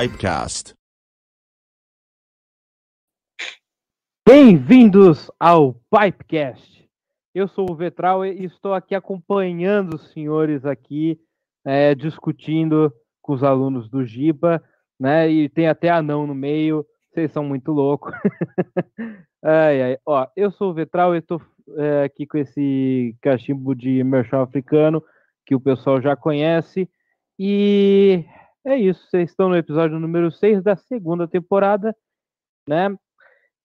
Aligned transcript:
Pipecast. 0.06 0.73
Bem-vindos 4.25 5.29
ao 5.41 5.75
Pipecast. 5.91 6.88
Eu 7.35 7.49
sou 7.49 7.69
o 7.69 7.75
Vetral 7.75 8.25
e 8.25 8.44
estou 8.44 8.73
aqui 8.73 8.94
acompanhando 8.94 9.94
os 9.94 10.12
senhores 10.12 10.64
aqui, 10.64 11.19
é, 11.64 11.93
discutindo 11.93 12.94
com 13.20 13.32
os 13.32 13.43
alunos 13.43 13.88
do 13.88 14.05
Giba, 14.05 14.62
né? 14.97 15.29
E 15.29 15.49
tem 15.49 15.67
até 15.67 15.91
anão 15.91 16.25
no 16.25 16.37
meio. 16.37 16.87
Vocês 17.11 17.32
são 17.32 17.43
muito 17.43 17.73
loucos. 17.73 18.14
ai, 19.43 19.82
ai. 19.82 19.99
Ó, 20.06 20.25
eu 20.37 20.53
sou 20.53 20.70
o 20.70 20.75
Vetral 20.75 21.17
e 21.17 21.19
estou 21.19 21.43
é, 21.79 22.05
aqui 22.05 22.29
com 22.29 22.38
esse 22.38 23.17
cachimbo 23.20 23.75
de 23.75 24.05
merchan 24.05 24.41
africano 24.43 25.03
que 25.44 25.56
o 25.56 25.61
pessoal 25.61 26.00
já 26.00 26.14
conhece. 26.14 26.88
E 27.37 28.25
é 28.66 28.76
isso. 28.76 29.08
Vocês 29.08 29.30
estão 29.30 29.48
no 29.48 29.56
episódio 29.56 29.98
número 29.98 30.30
6 30.30 30.62
da 30.62 30.76
segunda 30.76 31.26
temporada, 31.28 31.96
né? 32.68 32.94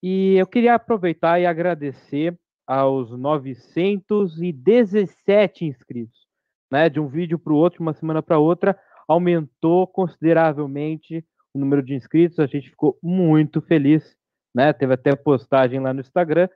E 0.02 0.36
eu 0.36 0.46
queria 0.46 0.74
aproveitar 0.74 1.38
e 1.40 1.46
agradecer 1.46 2.38
aos 2.66 3.10
917 3.10 5.64
inscritos, 5.64 6.26
né? 6.70 6.88
De 6.88 7.00
um 7.00 7.08
vídeo 7.08 7.36
para 7.38 7.52
o 7.52 7.56
outro, 7.56 7.78
de 7.78 7.82
uma 7.82 7.92
semana 7.92 8.22
para 8.22 8.38
outra, 8.38 8.78
aumentou 9.08 9.88
consideravelmente 9.88 11.24
o 11.52 11.58
número 11.58 11.82
de 11.82 11.94
inscritos. 11.94 12.38
A 12.38 12.46
gente 12.46 12.70
ficou 12.70 12.96
muito 13.02 13.60
feliz, 13.60 14.16
né? 14.54 14.72
Teve 14.72 14.94
até 14.94 15.16
postagem 15.16 15.80
lá 15.80 15.92
no 15.92 16.00
Instagram. 16.00 16.48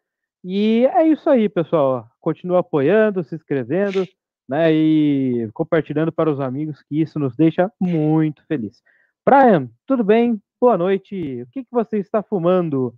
E 0.45 0.87
é 0.95 1.09
isso 1.09 1.29
aí, 1.29 1.49
pessoal. 1.49 2.09
Continua 2.21 2.61
apoiando, 2.61 3.25
se 3.25 3.35
inscrevendo, 3.35 4.07
né? 4.49 4.73
E 4.73 5.49
compartilhando 5.53 6.13
para 6.13 6.31
os 6.31 6.41
amigos, 6.41 6.83
que 6.83 7.01
isso 7.01 7.19
nos 7.19 7.35
deixa 7.37 7.71
muito 7.81 8.45
feliz. 8.47 8.83
Brian, 9.25 9.69
tudo 9.87 10.05
bem? 10.05 10.41
Boa 10.61 10.79
noite. 10.79 11.43
O 11.43 11.47
que, 11.51 11.65
que 11.65 11.71
você 11.71 11.99
está 11.99 12.23
fumando? 12.23 12.95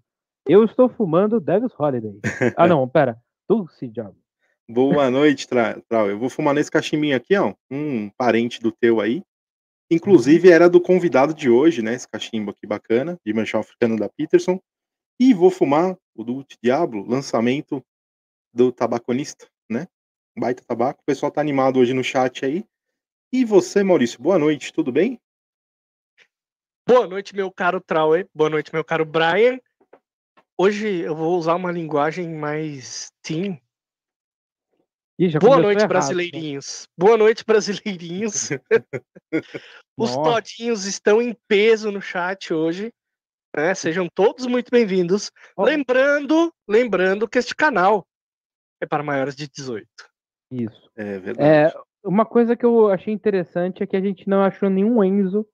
Eu 0.47 0.65
estou 0.65 0.89
fumando 0.89 1.41
Devil's 1.41 1.75
Holiday. 1.79 2.19
Ah, 2.57 2.67
não, 2.67 2.87
pera. 2.89 3.19
Dulce 3.49 3.89
Job. 3.89 4.15
Boa 4.69 5.11
noite, 5.11 5.49
Tra- 5.49 5.81
Trau. 5.89 6.11
Eu 6.11 6.19
vou 6.19 6.29
fumar 6.29 6.55
nesse 6.55 6.71
cachimbinho 6.71 7.17
aqui, 7.17 7.35
ó. 7.37 7.55
Um 7.71 8.11
parente 8.11 8.61
do 8.61 8.71
teu 8.71 9.01
aí. 9.01 9.23
Inclusive 9.91 10.51
era 10.51 10.69
do 10.69 10.81
convidado 10.81 11.33
de 11.33 11.49
hoje, 11.49 11.81
né? 11.81 11.95
Esse 11.95 12.07
cachimbo 12.07 12.51
aqui 12.51 12.67
bacana, 12.67 13.19
de 13.25 13.33
manchão 13.33 13.61
africano 13.61 13.97
da 13.97 14.09
Peterson. 14.09 14.61
E 15.19 15.33
vou 15.33 15.51
fumar 15.51 15.97
o 16.15 16.23
do 16.23 16.45
Diablo, 16.63 17.07
lançamento 17.09 17.83
do 18.53 18.71
tabaconista, 18.71 19.47
né? 19.71 19.89
Baita 20.39 20.63
tabaco. 20.65 21.01
O 21.01 21.05
pessoal 21.05 21.33
tá 21.33 21.41
animado 21.41 21.81
hoje 21.81 21.93
no 21.93 22.05
chat 22.05 22.45
aí. 22.45 22.65
E 23.33 23.45
você, 23.45 23.83
Maurício, 23.83 24.23
boa 24.23 24.39
noite, 24.39 24.73
tudo 24.73 24.93
bem? 24.93 25.21
Boa 26.87 27.07
noite, 27.09 27.35
meu 27.35 27.51
caro 27.51 27.81
Trauer. 27.81 28.29
Boa 28.33 28.49
noite, 28.49 28.73
meu 28.73 28.85
caro 28.85 29.05
Brian. 29.05 29.59
Hoje 30.57 31.01
eu 31.01 31.15
vou 31.15 31.37
usar 31.37 31.57
uma 31.57 31.73
linguagem 31.73 32.33
mais 32.35 33.13
teen. 33.21 33.61
Ih, 35.19 35.29
já 35.29 35.41
Boa 35.41 35.57
noite, 35.59 35.79
errado, 35.81 35.89
né? 35.89 35.89
brasileirinhos. 35.89 36.89
Boa 36.97 37.17
noite, 37.17 37.45
brasileirinhos. 37.45 38.51
Os 39.99 40.15
Nossa. 40.15 40.23
todinhos 40.23 40.85
estão 40.85 41.21
em 41.21 41.37
peso 41.49 41.91
no 41.91 42.01
chat 42.01 42.55
hoje. 42.55 42.95
né? 43.57 43.75
Sejam 43.75 44.09
todos 44.09 44.47
muito 44.47 44.71
bem-vindos. 44.71 45.33
Lembrando, 45.59 46.55
lembrando 46.69 47.29
que 47.29 47.39
este 47.39 47.57
canal 47.57 48.07
é 48.81 48.87
para 48.87 49.03
maiores 49.03 49.35
de 49.35 49.49
18. 49.49 49.89
Isso. 50.51 50.91
É 50.97 51.19
verdade. 51.19 51.75
É, 51.75 51.81
uma 52.05 52.25
coisa 52.25 52.57
que 52.57 52.65
eu 52.65 52.89
achei 52.91 53.13
interessante 53.13 53.83
é 53.83 53.87
que 53.87 53.97
a 53.97 54.01
gente 54.01 54.29
não 54.29 54.43
achou 54.43 54.71
nenhum 54.71 55.03
Enzo 55.03 55.47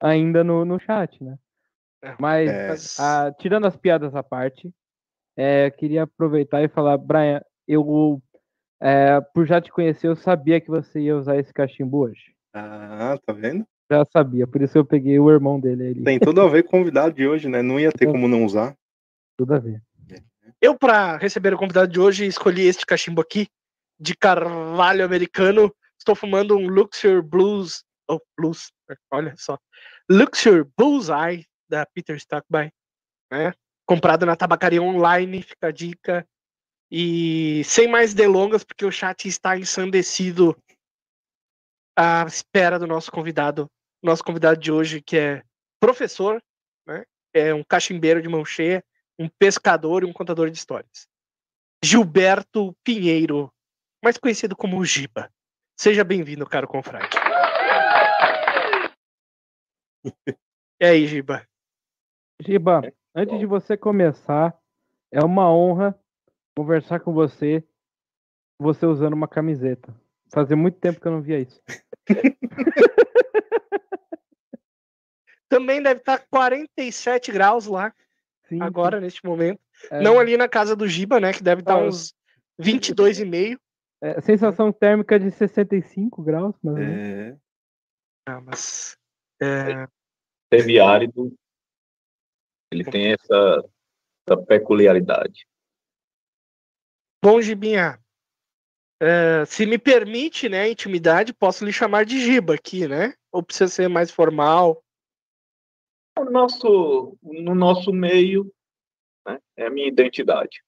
ainda 0.00 0.42
no, 0.42 0.64
no 0.64 0.78
chat, 0.78 1.22
né? 1.22 1.38
É. 2.02 2.14
Mas, 2.18 2.50
É. 2.50 2.68
Mas- 2.68 3.00
ah, 3.00 3.32
tirando 3.38 3.66
as 3.66 3.76
piadas 3.76 4.14
à 4.14 4.22
parte, 4.22 4.72
é, 5.36 5.70
queria 5.70 6.04
aproveitar 6.04 6.62
e 6.62 6.68
falar, 6.68 6.96
Brian, 6.98 7.40
eu, 7.68 8.20
é, 8.80 9.20
por 9.20 9.46
já 9.46 9.60
te 9.60 9.70
conhecer, 9.70 10.08
eu 10.08 10.16
sabia 10.16 10.60
que 10.60 10.68
você 10.68 11.00
ia 11.00 11.16
usar 11.16 11.36
esse 11.36 11.52
cachimbo 11.52 11.98
hoje. 11.98 12.34
Ah, 12.52 13.16
tá 13.24 13.32
vendo? 13.32 13.64
Já 13.90 14.04
sabia, 14.06 14.46
por 14.46 14.62
isso 14.62 14.78
eu 14.78 14.84
peguei 14.84 15.18
o 15.18 15.30
irmão 15.30 15.58
dele 15.58 15.88
ali. 15.88 16.04
Tem 16.04 16.18
tudo 16.18 16.40
a 16.40 16.48
ver 16.48 16.62
com 16.62 16.68
o 16.68 16.80
convidado 16.80 17.14
de 17.14 17.26
hoje, 17.26 17.48
né? 17.48 17.60
Não 17.60 17.78
ia 17.78 17.90
ter 17.90 18.06
como 18.06 18.28
não 18.28 18.44
usar. 18.44 18.74
Tudo 19.36 19.54
a 19.54 19.58
ver. 19.58 19.82
Eu, 20.60 20.76
para 20.76 21.16
receber 21.16 21.54
o 21.54 21.58
convidado 21.58 21.90
de 21.90 21.98
hoje, 21.98 22.26
escolhi 22.26 22.66
este 22.66 22.84
cachimbo 22.84 23.20
aqui, 23.20 23.48
de 24.00 24.16
carvalho 24.16 25.04
americano. 25.04 25.74
Estou 25.98 26.14
fumando 26.14 26.56
um 26.56 26.66
Luxor 26.66 27.22
Blues. 27.22 27.84
Oh, 28.08 28.20
Blues, 28.36 28.72
olha 29.10 29.34
só. 29.36 29.58
Luxor 30.10 30.66
Bullseye, 30.76 31.46
da 31.68 31.86
Peter 31.86 32.16
Stockby. 32.16 32.72
Né? 33.30 33.52
Comprado 33.86 34.26
na 34.26 34.34
tabacaria 34.34 34.82
online, 34.82 35.42
fica 35.42 35.68
a 35.68 35.72
dica. 35.72 36.26
E 36.90 37.62
sem 37.64 37.86
mais 37.86 38.14
delongas, 38.14 38.64
porque 38.64 38.84
o 38.84 38.90
chat 38.90 39.28
está 39.28 39.56
ensandecido 39.56 40.56
à 41.96 42.24
espera 42.26 42.78
do 42.78 42.86
nosso 42.86 43.12
convidado. 43.12 43.70
Nosso 44.02 44.24
convidado 44.24 44.58
de 44.58 44.72
hoje, 44.72 45.02
que 45.02 45.16
é 45.16 45.42
professor, 45.78 46.42
né? 46.86 47.04
é 47.34 47.54
um 47.54 47.62
cachimbeiro 47.62 48.20
de 48.20 48.28
mão 48.28 48.44
cheia 48.44 48.82
um 49.20 49.28
pescador 49.28 50.02
e 50.02 50.06
um 50.06 50.14
contador 50.14 50.50
de 50.50 50.56
histórias. 50.56 51.06
Gilberto 51.84 52.74
Pinheiro, 52.82 53.52
mais 54.02 54.16
conhecido 54.18 54.56
como 54.56 54.84
Giba. 54.84 55.30
Seja 55.76 56.02
bem-vindo, 56.04 56.46
caro 56.46 56.66
confrade. 56.66 57.08
E 60.80 60.84
aí, 60.84 61.06
Giba? 61.06 61.46
Giba, 62.40 62.80
antes 63.14 63.38
de 63.38 63.46
você 63.46 63.76
começar, 63.76 64.56
é 65.12 65.22
uma 65.22 65.52
honra 65.52 65.98
conversar 66.56 67.00
com 67.00 67.12
você, 67.12 67.62
você 68.58 68.86
usando 68.86 69.12
uma 69.12 69.28
camiseta. 69.28 69.94
Fazia 70.32 70.56
muito 70.56 70.78
tempo 70.78 71.00
que 71.00 71.06
eu 71.06 71.12
não 71.12 71.20
via 71.22 71.38
isso. 71.40 71.60
Também 75.48 75.82
deve 75.82 76.00
estar 76.00 76.24
47 76.30 77.32
graus 77.32 77.66
lá, 77.66 77.92
Sim, 78.48 78.62
agora, 78.62 79.00
neste 79.00 79.24
momento. 79.24 79.60
é, 79.90 80.00
Não 80.00 80.18
ali 80.18 80.36
na 80.36 80.48
casa 80.48 80.76
do 80.76 80.86
Giba, 80.86 81.18
né? 81.18 81.32
Que 81.32 81.42
deve 81.42 81.60
estar 81.62 81.74
Ah, 81.74 81.78
uns 81.84 82.14
22,5. 82.60 83.58
É, 84.02 84.20
sensação 84.20 84.72
térmica 84.72 85.18
de 85.18 85.30
65 85.30 86.22
graus, 86.22 86.54
menos. 86.62 86.80
É, 86.80 87.36
Ah, 88.26 88.40
mas. 88.40 88.96
é, 89.42 89.86
semiárido, 90.52 91.34
ele 92.72 92.84
tem 92.84 93.12
essa, 93.12 93.64
essa 94.26 94.42
peculiaridade. 94.42 95.46
Bom, 97.22 97.40
Gibinha. 97.40 97.98
é, 99.00 99.44
se 99.44 99.66
me 99.66 99.78
permite, 99.78 100.48
né, 100.48 100.62
a 100.62 100.68
intimidade, 100.68 101.34
posso 101.34 101.64
lhe 101.64 101.72
chamar 101.72 102.04
de 102.04 102.18
Giba 102.20 102.54
aqui, 102.54 102.88
né? 102.88 103.14
Ou 103.32 103.42
precisa 103.42 103.68
ser 103.68 103.88
mais 103.88 104.10
formal? 104.10 104.82
No 106.18 106.30
nosso, 106.30 107.18
no 107.22 107.54
nosso 107.54 107.92
meio, 107.92 108.52
né, 109.26 109.38
é 109.56 109.66
a 109.66 109.70
minha 109.70 109.88
identidade. 109.88 110.62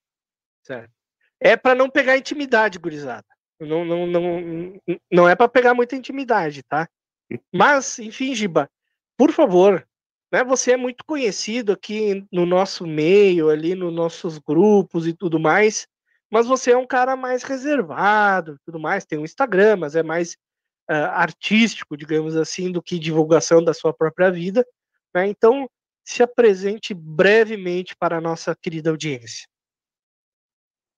Certo. 0.64 0.92
É 1.44 1.56
para 1.56 1.74
não 1.74 1.90
pegar 1.90 2.16
intimidade, 2.16 2.78
gurizada. 2.78 3.26
Não, 3.58 3.84
não, 3.84 4.06
não, 4.06 4.80
não 5.10 5.28
é 5.28 5.34
para 5.34 5.48
pegar 5.48 5.74
muita 5.74 5.96
intimidade, 5.96 6.62
tá? 6.62 6.88
Mas, 7.52 7.98
enfim, 7.98 8.34
Giba, 8.34 8.70
por 9.16 9.32
favor, 9.32 9.86
né? 10.32 10.44
Você 10.44 10.72
é 10.72 10.76
muito 10.76 11.04
conhecido 11.04 11.72
aqui 11.72 12.24
no 12.32 12.46
nosso 12.46 12.86
meio, 12.86 13.50
ali 13.50 13.74
nos 13.74 13.92
nossos 13.92 14.38
grupos 14.38 15.06
e 15.06 15.12
tudo 15.12 15.38
mais, 15.38 15.86
mas 16.30 16.46
você 16.46 16.70
é 16.72 16.76
um 16.76 16.86
cara 16.86 17.16
mais 17.16 17.42
reservado, 17.42 18.56
tudo 18.64 18.78
mais. 18.78 19.04
Tem 19.04 19.18
um 19.18 19.24
Instagram, 19.24 19.76
mas 19.76 19.94
é 19.94 20.02
mais 20.02 20.32
uh, 20.90 21.10
artístico, 21.12 21.96
digamos 21.96 22.36
assim, 22.36 22.72
do 22.72 22.80
que 22.80 22.98
divulgação 22.98 23.62
da 23.62 23.74
sua 23.74 23.92
própria 23.92 24.30
vida. 24.30 24.66
Né? 25.14 25.26
Então, 25.26 25.68
se 26.04 26.22
apresente 26.22 26.94
brevemente 26.94 27.94
para 27.96 28.16
a 28.16 28.20
nossa 28.20 28.56
querida 28.56 28.90
audiência. 28.90 29.46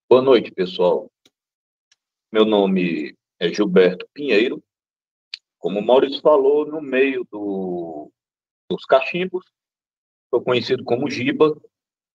Boa 0.06 0.20
noite, 0.20 0.52
pessoal. 0.52 1.10
Meu 2.30 2.44
nome 2.44 3.16
é 3.40 3.48
Gilberto 3.48 4.06
Pinheiro. 4.12 4.62
Como 5.58 5.80
o 5.80 5.84
Maurício 5.84 6.20
falou, 6.20 6.66
no 6.66 6.80
meio 6.80 7.26
do, 7.32 8.12
dos 8.70 8.84
cachimbos, 8.84 9.46
sou 10.28 10.42
conhecido 10.42 10.84
como 10.84 11.10
Giba. 11.10 11.58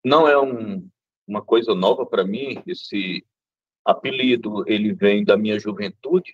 Não 0.05 0.29
é 0.29 0.39
um, 0.39 0.87
uma 1.27 1.43
coisa 1.43 1.75
nova 1.75 2.05
para 2.05 2.25
mim, 2.25 2.63
esse 2.67 3.25
apelido 3.83 4.65
ele 4.71 4.93
vem 4.93 5.25
da 5.25 5.37
minha 5.37 5.59
juventude, 5.59 6.33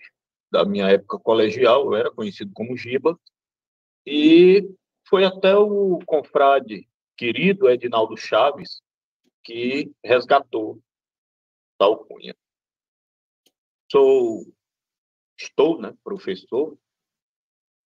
da 0.51 0.65
minha 0.65 0.89
época 0.89 1.17
colegial, 1.17 1.85
eu 1.85 1.95
era 1.95 2.11
conhecido 2.11 2.51
como 2.53 2.75
Giba. 2.75 3.17
E 4.05 4.69
foi 5.07 5.23
até 5.23 5.55
o 5.55 5.99
confrade 6.05 6.85
querido 7.15 7.69
Edinaldo 7.69 8.17
Chaves 8.17 8.81
que 9.41 9.89
resgatou 10.03 10.81
tal 11.77 12.05
cunha. 12.05 12.35
Sou, 13.91 14.45
estou, 15.37 15.79
né, 15.79 15.95
professor, 16.03 16.77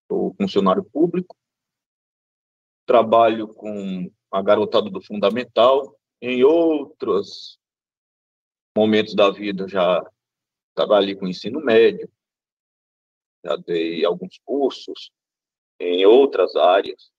sou 0.08 0.34
funcionário 0.36 0.84
público, 0.84 1.36
trabalho 2.86 3.54
com 3.54 4.12
a 4.32 4.42
garotada 4.42 4.90
do 4.90 5.02
fundamental, 5.02 5.98
em 6.22 6.44
outros 6.44 7.60
momentos 8.76 9.16
da 9.16 9.30
vida 9.32 9.68
já 9.68 10.04
trabalhei 10.76 11.16
com 11.16 11.28
ensino 11.28 11.60
médio, 11.60 12.10
já 13.44 13.56
dei 13.56 14.06
alguns 14.06 14.40
cursos 14.46 15.12
em 15.80 16.06
outras 16.06 16.56
áreas, 16.56 17.12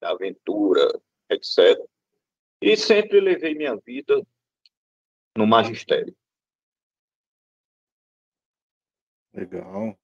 aventura, 0.00 1.00
etc. 1.28 1.78
E 2.60 2.76
sempre 2.76 3.20
levei 3.20 3.54
minha 3.54 3.76
vida 3.76 4.22
no 5.40 5.46
magistério. 5.46 6.14
Legal. 9.32 9.98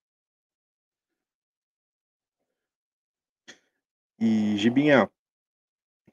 E, 4.18 4.56
Gibinha, 4.56 5.10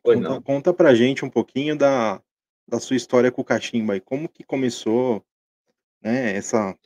Oi, 0.03 0.15
conta, 0.15 0.29
não. 0.29 0.41
conta 0.41 0.73
pra 0.73 0.93
gente 0.93 1.23
um 1.23 1.29
pouquinho 1.29 1.77
da, 1.77 2.21
da 2.67 2.81
sua 2.81 2.97
história 2.97 3.31
com 3.31 3.41
o 3.41 3.45
cachimbo 3.45 3.93
aí. 3.93 4.01
Como 4.01 4.27
que 4.27 4.43
começou 4.43 5.25
né, 6.01 6.35
essa, 6.35 6.77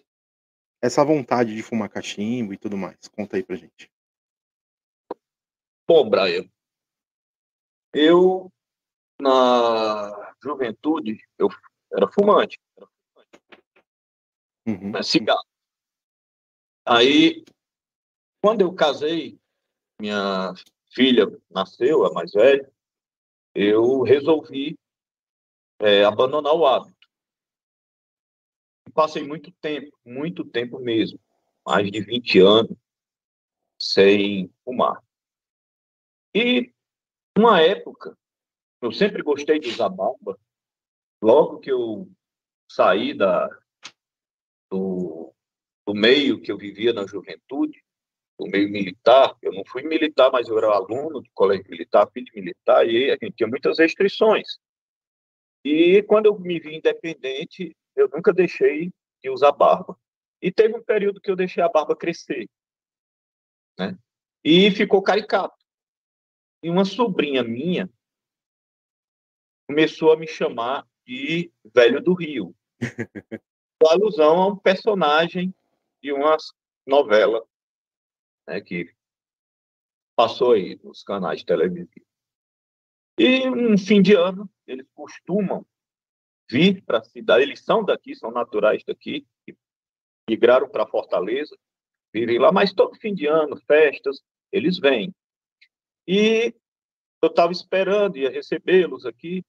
essa 0.80 1.04
vontade 1.04 1.56
de 1.56 1.64
fumar 1.64 1.90
cachimbo 1.90 2.54
e 2.54 2.58
tudo 2.58 2.78
mais? 2.78 3.08
Conta 3.08 3.36
aí 3.36 3.44
pra 3.44 3.56
gente. 3.56 3.92
Bom, 5.88 6.08
Brian, 6.08 6.48
eu, 7.94 8.54
na 9.20 10.36
juventude, 10.44 11.18
eu 11.40 11.50
era 11.92 12.08
fumante, 12.12 12.60
era 12.76 12.88
fumante 12.88 12.98
Uhum. 14.68 15.04
cigarro. 15.04 15.46
Aí, 16.86 17.44
quando 18.42 18.62
eu 18.62 18.74
casei, 18.74 19.40
minha 20.00 20.54
filha 20.94 21.26
nasceu, 21.50 22.06
a 22.06 22.14
mais 22.14 22.32
velha, 22.32 22.70
eu 23.56 24.02
resolvi 24.04 24.78
é, 25.80 26.04
abandonar 26.04 26.54
o 26.54 26.66
hábito. 26.66 26.96
Passei 28.94 29.24
muito 29.24 29.52
tempo, 29.62 29.96
muito 30.06 30.44
tempo 30.44 30.80
mesmo, 30.80 31.20
mais 31.66 31.90
de 31.92 32.02
20 32.02 32.40
anos, 32.40 32.78
sem 33.80 34.52
fumar. 34.64 35.04
E, 36.34 36.74
uma 37.38 37.62
época, 37.62 38.18
eu 38.82 38.92
sempre 38.92 39.22
gostei 39.22 39.60
de 39.60 39.70
usar 39.70 39.90
barba. 39.90 40.40
Logo 41.22 41.60
que 41.60 41.72
eu 41.72 42.10
saí 42.70 43.14
da, 43.14 43.50
do, 44.70 45.34
do 45.86 45.94
meio 45.94 46.42
que 46.42 46.52
eu 46.52 46.58
vivia 46.58 46.94
na 46.94 47.06
juventude, 47.06 47.84
do 48.40 48.46
meio 48.46 48.70
militar, 48.70 49.36
eu 49.42 49.52
não 49.52 49.64
fui 49.66 49.82
militar, 49.82 50.32
mas 50.32 50.48
eu 50.48 50.58
era 50.58 50.68
aluno 50.68 51.22
do 51.22 51.30
colégio 51.34 51.70
militar, 51.70 52.10
filho 52.12 52.32
militar, 52.36 52.88
e 52.88 53.10
a 53.10 53.14
gente 53.14 53.36
tinha 53.36 53.48
muitas 53.48 53.80
restrições. 53.80 54.60
E 55.66 56.04
quando 56.04 56.28
eu 56.28 56.40
me 56.40 56.60
vi 56.60 56.76
independente, 56.76 57.76
eu 57.96 58.08
nunca 58.10 58.32
deixei 58.32 58.92
de 59.22 59.30
usar 59.30 59.52
barba. 59.52 60.00
E 60.40 60.52
teve 60.52 60.78
um 60.78 60.84
período 60.84 61.20
que 61.20 61.32
eu 61.32 61.36
deixei 61.36 61.64
a 61.64 61.70
barba 61.70 61.96
crescer, 61.96 62.48
né? 63.78 63.98
E 64.44 64.70
ficou 64.72 65.02
caricato. 65.02 65.58
E 66.62 66.70
uma 66.70 66.86
sobrinha 66.86 67.44
minha 67.44 67.90
começou 69.68 70.14
a 70.14 70.18
me 70.18 70.28
chamar 70.28 70.88
de 71.08 71.52
Velho 71.74 72.04
do 72.04 72.14
Rio, 72.14 72.54
com 73.82 73.88
alusão 73.90 74.42
a 74.42 74.48
um 74.48 74.58
personagem 74.58 75.56
de 76.04 76.12
uma 76.12 76.36
novela 76.86 77.44
né, 78.46 78.60
que 78.60 78.94
passou 80.16 80.52
aí 80.52 80.78
nos 80.84 81.04
canais 81.04 81.44
televisivos. 81.44 82.06
E 83.18 83.50
um 83.50 83.78
fim 83.78 84.02
de 84.02 84.14
ano, 84.14 84.50
eles 84.68 84.86
costumam 84.94 85.66
vir 86.50 86.84
para 86.84 87.00
a 87.00 87.04
cidade, 87.04 87.44
eles 87.44 87.62
são 87.62 87.84
daqui, 87.84 88.14
são 88.16 88.32
naturais 88.32 88.84
daqui, 88.86 89.26
migraram 90.30 90.70
para 90.70 90.88
Fortaleza, 90.88 91.58
vivem 92.14 92.38
lá, 92.38 92.52
mas 92.52 92.74
todo 92.74 93.00
fim 93.00 93.14
de 93.14 93.26
ano, 93.26 93.58
festas, 93.66 94.22
eles 94.52 94.78
vêm. 94.78 95.14
E 96.08 96.54
eu 97.22 97.30
estava 97.30 97.52
esperando, 97.52 98.18
ia 98.18 98.30
recebê-los 98.30 99.06
aqui. 99.06 99.44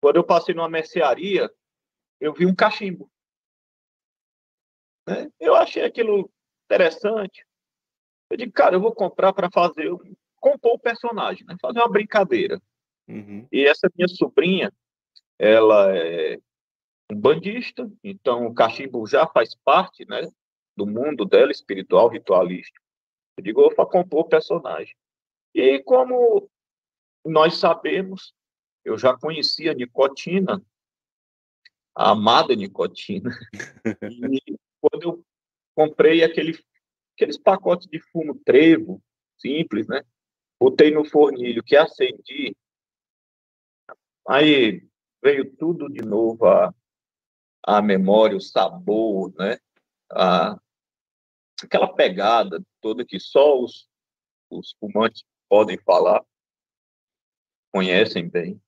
Quando 0.00 0.16
eu 0.16 0.24
passei 0.24 0.54
numa 0.54 0.68
mercearia, 0.68 1.50
eu 2.20 2.32
vi 2.32 2.46
um 2.46 2.54
cachimbo. 2.54 3.10
Né? 5.06 5.30
Eu 5.38 5.54
achei 5.54 5.84
aquilo 5.84 6.30
interessante. 6.64 7.44
Eu 8.30 8.36
digo, 8.36 8.52
cara, 8.52 8.76
eu 8.76 8.80
vou 8.80 8.94
comprar 8.94 9.32
para 9.32 9.50
fazer, 9.50 9.90
compor 10.38 10.74
o 10.74 10.78
personagem, 10.78 11.44
né? 11.46 11.56
fazer 11.60 11.80
uma 11.80 11.90
brincadeira. 11.90 12.60
Uhum. 13.08 13.46
E 13.50 13.66
essa 13.66 13.90
minha 13.96 14.08
sobrinha, 14.08 14.72
ela 15.38 15.96
é 15.96 16.38
um 17.10 17.16
bandista, 17.16 17.90
então 18.04 18.46
o 18.46 18.54
cachimbo 18.54 19.06
já 19.06 19.26
faz 19.26 19.54
parte, 19.64 20.06
né, 20.08 20.22
do 20.76 20.86
mundo 20.86 21.24
dela, 21.24 21.50
espiritual, 21.50 22.08
ritualístico. 22.08 22.78
Eu 23.36 23.42
digo, 23.42 23.62
eu 23.62 23.74
vou 23.74 23.86
compor 23.86 24.20
o 24.20 24.28
personagem. 24.28 24.94
E 25.54 25.82
como 25.82 26.48
nós 27.24 27.56
sabemos, 27.56 28.32
eu 28.84 28.98
já 28.98 29.16
conhecia 29.16 29.72
a 29.72 29.74
nicotina, 29.74 30.62
a 31.94 32.10
amada 32.10 32.54
nicotina, 32.54 33.30
e 34.48 34.56
quando 34.80 35.02
eu 35.02 35.24
comprei 35.74 36.24
aquele, 36.24 36.58
aqueles 37.14 37.38
pacotes 37.38 37.86
de 37.88 38.00
fumo 38.00 38.34
trevo, 38.44 39.02
simples, 39.38 39.86
né, 39.86 40.02
botei 40.58 40.90
no 40.90 41.04
fornilho 41.04 41.62
que 41.62 41.76
acendi, 41.76 42.56
aí 44.28 44.86
veio 45.22 45.54
tudo 45.56 45.88
de 45.88 46.02
novo 46.02 46.46
a, 46.46 46.74
a 47.62 47.82
memória, 47.82 48.36
o 48.36 48.40
sabor, 48.40 49.32
né, 49.36 49.58
a, 50.10 50.58
aquela 51.62 51.92
pegada 51.92 52.62
toda 52.80 53.04
que 53.04 53.20
só 53.20 53.60
os, 53.60 53.88
os 54.50 54.74
fumantes 54.80 55.24
podem 55.48 55.78
falar, 55.78 56.24
conhecem 57.72 58.28
bem. 58.28 58.60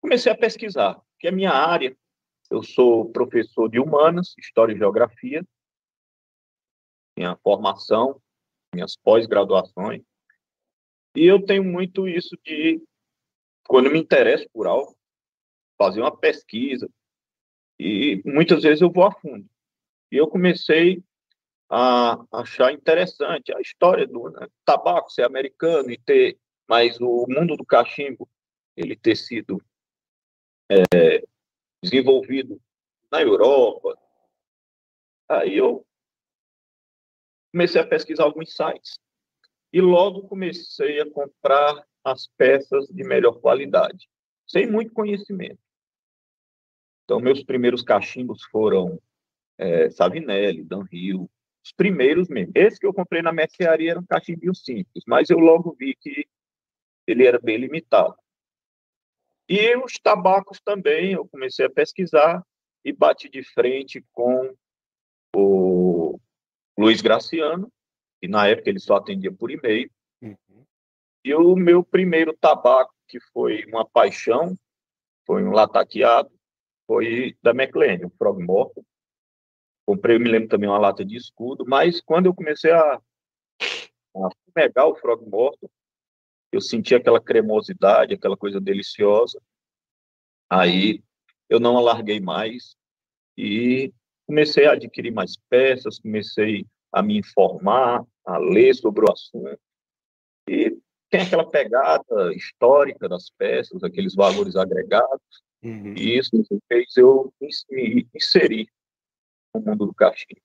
Comecei 0.00 0.32
a 0.32 0.36
pesquisar, 0.36 1.00
que 1.18 1.28
é 1.28 1.30
minha 1.30 1.52
área. 1.52 1.96
Eu 2.50 2.62
sou 2.62 3.10
professor 3.10 3.68
de 3.68 3.78
humanas, 3.78 4.34
história 4.38 4.72
e 4.72 4.78
geografia, 4.78 5.46
minha 7.16 7.36
formação, 7.36 8.20
minhas 8.74 8.96
pós-graduações. 8.96 10.02
E 11.14 11.24
eu 11.24 11.44
tenho 11.44 11.62
muito 11.62 12.08
isso 12.08 12.36
de, 12.44 12.82
quando 13.68 13.90
me 13.90 13.98
interesso 13.98 14.48
por 14.52 14.66
algo, 14.66 14.96
fazer 15.76 16.00
uma 16.00 16.16
pesquisa. 16.16 16.88
E 17.78 18.22
muitas 18.24 18.62
vezes 18.62 18.80
eu 18.80 18.90
vou 18.90 19.04
a 19.04 19.12
fundo. 19.12 19.48
E 20.10 20.16
eu 20.16 20.28
comecei 20.28 21.02
a 21.68 22.24
achar 22.32 22.72
interessante 22.72 23.54
a 23.54 23.60
história 23.60 24.06
do 24.06 24.28
né, 24.30 24.48
tabaco 24.64 25.10
ser 25.10 25.22
americano 25.22 25.90
e 25.90 25.98
ter, 25.98 26.36
mas 26.68 27.00
o 27.00 27.26
mundo 27.28 27.56
do 27.56 27.64
cachimbo 27.64 28.28
ele 28.76 28.96
ter 28.96 29.14
sido 29.14 29.62
é, 30.70 31.22
desenvolvido 31.82 32.60
na 33.10 33.20
Europa. 33.20 33.98
Aí 35.28 35.56
eu 35.56 35.84
comecei 37.52 37.80
a 37.80 37.86
pesquisar 37.86 38.24
alguns 38.24 38.54
sites 38.54 38.98
e 39.72 39.80
logo 39.80 40.28
comecei 40.28 41.00
a 41.00 41.10
comprar 41.10 41.84
as 42.04 42.28
peças 42.36 42.86
de 42.88 43.04
melhor 43.04 43.40
qualidade, 43.40 44.08
sem 44.46 44.70
muito 44.70 44.92
conhecimento. 44.92 45.60
Então, 47.04 47.20
meus 47.20 47.42
primeiros 47.42 47.82
cachimbos 47.82 48.44
foram 48.44 49.00
é, 49.58 49.90
Savinelli, 49.90 50.64
Danrio, 50.64 51.28
os 51.62 51.72
primeiros 51.72 52.28
mesmo. 52.28 52.52
Esse 52.54 52.78
que 52.78 52.86
eu 52.86 52.94
comprei 52.94 53.20
na 53.20 53.32
mercearia 53.32 53.90
era 53.90 54.00
um 54.00 54.06
cachimbinho 54.06 54.54
simples, 54.54 55.04
mas 55.06 55.28
eu 55.28 55.38
logo 55.38 55.74
vi 55.78 55.94
que 55.94 56.26
ele 57.06 57.26
era 57.26 57.38
bem 57.38 57.58
limitado. 57.58 58.16
E 59.52 59.76
os 59.78 59.94
tabacos 59.94 60.60
também, 60.60 61.14
eu 61.14 61.26
comecei 61.26 61.66
a 61.66 61.70
pesquisar 61.70 62.40
e 62.84 62.92
bati 62.92 63.28
de 63.28 63.42
frente 63.42 64.00
com 64.12 64.54
o 65.34 66.20
Luiz 66.78 67.02
Graciano, 67.02 67.68
que 68.20 68.28
na 68.28 68.46
época 68.46 68.70
ele 68.70 68.78
só 68.78 68.94
atendia 68.94 69.32
por 69.32 69.50
e-mail. 69.50 69.90
Uhum. 70.22 70.64
E 71.24 71.34
o 71.34 71.56
meu 71.56 71.82
primeiro 71.82 72.32
tabaco, 72.40 72.94
que 73.08 73.18
foi 73.32 73.64
uma 73.64 73.84
paixão, 73.84 74.56
foi 75.26 75.42
um 75.42 75.50
lataqueado, 75.50 76.30
foi 76.86 77.36
da 77.42 77.50
McLean, 77.50 78.06
o 78.06 78.10
Frog 78.10 78.40
Morto. 78.40 78.86
Comprei, 79.84 80.14
eu 80.14 80.20
me 80.20 80.30
lembro 80.30 80.48
também, 80.48 80.68
uma 80.68 80.78
lata 80.78 81.04
de 81.04 81.16
escudo, 81.16 81.64
mas 81.66 82.00
quando 82.00 82.26
eu 82.26 82.34
comecei 82.34 82.70
a, 82.70 82.94
a 82.94 84.28
pegar 84.54 84.86
o 84.86 84.94
Frog 84.94 85.28
Morto, 85.28 85.68
eu 86.52 86.60
senti 86.60 86.94
aquela 86.94 87.20
cremosidade, 87.20 88.14
aquela 88.14 88.36
coisa 88.36 88.60
deliciosa. 88.60 89.40
Aí 90.48 91.02
eu 91.48 91.60
não 91.60 91.76
alarguei 91.76 92.20
mais 92.20 92.76
e 93.36 93.92
comecei 94.26 94.66
a 94.66 94.72
adquirir 94.72 95.12
mais 95.12 95.36
peças, 95.48 95.98
comecei 95.98 96.66
a 96.92 97.02
me 97.02 97.18
informar, 97.18 98.04
a 98.24 98.38
ler 98.38 98.74
sobre 98.74 99.04
o 99.04 99.12
assunto. 99.12 99.58
E 100.48 100.76
tem 101.08 101.20
aquela 101.22 101.48
pegada 101.48 102.34
histórica 102.34 103.08
das 103.08 103.30
peças, 103.30 103.82
aqueles 103.82 104.14
valores 104.14 104.56
agregados, 104.56 105.42
uhum. 105.62 105.94
e 105.96 106.18
isso 106.18 106.30
fez 106.68 106.96
eu 106.96 107.32
me 107.70 108.08
inserir 108.14 108.68
no 109.54 109.60
mundo 109.60 109.86
do 109.86 109.94
cachimbo. 109.94 110.40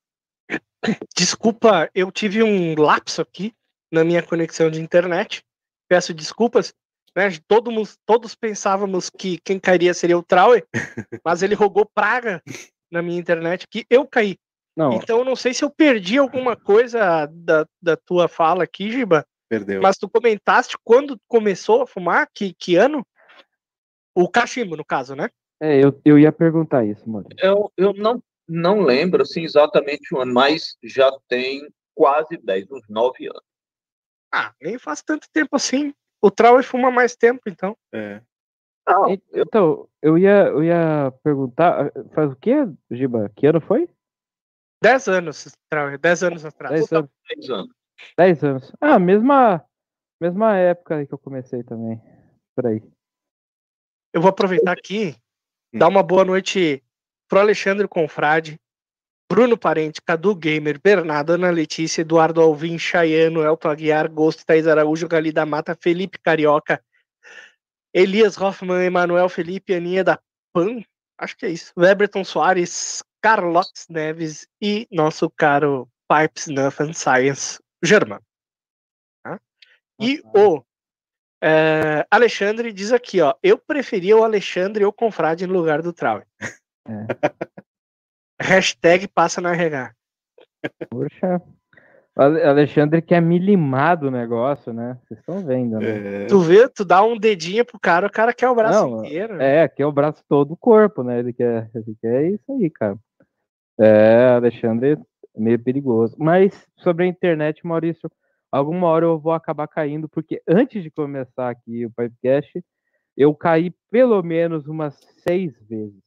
Desculpa, 1.16 1.90
eu 1.94 2.12
tive 2.12 2.44
um 2.44 2.80
lapso 2.80 3.22
aqui 3.22 3.54
na 3.92 4.04
minha 4.04 4.22
conexão 4.22 4.70
de 4.70 4.80
internet. 4.80 5.44
Peço 5.96 6.14
desculpas. 6.14 6.74
Né? 7.16 7.30
Todos, 7.48 7.98
todos 8.06 8.36
pensávamos 8.36 9.10
que 9.10 9.38
quem 9.38 9.58
cairia 9.58 9.94
seria 9.94 10.18
o 10.18 10.24
Trauer, 10.24 10.68
mas 11.24 11.42
ele 11.42 11.56
rogou 11.56 11.86
praga 11.86 12.44
na 12.92 13.02
minha 13.02 13.18
internet 13.18 13.66
que 13.66 13.86
eu 13.90 14.06
caí. 14.06 14.38
Não. 14.76 14.92
Então 14.92 15.20
eu 15.20 15.24
não 15.24 15.38
sei 15.38 15.54
se 15.54 15.64
eu 15.64 15.70
perdi 15.70 16.18
alguma 16.18 16.58
coisa 16.58 17.28
da, 17.32 17.66
da 17.82 17.96
tua 17.96 18.28
fala 18.28 18.66
aqui, 18.66 18.92
Giba. 18.92 19.26
Perdeu. 19.48 19.82
Mas 19.82 19.96
tu 19.96 20.10
comentaste 20.10 20.76
quando 20.84 21.18
começou 21.30 21.84
a 21.84 21.88
fumar, 21.88 22.28
que, 22.34 22.54
que 22.54 22.76
ano? 22.76 23.02
O 24.14 24.28
cachimbo, 24.28 24.76
no 24.76 24.84
caso, 24.84 25.16
né? 25.16 25.30
É, 25.62 25.82
eu, 25.82 25.98
eu 26.04 26.20
ia 26.20 26.34
perguntar 26.34 26.84
isso, 26.84 27.10
mano. 27.10 27.30
Eu, 27.42 27.72
eu 27.78 27.94
não, 27.94 28.22
não 28.46 28.82
lembro 28.82 29.22
assim, 29.22 29.46
exatamente 29.46 30.14
o 30.14 30.20
ano, 30.20 30.34
mas 30.34 30.76
já 30.84 31.10
tem 31.30 31.66
quase 31.94 32.36
10, 32.36 32.70
uns 32.70 32.84
9 32.90 33.28
anos. 33.28 33.55
Ah, 34.36 34.54
nem 34.62 34.78
faz 34.78 35.02
tanto 35.02 35.30
tempo 35.32 35.56
assim. 35.56 35.94
O 36.22 36.30
Trau 36.30 36.62
fuma 36.62 36.92
mais 36.92 37.16
tempo, 37.16 37.44
então. 37.48 37.78
É. 37.94 38.22
Não, 38.86 39.06
então, 39.34 39.88
eu 40.02 40.18
ia, 40.18 40.48
eu 40.48 40.62
ia 40.62 41.14
perguntar, 41.24 41.90
faz 42.14 42.34
o 42.34 42.36
que, 42.36 42.54
Giba? 42.92 43.32
Que 43.34 43.48
ano 43.48 43.62
foi? 43.62 43.90
Dez 44.84 45.08
anos, 45.08 45.48
dez 46.02 46.22
anos 46.22 46.44
atrás. 46.44 46.74
Dez 46.74 46.92
anos. 46.92 47.10
Dez 47.30 47.50
anos. 47.50 47.76
Dez 48.18 48.44
anos. 48.44 48.74
Ah, 48.82 49.00
mesma, 49.00 49.66
mesma 50.20 50.58
época 50.58 51.06
que 51.06 51.14
eu 51.14 51.18
comecei 51.18 51.64
também. 51.64 52.02
Por 52.54 52.68
aí. 52.68 52.84
Eu 54.14 54.22
vou 54.22 54.30
aproveitar 54.30 54.74
aqui, 54.74 55.16
hum. 55.74 55.80
dar 55.80 55.88
uma 55.88 56.04
boa 56.04 56.26
noite 56.26 56.84
pro 57.30 57.40
Alexandre 57.40 57.88
Confrade, 57.88 58.60
Bruno 59.30 59.58
Parente, 59.58 60.02
Cadu 60.02 60.36
Gamer, 60.36 60.80
Bernardo, 60.82 61.34
Ana 61.34 61.50
Letícia, 61.50 62.02
Eduardo 62.02 62.42
Alvim, 62.42 62.78
Chayano, 62.78 63.44
Elton 63.44 63.70
Aguiar, 63.70 64.10
Gosto, 64.10 64.46
Thaís 64.46 64.68
Araújo, 64.68 65.08
Gali 65.08 65.32
da 65.32 65.46
Mata, 65.46 65.76
Felipe 65.76 66.20
Carioca, 66.20 66.84
Elias 67.94 68.38
Hoffman, 68.38 68.86
Emanuel 68.86 69.28
Felipe, 69.30 69.74
Aninha 69.74 70.04
da 70.04 70.20
Pan, 70.54 70.84
acho 71.18 71.36
que 71.38 71.46
é 71.46 71.50
isso, 71.50 71.74
Weberton 71.78 72.24
Soares, 72.24 73.04
Carlos 73.22 73.88
Neves 73.90 74.48
e 74.62 74.88
nosso 74.92 75.30
caro 75.30 75.90
Pipes 76.08 76.48
Nothing 76.48 76.94
Science, 76.94 77.60
Germano. 77.84 78.24
Tá? 79.24 79.40
E 80.00 80.22
o 80.36 80.64
é, 81.42 82.06
Alexandre 82.12 82.72
diz 82.72 82.92
aqui, 82.92 83.22
ó, 83.22 83.34
eu 83.42 83.58
preferia 83.58 84.18
o 84.18 84.24
Alexandre 84.24 84.86
ou 84.86 84.94
Confrade 84.94 85.48
no 85.48 85.54
lugar 85.54 85.82
do 85.82 85.94
Trau. 85.94 86.22
É. 86.22 86.26
Hashtag 88.40 89.08
passa 89.08 89.42
na 89.42 89.54
RH. 89.54 89.94
Poxa. 90.90 91.42
Alexandre 92.18 93.02
quer 93.02 93.22
me 93.22 93.38
limar 93.38 93.98
do 93.98 94.10
negócio, 94.10 94.72
né? 94.72 94.98
Vocês 95.04 95.20
estão 95.20 95.46
vendo, 95.46 95.80
né? 95.80 96.24
É... 96.24 96.26
Tu 96.28 96.40
vê, 96.40 96.70
tu 96.70 96.86
dá 96.86 97.04
um 97.04 97.18
dedinho 97.18 97.66
pro 97.66 97.78
cara, 97.78 98.08
o 98.08 98.12
cara 98.12 98.34
quer 98.34 98.50
o 98.50 98.56
braço 98.56 98.88
Não, 98.88 99.04
inteiro. 99.04 99.42
É, 99.42 99.68
quer 99.68 99.86
o 99.86 99.92
braço 99.92 100.24
todo 100.28 100.54
o 100.54 100.58
corpo, 100.58 101.04
né? 101.04 101.20
Ele 101.20 101.34
quer, 101.34 101.70
ele 101.76 101.96
quer 102.02 102.32
isso 102.32 102.52
aí, 102.54 102.70
cara. 102.70 102.98
É, 103.78 104.30
Alexandre 104.30 104.94
é 104.94 104.98
meio 105.40 105.60
perigoso. 105.60 106.16
Mas 106.18 106.66
sobre 106.78 107.04
a 107.04 107.08
internet, 107.08 107.66
Maurício, 107.68 108.10
alguma 108.50 108.88
hora 108.88 109.06
eu 109.06 109.20
vou 109.20 109.34
acabar 109.34 109.68
caindo, 109.68 110.08
porque 110.08 110.42
antes 110.48 110.82
de 110.82 110.90
começar 110.90 111.50
aqui 111.50 111.86
o 111.86 111.92
podcast, 111.92 112.64
eu 113.18 113.36
caí 113.36 113.74
pelo 113.92 114.24
menos 114.24 114.68
umas 114.68 114.98
seis 115.18 115.54
vezes. 115.68 116.05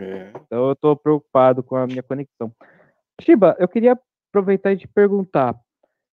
É. 0.00 0.32
Então 0.46 0.66
eu 0.66 0.72
estou 0.72 0.96
preocupado 0.96 1.62
com 1.62 1.76
a 1.76 1.86
minha 1.86 2.02
conexão. 2.02 2.52
Shiba, 3.20 3.54
eu 3.58 3.68
queria 3.68 3.98
aproveitar 4.28 4.72
e 4.72 4.78
te 4.78 4.88
perguntar. 4.88 5.54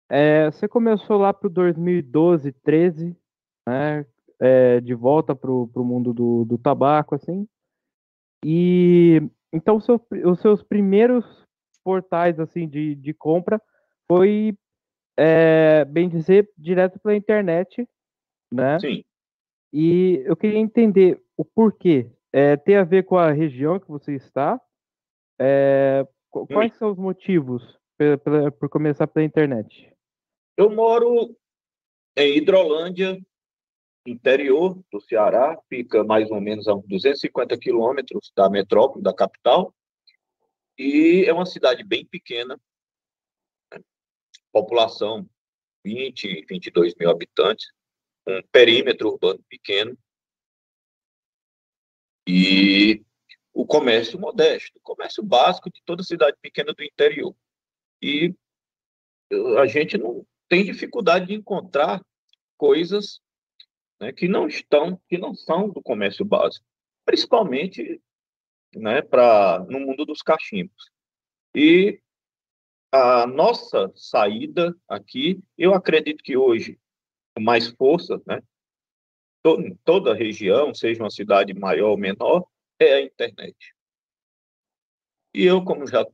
É, 0.09 0.51
você 0.51 0.67
começou 0.67 1.19
lá 1.19 1.33
para 1.33 1.47
o 1.47 1.51
2012, 1.51 2.53
13, 2.53 3.17
né? 3.67 4.05
É, 4.39 4.81
de 4.81 4.95
volta 4.95 5.35
para 5.35 5.51
o 5.51 5.85
mundo 5.85 6.13
do, 6.13 6.45
do 6.45 6.59
tabaco, 6.59 7.15
assim. 7.15 7.47
E 8.45 9.23
então 9.53 9.81
seu, 9.81 10.01
os 10.25 10.41
seus 10.41 10.63
primeiros 10.63 11.25
portais 11.83 12.39
assim 12.39 12.69
de, 12.69 12.95
de 12.97 13.15
compra 13.15 13.63
foi, 14.07 14.57
é, 15.17 15.85
bem 15.85 16.09
dizer, 16.09 16.51
direto 16.59 16.99
pela 17.01 17.17
internet, 17.17 17.89
né? 18.53 18.79
Sim. 18.81 19.05
E 19.73 20.23
eu 20.25 20.37
queria 20.37 20.59
entender 20.59 21.21
o 21.37 21.45
porquê 21.45 22.11
é, 22.37 22.55
tem 22.55 22.77
a 22.77 22.85
ver 22.85 23.05
com 23.05 23.17
a 23.17 23.33
região 23.33 23.81
que 23.81 23.89
você 23.89 24.13
está? 24.13 24.61
É, 25.41 26.07
quais 26.31 26.71
Sim. 26.73 26.79
são 26.79 26.91
os 26.91 26.99
motivos 26.99 27.63
por, 28.59 28.69
começar 28.69 29.07
pela 29.07 29.25
internet? 29.25 29.91
Eu 30.55 30.69
moro 30.69 31.35
em 32.15 32.37
Hidrolândia, 32.37 33.19
interior 34.07 34.79
do 34.93 35.01
Ceará, 35.01 35.59
fica 35.67 36.05
mais 36.05 36.31
ou 36.31 36.39
menos 36.39 36.69
a 36.69 36.75
uns 36.75 36.87
250 36.87 37.57
quilômetros 37.57 38.31
da 38.37 38.51
metrópole, 38.51 39.03
da 39.03 39.15
capital, 39.15 39.75
e 40.79 41.25
é 41.27 41.33
uma 41.33 41.47
cidade 41.47 41.83
bem 41.83 42.05
pequena, 42.05 42.61
né? 43.73 43.81
população 44.53 45.27
20, 45.87 46.45
22 46.47 46.95
mil 46.97 47.09
habitantes, 47.09 47.73
um 48.29 48.43
perímetro 48.53 49.09
urbano 49.09 49.43
pequeno, 49.49 49.97
e 52.27 53.05
o 53.53 53.65
comércio 53.65 54.19
modesto, 54.19 54.79
o 54.79 54.83
comércio 54.83 55.23
básico 55.23 55.71
de 55.71 55.83
toda 55.85 56.03
cidade 56.03 56.37
pequena 56.43 56.75
do 56.75 56.83
interior. 56.83 57.35
E 58.03 58.35
a 59.59 59.67
gente 59.67 59.97
não 59.97 60.27
tem 60.49 60.65
dificuldade 60.65 61.27
de 61.27 61.35
encontrar 61.35 62.05
coisas 62.57 63.21
né, 64.01 64.13
que 64.13 64.29
não 64.29 64.47
estão, 64.47 65.01
que 65.09 65.17
não 65.17 65.35
são 65.35 65.71
do 65.71 65.83
comércio 65.83 66.25
básico, 66.25 66.67
principalmente 67.05 68.01
né, 68.75 69.03
para 69.03 69.65
no 69.69 69.81
mundo 69.81 70.05
dos 70.05 70.23
cachimbos. 70.23 70.91
E 71.55 72.01
a 72.93 73.27
nossa 73.27 73.91
saída 73.95 74.77
aqui, 74.89 75.41
eu 75.57 75.75
acredito 75.75 76.23
que 76.23 76.37
hoje, 76.37 76.79
com 77.35 77.43
mais 77.43 77.69
força, 77.69 78.21
né, 78.27 78.43
to, 79.47 79.79
toda 79.85 80.11
a 80.11 80.15
região, 80.15 80.75
seja 80.75 81.03
uma 81.03 81.11
cidade 81.11 81.55
maior 81.55 81.91
ou 81.91 81.97
menor, 81.97 82.45
é 82.81 82.95
a 82.95 83.01
internet. 83.01 83.57
E 85.33 85.45
eu, 85.45 85.63
como 85.65 85.87
já 85.87 86.05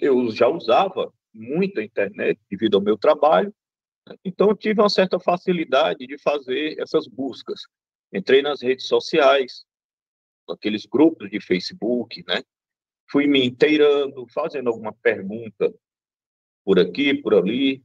eu 0.00 0.30
já 0.30 0.48
usava 0.48 1.12
muito 1.32 1.78
a 1.78 1.84
internet 1.84 2.40
devido 2.50 2.76
ao 2.76 2.82
meu 2.82 2.96
trabalho, 2.96 3.54
né, 4.08 4.16
então 4.24 4.54
tive 4.54 4.80
uma 4.80 4.88
certa 4.88 5.20
facilidade 5.20 6.06
de 6.06 6.18
fazer 6.18 6.76
essas 6.80 7.06
buscas. 7.06 7.60
Entrei 8.12 8.42
nas 8.42 8.60
redes 8.60 8.86
sociais, 8.86 9.64
aqueles 10.48 10.86
grupos 10.86 11.30
de 11.30 11.40
Facebook, 11.40 12.24
né? 12.26 12.42
Fui 13.08 13.26
me 13.26 13.44
inteirando, 13.44 14.26
fazendo 14.28 14.68
alguma 14.68 14.92
pergunta 14.92 15.72
por 16.64 16.78
aqui, 16.78 17.14
por 17.14 17.34
ali, 17.34 17.84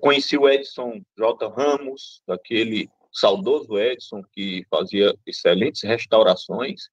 Conheci 0.00 0.38
o 0.38 0.48
Edson 0.48 1.02
J. 1.18 1.48
Ramos, 1.48 2.22
aquele 2.26 2.88
saudoso 3.12 3.78
Edson 3.78 4.22
que 4.32 4.64
fazia 4.70 5.14
excelentes 5.26 5.82
restaurações 5.82 6.88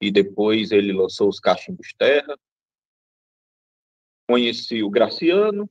e 0.00 0.10
depois 0.10 0.72
ele 0.72 0.92
lançou 0.92 1.28
os 1.28 1.38
cachimbos 1.38 1.92
terra. 1.96 2.38
Conheci 4.28 4.82
o 4.82 4.90
Graciano, 4.90 5.70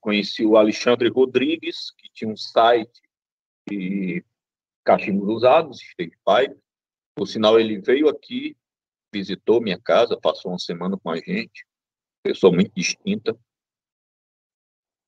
conheci 0.00 0.44
o 0.44 0.56
Alexandre 0.56 1.08
Rodrigues, 1.08 1.90
que 1.92 2.08
tinha 2.12 2.30
um 2.30 2.36
site 2.36 3.00
de 3.68 4.24
cachimbos 4.84 5.28
usados, 5.28 5.80
State 5.80 6.16
Pipe. 6.24 6.60
Por 7.14 7.26
sinal, 7.26 7.60
ele 7.60 7.80
veio 7.80 8.08
aqui, 8.08 8.56
visitou 9.12 9.60
minha 9.60 9.78
casa, 9.78 10.18
passou 10.18 10.52
uma 10.52 10.58
semana 10.58 10.98
com 10.98 11.10
a 11.10 11.16
gente, 11.16 11.66
pessoa 12.22 12.52
muito 12.52 12.72
distinta. 12.74 13.38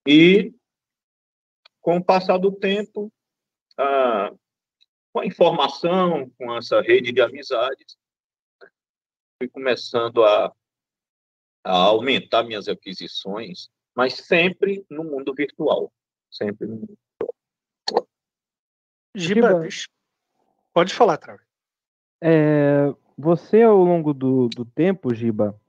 E, 0.07 0.55
com 1.81 1.97
o 1.97 2.05
passar 2.05 2.38
do 2.38 2.53
tempo, 2.53 3.12
ah, 3.79 4.33
com 5.13 5.21
a 5.21 5.27
informação, 5.27 6.31
com 6.39 6.57
essa 6.57 6.81
rede 6.81 7.13
de 7.13 7.21
amizades, 7.21 7.97
fui 9.39 9.49
começando 9.49 10.25
a, 10.25 10.53
a 11.65 11.73
aumentar 11.73 12.43
minhas 12.45 12.69
aquisições, 12.69 13.69
mas 13.95 14.15
sempre 14.15 14.85
no 14.91 15.05
mundo 15.05 15.35
virtual. 15.35 15.93
Sempre 16.31 16.67
no 16.67 16.77
mundo 16.77 16.99
virtual. 17.91 18.09
Giba, 19.15 19.69
pode 20.73 20.95
falar, 20.95 21.19
Trave. 21.19 21.43
É, 22.23 22.95
você, 23.19 23.63
ao 23.63 23.77
longo 23.77 24.15
do, 24.15 24.49
do 24.49 24.65
tempo, 24.65 25.15
Giba, 25.15 25.61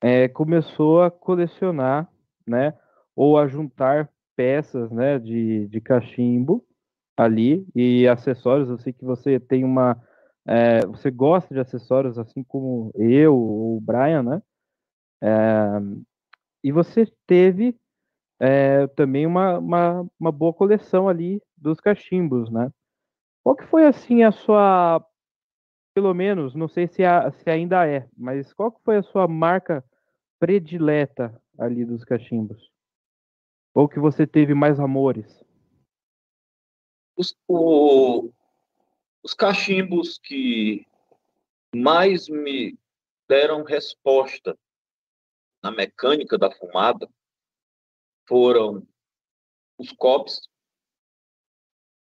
é, 0.00 0.28
começou 0.28 1.02
a 1.02 1.10
colecionar, 1.10 2.10
né, 2.44 2.76
ou 3.14 3.38
a 3.38 3.46
juntar 3.46 4.12
peças, 4.34 4.90
né, 4.90 5.18
de, 5.18 5.68
de 5.68 5.80
cachimbo 5.80 6.66
ali 7.24 7.66
e 7.74 8.06
acessórios. 8.08 8.68
Eu 8.68 8.78
sei 8.78 8.92
que 8.92 9.04
você 9.04 9.38
tem 9.40 9.64
uma. 9.64 10.00
É, 10.46 10.84
você 10.86 11.10
gosta 11.10 11.54
de 11.54 11.60
acessórios, 11.60 12.18
assim 12.18 12.42
como 12.42 12.90
eu, 12.96 13.36
o 13.36 13.80
Brian, 13.80 14.22
né? 14.22 14.42
É, 15.22 15.80
e 16.64 16.72
você 16.72 17.06
teve 17.26 17.76
é, 18.40 18.88
também 18.88 19.26
uma, 19.26 19.58
uma, 19.58 20.06
uma, 20.18 20.32
boa 20.32 20.52
coleção 20.52 21.08
ali 21.08 21.40
dos 21.56 21.80
cachimbos, 21.80 22.50
né? 22.50 22.72
Qual 23.44 23.54
que 23.56 23.66
foi, 23.66 23.86
assim, 23.86 24.22
a 24.24 24.32
sua. 24.32 25.04
Pelo 25.94 26.14
menos, 26.14 26.54
não 26.54 26.68
sei 26.68 26.88
se, 26.88 27.04
a, 27.04 27.30
se 27.30 27.48
ainda 27.50 27.86
é, 27.86 28.08
mas 28.16 28.52
qual 28.52 28.72
que 28.72 28.82
foi 28.82 28.96
a 28.96 29.02
sua 29.02 29.28
marca 29.28 29.84
predileta 30.40 31.38
ali 31.58 31.84
dos 31.84 32.02
cachimbos? 32.04 32.72
Ou 33.74 33.88
que 33.88 34.00
você 34.00 34.26
teve 34.26 34.54
mais 34.54 34.80
amores? 34.80 35.44
Os, 37.16 37.36
o, 37.46 38.32
os 39.22 39.34
cachimbos 39.34 40.18
que 40.18 40.86
mais 41.74 42.28
me 42.28 42.78
deram 43.28 43.64
resposta 43.64 44.58
na 45.62 45.70
mecânica 45.70 46.36
da 46.36 46.50
fumada 46.50 47.08
foram 48.26 48.86
os 49.78 49.92
COBs, 49.92 50.48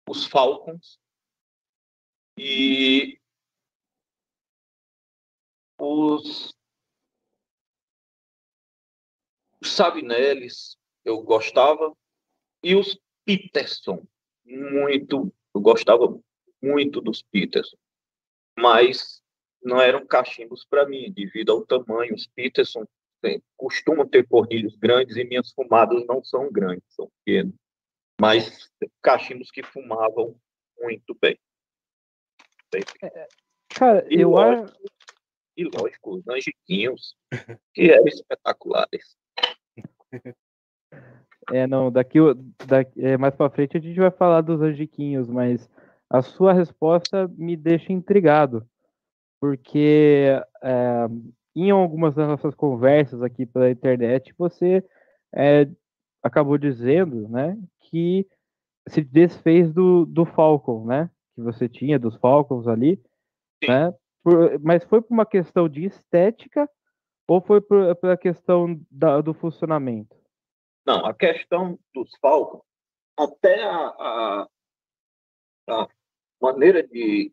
os 0.08 0.26
Falcons 0.26 0.98
e 2.38 3.20
os, 5.78 6.54
os 9.60 9.70
Savinelles, 9.70 10.76
eu 11.04 11.22
gostava, 11.22 11.96
e 12.62 12.74
os 12.74 12.98
Peterson 13.24 14.06
muito, 14.44 15.32
eu 15.54 15.60
gostava 15.60 16.18
muito 16.60 17.00
dos 17.00 17.22
Peterson, 17.22 17.76
mas 18.58 19.22
não 19.62 19.80
eram 19.80 20.06
cachimbos 20.06 20.64
para 20.68 20.86
mim, 20.86 21.12
devido 21.12 21.52
ao 21.52 21.66
tamanho. 21.66 22.14
Os 22.14 22.26
Peterson 22.26 22.84
tem, 23.20 23.42
costumam 23.56 24.06
ter 24.06 24.26
fornilhos 24.26 24.76
grandes 24.76 25.16
e 25.16 25.24
minhas 25.24 25.52
fumadas 25.52 26.04
não 26.06 26.22
são 26.22 26.50
grandes, 26.50 26.84
são 26.90 27.10
pequenas. 27.24 27.54
Mas 28.20 28.70
cachimbos 29.00 29.50
que 29.50 29.62
fumavam 29.62 30.36
muito 30.78 31.16
bem. 31.20 31.38
É, 32.74 33.28
cara, 33.68 34.06
e 34.10 34.20
eu 34.20 34.36
acho. 34.36 34.74
E 35.56 35.64
lógico, 35.64 36.16
os 36.16 36.28
angiquinhos, 36.28 37.14
que 37.74 37.90
eram 37.90 38.06
espetaculares. 38.06 39.16
É, 41.50 41.66
não, 41.66 41.90
daqui, 41.90 42.18
daqui 42.66 43.04
é, 43.04 43.16
mais 43.16 43.34
para 43.34 43.50
frente 43.50 43.76
a 43.76 43.80
gente 43.80 43.98
vai 43.98 44.10
falar 44.10 44.42
dos 44.42 44.60
angiquinhos, 44.60 45.28
mas 45.28 45.68
a 46.08 46.22
sua 46.22 46.52
resposta 46.52 47.28
me 47.36 47.56
deixa 47.56 47.92
intrigado, 47.92 48.66
porque 49.40 50.28
é, 50.62 51.08
em 51.56 51.70
algumas 51.70 52.14
das 52.14 52.28
nossas 52.28 52.54
conversas 52.54 53.22
aqui 53.22 53.46
pela 53.46 53.70
internet, 53.70 54.34
você 54.38 54.84
é, 55.34 55.68
acabou 56.22 56.56
dizendo, 56.58 57.28
né, 57.28 57.58
que 57.80 58.26
se 58.88 59.02
desfez 59.02 59.72
do, 59.72 60.06
do 60.06 60.24
Falcon, 60.24 60.84
né, 60.86 61.10
que 61.34 61.42
você 61.42 61.68
tinha, 61.68 61.98
dos 61.98 62.16
Falcons 62.16 62.68
ali, 62.68 63.00
Sim. 63.62 63.70
né, 63.70 63.94
por, 64.22 64.58
mas 64.60 64.84
foi 64.84 65.02
por 65.02 65.12
uma 65.12 65.26
questão 65.26 65.68
de 65.68 65.84
estética 65.84 66.68
ou 67.26 67.40
foi 67.40 67.60
por, 67.60 67.96
pela 67.96 68.16
questão 68.16 68.80
da, 68.90 69.20
do 69.20 69.34
funcionamento? 69.34 70.21
Não, 70.84 71.06
a 71.06 71.14
questão 71.14 71.78
dos 71.94 72.10
Falcons, 72.20 72.62
até 73.16 73.62
a, 73.62 73.86
a, 73.88 74.48
a 75.68 75.88
maneira 76.40 76.82
de, 76.82 77.32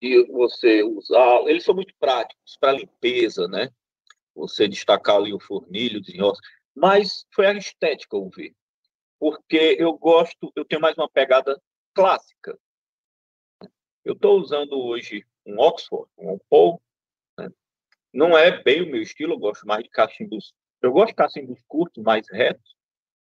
de 0.00 0.24
você 0.26 0.82
usar, 0.82 1.42
eles 1.46 1.64
são 1.64 1.74
muito 1.74 1.94
práticos 1.98 2.56
para 2.58 2.72
limpeza, 2.72 3.48
né? 3.48 3.70
Você 4.34 4.68
destacar 4.68 5.16
ali 5.16 5.32
o 5.32 5.40
fornilho, 5.40 6.02
desenroça, 6.02 6.40
mas 6.74 7.26
foi 7.34 7.46
a 7.46 7.54
estética 7.54 8.16
eu 8.16 8.28
vi, 8.28 8.54
porque 9.18 9.76
eu 9.78 9.94
gosto, 9.94 10.52
eu 10.54 10.64
tenho 10.64 10.80
mais 10.80 10.96
uma 10.96 11.08
pegada 11.08 11.60
clássica. 11.94 12.58
Eu 14.04 14.12
estou 14.14 14.38
usando 14.38 14.78
hoje 14.78 15.26
um 15.44 15.58
Oxford, 15.58 16.08
um 16.16 16.38
Paul, 16.48 16.80
né? 17.38 17.50
não 18.12 18.36
é 18.36 18.62
bem 18.62 18.82
o 18.82 18.90
meu 18.90 19.02
estilo, 19.02 19.34
eu 19.34 19.38
gosto 19.38 19.66
mais 19.66 19.82
de 19.82 19.90
cachimbos 19.90 20.54
eu 20.82 20.92
gosto 20.92 21.08
de 21.08 21.14
cachimbos 21.14 21.60
curtos, 21.66 22.02
mais 22.02 22.28
retos, 22.30 22.76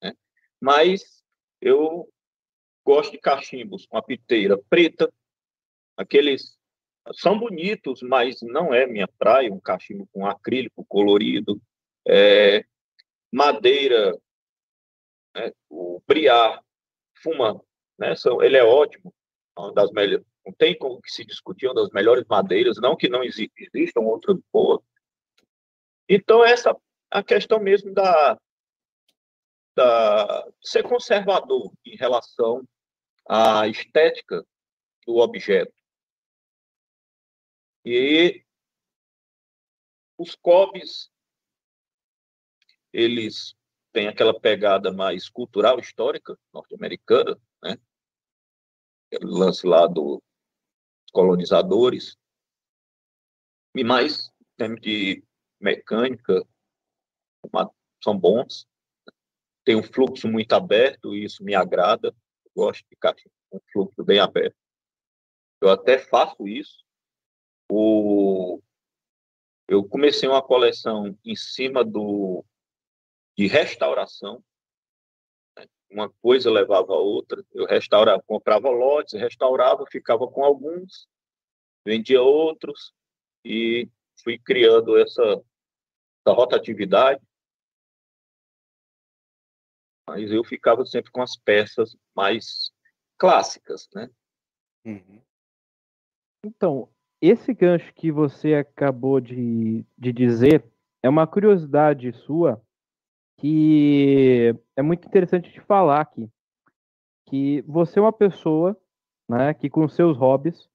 né? 0.03 0.13
mas 0.61 1.25
eu 1.61 2.09
gosto 2.85 3.13
de 3.13 3.19
cachimbos 3.19 3.87
com 3.87 3.97
a 3.97 4.03
piteira 4.03 4.59
preta, 4.69 5.13
aqueles 5.97 6.57
são 7.15 7.39
bonitos, 7.39 8.03
mas 8.03 8.41
não 8.43 8.75
é 8.75 8.87
minha 8.87 9.07
praia, 9.07 9.53
um 9.53 9.61
cachimbo 9.61 10.09
com 10.13 10.27
acrílico 10.27 10.85
colorido, 10.87 11.61
é, 12.07 12.65
madeira, 13.33 14.13
né? 15.35 15.53
o 15.69 16.03
briar, 16.07 16.63
fuma, 17.23 17.61
né? 17.99 18.15
São, 18.17 18.43
ele 18.43 18.57
é 18.57 18.65
ótimo, 18.65 19.15
uma 19.57 19.73
das 19.73 19.91
melhores, 19.93 20.27
não 20.45 20.53
tem 20.53 20.77
como 20.77 21.01
se 21.07 21.25
discutir, 21.25 21.67
uma 21.67 21.75
das 21.75 21.91
melhores 21.91 22.25
madeiras, 22.29 22.77
não 22.81 22.97
que 22.97 23.09
não 23.09 23.23
existam 23.23 24.01
outras 24.01 24.39
boas. 24.53 24.81
Então, 26.09 26.45
essa 26.45 26.77
a 27.11 27.23
questão 27.23 27.61
mesmo 27.61 27.93
da, 27.93 28.39
da 29.75 30.53
ser 30.63 30.83
conservador 30.83 31.73
em 31.85 31.97
relação 31.97 32.67
à 33.29 33.69
estética 33.69 34.47
do 35.07 35.17
objeto. 35.17 35.75
E 37.85 38.45
os 40.19 40.35
COBs, 40.35 41.11
eles 42.93 43.55
têm 43.93 44.09
aquela 44.09 44.39
pegada 44.39 44.93
mais 44.93 45.29
cultural, 45.29 45.79
histórica, 45.79 46.37
norte-americana, 46.53 47.41
né? 47.63 47.79
Aquele 49.07 49.31
lance 49.31 49.67
lá 49.67 49.87
dos 49.87 50.21
colonizadores. 51.13 52.17
E 53.75 53.85
mais, 53.85 54.29
em 54.41 54.57
termos 54.57 54.81
de 54.81 55.23
mecânica, 55.61 56.43
são 58.03 58.19
bons, 58.19 58.67
tem 59.67 59.75
um 59.75 59.83
fluxo 59.83 60.29
muito 60.29 60.53
aberto 60.53 61.15
e 61.15 61.25
isso 61.25 61.43
me 61.43 61.55
agrada. 61.55 62.15
Eu 62.45 62.51
gosto 62.55 62.87
de 62.89 62.97
caixa 62.97 63.29
com 63.51 63.59
um 63.59 63.61
fluxo 63.73 64.05
bem 64.05 64.21
aberto. 64.21 64.57
Eu 65.61 65.71
até 65.71 65.99
faço 65.99 66.47
isso. 66.47 66.85
O... 67.69 68.63
Eu 69.69 69.83
comecei 69.83 70.29
uma 70.29 70.41
coleção 70.41 71.19
em 71.25 71.35
cima 71.35 71.85
do 71.85 72.45
de 73.37 73.49
restauração. 73.49 74.43
Né? 75.59 75.67
Uma 75.91 76.09
coisa 76.23 76.49
levava 76.49 76.93
a 76.93 76.99
outra. 76.99 77.45
Eu 77.53 77.67
restaurava, 77.67 78.23
comprava 78.25 78.71
lotes, 78.71 79.15
restaurava, 79.15 79.85
ficava 79.91 80.29
com 80.29 80.45
alguns, 80.45 81.09
vendia 81.85 82.23
outros 82.23 82.95
e 83.45 83.89
fui 84.23 84.39
criando 84.39 84.97
essa, 84.97 85.23
essa 85.23 86.35
rotatividade 86.35 87.21
mas 90.09 90.31
eu 90.31 90.45
ficava 90.45 90.85
sempre 90.85 91.11
com 91.11 91.23
as 91.23 91.37
peças 91.37 91.97
mais 92.15 92.71
clássicas, 93.19 93.89
né? 93.95 94.11
Uhum. 94.85 95.21
Então, 96.45 96.89
esse 97.21 97.53
gancho 97.53 97.93
que 97.95 98.13
você 98.13 98.55
acabou 98.55 99.21
de, 99.21 99.85
de 99.99 100.13
dizer 100.13 100.65
é 101.03 101.09
uma 101.09 101.27
curiosidade 101.27 102.13
sua 102.13 102.63
que 103.39 104.55
é 104.77 104.83
muito 104.83 105.07
interessante 105.07 105.53
de 105.53 105.61
falar 105.61 106.01
aqui. 106.01 106.31
Que 107.29 107.63
você 107.63 107.99
é 107.99 108.03
uma 108.03 108.13
pessoa 108.13 108.77
né, 109.29 109.53
que 109.55 109.69
com 109.69 109.89
seus 109.89 110.17
hobbies, 110.17 110.69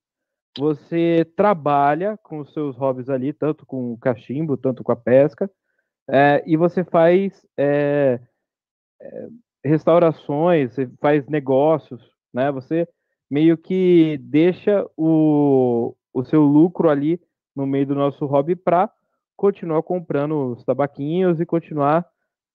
você 0.57 1.25
trabalha 1.35 2.17
com 2.17 2.39
os 2.39 2.51
seus 2.51 2.75
hobbies 2.75 3.09
ali, 3.09 3.31
tanto 3.31 3.65
com 3.65 3.93
o 3.93 3.97
cachimbo, 3.97 4.57
tanto 4.57 4.83
com 4.83 4.91
a 4.91 4.95
pesca, 4.95 5.49
é, 6.09 6.43
e 6.45 6.57
você 6.57 6.83
faz 6.83 7.45
é, 7.57 8.19
restaurações, 9.63 10.73
você 10.73 10.89
faz 10.99 11.27
negócios, 11.27 12.01
né? 12.33 12.51
Você 12.51 12.87
meio 13.29 13.57
que 13.57 14.17
deixa 14.17 14.85
o, 14.97 15.95
o 16.13 16.23
seu 16.23 16.41
lucro 16.41 16.89
ali 16.89 17.19
no 17.55 17.65
meio 17.65 17.85
do 17.85 17.95
nosso 17.95 18.25
hobby 18.25 18.55
para 18.55 18.91
continuar 19.35 19.81
comprando 19.83 20.51
os 20.51 20.63
tabaquinhos 20.63 21.39
e 21.39 21.45
continuar 21.45 22.07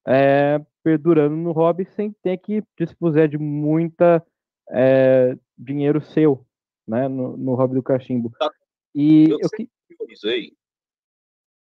é, 0.07 0.61
perdurando 0.83 1.35
no 1.35 1.53
hobby 1.53 1.85
sem 1.97 2.13
ter 2.23 2.37
que 2.39 2.63
dispuser 2.79 3.29
de 3.29 3.39
muita 3.39 4.25
é, 4.71 5.37
dinheiro 5.57 6.01
seu, 6.01 6.47
né, 6.87 7.09
no, 7.09 7.37
no 7.37 7.55
hobby 7.55 7.75
do 7.75 7.83
cachimbo. 7.83 8.31
Tá. 8.39 8.51
E 8.95 9.31
eu, 9.31 9.39
eu 9.41 9.49
sempre 9.49 9.73
priorizei, 9.89 10.53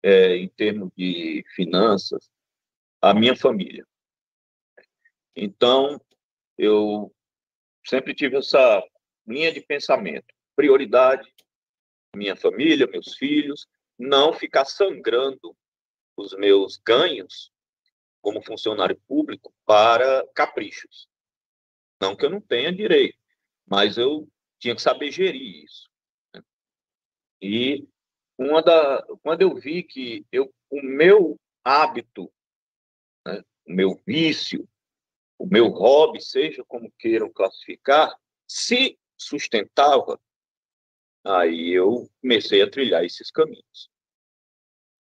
é, 0.04 0.38
em 0.38 0.48
termos 0.50 0.91
de 0.95 1.43
finanças, 1.56 2.30
a 3.02 3.13
minha 3.13 3.36
família. 3.36 3.86
Então, 5.36 6.00
eu 6.58 7.13
sempre 7.86 8.13
tive 8.13 8.38
essa 8.38 8.84
linha 9.28 9.52
de 9.52 9.62
pensamento. 9.62 10.34
Prioridade, 10.56 11.34
minha 12.15 12.36
família, 12.36 12.88
meus 12.88 13.15
filhos, 13.15 13.67
não 13.98 14.34
ficar 14.34 14.65
sangrando 14.65 15.56
os 16.17 16.34
meus 16.34 16.78
ganhos 16.78 17.52
como 18.21 18.41
funcionário 18.41 19.00
público 19.08 19.54
para 19.65 20.26
caprichos. 20.34 21.08
Não 22.02 22.15
que 22.15 22.26
eu 22.26 22.30
não 22.30 22.41
tenha 22.41 22.71
direito, 22.71 23.17
mas 23.67 23.98
eu 23.98 24.28
tinha 24.60 24.76
que 24.76 24.82
saber 24.82 25.12
gerir 25.12 25.63
isso. 25.63 25.89
Né? 26.34 26.41
E 27.41 27.88
uma 28.38 28.62
da, 28.62 29.06
quando 29.21 29.41
eu 29.41 29.56
vi 29.56 29.84
que 29.84 30.26
eu, 30.32 30.54
o 30.69 30.82
meu 30.82 31.39
hábito, 31.63 32.32
né, 33.26 33.43
o 33.67 33.74
meu 33.74 34.02
vício, 34.06 34.67
o 35.38 35.45
meu 35.45 35.67
hobby, 35.69 36.21
seja 36.21 36.63
como 36.65 36.91
queiram 36.98 37.32
classificar, 37.32 38.15
se 38.48 38.98
sustentava, 39.17 40.19
aí 41.24 41.71
eu 41.71 42.10
comecei 42.21 42.62
a 42.62 42.69
trilhar 42.69 43.04
esses 43.04 43.32
caminhos. 43.32 43.89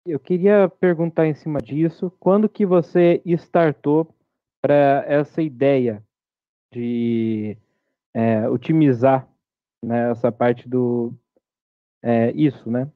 Eu 0.06 0.20
queria 0.20 0.68
perguntar 0.68 1.28
em 1.28 1.36
cima 1.36 1.60
disso, 1.60 2.12
quando 2.20 2.50
que 2.50 2.66
você 2.66 3.22
startou 3.26 4.16
para 4.62 5.04
essa 5.08 5.42
ideia 5.42 6.04
de 6.74 7.58
é, 8.14 8.48
otimizar 8.50 9.30
né, 9.84 10.12
essa 10.12 10.32
parte 10.32 10.68
do 10.68 11.14
é, 12.04 12.32
isso, 12.32 12.70
né? 12.70 12.92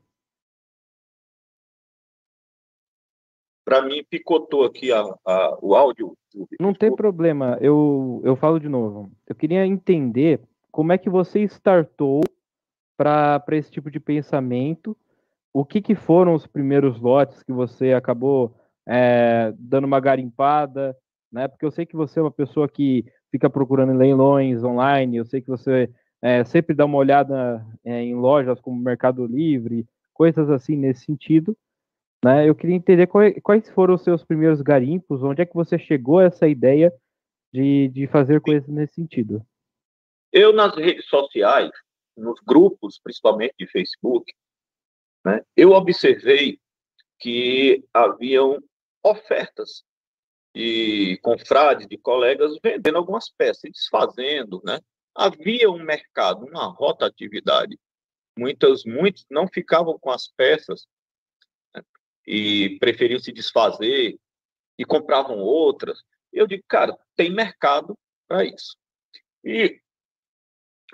Para 3.63 3.81
mim, 3.81 4.03
picotou 4.03 4.63
aqui 4.63 4.91
a, 4.91 5.01
a, 5.25 5.57
o 5.61 5.75
áudio. 5.75 6.15
Não 6.59 6.73
tem 6.73 6.93
problema, 6.93 7.57
eu, 7.61 8.21
eu 8.23 8.35
falo 8.35 8.59
de 8.59 8.67
novo. 8.67 9.11
Eu 9.27 9.35
queria 9.35 9.65
entender 9.65 10.41
como 10.71 10.91
é 10.91 10.97
que 10.97 11.09
você 11.09 11.41
startou 11.43 12.21
para 12.97 13.43
esse 13.51 13.71
tipo 13.71 13.89
de 13.89 13.99
pensamento. 13.99 14.95
O 15.53 15.63
que, 15.63 15.81
que 15.81 15.95
foram 15.95 16.33
os 16.33 16.45
primeiros 16.45 16.99
lotes 16.99 17.41
que 17.43 17.53
você 17.53 17.93
acabou 17.93 18.53
é, 18.87 19.53
dando 19.57 19.85
uma 19.85 19.99
garimpada, 19.99 20.95
né? 21.31 21.47
Porque 21.47 21.65
eu 21.65 21.71
sei 21.71 21.85
que 21.85 21.95
você 21.95 22.19
é 22.19 22.21
uma 22.21 22.31
pessoa 22.31 22.67
que 22.67 23.05
fica 23.31 23.49
procurando 23.49 23.93
leilões 23.93 24.63
online, 24.63 25.17
eu 25.17 25.25
sei 25.25 25.41
que 25.41 25.49
você 25.49 25.89
é, 26.21 26.43
sempre 26.43 26.75
dá 26.75 26.85
uma 26.85 26.97
olhada 26.97 27.65
é, 27.83 28.01
em 28.01 28.15
lojas 28.15 28.59
como 28.59 28.79
Mercado 28.79 29.25
Livre, 29.25 29.85
coisas 30.13 30.49
assim 30.49 30.75
nesse 30.75 31.05
sentido. 31.05 31.55
Né? 32.23 32.47
Eu 32.47 32.55
queria 32.55 32.75
entender 32.75 33.07
quais, 33.07 33.35
quais 33.43 33.69
foram 33.69 33.95
os 33.95 34.03
seus 34.03 34.23
primeiros 34.23 34.61
garimpos, 34.61 35.23
onde 35.23 35.41
é 35.41 35.45
que 35.45 35.53
você 35.53 35.77
chegou 35.77 36.19
a 36.19 36.25
essa 36.25 36.47
ideia 36.47 36.93
de, 37.53 37.89
de 37.89 38.07
fazer 38.07 38.41
coisas 38.41 38.67
nesse 38.67 38.95
sentido. 38.95 39.45
Eu, 40.31 40.51
nas 40.51 40.75
redes 40.75 41.05
sociais, 41.05 41.71
nos 42.17 42.39
grupos, 42.41 42.99
principalmente 42.99 43.53
de 43.57 43.67
Facebook, 43.67 44.33
né, 45.25 45.41
eu 45.55 45.71
observei 45.71 46.59
que 47.19 47.83
haviam 47.93 48.61
ofertas 49.03 49.83
de 50.53 51.17
confrades, 51.21 51.87
de 51.87 51.97
colegas 51.97 52.57
vendendo 52.63 52.97
algumas 52.97 53.29
peças, 53.29 53.69
desfazendo, 53.71 54.61
né? 54.63 54.79
Havia 55.13 55.69
um 55.69 55.83
mercado, 55.83 56.45
uma 56.45 56.67
rotatividade. 56.67 57.77
Muitas, 58.37 58.83
muitos 58.85 59.25
não 59.29 59.47
ficavam 59.47 59.97
com 59.99 60.11
as 60.11 60.27
peças? 60.27 60.87
E 62.25 62.77
preferiam 62.79 63.19
se 63.19 63.31
desfazer 63.31 64.19
e 64.77 64.85
compravam 64.85 65.37
outras. 65.37 66.03
Eu 66.31 66.47
digo, 66.47 66.63
cara, 66.67 66.97
tem 67.15 67.31
mercado 67.31 67.97
para 68.27 68.43
isso. 68.43 68.77
E 69.43 69.79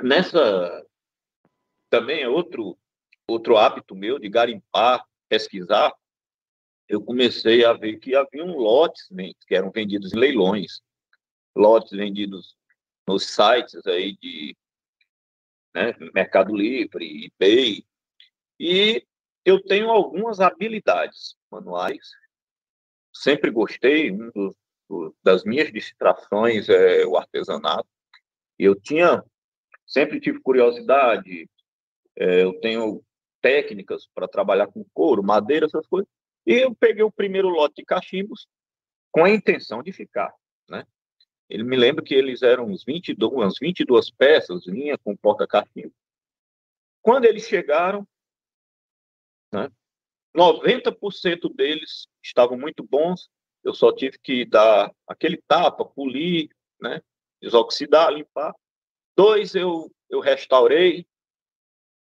nessa 0.01 0.85
também 1.89 2.21
é 2.21 2.29
outro 2.29 2.77
outro 3.27 3.55
hábito 3.55 3.95
meu 3.95 4.19
de 4.19 4.27
garimpar, 4.27 5.05
pesquisar 5.29 5.93
eu 6.91 7.01
comecei 7.01 7.63
a 7.63 7.71
ver 7.71 7.97
que 7.99 8.13
havia 8.13 8.43
um 8.43 8.57
lotes 8.57 9.07
que 9.47 9.55
eram 9.55 9.71
vendidos 9.71 10.13
em 10.13 10.17
leilões, 10.17 10.81
lotes 11.55 11.91
vendidos 11.91 12.57
nos 13.07 13.25
sites 13.27 13.85
aí 13.87 14.17
de 14.17 14.57
né, 15.73 15.95
Mercado 16.13 16.53
Livre, 16.53 17.27
eBay, 17.27 17.85
e 18.59 19.07
eu 19.43 19.61
tenho 19.61 19.89
algumas 19.89 20.39
habilidades 20.39 21.35
manuais, 21.49 22.11
sempre 23.13 23.49
gostei, 23.49 24.11
um 24.11 24.29
dos, 24.31 24.55
do, 24.89 25.15
das 25.23 25.43
minhas 25.43 25.71
distrações 25.71 26.69
é 26.69 27.05
o 27.05 27.17
artesanato, 27.17 27.87
eu 28.57 28.75
tinha, 28.79 29.23
sempre 29.85 30.19
tive 30.19 30.39
curiosidade, 30.39 31.49
é, 32.15 32.43
eu 32.43 32.59
tenho 32.59 33.03
técnicas 33.41 34.07
para 34.13 34.27
trabalhar 34.27 34.67
com 34.67 34.85
couro, 34.93 35.23
madeira, 35.23 35.65
essas 35.65 35.87
coisas, 35.87 36.09
e 36.45 36.53
eu 36.53 36.73
peguei 36.75 37.03
o 37.03 37.11
primeiro 37.11 37.49
lote 37.49 37.75
de 37.77 37.85
cachimbos 37.85 38.47
com 39.11 39.23
a 39.23 39.29
intenção 39.29 39.81
de 39.81 39.91
ficar, 39.91 40.33
né? 40.69 40.85
Ele 41.49 41.63
me 41.63 41.75
lembra 41.75 42.01
que 42.01 42.15
eles 42.15 42.41
eram 42.41 42.67
uns 42.67 42.85
22, 42.85 43.33
umas 43.33 43.59
22 43.59 44.09
peças, 44.09 44.65
linha 44.65 44.97
com 44.97 45.17
porta-cachimbo. 45.17 45.93
Quando 47.01 47.25
eles 47.25 47.45
chegaram, 47.45 48.07
né, 49.51 49.69
90% 50.35 51.53
deles 51.53 52.07
estavam 52.23 52.57
muito 52.57 52.83
bons, 52.83 53.29
eu 53.63 53.73
só 53.73 53.93
tive 53.93 54.17
que 54.19 54.45
dar 54.45 54.91
aquele 55.07 55.37
tapa, 55.47 55.85
polir, 55.85 56.49
né, 56.79 57.01
desoxidar, 57.41 58.11
limpar. 58.11 58.53
Dois 59.15 59.55
eu, 59.55 59.91
eu 60.09 60.19
restaurei, 60.19 61.05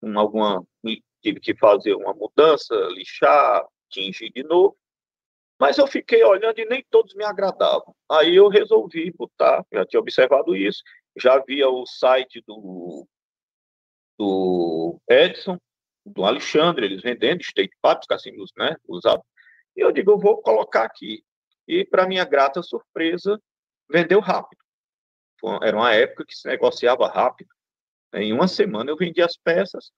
com 0.02 0.20
alguma, 0.20 0.64
tive 1.22 1.40
que 1.40 1.56
fazer 1.56 1.96
uma 1.96 2.14
mudança, 2.14 2.76
lixar, 2.90 3.66
tingir 3.90 4.32
de 4.32 4.44
novo. 4.44 4.78
Mas 5.60 5.78
eu 5.78 5.88
fiquei 5.88 6.24
olhando 6.24 6.60
e 6.60 6.66
nem 6.66 6.86
todos 6.90 7.16
me 7.16 7.24
agradavam. 7.24 7.96
Aí 8.12 8.36
eu 8.36 8.48
resolvi 8.48 9.12
botar, 9.12 9.66
já 9.74 9.86
tinha 9.86 10.00
observado 10.00 10.56
isso, 10.56 10.84
já 11.18 11.40
via 11.40 11.68
o 11.68 11.86
site 11.88 12.44
do, 12.46 13.08
do 14.20 15.02
Edson, 15.10 15.58
do 16.08 16.26
Alexandre, 16.26 16.86
eles 16.86 17.02
vendendo 17.02 17.42
state 17.42 17.76
papers, 17.82 18.08
cassinos, 18.08 18.52
né, 18.58 18.76
usados. 18.88 19.26
E 19.76 19.82
eu 19.82 19.92
digo, 19.92 20.12
eu 20.12 20.18
vou 20.18 20.42
colocar 20.42 20.84
aqui. 20.84 21.24
E, 21.68 21.86
para 21.86 22.08
minha 22.08 22.24
grata 22.26 22.64
surpresa, 22.64 23.42
vendeu 23.90 24.20
rápido. 24.20 24.62
Era 25.62 25.76
uma 25.76 25.94
época 25.94 26.26
que 26.26 26.36
se 26.36 26.48
negociava 26.48 27.08
rápido. 27.08 27.50
Em 28.14 28.34
uma 28.34 28.48
semana 28.48 28.90
eu 28.90 28.98
vendi 28.98 29.22
as 29.22 29.36
peças, 29.38 29.92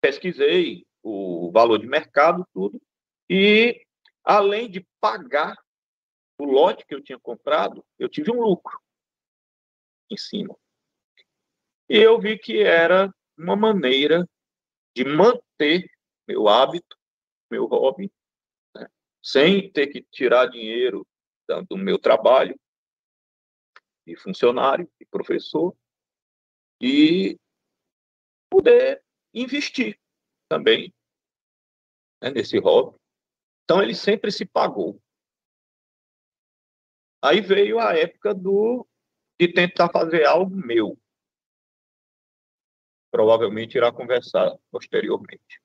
pesquisei 0.00 0.86
o 1.02 1.50
valor 1.50 1.78
de 1.78 1.86
mercado, 1.86 2.46
tudo, 2.52 2.80
e 3.28 3.82
além 4.22 4.70
de 4.70 4.86
pagar 5.00 5.56
o 6.38 6.44
lote 6.44 6.84
que 6.86 6.94
eu 6.94 7.02
tinha 7.02 7.18
comprado, 7.18 7.84
eu 7.98 8.08
tive 8.08 8.30
um 8.30 8.40
lucro 8.40 8.78
em 10.10 10.16
cima. 10.16 10.54
E 11.88 11.96
eu 11.96 12.20
vi 12.20 12.38
que 12.38 12.62
era 12.62 13.12
uma 13.36 13.56
maneira 13.56 14.28
de 14.98 15.04
manter 15.04 15.88
meu 16.26 16.48
hábito, 16.48 16.98
meu 17.48 17.66
hobby, 17.66 18.12
né? 18.74 18.88
sem 19.22 19.70
ter 19.70 19.86
que 19.86 20.02
tirar 20.02 20.46
dinheiro 20.46 21.06
do 21.70 21.76
meu 21.76 22.00
trabalho, 22.00 22.58
de 24.04 24.16
funcionário, 24.16 24.90
de 24.98 25.06
professor, 25.06 25.72
e 26.82 27.38
poder 28.50 29.00
investir 29.32 30.00
também 30.48 30.92
né, 32.20 32.30
nesse 32.30 32.58
hobby. 32.58 32.98
Então 33.62 33.80
ele 33.80 33.94
sempre 33.94 34.32
se 34.32 34.44
pagou. 34.44 35.00
Aí 37.22 37.40
veio 37.40 37.78
a 37.78 37.96
época 37.96 38.34
do 38.34 38.84
de 39.40 39.52
tentar 39.52 39.90
fazer 39.92 40.24
algo 40.26 40.56
meu. 40.56 40.98
Provavelmente 43.10 43.76
irá 43.76 43.90
conversar 43.90 44.54
posteriormente. 44.70 45.60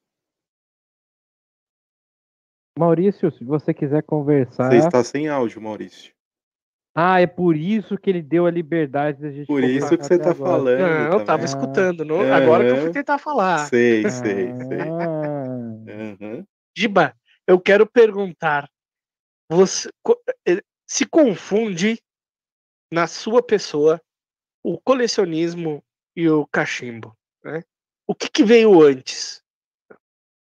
Maurício, 2.78 3.32
se 3.32 3.44
você 3.44 3.74
quiser 3.74 4.04
conversar. 4.04 4.70
Você 4.72 4.78
está 4.78 5.04
sem 5.04 5.28
áudio, 5.28 5.62
Maurício. 5.62 6.14
Ah, 6.96 7.20
é 7.20 7.26
por 7.26 7.56
isso 7.56 7.98
que 7.98 8.10
ele 8.10 8.22
deu 8.22 8.46
a 8.46 8.52
liberdade 8.52 9.20
da 9.20 9.32
gente. 9.32 9.48
Por 9.48 9.64
isso 9.64 9.98
que 9.98 10.04
você 10.04 10.16
está 10.16 10.34
falando. 10.34 10.80
Não, 10.80 11.20
eu 11.20 11.26
tava 11.26 11.44
escutando. 11.44 12.06
Não? 12.06 12.22
Agora 12.32 12.64
que 12.64 12.70
eu 12.72 12.82
fui 12.82 12.92
tentar 12.92 13.18
falar. 13.18 13.66
Sei, 13.68 14.08
sei, 14.10 14.50
ah. 14.50 14.60
sei. 14.60 16.28
Uhum. 16.30 16.46
Giba, 16.78 17.16
eu 17.48 17.60
quero 17.60 17.88
perguntar. 17.88 18.70
Você 19.50 19.90
eh, 20.48 20.62
se 20.88 21.06
confunde 21.06 22.00
na 22.92 23.08
sua 23.08 23.42
pessoa 23.42 24.00
o 24.64 24.80
colecionismo 24.80 25.84
e 26.16 26.30
o 26.30 26.46
cachimbo, 26.46 27.16
né? 27.44 27.64
O 28.08 28.14
que, 28.14 28.30
que 28.30 28.44
veio 28.44 28.82
antes? 28.82 29.44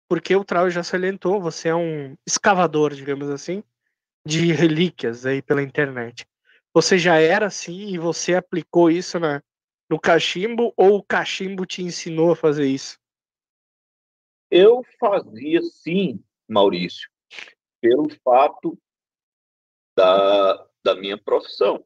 Porque 0.08 0.34
o 0.34 0.44
Trau 0.44 0.70
já 0.70 0.82
salientou, 0.82 1.40
você 1.40 1.68
é 1.68 1.74
um 1.74 2.16
escavador, 2.26 2.94
digamos 2.94 3.28
assim, 3.28 3.62
de 4.24 4.52
relíquias 4.52 5.26
aí 5.26 5.42
pela 5.42 5.62
internet. 5.62 6.26
Você 6.72 6.98
já 6.98 7.16
era 7.16 7.46
assim 7.46 7.88
e 7.88 7.98
você 7.98 8.34
aplicou 8.34 8.90
isso 8.90 9.18
na, 9.18 9.42
no 9.90 9.98
cachimbo 9.98 10.72
ou 10.76 10.96
o 10.96 11.02
cachimbo 11.02 11.66
te 11.66 11.82
ensinou 11.82 12.32
a 12.32 12.36
fazer 12.36 12.66
isso? 12.66 12.98
Eu 14.50 14.82
fazia 14.98 15.60
sim, 15.62 16.22
Maurício, 16.48 17.10
pelo 17.80 18.08
fato 18.22 18.78
da, 19.96 20.66
da 20.82 20.94
minha 20.94 21.18
profissão. 21.18 21.84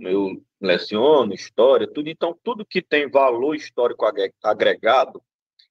Eu 0.00 0.45
leciono 0.60 1.34
história, 1.34 1.86
tudo. 1.86 2.08
Então, 2.08 2.38
tudo 2.42 2.66
que 2.66 2.82
tem 2.82 3.10
valor 3.10 3.54
histórico 3.54 4.06
agregado 4.42 5.22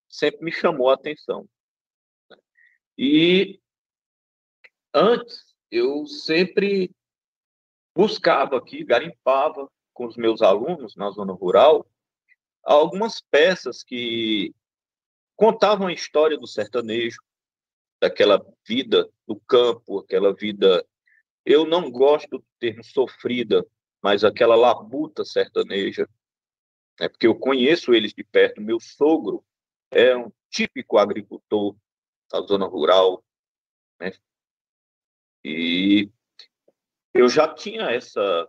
sempre 0.07 0.45
me 0.45 0.51
chamou 0.51 0.89
a 0.89 0.93
atenção. 0.93 1.47
E 2.97 3.59
antes, 4.93 5.55
eu 5.69 6.05
sempre 6.05 6.91
buscava 7.95 8.57
aqui, 8.57 8.83
garimpava 8.83 9.69
com 9.93 10.05
os 10.05 10.15
meus 10.17 10.41
alunos 10.41 10.95
na 10.95 11.09
zona 11.09 11.33
rural 11.33 11.85
algumas 12.65 13.21
peças 13.21 13.83
que 13.83 14.53
contavam 15.35 15.87
a 15.87 15.93
história 15.93 16.37
do 16.37 16.47
sertanejo, 16.47 17.19
daquela 18.01 18.43
vida 18.67 19.07
do 19.27 19.39
campo, 19.41 19.99
aquela 19.99 20.33
vida. 20.33 20.85
Eu 21.45 21.65
não 21.65 21.91
gosto 21.91 22.39
do 22.39 22.45
termo 22.59 22.83
sofrida, 22.83 23.65
mas 24.05 24.23
aquela 24.23 24.55
labuta 24.55 25.25
sertaneja, 25.25 26.07
é 26.99 27.09
porque 27.09 27.25
eu 27.25 27.33
conheço 27.33 27.91
eles 27.91 28.13
de 28.13 28.23
perto. 28.23 28.61
Meu 28.61 28.79
sogro 28.79 29.43
é 29.89 30.15
um 30.15 30.31
típico 30.47 30.99
agricultor 30.99 31.75
da 32.31 32.39
zona 32.41 32.67
rural, 32.67 33.25
né? 33.99 34.11
E 35.43 36.11
eu 37.15 37.27
já 37.27 37.51
tinha 37.51 37.89
essa 37.89 38.47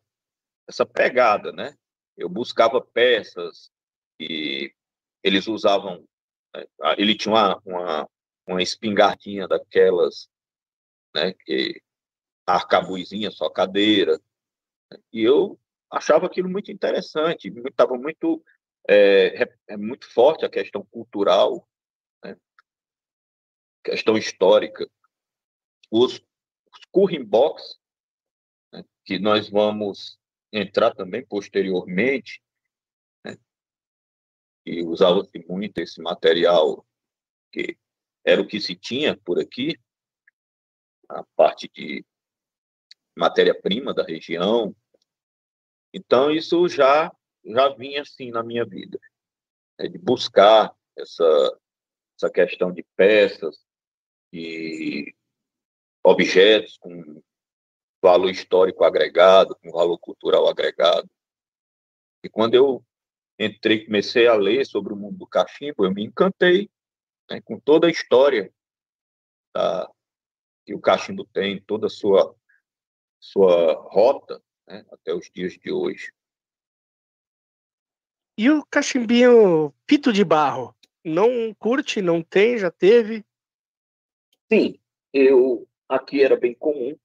essa 0.69 0.85
pegada, 0.85 1.51
né? 1.53 1.75
Eu 2.19 2.29
buscava 2.29 2.79
peças 2.79 3.73
e 4.21 4.75
eles 5.23 5.47
usavam. 5.47 6.07
Né? 6.55 6.67
Ele 6.99 7.17
tinha 7.17 7.33
uma, 7.33 7.63
uma, 7.65 8.11
uma 8.47 8.63
espingardinha 8.63 9.49
daquelas, 9.49 10.29
né? 11.15 11.33
Que 11.33 11.81
arcabuzinha, 12.47 13.31
só 13.31 13.49
cadeira. 13.49 14.21
E 15.13 15.23
eu 15.23 15.59
achava 15.91 16.27
aquilo 16.27 16.49
muito 16.49 16.71
interessante. 16.71 17.49
Estava 17.49 17.97
muito 17.97 18.43
é, 18.89 19.43
é, 19.69 19.77
muito 19.77 20.09
forte 20.13 20.45
a 20.45 20.51
questão 20.51 20.85
cultural, 20.87 21.69
né? 22.25 22.37
questão 23.85 24.17
histórica. 24.17 24.89
Os, 25.91 26.15
os 26.15 26.85
curring 26.91 27.25
box 27.25 27.79
que 29.05 29.19
nós 29.19 29.49
vamos 29.49 30.19
entrar 30.53 30.95
também 30.95 31.25
posteriormente, 31.25 32.43
né? 33.25 33.37
e 34.65 34.83
usava-se 34.83 35.39
muito 35.49 35.79
esse 35.79 36.01
material 36.01 36.85
que 37.53 37.79
era 38.25 38.43
o 38.43 38.47
que 38.47 38.61
se 38.61 38.75
tinha 38.75 39.17
por 39.17 39.39
aqui, 39.39 39.79
a 41.09 41.23
parte 41.37 41.71
de 41.73 42.05
matéria-prima 43.17 43.95
da 43.95 44.03
região. 44.03 44.75
Então, 45.93 46.31
isso 46.31 46.69
já, 46.69 47.13
já 47.45 47.69
vinha 47.71 48.03
assim 48.03 48.31
na 48.31 48.43
minha 48.43 48.65
vida, 48.65 48.99
né? 49.79 49.89
de 49.89 49.99
buscar 49.99 50.75
essa, 50.97 51.59
essa 52.17 52.31
questão 52.31 52.71
de 52.71 52.85
peças, 52.95 53.65
de 54.33 55.15
objetos 56.05 56.77
com 56.79 57.23
valor 58.03 58.31
histórico 58.31 58.85
agregado, 58.85 59.57
com 59.57 59.71
valor 59.71 59.99
cultural 59.99 60.49
agregado. 60.49 61.11
E 62.23 62.29
quando 62.29 62.55
eu 62.55 62.85
entrei, 63.39 63.85
comecei 63.85 64.27
a 64.27 64.35
ler 64.35 64.65
sobre 64.67 64.93
o 64.93 64.97
mundo 64.97 65.19
do 65.19 65.27
cachimbo, 65.27 65.85
eu 65.85 65.93
me 65.93 66.05
encantei 66.05 66.71
né, 67.31 67.41
com 67.41 67.59
toda 67.59 67.87
a 67.87 67.91
história 67.91 68.53
da, 69.55 69.91
que 70.65 70.75
o 70.75 70.81
cachimbo 70.81 71.25
tem, 71.25 71.61
toda 71.61 71.87
a 71.87 71.91
sua, 71.91 72.35
sua 73.19 73.75
rota 73.75 74.43
né, 74.67 74.85
até 74.93 75.15
os 75.15 75.31
dias 75.31 75.55
de 75.55 75.73
hoje. 75.73 76.13
E 78.39 78.51
o 78.51 78.65
cachimbinho 78.67 79.73
pito 79.87 80.13
de 80.13 80.25
barro? 80.25 80.75
Não 81.05 81.55
curte, 81.55 82.03
não 82.03 82.23
tem, 82.23 82.59
já 82.59 82.71
teve? 82.71 83.25
Sim, 84.53 84.79
eu 85.13 85.67
aqui 85.89 86.23
era 86.23 86.37
bem 86.37 86.55
comum 86.55 86.97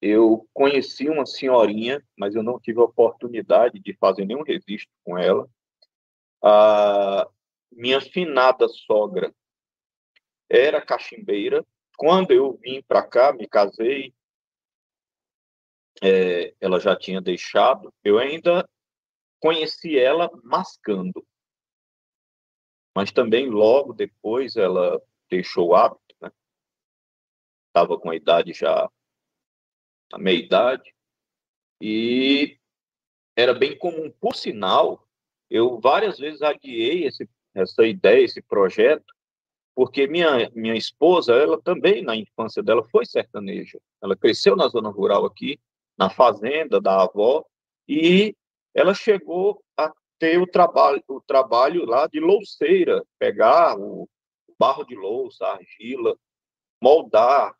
eu 0.00 0.48
conheci 0.52 1.08
uma 1.08 1.24
senhorinha, 1.24 2.02
mas 2.16 2.34
eu 2.34 2.42
não 2.42 2.60
tive 2.60 2.80
a 2.80 2.84
oportunidade 2.84 3.80
de 3.80 3.94
fazer 3.94 4.26
nenhum 4.26 4.42
registro 4.42 4.92
com 5.04 5.16
ela. 5.16 5.48
A 6.42 7.28
minha 7.72 8.00
finada 8.00 8.68
sogra 8.68 9.34
era 10.48 10.84
cachimbeira. 10.84 11.64
Quando 11.96 12.30
eu 12.30 12.58
vim 12.62 12.82
para 12.86 13.02
cá, 13.02 13.32
me 13.32 13.48
casei, 13.48 14.14
é, 16.02 16.54
ela 16.60 16.80
já 16.80 16.96
tinha 16.96 17.20
deixado. 17.20 17.92
Eu 18.04 18.18
ainda 18.18 18.68
conheci 19.40 19.98
ela 19.98 20.30
mascando. 20.42 21.24
Mas 22.94 23.12
também 23.12 23.50
logo 23.50 23.92
depois 23.92 24.56
ela 24.56 25.00
deixou 25.30 25.68
o 25.68 25.74
hábito, 25.74 26.14
né? 26.20 26.30
Estava 27.68 27.98
com 27.98 28.10
a 28.10 28.16
idade 28.16 28.52
já 28.52 28.88
a 30.12 30.18
meia 30.18 30.38
idade, 30.38 30.94
e 31.80 32.58
era 33.36 33.52
bem 33.52 33.76
comum. 33.76 34.10
Por 34.20 34.34
sinal, 34.34 35.06
eu 35.50 35.80
várias 35.80 36.18
vezes 36.18 36.42
adiei 36.42 37.04
esse, 37.06 37.28
essa 37.54 37.86
ideia, 37.86 38.24
esse 38.24 38.40
projeto, 38.42 39.04
porque 39.74 40.06
minha, 40.06 40.50
minha 40.54 40.74
esposa, 40.74 41.34
ela 41.34 41.60
também, 41.60 42.02
na 42.02 42.16
infância 42.16 42.62
dela, 42.62 42.82
foi 42.88 43.04
sertaneja. 43.04 43.78
Ela 44.02 44.16
cresceu 44.16 44.56
na 44.56 44.68
zona 44.68 44.88
rural 44.88 45.26
aqui, 45.26 45.60
na 45.98 46.10
fazenda 46.10 46.80
da 46.80 47.02
avó, 47.02 47.44
e 47.88 48.34
ela 48.74 48.94
chegou 48.94 49.62
a 49.76 49.92
ter 50.18 50.38
o 50.40 50.46
trabalho, 50.46 51.02
o 51.08 51.20
trabalho 51.20 51.84
lá 51.84 52.06
de 52.06 52.20
louceira, 52.20 53.04
pegar 53.18 53.78
o 53.78 54.08
barro 54.58 54.84
de 54.84 54.94
louça, 54.94 55.46
a 55.46 55.54
argila, 55.54 56.18
moldar 56.80 57.54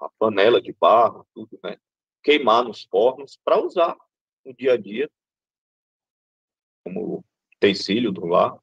a, 0.00 0.08
panela 0.18 0.60
de 0.60 0.72
barro, 0.72 1.26
tudo, 1.34 1.58
né? 1.62 1.76
Queimar 2.22 2.64
nos 2.64 2.84
fornos 2.84 3.38
para 3.44 3.62
usar 3.62 3.96
no 4.44 4.54
dia 4.54 4.72
a 4.72 4.76
dia 4.76 5.10
como 6.84 7.24
utensílio 7.54 8.10
do 8.10 8.26
lar. 8.26 8.56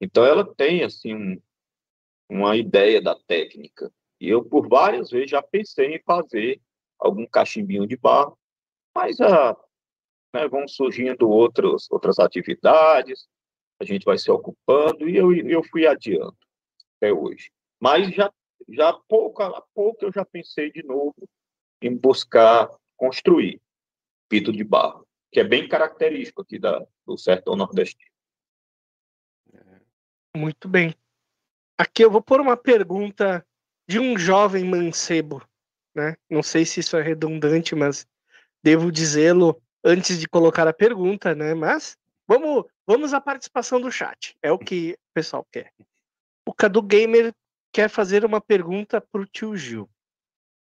Então 0.00 0.24
ela 0.24 0.44
tem 0.54 0.82
assim 0.82 1.14
um, 1.14 1.42
uma 2.28 2.56
ideia 2.56 3.00
da 3.00 3.14
técnica. 3.14 3.92
E 4.20 4.28
eu 4.28 4.44
por 4.44 4.68
várias 4.68 5.10
vezes 5.10 5.30
já 5.30 5.42
pensei 5.42 5.94
em 5.94 6.02
fazer 6.02 6.60
algum 6.98 7.26
cachimbinho 7.26 7.86
de 7.86 7.96
barro, 7.96 8.38
mas 8.98 9.20
ah, 9.20 9.56
né, 10.34 10.48
vão 10.48 10.66
surgindo 10.66 11.30
outros, 11.30 11.88
outras 11.88 12.18
atividades, 12.18 13.28
a 13.80 13.84
gente 13.84 14.04
vai 14.04 14.18
se 14.18 14.28
ocupando 14.28 15.08
e 15.08 15.16
eu, 15.16 15.32
eu 15.32 15.62
fui 15.62 15.86
adiando 15.86 16.36
até 16.96 17.12
hoje. 17.12 17.52
Mas 17.80 18.12
já 18.12 18.28
já 18.68 18.92
pouco 18.92 19.40
a 19.40 19.62
pouco 19.72 20.04
eu 20.04 20.12
já 20.12 20.24
pensei 20.24 20.72
de 20.72 20.82
novo 20.82 21.14
em 21.80 21.96
buscar 21.96 22.68
construir 22.96 23.62
pito 24.28 24.50
de 24.50 24.64
barro. 24.64 25.06
que 25.30 25.38
é 25.38 25.44
bem 25.44 25.68
característico 25.68 26.42
aqui 26.42 26.58
da, 26.58 26.84
do 27.06 27.16
sertão 27.16 27.54
nordestino. 27.54 28.10
Muito 30.36 30.68
bem. 30.68 30.92
Aqui 31.78 32.04
eu 32.04 32.10
vou 32.10 32.20
pôr 32.20 32.40
uma 32.40 32.56
pergunta 32.56 33.46
de 33.88 34.00
um 34.00 34.18
jovem 34.18 34.64
mancebo, 34.64 35.40
né? 35.94 36.16
Não 36.28 36.42
sei 36.42 36.66
se 36.66 36.80
isso 36.80 36.96
é 36.96 37.02
redundante, 37.02 37.76
mas 37.76 38.04
devo 38.68 38.92
dizê-lo 38.92 39.58
antes 39.82 40.20
de 40.20 40.28
colocar 40.28 40.68
a 40.68 40.74
pergunta, 40.74 41.34
né? 41.34 41.54
Mas 41.54 41.96
vamos, 42.26 42.66
vamos 42.86 43.14
à 43.14 43.20
participação 43.20 43.80
do 43.80 43.90
chat. 43.90 44.36
É 44.42 44.52
o 44.52 44.58
que 44.58 44.92
o 44.92 45.14
pessoal 45.14 45.46
quer. 45.50 45.72
O 46.46 46.52
Cadu 46.52 46.82
Gamer 46.82 47.32
quer 47.72 47.88
fazer 47.88 48.26
uma 48.26 48.42
pergunta 48.42 49.00
pro 49.00 49.24
tio 49.24 49.56
Gil. 49.56 49.88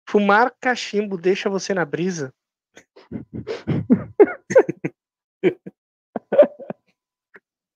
Fumar 0.09 0.55
cachimbo 0.57 1.17
deixa 1.17 1.49
você 1.49 1.73
na 1.73 1.83
brisa? 1.83 2.33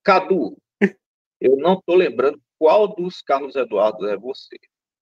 Cadu, 0.01 0.57
eu 1.41 1.57
não 1.57 1.73
estou 1.73 1.95
lembrando 1.95 2.41
qual 2.57 2.87
dos 2.87 3.21
Carlos 3.21 3.57
Eduardo 3.57 4.07
é 4.07 4.15
você, 4.15 4.57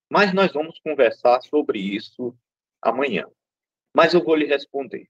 mas 0.09 0.33
nós 0.33 0.51
vamos 0.51 0.79
conversar 0.79 1.39
sobre 1.43 1.77
isso 1.77 2.35
amanhã. 2.81 3.27
Mas 3.93 4.15
eu 4.15 4.23
vou 4.23 4.35
lhe 4.35 4.45
responder. 4.45 5.07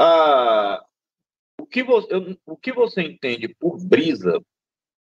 Ah, 0.00 0.86
o, 1.60 1.66
que 1.66 1.82
você, 1.82 2.08
o 2.46 2.56
que 2.56 2.72
você 2.72 3.02
entende 3.02 3.48
por 3.48 3.84
brisa, 3.84 4.40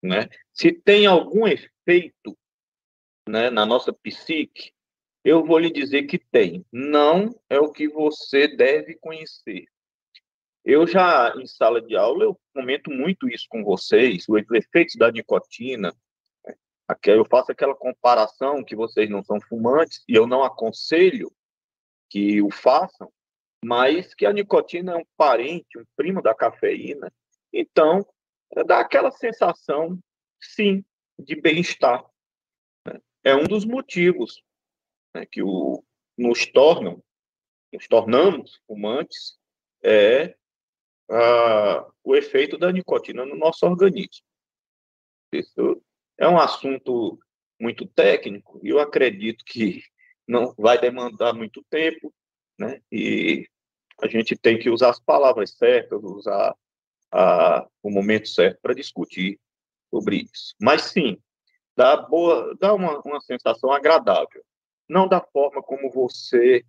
né? 0.01 0.27
se 0.51 0.73
tem 0.73 1.05
algum 1.05 1.47
efeito 1.47 2.35
né, 3.29 3.51
na 3.51 3.63
nossa 3.63 3.93
psique, 3.93 4.71
eu 5.23 5.45
vou 5.45 5.59
lhe 5.59 5.69
dizer 5.69 6.07
que 6.07 6.17
tem. 6.17 6.65
Não 6.71 7.39
é 7.47 7.59
o 7.59 7.71
que 7.71 7.87
você 7.87 8.47
deve 8.47 8.95
conhecer. 8.95 9.65
Eu 10.65 10.87
já, 10.87 11.31
em 11.37 11.45
sala 11.45 11.79
de 11.79 11.95
aula, 11.95 12.23
eu 12.23 12.39
comento 12.51 12.89
muito 12.89 13.29
isso 13.29 13.45
com 13.49 13.63
vocês, 13.63 14.25
os 14.27 14.41
efeitos 14.51 14.95
da 14.95 15.11
nicotina. 15.11 15.95
Né? 16.43 16.55
Eu 17.03 17.23
faço 17.23 17.51
aquela 17.51 17.75
comparação 17.75 18.63
que 18.63 18.75
vocês 18.75 19.07
não 19.11 19.23
são 19.23 19.39
fumantes, 19.41 20.03
e 20.09 20.15
eu 20.15 20.25
não 20.25 20.43
aconselho 20.43 21.31
que 22.09 22.41
o 22.41 22.49
façam, 22.49 23.11
mas 23.63 24.13
que 24.13 24.25
a 24.25 24.33
nicotina 24.33 24.93
é 24.93 24.97
um 24.97 25.05
parente, 25.15 25.77
um 25.77 25.85
primo 25.95 26.21
da 26.21 26.33
cafeína. 26.33 27.11
Então, 27.51 28.05
dá 28.65 28.79
aquela 28.79 29.11
sensação, 29.11 29.99
sim, 30.41 30.83
de 31.17 31.35
bem-estar. 31.35 32.05
Né? 32.85 33.01
É 33.23 33.35
um 33.35 33.45
dos 33.45 33.65
motivos 33.65 34.43
né, 35.15 35.25
que 35.25 35.41
o, 35.41 35.83
nos 36.17 36.45
tornam, 36.45 37.03
nos 37.73 37.87
tornamos 37.87 38.61
fumantes, 38.67 39.37
é 39.83 40.35
o 42.03 42.15
efeito 42.15 42.57
da 42.57 42.71
nicotina 42.71 43.25
no 43.25 43.35
nosso 43.35 43.65
organismo. 43.65 44.25
Isso 45.33 45.81
é 46.17 46.27
um 46.27 46.37
assunto 46.37 47.19
muito 47.59 47.85
técnico 47.87 48.59
e 48.63 48.69
eu 48.69 48.79
acredito 48.79 49.43
que 49.45 49.81
não 50.27 50.53
vai 50.57 50.79
demandar 50.79 51.33
muito 51.33 51.63
tempo, 51.69 52.13
né? 52.57 52.81
E 52.91 53.47
a 54.01 54.07
gente 54.07 54.35
tem 54.35 54.57
que 54.57 54.69
usar 54.69 54.89
as 54.89 54.99
palavras 54.99 55.51
certas, 55.51 56.03
usar 56.03 56.55
a, 57.11 57.67
o 57.81 57.89
momento 57.89 58.27
certo 58.27 58.59
para 58.61 58.73
discutir 58.73 59.39
sobre 59.89 60.27
isso. 60.31 60.55
Mas 60.59 60.83
sim, 60.83 61.17
dá 61.75 61.97
boa, 61.97 62.55
dá 62.59 62.73
uma, 62.73 62.99
uma 63.01 63.21
sensação 63.21 63.71
agradável, 63.71 64.43
não 64.87 65.07
da 65.07 65.21
forma 65.21 65.61
como 65.61 65.91
você 65.91 66.65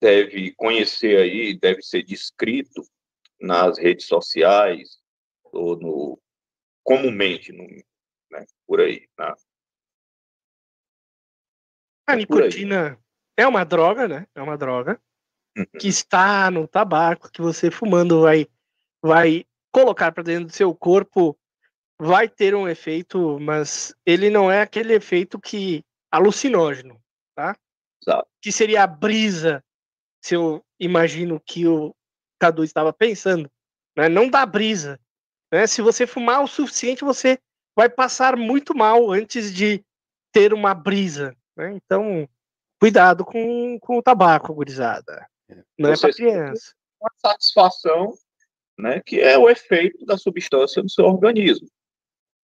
deve 0.00 0.52
conhecer 0.54 1.18
aí, 1.18 1.58
deve 1.58 1.82
ser 1.82 2.02
descrito 2.02 2.82
nas 3.40 3.78
redes 3.78 4.06
sociais 4.06 4.98
ou 5.44 5.76
no 5.76 6.20
comumente 6.82 7.52
no, 7.52 7.64
né, 8.30 8.46
por 8.66 8.80
aí. 8.80 9.08
Né? 9.18 9.34
A 12.06 12.12
é 12.12 12.16
nicotina 12.16 13.00
é 13.36 13.46
uma 13.46 13.64
droga, 13.64 14.08
né? 14.08 14.26
É 14.34 14.42
uma 14.42 14.56
droga 14.56 15.00
uhum. 15.56 15.66
que 15.78 15.88
está 15.88 16.50
no 16.50 16.66
tabaco 16.66 17.30
que 17.30 17.40
você 17.40 17.70
fumando 17.70 18.22
vai 18.22 18.46
vai 19.02 19.44
colocar 19.70 20.10
para 20.10 20.22
dentro 20.22 20.46
do 20.46 20.52
seu 20.52 20.74
corpo 20.74 21.38
vai 22.00 22.28
ter 22.28 22.54
um 22.54 22.68
efeito, 22.68 23.38
mas 23.40 23.94
ele 24.04 24.30
não 24.30 24.50
é 24.50 24.62
aquele 24.62 24.94
efeito 24.94 25.40
que 25.40 25.84
alucinógeno, 26.10 27.00
tá? 27.34 27.56
Exato. 28.02 28.28
Que 28.40 28.52
seria 28.52 28.82
a 28.82 28.86
brisa, 28.86 29.64
se 30.22 30.34
eu 30.34 30.64
imagino 30.78 31.40
que 31.40 31.66
o 31.66 31.94
Cadu 32.38 32.64
estava 32.64 32.92
pensando, 32.92 33.50
né? 33.96 34.08
Não 34.08 34.28
dá 34.28 34.44
brisa, 34.44 35.00
né? 35.52 35.66
Se 35.66 35.80
você 35.80 36.06
fumar 36.06 36.42
o 36.42 36.48
suficiente, 36.48 37.04
você 37.04 37.38
vai 37.74 37.88
passar 37.88 38.36
muito 38.36 38.74
mal 38.74 39.10
antes 39.10 39.54
de 39.54 39.84
ter 40.32 40.52
uma 40.52 40.74
brisa, 40.74 41.34
né? 41.56 41.72
Então, 41.72 42.28
cuidado 42.80 43.24
com, 43.24 43.78
com 43.80 43.98
o 43.98 44.02
tabaco, 44.02 44.54
gurizada. 44.54 45.26
É. 45.48 45.62
Não 45.78 45.90
é 45.90 45.98
para 45.98 46.12
criança. 46.12 46.74
Uma 47.00 47.10
satisfação, 47.16 48.14
né? 48.78 49.00
Que 49.04 49.20
é 49.20 49.38
o 49.38 49.48
efeito 49.48 50.04
da 50.04 50.16
substância 50.16 50.82
no 50.82 50.88
seu 50.88 51.04
organismo. 51.04 51.68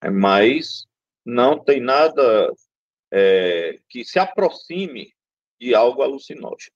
É, 0.02 0.10
mas 0.10 0.86
não 1.24 1.62
tem 1.62 1.80
nada 1.80 2.52
é, 3.12 3.78
que 3.88 4.04
se 4.04 4.18
aproxime 4.18 5.14
de 5.60 5.74
algo 5.74 6.02
alucinógeno. 6.02 6.74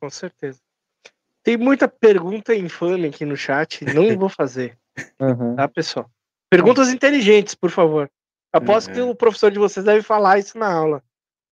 Com 0.00 0.10
certeza. 0.10 0.60
Tem 1.42 1.56
muita 1.56 1.88
pergunta 1.88 2.54
infame 2.54 3.08
aqui 3.08 3.24
no 3.24 3.36
chat, 3.36 3.84
não 3.84 4.16
vou 4.16 4.28
fazer. 4.28 4.78
Uhum. 5.20 5.56
Tá, 5.56 5.68
pessoal? 5.68 6.10
Perguntas 6.48 6.88
inteligentes, 6.88 7.54
por 7.54 7.70
favor. 7.70 8.10
Aposto 8.52 8.88
uhum. 8.88 8.94
que 8.94 9.00
o 9.00 9.14
professor 9.14 9.50
de 9.50 9.58
vocês 9.58 9.84
deve 9.84 10.02
falar 10.02 10.38
isso 10.38 10.58
na 10.58 10.72
aula. 10.72 11.02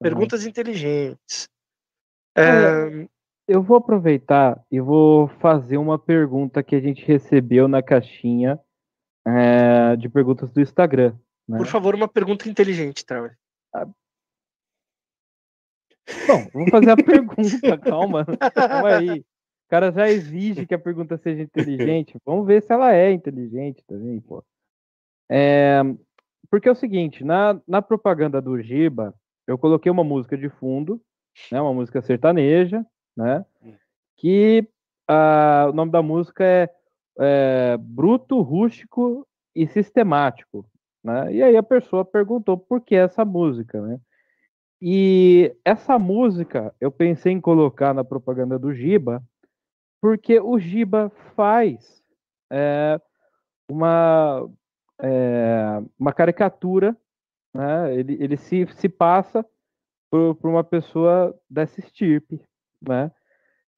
Perguntas 0.01 0.43
uhum. 0.43 0.49
inteligentes. 0.49 1.49
É... 2.37 3.09
Eu 3.49 3.63
vou 3.63 3.77
aproveitar 3.77 4.63
e 4.71 4.81
vou 4.81 5.27
fazer 5.41 5.77
uma 5.77 5.99
pergunta 5.99 6.63
que 6.63 6.77
a 6.77 6.81
gente 6.81 7.05
recebeu 7.05 7.67
na 7.67 7.83
caixinha 7.83 8.61
é, 9.27 9.97
de 9.97 10.09
perguntas 10.09 10.53
do 10.53 10.61
Instagram. 10.61 11.17
Né? 11.49 11.59
Por 11.59 11.67
favor, 11.67 11.95
uma 11.97 12.07
pergunta 12.07 12.49
inteligente, 12.49 13.05
Trauer. 13.05 13.37
Ah, 13.75 13.89
Bom, 16.27 16.49
vou 16.53 16.71
fazer 16.71 16.91
a 16.91 16.97
pergunta, 17.03 17.79
calma. 17.79 18.25
Calma 18.25 18.97
aí. 18.97 19.21
O 19.21 19.25
cara 19.69 19.93
já 19.93 20.09
exige 20.09 20.67
que 20.67 20.75
a 20.75 20.79
pergunta 20.79 21.17
seja 21.19 21.43
inteligente. 21.43 22.17
Vamos 22.25 22.47
ver 22.47 22.63
se 22.63 22.73
ela 22.73 22.95
é 22.95 23.13
inteligente 23.13 23.83
também, 23.87 24.21
pô. 24.21 24.45
É, 25.31 25.81
porque 26.49 26.69
é 26.69 26.73
o 26.73 26.77
seguinte, 26.77 27.25
na, 27.25 27.61
na 27.67 27.83
propaganda 27.83 28.41
do 28.41 28.61
Giba, 28.61 29.15
eu 29.47 29.59
coloquei 29.59 29.91
uma 29.91 30.05
música 30.05 30.37
de 30.37 30.49
fundo, 30.49 31.01
né, 31.51 31.61
uma 31.61 31.75
música 31.75 32.01
sertaneja, 32.01 32.85
né, 33.17 33.45
que 34.17 34.69
a, 35.09 35.67
o 35.69 35.73
nome 35.73 35.91
da 35.91 36.03
música 36.03 36.45
é, 36.45 36.71
é 37.19 37.77
Bruto, 37.79 38.41
Rústico 38.41 39.27
e 39.55 39.67
Sistemático. 39.67 40.65
Né? 41.03 41.35
E 41.35 41.43
aí 41.43 41.57
a 41.57 41.63
pessoa 41.63 42.05
perguntou 42.05 42.57
por 42.57 42.81
que 42.81 42.95
essa 42.95 43.25
música, 43.25 43.81
né? 43.81 43.99
E 44.83 45.55
essa 45.65 45.99
música 45.99 46.75
eu 46.81 46.91
pensei 46.91 47.33
em 47.33 47.41
colocar 47.41 47.93
na 47.93 48.03
propaganda 48.03 48.59
do 48.59 48.73
Giba, 48.73 49.23
porque 50.01 50.41
o 50.41 50.59
Giba 50.59 51.11
faz 51.37 52.03
é, 52.51 52.99
uma, 53.71 54.49
é, 55.03 55.83
uma 55.99 56.13
caricatura, 56.13 56.97
né? 57.55 57.95
ele, 57.95 58.17
ele 58.23 58.37
se, 58.37 58.67
se 58.75 58.89
passa 58.89 59.45
por, 60.11 60.35
por 60.37 60.51
uma 60.51 60.65
pessoa 60.65 61.39
dessa 61.49 61.81
estirpe. 61.81 62.41
Né? 62.81 63.11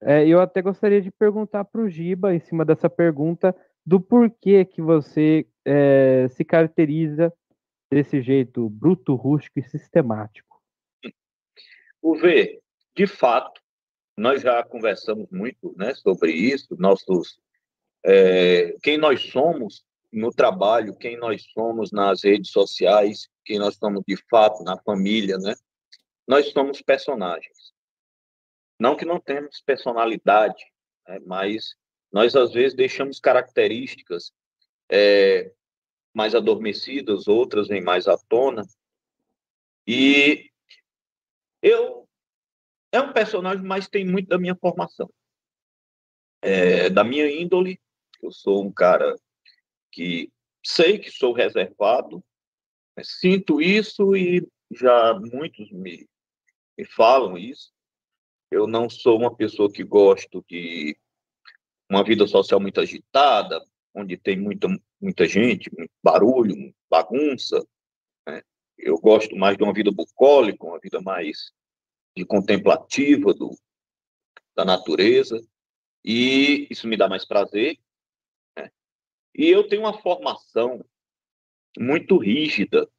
É, 0.01 0.27
eu 0.27 0.41
até 0.41 0.61
gostaria 0.61 1.01
de 1.01 1.11
perguntar 1.11 1.63
para 1.65 1.81
o 1.81 1.89
Giba, 1.89 2.33
em 2.33 2.39
cima 2.39 2.65
dessa 2.65 2.89
pergunta, 2.89 3.55
do 3.85 3.99
porquê 3.99 4.65
que 4.65 4.81
você 4.81 5.47
é, 5.65 6.27
se 6.29 6.43
caracteriza 6.43 7.33
desse 7.91 8.21
jeito 8.21 8.69
bruto, 8.69 9.15
rústico 9.15 9.59
e 9.59 9.63
sistemático. 9.63 10.61
O 12.01 12.15
V, 12.15 12.59
de 12.95 13.07
fato, 13.07 13.61
nós 14.17 14.41
já 14.41 14.63
conversamos 14.63 15.29
muito 15.31 15.73
né, 15.77 15.93
sobre 15.95 16.31
isso, 16.31 16.75
nossos, 16.77 17.39
é, 18.05 18.75
quem 18.81 18.97
nós 18.97 19.21
somos 19.21 19.85
no 20.13 20.31
trabalho, 20.31 20.95
quem 20.95 21.17
nós 21.17 21.43
somos 21.53 21.91
nas 21.91 22.23
redes 22.23 22.51
sociais, 22.51 23.27
quem 23.43 23.59
nós 23.59 23.75
somos 23.75 24.03
de 24.07 24.15
fato 24.29 24.63
na 24.63 24.77
família, 24.77 25.37
né? 25.37 25.55
Nós 26.27 26.51
somos 26.51 26.81
personagens. 26.81 27.73
Não 28.79 28.95
que 28.95 29.05
não 29.05 29.19
temos 29.19 29.61
personalidade, 29.61 30.63
né, 31.07 31.19
mas 31.25 31.75
nós 32.11 32.35
às 32.35 32.53
vezes 32.53 32.75
deixamos 32.75 33.19
características 33.19 34.31
é, 34.89 35.51
mais 36.13 36.35
adormecidas, 36.35 37.27
outras 37.27 37.67
vêm 37.67 37.81
mais 37.81 38.07
à 38.07 38.17
tona. 38.17 38.63
E 39.87 40.49
eu 41.61 42.07
é 42.91 43.01
um 43.01 43.11
personagem, 43.11 43.65
mas 43.65 43.87
tem 43.89 44.05
muito 44.05 44.27
da 44.29 44.37
minha 44.37 44.55
formação. 44.55 45.09
é, 46.43 46.89
da 46.89 47.03
minha 47.03 47.29
índole. 47.29 47.79
Eu 48.21 48.31
sou 48.31 48.63
um 48.63 48.71
cara 48.71 49.15
que 49.93 50.31
sei 50.65 50.97
que 50.97 51.11
sou 51.11 51.33
reservado, 51.33 52.23
né, 52.97 53.03
sinto 53.03 53.61
isso 53.61 54.15
e 54.15 54.45
já 54.71 55.13
muitos 55.13 55.71
me, 55.71 56.07
me 56.77 56.85
falam 56.85 57.37
isso. 57.37 57.71
Eu 58.51 58.67
não 58.67 58.89
sou 58.89 59.17
uma 59.17 59.35
pessoa 59.35 59.71
que 59.71 59.83
gosto 59.83 60.43
de 60.49 60.97
uma 61.89 62.03
vida 62.03 62.25
social 62.27 62.59
muito 62.59 62.81
agitada, 62.81 63.63
onde 63.93 64.17
tem 64.17 64.39
muita, 64.39 64.67
muita 64.99 65.25
gente, 65.27 65.71
muito 65.77 65.91
barulho, 66.03 66.73
bagunça. 66.89 67.63
Né? 68.27 68.41
Eu 68.77 68.97
gosto 68.97 69.35
mais 69.35 69.55
de 69.55 69.63
uma 69.63 69.73
vida 69.73 69.91
bucólica, 69.91 70.65
uma 70.65 70.79
vida 70.79 70.99
mais 71.01 71.51
de 72.15 72.25
contemplativa 72.25 73.33
do, 73.33 73.51
da 74.55 74.65
natureza, 74.65 75.39
e 76.03 76.67
isso 76.69 76.87
me 76.87 76.97
dá 76.97 77.07
mais 77.07 77.25
prazer. 77.25 77.77
E 79.35 79.49
eu 79.49 79.67
tenho 79.67 79.81
uma 79.83 79.99
formação 80.01 80.83
muito 81.77 82.17
rígida. 82.17 82.89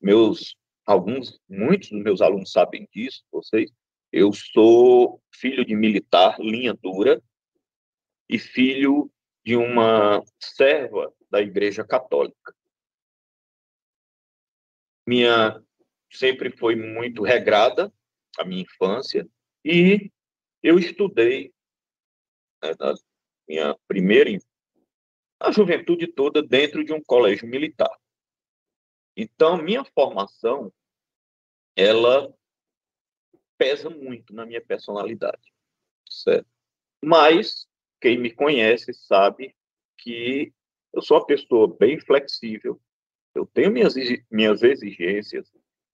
Meus 0.00 0.56
alguns, 0.84 1.40
muitos 1.48 1.90
dos 1.90 2.02
meus 2.02 2.20
alunos 2.20 2.52
sabem 2.52 2.88
disso, 2.92 3.24
vocês. 3.30 3.70
Eu 4.12 4.32
sou 4.32 5.20
filho 5.32 5.64
de 5.64 5.74
militar, 5.74 6.38
linha 6.38 6.72
dura, 6.72 7.20
e 8.28 8.38
filho 8.38 9.10
de 9.44 9.56
uma 9.56 10.22
serva 10.40 11.12
da 11.30 11.40
Igreja 11.40 11.84
Católica. 11.84 12.54
Minha 15.06 15.62
sempre 16.10 16.50
foi 16.50 16.74
muito 16.74 17.22
regrada 17.22 17.92
a 18.38 18.44
minha 18.44 18.62
infância 18.62 19.28
e 19.64 20.10
eu 20.62 20.78
estudei 20.78 21.52
né, 22.62 22.74
na 22.78 22.94
minha 23.48 23.76
primeira 23.86 24.30
a 25.40 25.52
juventude 25.52 26.06
toda 26.06 26.42
dentro 26.42 26.84
de 26.84 26.92
um 26.92 27.02
colégio 27.02 27.48
militar. 27.48 27.94
Então, 29.16 29.56
minha 29.56 29.84
formação 29.84 30.72
ela 31.74 32.34
pesa 33.58 33.90
muito 33.90 34.34
na 34.34 34.46
minha 34.46 34.60
personalidade, 34.60 35.52
certo? 36.08 36.48
Mas 37.02 37.66
quem 38.00 38.18
me 38.18 38.30
conhece 38.32 38.92
sabe 38.92 39.54
que 39.98 40.52
eu 40.92 41.02
sou 41.02 41.18
uma 41.18 41.26
pessoa 41.26 41.76
bem 41.76 42.00
flexível, 42.00 42.80
eu 43.34 43.46
tenho 43.46 43.70
minhas, 43.70 43.94
minhas 44.30 44.62
exigências 44.62 45.50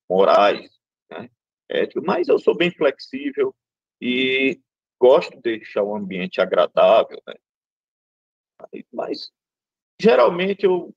morais, 0.08 0.70
né, 1.10 1.28
éticas, 1.68 2.04
mas 2.04 2.28
eu 2.28 2.38
sou 2.38 2.56
bem 2.56 2.70
flexível 2.70 3.54
e 4.00 4.60
gosto 5.00 5.34
de 5.36 5.42
deixar 5.42 5.82
o 5.82 5.96
ambiente 5.96 6.40
agradável, 6.40 7.20
né? 7.26 7.34
Mas, 8.92 9.32
geralmente, 10.00 10.64
eu 10.64 10.94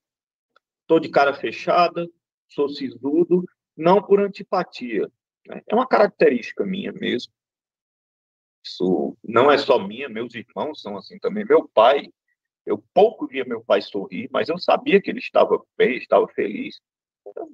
estou 0.81 0.99
de 0.99 1.09
cara 1.09 1.33
fechada, 1.33 2.07
sou 2.47 2.69
sisudo, 2.69 3.43
não 3.75 4.01
por 4.01 4.19
antipatia. 4.19 5.11
Né? 5.47 5.61
É 5.67 5.75
uma 5.75 5.87
característica 5.87 6.65
minha 6.65 6.91
mesmo. 6.93 7.33
Isso 8.63 9.15
não 9.23 9.51
é 9.51 9.57
só 9.57 9.77
minha, 9.77 10.09
meus 10.09 10.33
irmãos 10.33 10.81
são 10.81 10.97
assim 10.97 11.19
também. 11.19 11.45
Meu 11.45 11.67
pai, 11.67 12.11
eu 12.65 12.83
pouco 12.93 13.27
via 13.27 13.45
meu 13.45 13.63
pai 13.63 13.81
sorrir, 13.81 14.27
mas 14.31 14.49
eu 14.49 14.57
sabia 14.57 15.01
que 15.01 15.09
ele 15.09 15.19
estava 15.19 15.63
bem, 15.77 15.97
estava 15.97 16.27
feliz. 16.29 16.81
Então, 17.27 17.51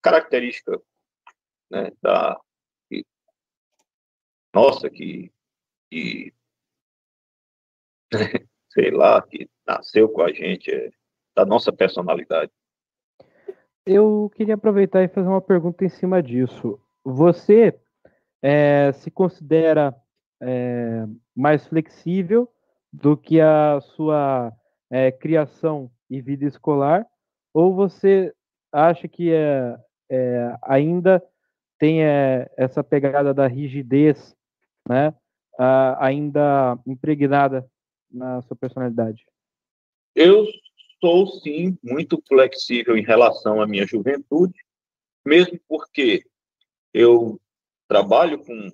característica 0.00 0.80
né, 1.70 1.90
da. 2.00 2.40
Que, 2.88 3.04
nossa, 4.54 4.88
que, 4.88 5.32
que. 5.90 6.32
sei 8.72 8.90
lá, 8.90 9.20
que 9.22 9.48
nasceu 9.66 10.08
com 10.08 10.22
a 10.22 10.32
gente, 10.32 10.70
é, 10.70 10.90
da 11.34 11.44
nossa 11.44 11.72
personalidade. 11.72 12.50
Eu 13.84 14.30
queria 14.34 14.54
aproveitar 14.54 15.02
e 15.02 15.08
fazer 15.08 15.28
uma 15.28 15.40
pergunta 15.40 15.84
em 15.84 15.88
cima 15.88 16.22
disso. 16.22 16.78
Você 17.04 17.76
é, 18.40 18.92
se 18.92 19.10
considera 19.10 19.94
é, 20.40 21.04
mais 21.34 21.66
flexível 21.66 22.48
do 22.92 23.16
que 23.16 23.40
a 23.40 23.80
sua 23.80 24.52
é, 24.90 25.10
criação 25.10 25.90
e 26.10 26.20
vida 26.20 26.44
escolar, 26.44 27.06
ou 27.54 27.74
você 27.74 28.34
acha 28.70 29.08
que 29.08 29.32
é, 29.32 29.76
é 30.10 30.56
ainda 30.62 31.22
tem 31.78 32.04
é, 32.04 32.50
essa 32.56 32.84
pegada 32.84 33.32
da 33.32 33.46
rigidez, 33.46 34.36
né, 34.88 35.14
ainda 35.98 36.78
impregnada 36.86 37.66
na 38.10 38.42
sua 38.42 38.56
personalidade? 38.56 39.24
Eu 40.14 40.46
sou 41.00 41.26
sim 41.40 41.76
muito 41.82 42.22
flexível 42.28 42.96
em 42.96 43.02
relação 43.02 43.60
à 43.60 43.66
minha 43.66 43.86
juventude, 43.86 44.54
mesmo 45.24 45.58
porque 45.68 46.24
eu 46.92 47.40
trabalho 47.88 48.44
com 48.44 48.70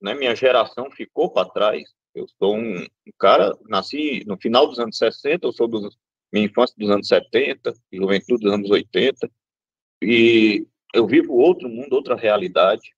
né, 0.00 0.14
minha 0.14 0.34
geração 0.34 0.90
ficou 0.90 1.30
para 1.30 1.48
trás. 1.48 1.82
Eu 2.14 2.26
sou 2.38 2.56
um, 2.56 2.82
um, 2.82 3.12
cara, 3.18 3.56
nasci 3.68 4.24
no 4.26 4.36
final 4.36 4.66
dos 4.66 4.78
anos 4.78 4.98
60, 4.98 5.46
eu 5.46 5.52
sou 5.52 5.66
dos, 5.66 5.96
minha 6.32 6.46
infância 6.46 6.74
dos 6.76 6.90
anos 6.90 7.08
70, 7.08 7.72
juventude 7.92 8.42
dos 8.42 8.52
anos 8.52 8.70
80, 8.70 9.30
e 10.02 10.66
eu 10.92 11.06
vivo 11.06 11.34
outro 11.34 11.68
mundo, 11.68 11.94
outra 11.94 12.16
realidade, 12.16 12.92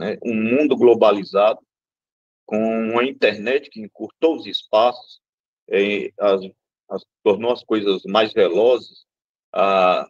né, 0.00 0.16
um 0.22 0.34
mundo 0.34 0.76
globalizado, 0.76 1.60
com 2.46 2.58
uma 2.90 3.04
internet 3.04 3.68
que 3.68 3.80
encurtou 3.80 4.36
os 4.36 4.46
espaços, 4.46 5.20
é, 5.68 6.12
as, 6.18 6.40
as, 6.88 7.04
tornou 7.22 7.52
as 7.52 7.62
coisas 7.64 8.02
mais 8.04 8.32
velozes, 8.32 9.06
a, 9.52 10.08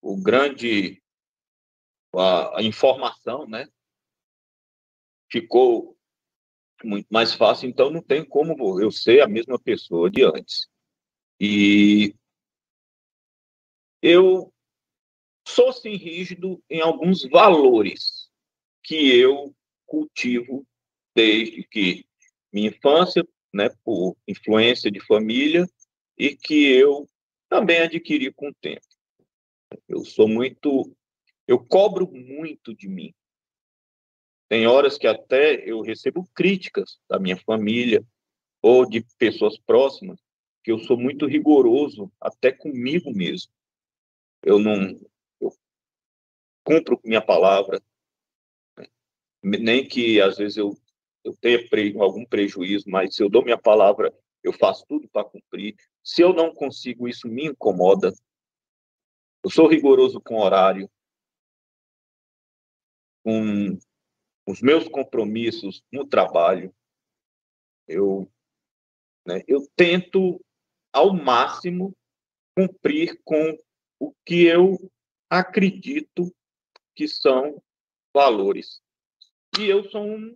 o 0.00 0.20
grande 0.20 1.02
a, 2.14 2.58
a 2.58 2.62
informação, 2.62 3.46
né, 3.46 3.68
ficou 5.30 5.96
muito 6.84 7.08
mais 7.10 7.34
fácil, 7.34 7.68
então 7.68 7.90
não 7.90 8.02
tem 8.02 8.24
como 8.24 8.80
eu 8.80 8.90
ser 8.90 9.20
a 9.20 9.28
mesma 9.28 9.58
pessoa 9.58 10.10
de 10.10 10.24
antes. 10.24 10.68
E 11.40 12.14
eu 14.00 14.52
sou 15.46 15.72
sim 15.72 15.96
rígido 15.96 16.62
em 16.70 16.80
alguns 16.80 17.22
valores 17.28 18.30
que 18.82 19.16
eu 19.18 19.54
cultivo 19.86 20.66
desde 21.14 21.64
que 21.64 22.06
minha 22.52 22.68
infância, 22.68 23.26
né, 23.52 23.70
por 23.84 24.16
influência 24.26 24.90
de 24.90 25.00
família 25.00 25.66
e 26.18 26.34
que 26.34 26.72
eu 26.72 27.08
também 27.48 27.78
adquiri 27.78 28.32
com 28.32 28.48
o 28.48 28.54
tempo. 28.54 28.86
Eu 29.86 30.04
sou 30.04 30.26
muito, 30.26 30.94
eu 31.46 31.64
cobro 31.64 32.10
muito 32.10 32.74
de 32.74 32.88
mim. 32.88 33.14
Tem 34.48 34.66
horas 34.66 34.96
que 34.96 35.06
até 35.06 35.62
eu 35.68 35.82
recebo 35.82 36.26
críticas 36.34 36.98
da 37.08 37.18
minha 37.18 37.36
família 37.36 38.04
ou 38.62 38.88
de 38.88 39.04
pessoas 39.18 39.58
próximas, 39.58 40.18
que 40.64 40.72
eu 40.72 40.78
sou 40.80 40.96
muito 40.96 41.26
rigoroso 41.26 42.10
até 42.20 42.50
comigo 42.50 43.12
mesmo. 43.12 43.52
Eu 44.42 44.58
não 44.58 44.98
eu 45.40 45.52
cumpro 46.64 47.00
minha 47.04 47.20
palavra, 47.20 47.80
né? 48.76 48.86
nem 49.42 49.86
que 49.86 50.20
às 50.20 50.38
vezes 50.38 50.56
eu, 50.56 50.76
eu 51.24 51.36
tenha 51.36 51.68
pre, 51.68 51.94
algum 51.98 52.24
prejuízo, 52.24 52.84
mas 52.88 53.14
se 53.14 53.22
eu 53.22 53.28
dou 53.28 53.44
minha 53.44 53.58
palavra, 53.58 54.12
eu 54.42 54.52
faço 54.52 54.84
tudo 54.88 55.08
para 55.08 55.24
cumprir. 55.24 55.76
Se 56.08 56.22
eu 56.22 56.32
não 56.32 56.54
consigo, 56.54 57.06
isso 57.06 57.28
me 57.28 57.44
incomoda. 57.44 58.14
Eu 59.44 59.50
sou 59.50 59.68
rigoroso 59.68 60.18
com 60.18 60.40
horário, 60.40 60.90
com 63.22 63.78
os 64.46 64.62
meus 64.62 64.88
compromissos 64.88 65.84
no 65.92 66.06
trabalho, 66.06 66.74
eu, 67.86 68.26
né, 69.26 69.42
eu 69.46 69.68
tento 69.76 70.42
ao 70.94 71.12
máximo 71.12 71.94
cumprir 72.56 73.20
com 73.22 73.58
o 74.00 74.14
que 74.24 74.44
eu 74.44 74.90
acredito 75.28 76.34
que 76.96 77.06
são 77.06 77.62
valores. 78.14 78.80
E 79.58 79.66
eu 79.66 79.84
sou 79.90 80.06
um, 80.06 80.34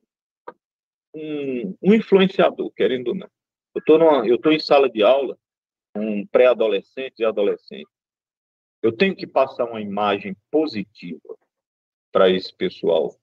um, 1.14 1.78
um 1.82 1.94
influenciador, 1.94 2.70
querendo 2.72 3.08
ou 3.08 3.14
não. 3.14 3.30
Eu 4.26 4.36
estou 4.36 4.52
em 4.52 4.60
sala 4.60 4.90
de 4.90 5.02
aula, 5.02 5.38
um 5.96 6.26
pré-adolescente 6.26 7.20
e 7.20 7.24
adolescente. 7.24 7.88
Eu 8.82 8.96
tenho 8.96 9.14
que 9.14 9.26
passar 9.26 9.64
uma 9.64 9.80
imagem 9.80 10.36
positiva 10.50 11.38
para 12.10 12.28
esse 12.28 12.54
pessoal. 12.54 13.16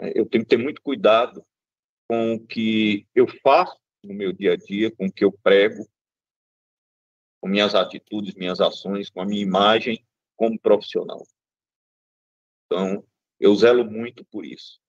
É, 0.00 0.18
eu 0.18 0.26
tenho 0.26 0.44
que 0.44 0.50
ter 0.50 0.62
muito 0.62 0.80
cuidado 0.82 1.44
com 2.08 2.34
o 2.34 2.46
que 2.46 3.06
eu 3.14 3.26
faço 3.42 3.78
no 4.02 4.14
meu 4.14 4.32
dia 4.32 4.52
a 4.52 4.56
dia, 4.56 4.90
com 4.90 5.06
o 5.06 5.12
que 5.12 5.24
eu 5.24 5.32
prego, 5.32 5.86
com 7.40 7.48
minhas 7.48 7.74
atitudes, 7.74 8.34
minhas 8.34 8.60
ações, 8.60 9.10
com 9.10 9.20
a 9.20 9.26
minha 9.26 9.42
imagem 9.42 10.04
como 10.36 10.58
profissional. 10.58 11.22
Então, 12.66 13.04
eu 13.38 13.54
zelo 13.54 13.84
muito 13.84 14.24
por 14.24 14.44
isso, 14.44 14.80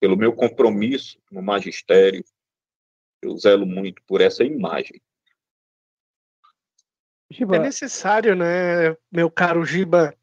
pelo 0.00 0.16
meu 0.16 0.34
compromisso 0.34 1.20
no 1.30 1.42
magistério, 1.42 2.24
Eu 3.20 3.36
zelo 3.38 3.64
muito 3.64 4.02
por 4.04 4.20
essa 4.20 4.42
imagem. 4.42 5.00
Giba. 7.32 7.56
É 7.56 7.58
necessário, 7.58 8.36
né, 8.36 8.96
meu 9.10 9.30
caro 9.30 9.64
Giba? 9.64 10.14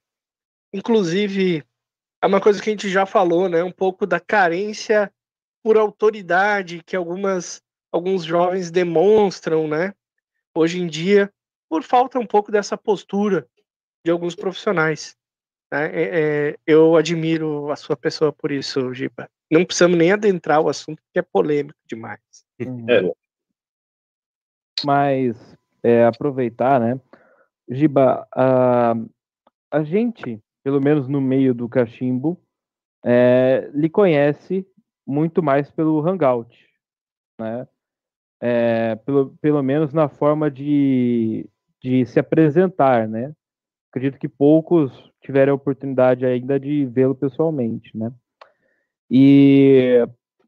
Inclusive, 0.73 1.63
é 2.21 2.27
uma 2.27 2.39
coisa 2.39 2.61
que 2.61 2.69
a 2.69 2.73
gente 2.73 2.89
já 2.89 3.05
falou, 3.05 3.49
né? 3.49 3.63
Um 3.63 3.71
pouco 3.71 4.05
da 4.05 4.19
carência 4.19 5.11
por 5.63 5.77
autoridade 5.77 6.83
que 6.83 6.95
algumas, 6.95 7.61
alguns 7.91 8.23
jovens 8.23 8.69
demonstram, 8.69 9.67
né? 9.67 9.93
Hoje 10.55 10.79
em 10.79 10.87
dia, 10.87 11.31
por 11.69 11.83
falta 11.83 12.19
um 12.19 12.25
pouco 12.25 12.51
dessa 12.51 12.77
postura 12.77 13.47
de 14.05 14.11
alguns 14.11 14.35
profissionais. 14.35 15.17
Né? 15.71 15.85
É, 15.85 16.19
é, 16.49 16.55
eu 16.65 16.95
admiro 16.95 17.71
a 17.71 17.75
sua 17.75 17.95
pessoa 17.95 18.31
por 18.31 18.51
isso, 18.51 18.93
Giba. 18.93 19.29
Não 19.51 19.65
precisamos 19.65 19.97
nem 19.97 20.11
adentrar 20.11 20.61
o 20.61 20.69
assunto, 20.69 21.01
porque 21.03 21.19
é 21.19 21.23
polêmico 21.23 21.79
demais. 21.87 22.19
É. 22.59 23.11
Mas 24.85 25.57
é, 25.83 26.05
aproveitar, 26.05 26.79
né? 26.79 26.99
Giba, 27.69 28.27
a, 28.33 28.95
a 29.71 29.83
gente, 29.83 30.41
pelo 30.63 30.81
menos 30.81 31.07
no 31.07 31.21
meio 31.21 31.53
do 31.53 31.69
cachimbo, 31.69 32.39
é, 33.05 33.69
lhe 33.73 33.89
conhece 33.89 34.65
muito 35.05 35.41
mais 35.41 35.69
pelo 35.71 35.99
Hangout, 36.07 36.55
né? 37.39 37.67
É, 38.41 38.95
pelo, 38.95 39.35
pelo 39.41 39.61
menos 39.61 39.93
na 39.93 40.07
forma 40.07 40.49
de, 40.49 41.47
de 41.81 42.05
se 42.05 42.19
apresentar, 42.19 43.07
né? 43.07 43.33
Acredito 43.91 44.19
que 44.19 44.29
poucos 44.29 45.11
tiveram 45.21 45.53
a 45.53 45.55
oportunidade 45.55 46.25
ainda 46.25 46.59
de 46.59 46.85
vê-lo 46.85 47.15
pessoalmente, 47.15 47.95
né? 47.97 48.11
E 49.09 50.05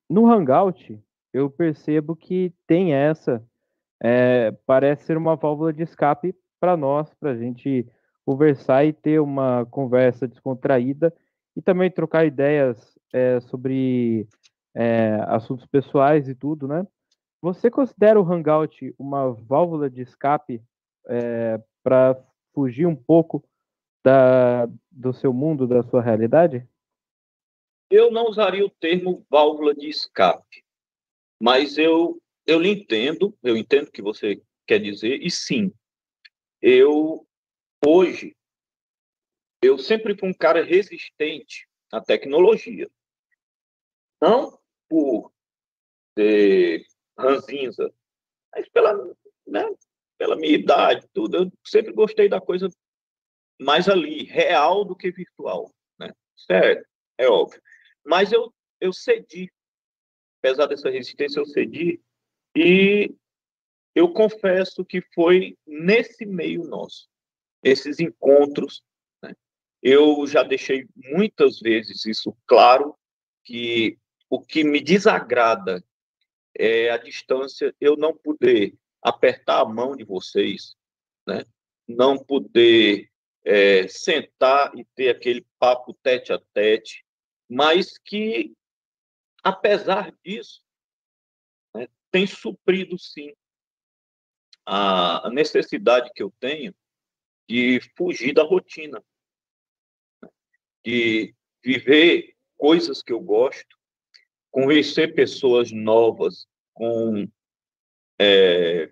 no 0.09 0.31
Hangout 0.31 0.99
eu 1.33 1.49
percebo 1.49 2.15
que 2.15 2.53
tem 2.67 2.93
essa, 2.93 3.43
é, 4.01 4.51
parece 4.65 5.05
ser 5.05 5.17
uma 5.17 5.35
válvula 5.35 5.71
de 5.71 5.83
escape 5.83 6.35
para 6.59 6.75
nós, 6.75 7.13
para 7.19 7.31
a 7.31 7.37
gente 7.37 7.87
conversar 8.25 8.85
e 8.85 8.93
ter 8.93 9.19
uma 9.19 9.65
conversa 9.67 10.27
descontraída 10.27 11.13
e 11.55 11.61
também 11.61 11.91
trocar 11.91 12.25
ideias 12.25 12.97
é, 13.13 13.39
sobre 13.41 14.27
é, 14.73 15.19
assuntos 15.27 15.65
pessoais 15.65 16.27
e 16.27 16.35
tudo, 16.35 16.67
né? 16.67 16.85
Você 17.41 17.71
considera 17.71 18.21
o 18.21 18.31
Hangout 18.31 18.93
uma 18.97 19.33
válvula 19.33 19.89
de 19.89 20.01
escape 20.01 20.61
é, 21.07 21.59
para 21.83 22.15
fugir 22.53 22.85
um 22.85 22.95
pouco 22.95 23.43
da, 24.03 24.67
do 24.91 25.11
seu 25.13 25.33
mundo, 25.33 25.67
da 25.67 25.83
sua 25.83 26.01
realidade? 26.01 26.67
Eu 27.89 28.11
não 28.11 28.27
usaria 28.27 28.65
o 28.65 28.69
termo 28.69 29.25
válvula 29.29 29.73
de 29.73 29.89
escape, 29.89 30.63
mas 31.41 31.77
eu, 31.77 32.20
eu 32.45 32.59
lhe 32.59 32.69
entendo, 32.69 33.37
eu 33.43 33.55
entendo 33.55 33.87
o 33.87 33.91
que 33.91 34.01
você 34.01 34.41
quer 34.67 34.79
dizer, 34.79 35.21
e 35.21 35.29
sim, 35.29 35.73
eu, 36.61 37.27
hoje, 37.85 38.35
eu 39.61 39.77
sempre 39.77 40.17
fui 40.17 40.29
um 40.29 40.33
cara 40.33 40.63
resistente 40.63 41.67
à 41.91 42.01
tecnologia. 42.01 42.89
Não 44.21 44.59
por 44.87 45.31
ter 46.15 46.85
ranzinza, 47.17 47.93
mas 48.53 48.67
pela, 48.69 48.93
né, 49.47 49.65
pela 50.17 50.35
minha 50.35 50.53
idade, 50.53 51.07
tudo. 51.13 51.37
Eu 51.37 51.51
sempre 51.65 51.93
gostei 51.93 52.27
da 52.27 52.41
coisa 52.41 52.69
mais 53.59 53.87
ali, 53.87 54.23
real 54.23 54.83
do 54.83 54.95
que 54.95 55.11
virtual. 55.11 55.73
Né? 55.97 56.13
Certo, 56.35 56.87
é 57.17 57.27
óbvio. 57.27 57.61
Mas 58.03 58.31
eu, 58.31 58.53
eu 58.79 58.91
cedi. 58.91 59.51
Apesar 60.39 60.65
dessa 60.65 60.89
resistência, 60.89 61.39
eu 61.39 61.45
cedi. 61.45 62.01
E 62.55 63.15
eu 63.95 64.11
confesso 64.11 64.85
que 64.85 65.01
foi 65.13 65.57
nesse 65.65 66.25
meio 66.25 66.63
nosso, 66.63 67.07
esses 67.63 67.99
encontros. 67.99 68.83
Né? 69.21 69.35
Eu 69.81 70.25
já 70.27 70.43
deixei 70.43 70.87
muitas 70.95 71.59
vezes 71.59 72.05
isso 72.05 72.35
claro, 72.45 72.95
que 73.43 73.97
o 74.29 74.39
que 74.39 74.63
me 74.63 74.79
desagrada 74.79 75.83
é 76.57 76.89
a 76.89 76.97
distância, 76.97 77.75
eu 77.81 77.97
não 77.97 78.15
poder 78.15 78.75
apertar 79.01 79.61
a 79.61 79.65
mão 79.65 79.95
de 79.95 80.03
vocês, 80.03 80.75
né? 81.27 81.43
não 81.87 82.17
poder 82.17 83.09
é, 83.43 83.87
sentar 83.87 84.71
e 84.77 84.85
ter 84.95 85.09
aquele 85.09 85.45
papo 85.59 85.93
tete 86.03 86.31
a 86.31 86.39
tete, 86.53 87.03
mas 87.49 87.97
que, 87.97 88.53
apesar 89.43 90.13
disso, 90.23 90.61
tem 92.11 92.27
suprido, 92.27 92.97
sim, 92.97 93.33
a 94.65 95.29
necessidade 95.31 96.11
que 96.13 96.21
eu 96.21 96.31
tenho 96.39 96.73
de 97.49 97.79
fugir 97.97 98.33
da 98.33 98.43
rotina, 98.43 99.03
né, 100.21 100.29
de 100.85 101.35
viver 101.63 102.35
coisas 102.57 103.01
que 103.01 103.11
eu 103.11 103.19
gosto, 103.19 103.77
conhecer 104.51 105.15
pessoas 105.15 105.71
novas 105.71 106.47
com 106.73 107.27
é, 108.19 108.91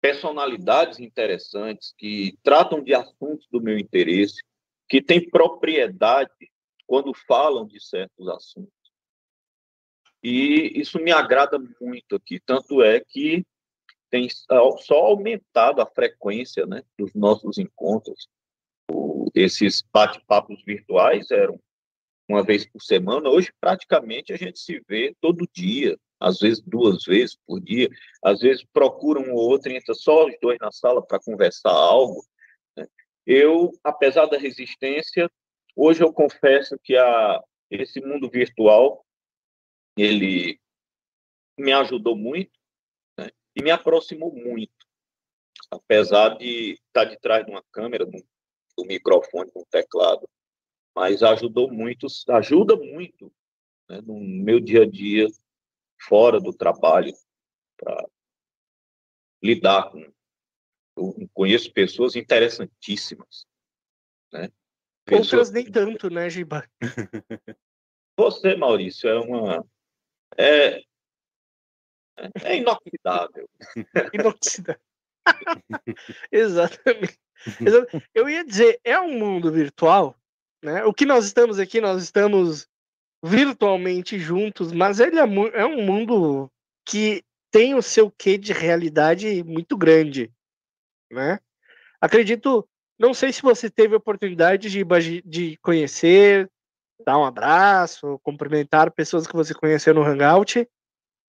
personalidades 0.00 0.98
interessantes 0.98 1.94
que 1.96 2.38
tratam 2.42 2.82
de 2.82 2.94
assuntos 2.94 3.46
do 3.50 3.60
meu 3.60 3.78
interesse, 3.78 4.42
que 4.88 5.02
têm 5.02 5.28
propriedade 5.28 6.30
quando 6.86 7.12
falam 7.26 7.66
de 7.66 7.80
certos 7.80 8.28
assuntos. 8.28 8.83
E 10.24 10.80
isso 10.80 10.98
me 10.98 11.12
agrada 11.12 11.58
muito 11.78 12.16
aqui, 12.16 12.40
tanto 12.40 12.82
é 12.82 12.98
que 12.98 13.44
tem 14.08 14.26
só 14.30 14.94
aumentado 14.94 15.82
a 15.82 15.86
frequência 15.86 16.64
né, 16.64 16.82
dos 16.98 17.12
nossos 17.14 17.58
encontros. 17.58 18.26
O, 18.90 19.30
esses 19.34 19.84
bate-papos 19.92 20.64
virtuais 20.64 21.30
eram 21.30 21.60
uma 22.26 22.42
vez 22.42 22.64
por 22.64 22.80
semana, 22.80 23.28
hoje 23.28 23.52
praticamente 23.60 24.32
a 24.32 24.36
gente 24.36 24.58
se 24.58 24.82
vê 24.88 25.14
todo 25.20 25.46
dia, 25.52 25.94
às 26.18 26.38
vezes 26.38 26.62
duas 26.62 27.04
vezes 27.04 27.36
por 27.46 27.60
dia, 27.60 27.90
às 28.22 28.40
vezes 28.40 28.64
procura 28.72 29.20
um 29.20 29.34
ou 29.34 29.50
outro, 29.50 29.70
entra 29.70 29.92
só 29.92 30.26
os 30.26 30.34
dois 30.40 30.56
na 30.58 30.72
sala 30.72 31.04
para 31.04 31.20
conversar 31.20 31.70
algo. 31.70 32.24
Né? 32.74 32.86
Eu, 33.26 33.72
apesar 33.84 34.24
da 34.24 34.38
resistência, 34.38 35.30
hoje 35.76 36.02
eu 36.02 36.10
confesso 36.14 36.78
que 36.82 36.96
a, 36.96 37.42
esse 37.70 38.00
mundo 38.00 38.30
virtual, 38.30 39.03
ele 39.96 40.60
me 41.58 41.72
ajudou 41.72 42.16
muito 42.16 42.58
né? 43.18 43.30
e 43.54 43.62
me 43.62 43.70
aproximou 43.70 44.32
muito, 44.32 44.72
apesar 45.70 46.36
de 46.36 46.72
estar 46.86 47.04
de 47.04 47.18
trás 47.18 47.44
de 47.44 47.50
uma 47.50 47.62
câmera, 47.70 48.04
do, 48.04 48.18
do 48.76 48.84
microfone, 48.84 49.50
do 49.52 49.64
teclado, 49.70 50.28
mas 50.94 51.22
ajudou 51.22 51.72
muito, 51.72 52.06
ajuda 52.30 52.76
muito 52.76 53.32
né, 53.88 54.00
no 54.00 54.18
meu 54.18 54.60
dia 54.60 54.82
a 54.82 54.88
dia 54.88 55.26
fora 56.00 56.40
do 56.40 56.52
trabalho 56.52 57.12
para 57.76 58.06
lidar 59.42 59.90
com. 59.90 60.12
Eu 60.96 61.28
conheço 61.32 61.72
pessoas 61.72 62.14
interessantíssimas. 62.14 63.46
Né? 64.32 64.48
Pessoas... 65.04 65.32
Outras 65.32 65.50
nem 65.50 65.70
tanto, 65.70 66.08
né, 66.08 66.30
Giba? 66.30 66.64
Você, 68.16 68.54
Maurício, 68.54 69.08
é 69.08 69.18
uma. 69.18 69.66
É, 70.38 70.82
é 72.42 72.56
inoxidável. 72.56 73.48
inoxidável. 74.12 74.80
Exatamente. 76.30 77.18
Eu 78.14 78.28
ia 78.28 78.44
dizer, 78.44 78.80
é 78.84 78.98
um 78.98 79.18
mundo 79.18 79.50
virtual, 79.50 80.16
né? 80.62 80.84
O 80.84 80.92
que 80.92 81.04
nós 81.04 81.26
estamos 81.26 81.58
aqui, 81.58 81.80
nós 81.80 82.02
estamos 82.02 82.68
virtualmente 83.22 84.18
juntos, 84.18 84.72
mas 84.72 85.00
ele 85.00 85.18
é, 85.18 85.24
é 85.54 85.66
um 85.66 85.82
mundo 85.82 86.50
que 86.86 87.22
tem 87.50 87.74
o 87.74 87.82
seu 87.82 88.10
quê 88.10 88.36
de 88.36 88.52
realidade 88.52 89.42
muito 89.44 89.76
grande, 89.76 90.30
né? 91.10 91.38
Acredito, 92.00 92.68
não 92.98 93.14
sei 93.14 93.32
se 93.32 93.40
você 93.40 93.70
teve 93.70 93.94
a 93.94 93.98
oportunidade 93.98 94.68
de, 94.68 95.22
de 95.22 95.56
conhecer, 95.58 96.50
dar 97.04 97.18
um 97.18 97.24
abraço, 97.24 98.20
cumprimentar 98.22 98.90
pessoas 98.90 99.26
que 99.26 99.34
você 99.34 99.54
conheceu 99.54 99.94
no 99.94 100.02
Hangout, 100.02 100.68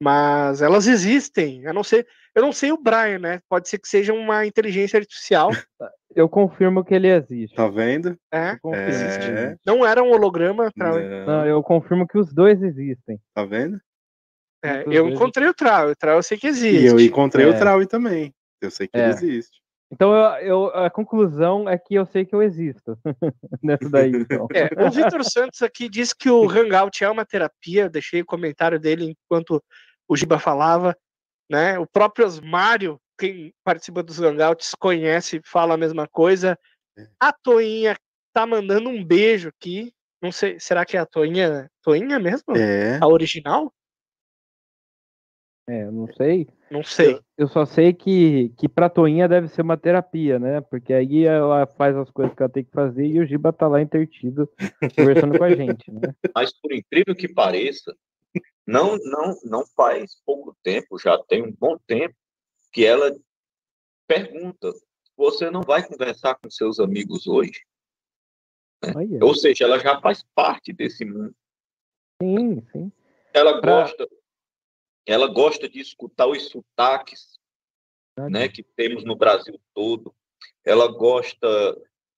mas 0.00 0.60
elas 0.60 0.86
existem. 0.86 1.62
Eu 1.62 1.72
não 1.72 1.84
sei, 1.84 2.04
eu 2.34 2.42
não 2.42 2.52
sei 2.52 2.72
o 2.72 2.80
Brian, 2.80 3.18
né? 3.18 3.40
Pode 3.48 3.68
ser 3.68 3.78
que 3.78 3.88
seja 3.88 4.12
uma 4.12 4.44
inteligência 4.46 4.98
artificial. 4.98 5.50
Eu 6.16 6.28
confirmo 6.28 6.84
que 6.84 6.94
ele 6.94 7.08
existe. 7.08 7.56
Tá 7.56 7.66
vendo? 7.66 8.16
É, 8.32 8.56
é. 8.72 9.56
Não 9.66 9.84
era 9.84 10.00
um 10.00 10.12
holograma. 10.12 10.70
Pra... 10.72 10.92
Não. 10.92 11.26
não. 11.26 11.44
eu 11.44 11.60
confirmo 11.60 12.06
que 12.06 12.16
os 12.16 12.32
dois 12.32 12.62
existem. 12.62 13.20
Tá 13.34 13.44
vendo? 13.44 13.80
É, 14.64 14.84
eu 14.86 15.08
encontrei 15.08 15.48
o 15.48 15.52
Trau, 15.52 15.90
o 15.90 15.96
Trau 15.96 16.16
eu 16.16 16.22
sei 16.22 16.38
que 16.38 16.46
existe. 16.46 16.84
E 16.84 16.86
eu 16.86 17.00
encontrei 17.00 17.44
é. 17.44 17.48
o 17.48 17.58
Trau 17.58 17.84
também. 17.86 18.32
Eu 18.60 18.70
sei 18.70 18.86
que 18.86 18.96
é. 18.96 19.00
ele 19.00 19.10
existe. 19.10 19.60
Então 19.94 20.12
eu, 20.12 20.46
eu, 20.46 20.66
a 20.74 20.90
conclusão 20.90 21.68
é 21.68 21.78
que 21.78 21.94
eu 21.94 22.04
sei 22.04 22.24
que 22.24 22.34
eu 22.34 22.42
existo. 22.42 22.98
Nessa 23.62 23.88
daí, 23.88 24.10
então. 24.10 24.48
É, 24.52 24.84
o 24.84 24.90
Vitor 24.90 25.22
Santos 25.24 25.62
aqui 25.62 25.88
disse 25.88 26.14
que 26.16 26.28
o 26.28 26.48
Hangout 26.48 27.02
é 27.02 27.08
uma 27.08 27.24
terapia. 27.24 27.88
Deixei 27.88 28.20
o 28.20 28.26
comentário 28.26 28.78
dele 28.80 29.14
enquanto 29.16 29.62
o 30.08 30.16
Giba 30.16 30.38
falava. 30.38 30.96
né? 31.48 31.78
O 31.78 31.86
próprio 31.86 32.26
Osmário, 32.26 33.00
quem 33.18 33.54
participa 33.64 34.02
dos 34.02 34.20
Hangouts, 34.20 34.74
conhece, 34.74 35.40
fala 35.44 35.74
a 35.74 35.78
mesma 35.78 36.08
coisa. 36.08 36.58
A 37.20 37.32
Toinha 37.32 37.96
tá 38.32 38.44
mandando 38.44 38.88
um 38.90 39.04
beijo 39.04 39.48
aqui. 39.48 39.92
Não 40.20 40.32
sei, 40.32 40.58
será 40.58 40.84
que 40.84 40.96
é 40.96 41.00
a 41.00 41.06
Toinha, 41.06 41.70
Toinha 41.82 42.18
mesmo? 42.18 42.56
É. 42.56 42.98
A 43.00 43.06
original? 43.06 43.72
É, 45.66 45.84
eu 45.84 45.92
não 45.92 46.06
sei. 46.12 46.48
Não 46.70 46.82
sei. 46.82 47.18
Eu 47.36 47.48
só 47.48 47.64
sei 47.64 47.92
que, 47.92 48.50
que 48.50 48.68
pra 48.68 48.88
Toinha 48.88 49.28
deve 49.28 49.48
ser 49.48 49.62
uma 49.62 49.76
terapia, 49.76 50.38
né? 50.38 50.60
Porque 50.60 50.92
aí 50.92 51.24
ela 51.24 51.66
faz 51.66 51.96
as 51.96 52.10
coisas 52.10 52.34
que 52.34 52.42
ela 52.42 52.52
tem 52.52 52.64
que 52.64 52.70
fazer 52.70 53.06
e 53.06 53.18
o 53.18 53.26
Giba 53.26 53.52
tá 53.52 53.66
lá 53.66 53.80
intertido 53.80 54.48
conversando 54.96 55.36
com 55.36 55.44
a 55.44 55.54
gente, 55.54 55.90
né? 55.90 56.14
Mas 56.34 56.52
por 56.52 56.72
incrível 56.72 57.14
que 57.14 57.28
pareça, 57.28 57.96
não, 58.66 58.96
não, 58.98 59.38
não 59.44 59.66
faz 59.66 60.20
pouco 60.24 60.56
tempo, 60.62 60.98
já 60.98 61.18
tem 61.18 61.42
um 61.42 61.52
bom 61.52 61.76
tempo, 61.86 62.14
que 62.72 62.84
ela 62.84 63.14
pergunta: 64.06 64.72
você 65.16 65.50
não 65.50 65.62
vai 65.62 65.86
conversar 65.86 66.34
com 66.36 66.50
seus 66.50 66.78
amigos 66.78 67.26
hoje? 67.26 67.62
Olha, 68.94 69.24
Ou 69.24 69.34
seja, 69.34 69.64
ela 69.64 69.78
já 69.78 70.00
faz 70.00 70.22
parte 70.34 70.72
desse 70.72 71.04
mundo. 71.04 71.34
sim, 72.22 72.62
sim. 72.70 72.92
Ela 73.32 73.60
Pra- 73.60 73.80
gosta, 73.82 74.08
ela 75.06 75.26
gosta 75.26 75.68
de 75.68 75.80
escutar 75.80 76.26
os 76.26 76.48
sotaques, 76.48 77.38
né, 78.30 78.48
que 78.48 78.62
temos 78.62 79.04
no 79.04 79.16
Brasil 79.16 79.60
todo. 79.74 80.14
Ela 80.64 80.86
gosta 80.88 81.46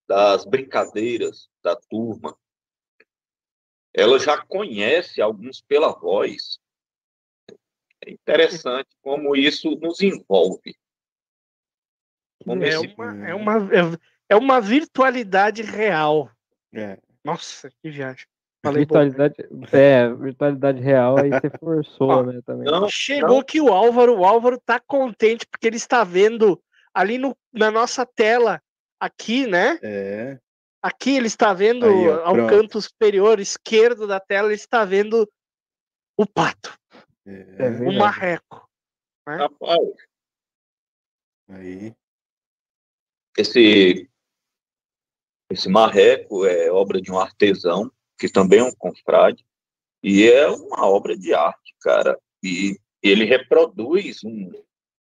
das 0.07 0.45
brincadeiras 0.45 1.49
da 1.63 1.75
turma. 1.75 2.37
Ela 3.95 4.19
já 4.19 4.41
conhece 4.45 5.21
alguns 5.23 5.61
pela 5.61 5.93
voz. 5.93 6.59
É 8.05 8.11
interessante 8.11 8.95
como 9.01 9.35
isso 9.35 9.71
nos 9.77 10.01
envolve. 10.01 10.77
Como 12.45 12.63
É 12.63 12.69
esse- 12.69 12.87
uma, 12.95 13.27
é, 13.29 13.35
uma, 13.35 13.55
é- 13.57 13.99
é 14.29 14.37
uma 14.37 14.61
virtualidade 14.61 15.63
real. 15.63 16.31
É. 16.73 17.01
Nossa, 17.25 17.71
que 17.83 17.91
viagem. 17.91 18.27
Falei 18.67 18.87
bom. 18.87 18.99
É, 19.73 20.13
virtualidade 20.15 20.81
real, 20.81 21.19
aí 21.19 21.31
você 21.31 21.51
forçou, 21.61 22.09
Ó, 22.11 22.23
né, 22.25 22.41
também. 22.45 22.65
Não, 22.71 22.89
Chegou 22.89 23.43
que 23.45 23.61
o 23.61 23.69
Álvaro, 23.73 24.19
o 24.19 24.25
Álvaro 24.25 24.59
tá 24.61 24.81
contente 24.81 25.47
porque 25.47 25.67
ele 25.67 25.77
está 25.77 26.05
vendo 26.05 26.61
ali 26.95 27.19
no, 27.19 27.37
na 27.53 27.71
nossa 27.71 28.05
tela, 28.07 28.61
aqui, 29.01 29.47
né? 29.47 29.79
É. 29.83 30.39
Aqui 30.83 31.17
ele 31.17 31.27
está 31.27 31.53
vendo 31.53 31.85
Aí, 31.87 32.09
ó, 32.09 32.25
ao 32.25 32.35
pronto. 32.35 32.51
canto 32.51 32.81
superior 32.81 33.41
esquerdo 33.41 34.07
da 34.07 34.21
tela, 34.21 34.49
ele 34.49 34.55
está 34.55 34.85
vendo 34.85 35.29
o 36.17 36.25
pato, 36.27 36.73
É 37.27 37.67
É. 37.67 37.71
o 37.89 37.93
marreco. 37.93 38.69
rapaz, 39.27 39.89
Aí. 41.49 41.95
esse 43.37 44.09
esse 45.51 45.69
marreco 45.69 46.45
é 46.47 46.71
obra 46.73 47.01
de 47.01 47.13
um 47.13 47.19
artesão 47.19 47.91
que 48.19 48.29
também 48.29 48.61
é 48.61 48.65
um 48.65 48.75
confrade 48.75 49.45
e 50.03 50.25
é 50.29 50.49
uma 50.49 50.87
obra 50.89 51.17
de 51.17 51.35
arte, 51.35 51.75
cara. 51.81 52.19
E 52.43 52.79
ele 53.03 53.25
reproduz 53.25 54.23
um, 54.25 54.51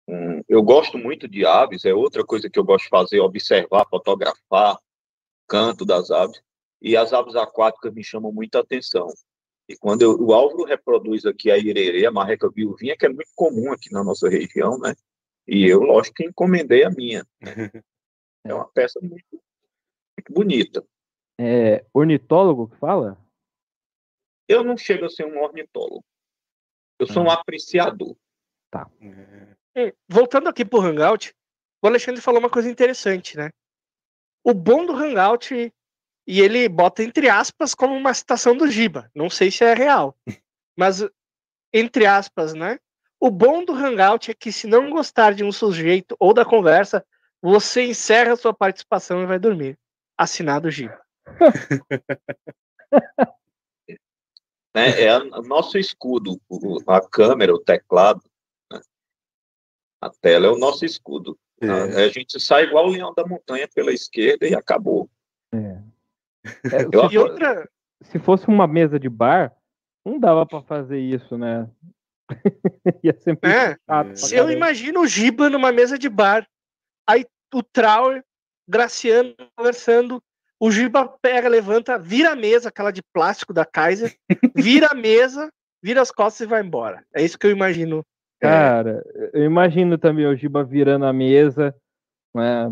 um- 0.08 0.42
eu 0.48 0.62
gosto 0.62 0.98
muito 0.98 1.28
de 1.28 1.44
aves, 1.46 1.84
é 1.84 1.94
outra 1.94 2.24
coisa 2.24 2.48
que 2.50 2.58
eu 2.58 2.64
gosto 2.64 2.84
de 2.84 2.90
fazer, 2.90 3.20
observar, 3.20 3.86
fotografar 3.88 4.78
canto 5.46 5.84
das 5.84 6.10
aves 6.10 6.40
e 6.80 6.96
as 6.96 7.12
aves 7.12 7.34
aquáticas 7.36 7.92
me 7.92 8.02
chamam 8.04 8.32
muita 8.32 8.60
atenção. 8.60 9.08
E 9.68 9.76
quando 9.76 10.02
eu- 10.02 10.16
o 10.20 10.32
Álvaro 10.32 10.64
reproduz 10.64 11.24
aqui 11.26 11.50
a 11.50 11.56
irerê, 11.58 12.04
a 12.06 12.10
marreca 12.10 12.50
viuvinha, 12.50 12.96
que 12.96 13.06
é 13.06 13.08
muito 13.08 13.30
comum 13.36 13.70
aqui 13.72 13.92
na 13.92 14.02
nossa 14.02 14.28
região, 14.28 14.78
né? 14.78 14.94
E 15.46 15.66
eu, 15.66 15.80
lógico, 15.80 16.16
que 16.16 16.24
encomendei 16.24 16.84
a 16.84 16.90
minha. 16.90 17.26
É 18.42 18.54
uma 18.54 18.66
peça 18.72 18.98
muito, 19.02 19.26
muito 19.32 20.32
bonita. 20.32 20.82
É 21.42 21.86
ornitólogo 21.94 22.68
que 22.68 22.76
fala? 22.76 23.18
Eu 24.46 24.62
não 24.62 24.76
chego 24.76 25.06
a 25.06 25.08
ser 25.08 25.24
um 25.24 25.40
ornitólogo. 25.40 26.04
Eu 26.98 27.06
sou 27.06 27.22
um 27.22 27.30
apreciador. 27.30 28.14
É. 28.74 29.86
Hum, 29.86 29.92
Voltando 30.06 30.50
aqui 30.50 30.66
pro 30.66 30.82
Hangout, 30.82 31.34
o 31.82 31.86
Alexandre 31.86 32.20
falou 32.20 32.40
uma 32.40 32.50
coisa 32.50 32.68
interessante, 32.68 33.38
né? 33.38 33.48
O 34.44 34.52
bom 34.52 34.84
do 34.84 34.92
Hangout, 34.92 35.72
e 36.26 36.40
ele 36.40 36.68
bota 36.68 37.02
entre 37.02 37.30
aspas 37.30 37.74
como 37.74 37.94
uma 37.94 38.12
citação 38.12 38.54
do 38.54 38.70
Giba. 38.70 39.10
Não 39.14 39.30
sei 39.30 39.50
se 39.50 39.64
é 39.64 39.72
real, 39.72 40.14
mas 40.76 41.02
entre 41.72 42.04
aspas, 42.04 42.52
né? 42.52 42.78
O 43.18 43.30
bom 43.30 43.64
do 43.64 43.72
Hangout 43.72 44.30
é 44.30 44.34
que 44.34 44.52
se 44.52 44.66
não 44.66 44.90
gostar 44.90 45.32
de 45.32 45.42
um 45.42 45.52
sujeito 45.52 46.14
ou 46.18 46.34
da 46.34 46.44
conversa, 46.44 47.02
você 47.40 47.82
encerra 47.82 48.34
a 48.34 48.36
sua 48.36 48.52
participação 48.52 49.22
e 49.22 49.26
vai 49.26 49.38
dormir. 49.38 49.78
Assinado 50.18 50.70
Giba. 50.70 51.00
Né? 54.74 55.02
É 55.02 55.18
o 55.18 55.42
nosso 55.42 55.78
escudo. 55.78 56.40
A 56.86 57.00
câmera, 57.00 57.52
o 57.52 57.58
teclado, 57.58 58.22
né? 58.72 58.80
a 60.00 60.10
tela 60.10 60.46
é 60.46 60.50
o 60.50 60.58
nosso 60.58 60.84
escudo. 60.84 61.38
É. 61.60 62.04
A 62.04 62.08
gente 62.08 62.40
sai 62.40 62.64
igual 62.64 62.86
o 62.86 62.90
leão 62.90 63.12
da 63.12 63.26
montanha 63.26 63.68
pela 63.74 63.92
esquerda 63.92 64.46
e 64.46 64.54
acabou. 64.54 65.10
É. 65.52 65.82
É, 66.72 66.88
Eu 66.90 67.08
se, 67.08 67.14
E 67.14 67.18
outra, 67.18 67.68
se 68.00 68.18
fosse 68.18 68.48
uma 68.48 68.66
mesa 68.66 68.98
de 68.98 69.10
bar, 69.10 69.54
não 70.02 70.18
dava 70.18 70.46
pra 70.46 70.62
fazer 70.62 70.98
isso, 70.98 71.36
né? 71.36 71.68
Ia 73.04 73.14
muito 73.26 73.44
É, 73.44 74.14
se 74.14 74.36
eu 74.36 74.50
imagino 74.50 75.00
o 75.00 75.06
Giba 75.06 75.50
numa 75.50 75.70
mesa 75.70 75.98
de 75.98 76.08
bar, 76.08 76.48
aí 77.06 77.26
o 77.52 77.62
Trauer, 77.62 78.24
Graciano 78.66 79.34
conversando, 79.54 80.22
o 80.60 80.70
Giba 80.70 81.08
pega, 81.22 81.48
levanta, 81.48 81.98
vira 81.98 82.32
a 82.32 82.36
mesa, 82.36 82.68
aquela 82.68 82.90
de 82.90 83.02
plástico 83.14 83.52
da 83.54 83.64
Kaiser, 83.64 84.14
vira 84.54 84.88
a 84.90 84.94
mesa, 84.94 85.50
vira 85.82 86.02
as 86.02 86.10
costas 86.10 86.46
e 86.46 86.50
vai 86.50 86.62
embora. 86.62 87.02
É 87.14 87.22
isso 87.22 87.38
que 87.38 87.46
eu 87.46 87.50
imagino. 87.50 88.04
Cara, 88.40 89.02
eu 89.32 89.44
imagino 89.44 89.96
também 89.98 90.26
o 90.26 90.36
Giba 90.36 90.62
virando 90.62 91.06
a 91.06 91.12
mesa, 91.12 91.74
né? 92.34 92.66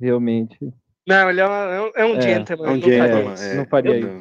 Realmente. 0.00 0.58
Não, 1.06 1.30
ele 1.30 1.40
é, 1.40 1.46
uma- 1.46 1.74
é 1.74 1.80
um, 1.80 1.90
é 1.96 2.04
um 2.06 2.16
É, 2.16 2.20
gentleman. 2.20 2.66
É 2.66 2.70
um 2.70 2.74
não 2.76 2.80
faria 2.80 3.06
gentleman. 3.06 3.34
isso. 3.34 3.44
é. 3.44 3.54
não 3.54 3.66
faria 3.66 4.00
Não. 4.00 4.20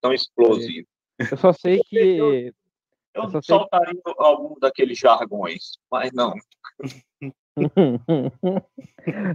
Tão 0.00 0.12
explosivo. 0.12 0.86
Eu 1.18 1.36
só 1.36 1.52
sei 1.52 1.80
que. 1.84 1.96
Eu 2.18 2.52
Eu 3.14 3.28
só 3.28 3.42
sei- 3.42 3.56
soltaria 3.56 4.00
algum 4.18 4.58
daqueles 4.58 4.98
jargões, 4.98 5.72
mas 5.90 6.10
não. 6.12 6.34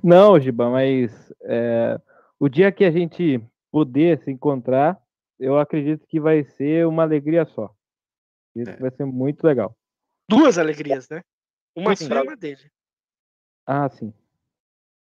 Não, 0.03 0.39
Giba, 0.39 0.69
mas 0.69 1.31
é, 1.43 1.99
o 2.39 2.47
dia 2.49 2.71
que 2.71 2.83
a 2.85 2.91
gente 2.91 3.41
puder 3.71 4.21
se 4.23 4.31
encontrar, 4.31 5.01
eu 5.39 5.57
acredito 5.57 6.05
que 6.07 6.19
vai 6.19 6.43
ser 6.43 6.85
uma 6.87 7.03
alegria 7.03 7.45
só. 7.45 7.73
Isso 8.55 8.71
É. 8.71 8.75
vai 8.77 8.91
ser 8.91 9.05
muito 9.05 9.43
legal. 9.43 9.75
Duas 10.29 10.57
alegrias, 10.57 11.07
né? 11.09 11.21
Uma 11.75 11.95
Sim. 11.95 12.05
sua 12.07 12.17
e 12.17 12.21
uma 12.21 12.35
dele. 12.35 12.71
Ah, 13.65 13.89
sim. 13.89 14.13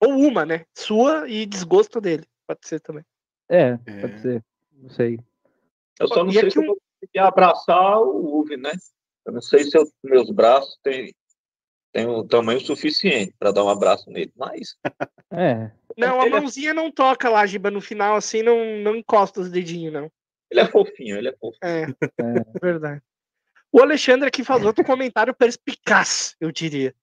Ou 0.03 0.11
uma, 0.19 0.45
né? 0.47 0.65
Sua 0.77 1.29
e 1.29 1.45
desgosto 1.47 2.01
dele. 2.01 2.25
Pode 2.47 2.61
ser 2.67 2.81
também. 2.81 3.05
É, 3.49 3.79
É. 3.87 4.01
pode 4.01 4.21
ser. 4.21 4.45
Não 4.73 4.89
sei. 4.89 5.19
Eu 6.01 6.09
só 6.09 6.25
não 6.25 6.31
E 6.31 6.35
sei 6.35 6.51
se 6.51 6.59
eu 6.59 6.63
um- 6.63 6.67
vou 6.67 6.79
conseguir 7.01 7.19
abraçar 7.21 8.01
o 8.01 8.39
Uve, 8.41 8.57
né? 8.57 8.73
Eu 9.27 9.33
não 9.33 9.41
sei 9.41 9.65
se 9.65 9.77
eu- 9.79 9.87
meus 10.03 10.31
braços 10.31 10.79
têm, 10.83 11.13
têm 11.95 12.07
o 12.07 12.25
tamanho 12.25 12.61
suficiente 12.61 13.33
para 13.39 13.53
dar 13.53 13.65
um 13.65 13.69
abraço 13.71 14.11
nele, 14.11 14.33
mas 14.37 14.77
É, 15.33 15.71
Não, 15.97 16.21
a 16.21 16.27
Ele 16.27 16.37
é- 16.37 16.41
mãozinha 16.41 16.75
não 16.75 16.91
toca 16.91 17.31
lá, 17.31 17.47
Giba, 17.47 17.71
no 17.71 17.81
final, 17.81 18.17
assim, 18.17 18.43
não, 18.43 18.77
não 18.83 18.97
encosta 18.97 19.41
os 19.41 19.51
dedinhos, 19.51 19.93
não. 19.93 20.11
ele 20.51 20.61
é 20.61 20.67
fofinho, 20.67 21.17
ele 21.17 21.29
é 21.29 21.33
fofinho. 21.33 21.59
É, 21.63 21.83
é 22.21 22.45
verdade. 22.61 23.01
O 23.73 23.81
Alexandre 23.81 24.29
aqui 24.29 24.45
faz 24.45 24.65
outro 24.65 24.85
comentário 24.85 25.35
perspicaz, 25.35 26.37
eu 26.41 26.53
diria. 26.53 26.95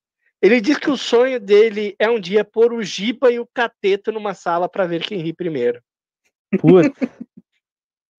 Ele 0.42 0.60
diz 0.62 0.78
que 0.78 0.90
o 0.90 0.98
sonho 0.98 1.40
dele 1.40 1.96
é 2.00 2.10
um 2.10 2.20
dia 2.20 2.44
pôr 2.44 2.74
o 2.74 2.82
Giba 2.82 3.32
e 3.32 3.40
o 3.40 3.48
Cateto 3.54 4.12
numa 4.12 4.34
sala 4.34 4.68
para 4.70 4.86
ver 4.88 5.04
quem 5.04 5.20
ri 5.22 5.34
primeiro. 5.34 5.82
putz, 6.60 6.90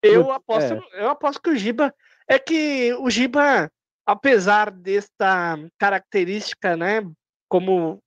Eu 0.03 0.31
aposto, 0.31 0.75
eu 0.93 1.09
aposto 1.09 1.41
que 1.41 1.51
o 1.51 1.57
Giba 1.57 1.95
é 2.29 2.39
que 2.39 2.93
o 2.95 3.09
Giba, 3.11 3.71
apesar 4.13 4.71
desta 4.71 5.59
característica, 5.79 6.77
né, 6.77 7.03
como 7.49 7.99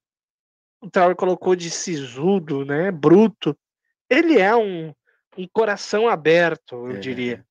o 0.82 0.90
Trauer 0.90 1.16
colocou 1.16 1.56
de 1.56 1.70
sisudo, 1.70 2.64
né, 2.66 2.92
bruto, 2.92 3.56
ele 4.10 4.40
é 4.40 4.56
um, 4.56 4.94
um 5.38 5.48
coração 5.52 6.08
aberto, 6.08 6.88
eu 6.88 6.92
É. 6.96 7.00
diria. 7.00 7.46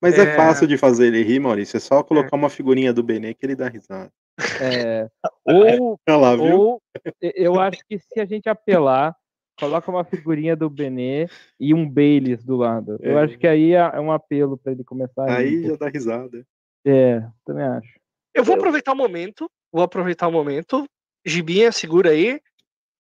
Mas 0.00 0.18
é... 0.18 0.22
É. 0.22 0.36
fácil 0.36 0.66
de 0.66 0.76
fazer 0.76 1.06
ele 1.06 1.22
rir, 1.22 1.40
Maurício. 1.40 1.76
É 1.76 1.80
só 1.80 2.02
colocar 2.02 2.36
uma 2.36 2.50
figurinha 2.50 2.92
do 2.92 3.02
Benê 3.02 3.32
que 3.34 3.44
ele 3.46 3.56
dá 3.56 3.68
risada. 3.68 4.12
é, 4.60 5.08
ou, 5.44 5.98
lá, 6.06 6.36
viu? 6.36 6.44
ou 6.60 6.82
eu 7.22 7.58
acho 7.58 7.82
que 7.88 7.98
se 7.98 8.20
a 8.20 8.26
gente 8.26 8.48
apelar, 8.48 9.16
coloca 9.58 9.90
uma 9.90 10.04
figurinha 10.04 10.54
do 10.54 10.68
Benê 10.68 11.26
e 11.58 11.72
um 11.72 11.88
Baileys 11.88 12.44
do 12.44 12.56
lado. 12.56 12.98
Eu 13.00 13.18
É. 13.18 13.24
acho 13.24 13.38
que 13.38 13.46
aí 13.46 13.72
é 13.72 13.78
é 13.94 13.98
um 14.00 14.12
apelo 14.12 14.58
para 14.58 14.72
ele 14.72 14.84
começar 14.84 15.24
a 15.24 15.38
rir. 15.38 15.62
Aí 15.64 15.66
já 15.66 15.76
dá 15.76 15.88
risada. 15.88 16.46
É, 16.86 17.20
também 17.44 17.64
acho. 17.64 17.98
Eu 18.34 18.44
vou 18.44 18.54
aproveitar 18.54 18.92
o 18.92 18.96
momento 18.96 19.50
vou 19.76 19.82
aproveitar 19.82 20.26
o 20.26 20.32
momento. 20.32 20.88
Gibinha, 21.24 21.70
segura 21.70 22.10
aí. 22.10 22.40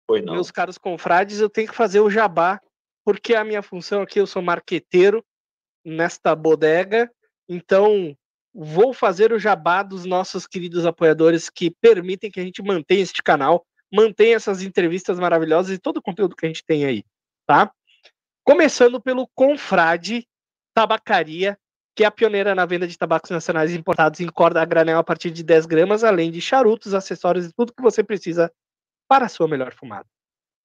Foi 0.05 0.21
não. 0.21 0.33
Meus 0.33 0.51
caros 0.51 0.77
confrades, 0.77 1.39
eu 1.39 1.49
tenho 1.49 1.69
que 1.69 1.75
fazer 1.75 2.01
o 2.01 2.09
jabá, 2.09 2.59
porque 3.05 3.33
a 3.33 3.45
minha 3.45 3.61
função 3.61 4.01
aqui, 4.01 4.19
eu 4.19 4.27
sou 4.27 4.41
marqueteiro 4.41 5.23
nesta 5.85 6.35
bodega. 6.35 7.09
Então, 7.47 8.15
vou 8.53 8.93
fazer 8.93 9.31
o 9.31 9.39
jabá 9.39 9.83
dos 9.83 10.03
nossos 10.03 10.45
queridos 10.45 10.85
apoiadores 10.85 11.49
que 11.49 11.71
permitem 11.71 12.29
que 12.29 12.41
a 12.41 12.43
gente 12.43 12.61
mantenha 12.61 13.03
este 13.03 13.23
canal, 13.23 13.65
mantenha 13.93 14.35
essas 14.35 14.61
entrevistas 14.61 15.17
maravilhosas 15.17 15.73
e 15.73 15.79
todo 15.79 15.97
o 15.97 16.01
conteúdo 16.01 16.35
que 16.35 16.45
a 16.45 16.49
gente 16.49 16.65
tem 16.65 16.85
aí, 16.85 17.03
tá? 17.47 17.71
Começando 18.43 19.01
pelo 19.01 19.29
Confrade 19.33 20.27
Tabacaria, 20.73 21.57
que 21.95 22.03
é 22.03 22.07
a 22.07 22.11
pioneira 22.11 22.53
na 22.53 22.65
venda 22.65 22.85
de 22.85 22.97
tabacos 22.97 23.31
nacionais 23.31 23.73
importados 23.73 24.19
em 24.19 24.27
corda 24.27 24.61
a 24.61 24.65
granel 24.65 24.99
a 24.99 25.03
partir 25.03 25.31
de 25.31 25.43
10 25.43 25.65
gramas, 25.65 26.03
além 26.03 26.29
de 26.29 26.41
charutos, 26.41 26.93
acessórios 26.93 27.45
e 27.45 27.53
tudo 27.53 27.73
que 27.73 27.81
você 27.81 28.03
precisa 28.03 28.51
para 29.07 29.25
a 29.25 29.29
sua 29.29 29.47
melhor 29.47 29.73
fumada. 29.73 30.05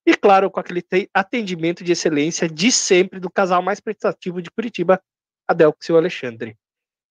E 0.04 0.16
claro, 0.16 0.50
com 0.50 0.58
aquele 0.58 0.82
atendimento 1.14 1.84
de 1.84 1.92
excelência 1.92 2.48
de 2.48 2.72
sempre 2.72 3.20
do 3.20 3.30
casal 3.30 3.62
mais 3.62 3.78
prestativo 3.78 4.42
de 4.42 4.50
Curitiba, 4.50 5.00
Adelco 5.46 5.78
Alexandre. 5.96 6.56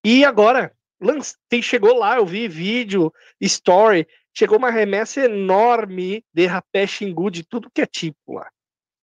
E 0.03 0.25
agora, 0.25 0.73
tem, 1.47 1.61
chegou 1.61 1.97
lá, 1.97 2.17
eu 2.17 2.25
vi 2.25 2.47
vídeo, 2.47 3.13
story, 3.39 4.05
chegou 4.33 4.57
uma 4.57 4.71
remessa 4.71 5.21
enorme 5.21 6.25
de 6.33 6.45
rapé 6.45 6.85
xingu 6.85 7.29
de 7.29 7.43
tudo 7.43 7.71
que 7.73 7.81
é 7.81 7.85
tipo 7.85 8.33
lá. 8.33 8.49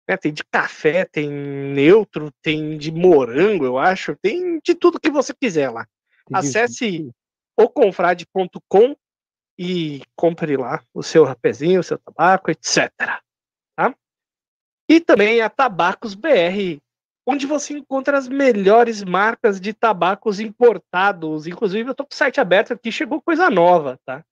É, 0.06 0.16
tem 0.16 0.32
de 0.32 0.44
café, 0.44 1.04
tem 1.04 1.30
neutro, 1.30 2.30
tem 2.42 2.76
de 2.76 2.92
morango, 2.92 3.64
eu 3.64 3.78
acho, 3.78 4.14
tem 4.16 4.60
de 4.62 4.74
tudo 4.74 5.00
que 5.00 5.10
você 5.10 5.32
quiser 5.32 5.70
lá. 5.70 5.86
Acesse 6.32 7.10
oconfrade.com 7.58 8.94
e 9.58 10.02
compre 10.16 10.56
lá 10.56 10.82
o 10.92 11.02
seu 11.02 11.24
rapézinho, 11.24 11.80
o 11.80 11.84
seu 11.84 11.98
tabaco, 11.98 12.50
etc. 12.50 12.92
Tá? 13.76 13.94
E 14.88 15.00
também 15.00 15.40
a 15.40 15.48
Tabacos 15.48 16.14
BR, 16.14 16.78
onde 17.26 17.46
você 17.46 17.74
encontra 17.74 18.18
as 18.18 18.28
melhores 18.28 19.02
marcas 19.02 19.60
de 19.60 19.72
tabacos 19.72 20.40
importados. 20.40 21.46
Inclusive, 21.46 21.88
eu 21.88 21.94
tô 21.94 22.04
com 22.04 22.12
o 22.12 22.16
site 22.16 22.40
aberto 22.40 22.72
aqui, 22.72 22.92
chegou 22.92 23.22
coisa 23.22 23.48
nova, 23.48 23.98
tá? 24.04 24.24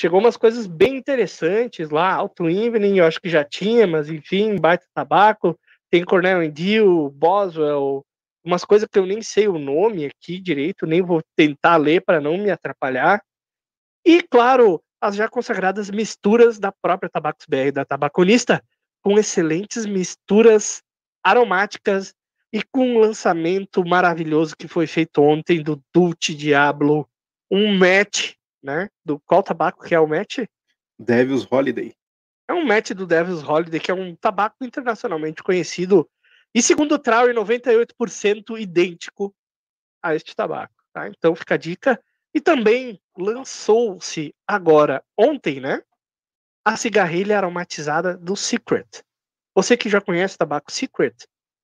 Chegou 0.00 0.18
umas 0.18 0.38
coisas 0.38 0.66
bem 0.66 0.96
interessantes 0.96 1.90
lá, 1.90 2.14
Auto 2.14 2.48
Evening, 2.48 2.96
eu 2.96 3.04
acho 3.04 3.20
que 3.20 3.28
já 3.28 3.44
tinha, 3.44 3.86
mas 3.86 4.08
enfim, 4.08 4.56
Baita 4.56 4.86
Tabaco, 4.94 5.60
tem 5.90 6.02
Cornell 6.02 6.50
Deal, 6.50 7.10
Boswell, 7.10 8.02
umas 8.42 8.64
coisas 8.64 8.88
que 8.90 8.98
eu 8.98 9.04
nem 9.04 9.20
sei 9.20 9.46
o 9.46 9.58
nome 9.58 10.06
aqui 10.06 10.40
direito, 10.40 10.86
nem 10.86 11.02
vou 11.02 11.20
tentar 11.36 11.76
ler 11.76 12.00
para 12.00 12.18
não 12.18 12.38
me 12.38 12.50
atrapalhar. 12.50 13.22
E, 14.02 14.22
claro, 14.22 14.82
as 15.02 15.16
já 15.16 15.28
consagradas 15.28 15.90
misturas 15.90 16.58
da 16.58 16.72
própria 16.72 17.10
Tabacos 17.10 17.44
BR, 17.46 17.70
da 17.70 17.84
Tabaconista, 17.84 18.64
com 19.02 19.18
excelentes 19.18 19.84
misturas 19.84 20.82
aromáticas 21.22 22.14
e 22.50 22.62
com 22.62 22.94
um 22.94 23.00
lançamento 23.00 23.86
maravilhoso 23.86 24.56
que 24.56 24.66
foi 24.66 24.86
feito 24.86 25.20
ontem 25.20 25.62
do 25.62 25.78
Dulce 25.92 26.34
Diablo, 26.34 27.06
um 27.50 27.76
match 27.76 28.39
né? 28.62 28.88
Do 29.04 29.18
qual 29.20 29.42
tabaco 29.42 29.84
que 29.84 29.94
é 29.94 30.00
o 30.00 30.06
match? 30.06 30.38
Devil's 30.98 31.46
Holiday. 31.50 31.94
É 32.48 32.52
um 32.52 32.64
match 32.64 32.90
do 32.90 33.06
Devil's 33.06 33.42
Holiday, 33.42 33.80
que 33.80 33.90
é 33.90 33.94
um 33.94 34.14
tabaco 34.16 34.64
internacionalmente 34.64 35.42
conhecido 35.42 36.08
e, 36.54 36.60
segundo 36.60 36.96
o 36.96 36.98
Trauer, 36.98 37.34
98% 37.34 38.58
idêntico 38.58 39.34
a 40.02 40.14
este 40.14 40.34
tabaco. 40.34 40.74
Tá? 40.92 41.08
Então 41.08 41.34
fica 41.34 41.54
a 41.54 41.58
dica. 41.58 42.02
E 42.34 42.40
também 42.40 43.00
lançou-se 43.16 44.34
agora, 44.46 45.02
ontem, 45.18 45.60
né? 45.60 45.82
A 46.64 46.76
cigarrilha 46.76 47.36
aromatizada 47.36 48.16
do 48.16 48.36
Secret. 48.36 48.86
Você 49.54 49.76
que 49.76 49.88
já 49.88 50.00
conhece 50.00 50.36
o 50.36 50.38
tabaco 50.38 50.70
Secret, 50.70 51.14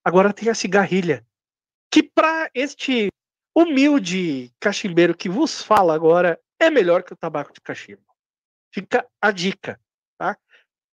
agora 0.05 0.32
tem 0.32 0.49
a 0.49 0.55
cigarrilha. 0.55 1.24
Que 1.90 2.03
para 2.03 2.51
este 2.55 3.09
humilde 3.57 4.53
cachimbeiro 4.61 5.16
que 5.16 5.28
vos 5.28 5.62
fala 5.62 5.94
agora 5.94 6.38
é 6.61 6.70
melhor 6.70 7.02
que 7.02 7.12
o 7.12 7.16
tabaco 7.16 7.52
de 7.52 7.61
cachimbo. 7.61 8.02
Fica 8.72 9.07
a 9.20 9.30
dica, 9.30 9.80
tá? 10.18 10.36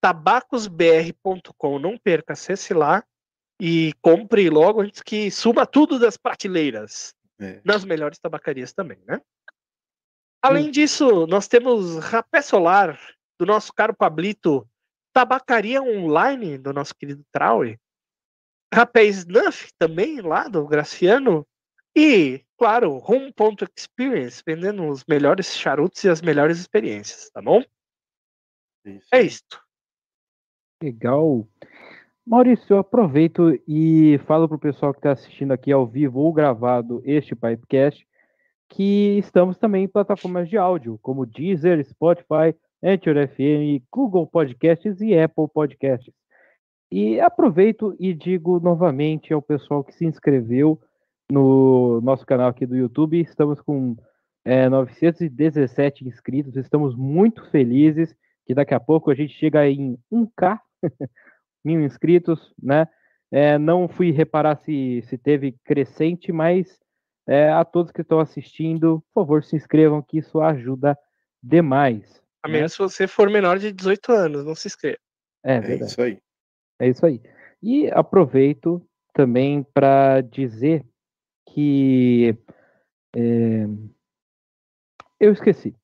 tabacosbr.com, 0.00 1.78
não 1.78 1.96
perca, 1.96 2.34
acesse 2.34 2.74
lá 2.74 3.02
e 3.60 3.94
compre 4.02 4.50
logo 4.50 4.82
antes 4.82 5.00
que 5.00 5.30
suba 5.30 5.66
tudo 5.66 5.98
das 5.98 6.18
prateleiras. 6.18 7.14
É. 7.40 7.60
Nas 7.64 7.84
melhores 7.84 8.18
tabacarias 8.18 8.72
também, 8.72 8.98
né? 9.06 9.20
Além 10.42 10.68
hum. 10.68 10.70
disso, 10.70 11.26
nós 11.26 11.48
temos 11.48 11.98
Rapé 11.98 12.42
Solar, 12.42 13.00
do 13.40 13.46
nosso 13.46 13.72
caro 13.72 13.94
Pablito, 13.94 14.68
Tabacaria 15.12 15.82
Online, 15.82 16.58
do 16.58 16.72
nosso 16.72 16.94
querido 16.94 17.24
Traue, 17.32 17.78
Rapé 18.72 19.04
Snuff 19.04 19.72
também, 19.78 20.20
lá 20.20 20.48
do 20.48 20.66
Graciano, 20.66 21.46
e 21.96 22.43
claro, 22.56 22.96
Home.experience, 22.96 24.42
vendendo 24.46 24.86
os 24.88 25.04
melhores 25.06 25.54
charutos 25.56 26.02
e 26.04 26.08
as 26.08 26.20
melhores 26.20 26.58
experiências, 26.58 27.30
tá 27.30 27.40
bom? 27.40 27.62
Isso. 28.84 29.08
É 29.12 29.22
isto. 29.22 29.60
Legal. 30.82 31.46
Maurício, 32.26 32.74
eu 32.74 32.78
aproveito 32.78 33.58
e 33.68 34.18
falo 34.26 34.48
para 34.48 34.56
o 34.56 34.60
pessoal 34.60 34.92
que 34.92 34.98
está 34.98 35.12
assistindo 35.12 35.52
aqui 35.52 35.70
ao 35.70 35.86
vivo 35.86 36.20
ou 36.20 36.32
gravado 36.32 37.02
este 37.04 37.34
Pipecast 37.34 38.06
que 38.68 39.18
estamos 39.18 39.58
também 39.58 39.84
em 39.84 39.88
plataformas 39.88 40.48
de 40.48 40.56
áudio, 40.56 40.98
como 41.00 41.26
Deezer, 41.26 41.84
Spotify, 41.84 42.54
Anchor 42.82 43.14
FM, 43.28 43.84
Google 43.90 44.26
Podcasts 44.26 45.00
e 45.00 45.16
Apple 45.16 45.48
Podcasts. 45.52 46.12
E 46.90 47.20
aproveito 47.20 47.94
e 47.98 48.12
digo 48.12 48.60
novamente 48.60 49.32
ao 49.32 49.42
pessoal 49.42 49.84
que 49.84 49.94
se 49.94 50.04
inscreveu 50.04 50.80
no 51.30 52.00
nosso 52.02 52.24
canal 52.26 52.48
aqui 52.48 52.66
do 52.66 52.76
YouTube. 52.76 53.20
Estamos 53.20 53.60
com 53.60 53.96
é, 54.44 54.68
917 54.68 56.06
inscritos, 56.06 56.56
estamos 56.56 56.94
muito 56.94 57.48
felizes 57.50 58.14
que 58.46 58.54
daqui 58.54 58.74
a 58.74 58.80
pouco 58.80 59.10
a 59.10 59.14
gente 59.14 59.32
chega 59.32 59.66
em 59.66 59.98
1K, 60.12 60.58
mil 61.64 61.80
inscritos, 61.80 62.52
né? 62.62 62.86
É, 63.32 63.58
não 63.58 63.88
fui 63.88 64.10
reparar 64.10 64.56
se, 64.56 65.02
se 65.08 65.18
teve 65.18 65.56
crescente, 65.64 66.30
mas 66.30 66.78
é, 67.26 67.50
a 67.50 67.64
todos 67.64 67.90
que 67.90 68.02
estão 68.02 68.20
assistindo, 68.20 69.02
por 69.12 69.22
favor, 69.22 69.42
se 69.42 69.56
inscrevam, 69.56 70.02
que 70.02 70.18
isso 70.18 70.40
ajuda 70.40 70.96
demais. 71.42 72.22
A 72.42 72.48
menos 72.48 72.72
né? 72.72 72.74
se 72.74 72.78
você 72.78 73.08
for 73.08 73.30
menor 73.30 73.58
de 73.58 73.72
18 73.72 74.12
anos, 74.12 74.44
não 74.44 74.54
se 74.54 74.68
inscreva. 74.68 74.98
É, 75.44 75.56
é 75.56 75.74
isso 75.76 76.02
aí. 76.02 76.18
É 76.78 76.88
isso 76.88 77.06
aí. 77.06 77.20
E 77.62 77.90
aproveito 77.90 78.86
também 79.14 79.62
para 79.62 80.20
dizer 80.20 80.84
que. 81.54 82.36
É... 83.14 83.66
Eu 85.20 85.32
esqueci. 85.32 85.74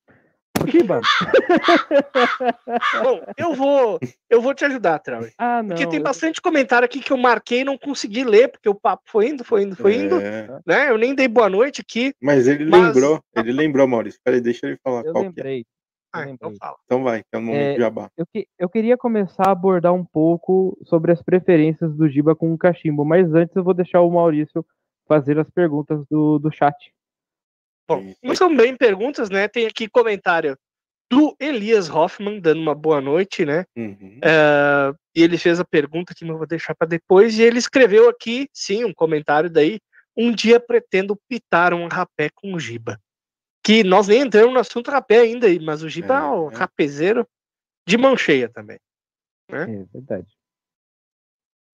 Giba. 0.67 1.01
Bom, 3.03 3.23
eu 3.39 3.55
vou, 3.55 3.99
eu 4.29 4.43
vou 4.43 4.53
te 4.53 4.65
ajudar, 4.67 4.99
Trauer. 4.99 5.33
Ah, 5.39 5.63
não. 5.63 5.71
Porque 5.71 5.87
tem 5.87 6.03
bastante 6.03 6.41
comentário 6.41 6.85
aqui 6.85 7.01
que 7.01 7.13
eu 7.13 7.17
marquei 7.17 7.61
e 7.61 7.65
não 7.65 7.79
consegui 7.79 8.25
ler, 8.25 8.49
porque 8.49 8.69
o 8.69 8.75
papo 8.75 9.05
foi 9.07 9.29
indo, 9.29 9.43
foi 9.43 9.63
indo, 9.63 9.77
foi 9.77 9.95
indo. 9.95 10.21
É... 10.21 10.61
Né? 10.67 10.91
Eu 10.91 10.99
nem 10.99 11.15
dei 11.15 11.29
boa 11.29 11.49
noite 11.49 11.81
aqui. 11.81 12.13
Mas 12.21 12.47
ele 12.47 12.67
mas... 12.67 12.95
lembrou, 12.95 13.23
ele 13.35 13.53
lembrou, 13.53 13.89
Maurício. 13.89 14.21
Peraí, 14.23 14.41
deixa 14.41 14.67
ele 14.67 14.79
falar 14.83 15.07
eu 15.07 15.13
qual 15.13 15.25
lembrei. 15.25 15.61
É. 15.61 15.65
Ah, 16.13 16.29
então 16.29 16.53
fala. 16.59 16.77
Então 16.85 17.05
vai, 17.05 17.21
que 17.21 17.29
é 17.33 17.39
o 17.39 17.43
momento 17.43 17.63
é, 17.63 17.73
de 17.75 17.79
jabá. 17.79 18.11
Eu, 18.17 18.27
que, 18.27 18.47
eu 18.59 18.69
queria 18.69 18.99
começar 18.99 19.47
a 19.47 19.53
abordar 19.53 19.95
um 19.95 20.05
pouco 20.05 20.77
sobre 20.85 21.13
as 21.13 21.23
preferências 21.23 21.95
do 21.95 22.09
Giba 22.09 22.35
com 22.35 22.53
o 22.53 22.59
cachimbo, 22.59 23.05
mas 23.05 23.33
antes 23.33 23.55
eu 23.55 23.63
vou 23.63 23.73
deixar 23.73 24.01
o 24.01 24.11
Maurício 24.11 24.67
fazer 25.11 25.41
as 25.41 25.51
perguntas 25.51 26.07
do, 26.09 26.39
do 26.39 26.53
chat. 26.53 26.95
Bom, 27.89 28.15
não 28.23 28.37
são 28.37 28.57
bem 28.57 28.77
perguntas, 28.77 29.29
né? 29.29 29.49
Tem 29.49 29.67
aqui 29.67 29.89
comentário 29.89 30.57
do 31.11 31.35
Elias 31.41 31.91
Hoffman, 31.91 32.39
dando 32.39 32.61
uma 32.61 32.77
boa 32.77 33.01
noite, 33.01 33.45
né? 33.45 33.67
Uhum. 33.77 34.19
Uh, 34.19 34.97
e 35.13 35.25
ele 35.25 35.37
fez 35.37 35.59
a 35.59 35.65
pergunta 35.65 36.15
que 36.15 36.25
não 36.25 36.39
vou 36.39 36.47
deixar 36.47 36.77
para 36.77 36.87
depois, 36.87 37.37
e 37.37 37.43
ele 37.43 37.59
escreveu 37.59 38.09
aqui, 38.09 38.49
sim, 38.53 38.85
um 38.85 38.95
comentário 38.95 39.51
daí. 39.51 39.81
Um 40.17 40.31
dia 40.31 40.61
pretendo 40.61 41.21
pitar 41.29 41.75
um 41.75 41.89
rapé 41.89 42.31
com 42.33 42.55
o 42.55 42.61
Giba. 42.61 42.97
Que 43.65 43.83
nós 43.83 44.07
nem 44.07 44.21
entramos 44.21 44.55
no 44.55 44.61
assunto 44.61 44.93
rapé 44.93 45.19
ainda, 45.19 45.49
mas 45.61 45.83
o 45.83 45.89
Giba 45.89 46.15
é, 46.15 46.19
é 46.19 46.23
o 46.23 46.51
é. 46.53 46.55
rapezeiro 46.55 47.27
de 47.85 47.99
mão 47.99 48.17
cheia 48.17 48.49
também. 48.49 48.79
Né? 49.49 49.63
É 49.63 49.85
verdade. 49.93 50.29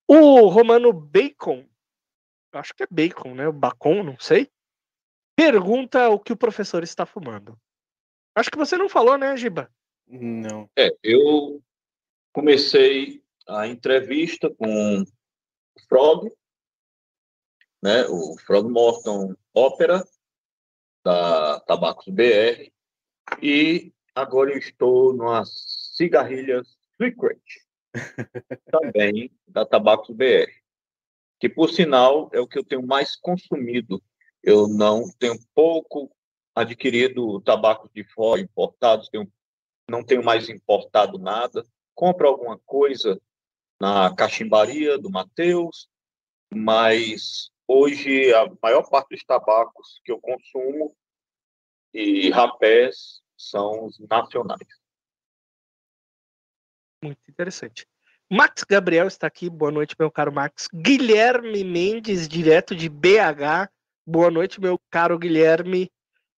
O 0.09 0.47
Romano 0.47 0.95
Bacon 0.95 1.67
acho 2.57 2.75
que 2.75 2.83
é 2.83 2.87
bacon, 2.91 3.35
né? 3.35 3.49
O 3.49 3.53
bacon, 3.53 4.03
não 4.03 4.19
sei. 4.19 4.51
Pergunta 5.37 6.09
o 6.09 6.19
que 6.19 6.33
o 6.33 6.37
professor 6.37 6.83
está 6.83 7.05
fumando. 7.05 7.59
Acho 8.35 8.51
que 8.51 8.59
você 8.59 8.77
não 8.77 8.89
falou, 8.89 9.17
né, 9.17 9.37
Giba? 9.37 9.71
Não. 10.07 10.69
É, 10.77 10.91
eu 11.03 11.63
comecei 12.33 13.23
a 13.47 13.67
entrevista 13.67 14.51
com 14.51 15.03
o 15.03 15.07
Frog, 15.89 16.31
né? 17.83 18.07
O 18.09 18.37
Frog 18.39 18.69
Morton 18.71 19.35
Ópera, 19.55 20.05
da 21.05 21.61
Tabacos 21.61 22.09
BR, 22.09 22.73
e 23.41 23.93
agora 24.15 24.51
eu 24.51 24.59
estou 24.59 25.13
numa 25.13 25.45
cigarrilha 25.45 26.63
Secret, 27.01 27.41
também 28.71 29.31
da 29.47 29.65
Tabacos 29.65 30.15
BR, 30.15 30.51
que 31.39 31.49
por 31.49 31.71
sinal 31.71 32.29
é 32.33 32.41
o 32.41 32.47
que 32.47 32.59
eu 32.59 32.65
tenho 32.65 32.87
mais 32.87 33.17
consumido. 33.17 34.03
Eu 34.43 34.69
não 34.69 35.05
tenho 35.19 35.37
pouco 35.55 36.11
adquirido 36.55 37.41
tabacos 37.43 37.91
de 37.93 38.05
fora 38.05 38.41
importados, 38.41 39.09
tenho, 39.09 39.31
não 39.89 40.03
tenho 40.05 40.25
mais 40.25 40.49
importado 40.49 41.19
nada. 41.19 41.65
Compro 41.95 42.29
alguma 42.29 42.59
coisa 42.61 43.21
na 43.81 44.15
cachimbaria 44.15 44.97
do 44.99 45.11
Mateus, 45.11 45.89
mas 46.53 47.51
hoje 47.67 48.33
a 48.33 48.47
maior 48.63 48.89
parte 48.89 49.11
dos 49.11 49.25
tabacos 49.25 50.01
que 50.05 50.13
eu 50.13 50.21
consumo 50.21 50.97
e 51.93 52.31
rapés 52.31 53.23
são 53.37 53.87
os 53.87 53.99
nacionais. 53.99 54.67
Muito 57.03 57.21
interessante. 57.31 57.87
Max 58.31 58.65
Gabriel 58.69 59.07
está 59.07 59.27
aqui. 59.27 59.49
Boa 59.49 59.71
noite, 59.71 59.95
meu 59.99 60.11
caro 60.11 60.33
Max. 60.33 60.69
Guilherme 60.75 61.63
Mendes, 61.63 62.27
direto 62.27 62.75
de 62.75 62.89
BH. 62.89 63.71
Boa 64.05 64.31
noite, 64.31 64.61
meu 64.61 64.81
caro 64.91 65.19
Guilherme. 65.19 65.91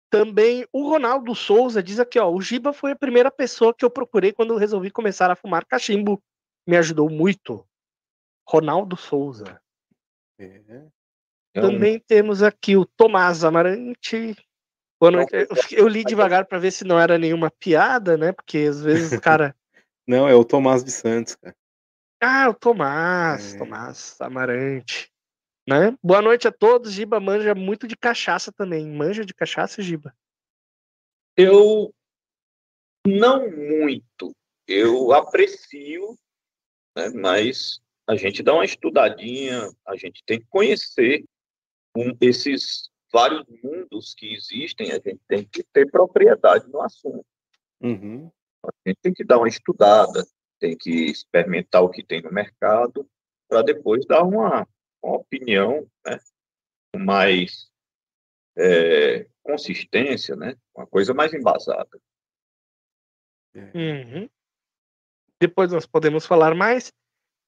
Também 0.09 0.65
o 0.71 0.89
Ronaldo 0.89 1.33
Souza 1.33 1.81
diz 1.81 1.99
aqui, 1.99 2.19
ó, 2.19 2.29
o 2.29 2.41
Giba 2.41 2.71
foi 2.71 2.91
a 2.91 2.95
primeira 2.95 3.31
pessoa 3.31 3.73
que 3.73 3.83
eu 3.83 3.89
procurei 3.89 4.31
quando 4.31 4.53
eu 4.53 4.57
resolvi 4.57 4.89
começar 4.91 5.31
a 5.31 5.35
fumar 5.35 5.65
cachimbo. 5.65 6.21
Me 6.65 6.75
ajudou 6.77 7.09
muito. 7.09 7.65
Ronaldo 8.47 8.95
Souza. 8.97 9.61
É. 10.39 10.83
Também 11.53 11.99
temos 11.99 12.43
aqui 12.43 12.75
o 12.75 12.85
Tomás 12.85 13.43
Amarante. 13.43 14.35
Boa 14.99 15.11
noite. 15.11 15.33
Eu, 15.33 15.47
eu 15.71 15.87
li 15.87 16.03
devagar 16.03 16.45
para 16.45 16.59
ver 16.59 16.71
se 16.71 16.83
não 16.83 16.99
era 16.99 17.17
nenhuma 17.17 17.49
piada, 17.49 18.17
né? 18.17 18.31
Porque 18.31 18.59
às 18.59 18.81
vezes 18.81 19.17
o 19.17 19.21
cara. 19.21 19.55
não, 20.07 20.27
é 20.27 20.35
o 20.35 20.45
Tomás 20.45 20.83
de 20.83 20.91
Santos, 20.91 21.35
cara. 21.35 21.55
Ah, 22.19 22.49
o 22.49 22.53
Tomás, 22.53 23.53
é. 23.53 23.57
Tomás 23.57 24.19
Amarante. 24.19 25.11
Né? 25.67 25.95
Boa 26.01 26.21
noite 26.21 26.47
a 26.47 26.51
todos. 26.51 26.91
Giba 26.91 27.19
manja 27.19 27.53
muito 27.53 27.87
de 27.87 27.95
cachaça 27.95 28.51
também. 28.51 28.87
Manja 28.87 29.23
de 29.23 29.33
cachaça, 29.33 29.81
Giba? 29.81 30.15
Eu 31.35 31.93
não 33.05 33.51
muito. 33.51 34.35
Eu 34.67 35.13
aprecio, 35.13 36.17
né, 36.95 37.09
mas 37.09 37.79
a 38.07 38.15
gente 38.15 38.41
dá 38.41 38.53
uma 38.53 38.65
estudadinha, 38.65 39.69
a 39.85 39.95
gente 39.95 40.23
tem 40.25 40.39
que 40.39 40.47
conhecer 40.49 41.23
um, 41.95 42.15
esses 42.19 42.89
vários 43.13 43.45
mundos 43.63 44.13
que 44.15 44.33
existem, 44.33 44.91
a 44.91 44.95
gente 44.95 45.19
tem 45.27 45.45
que 45.45 45.63
ter 45.63 45.89
propriedade 45.91 46.67
no 46.69 46.81
assunto. 46.81 47.25
Uhum. 47.81 48.31
A 48.65 48.69
gente 48.87 48.97
tem 49.01 49.13
que 49.13 49.23
dar 49.23 49.37
uma 49.37 49.47
estudada, 49.47 50.25
tem 50.59 50.77
que 50.77 51.05
experimentar 51.05 51.83
o 51.83 51.89
que 51.89 52.03
tem 52.03 52.21
no 52.21 52.31
mercado, 52.31 53.09
para 53.47 53.61
depois 53.61 54.05
dar 54.05 54.23
uma, 54.23 54.67
uma 55.01 55.17
opinião 55.17 55.89
né, 56.05 56.19
com 56.93 56.99
mais 56.99 57.71
é, 58.57 59.25
consistência, 59.43 60.35
né, 60.35 60.57
uma 60.75 60.85
coisa 60.85 61.13
mais 61.13 61.33
embasada. 61.33 61.97
Uhum. 63.55 64.29
Depois 65.39 65.71
nós 65.71 65.85
podemos 65.85 66.25
falar 66.25 66.53
mais. 66.55 66.91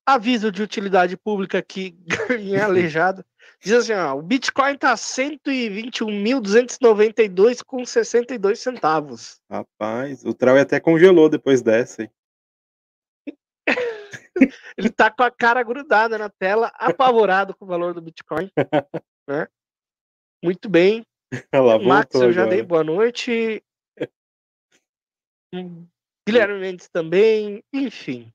Aviso 0.06 0.50
de 0.52 0.62
utilidade 0.64 1.18
pública 1.18 1.58
aqui 1.60 1.98
em 2.40 2.58
Aleijado. 2.58 3.26
Diz 3.62 3.74
assim, 3.74 3.92
ó, 3.94 4.16
o 4.16 4.22
Bitcoin 4.22 4.78
tá 4.78 4.94
121.292 4.96 7.62
com 7.64 7.86
62 7.86 8.60
centavos. 8.60 9.42
Rapaz, 9.52 10.24
o 10.26 10.34
Trau 10.34 10.58
até 10.58 10.80
congelou 10.80 11.30
depois 11.30 11.62
dessa. 11.62 12.04
Hein? 12.04 12.10
Ele 14.78 14.90
tá 14.90 15.12
com 15.12 15.24
a 15.24 15.32
cara 15.32 15.62
grudada 15.64 16.18
na 16.18 16.30
tela, 16.30 16.72
apavorado 16.76 17.56
com 17.56 17.66
o 17.66 17.68
valor 17.68 17.94
do 17.94 18.02
Bitcoin. 18.02 18.50
Né? 19.28 19.48
Muito 20.44 20.68
bem. 20.68 21.06
Ela 21.52 21.78
Max, 21.78 22.16
eu 22.16 22.34
já 22.34 22.42
agora. 22.42 22.56
dei 22.56 22.66
boa 22.66 22.84
noite. 22.84 23.64
Guilherme 26.28 26.60
Mendes 26.60 26.90
também, 26.90 27.64
enfim. 27.72 28.34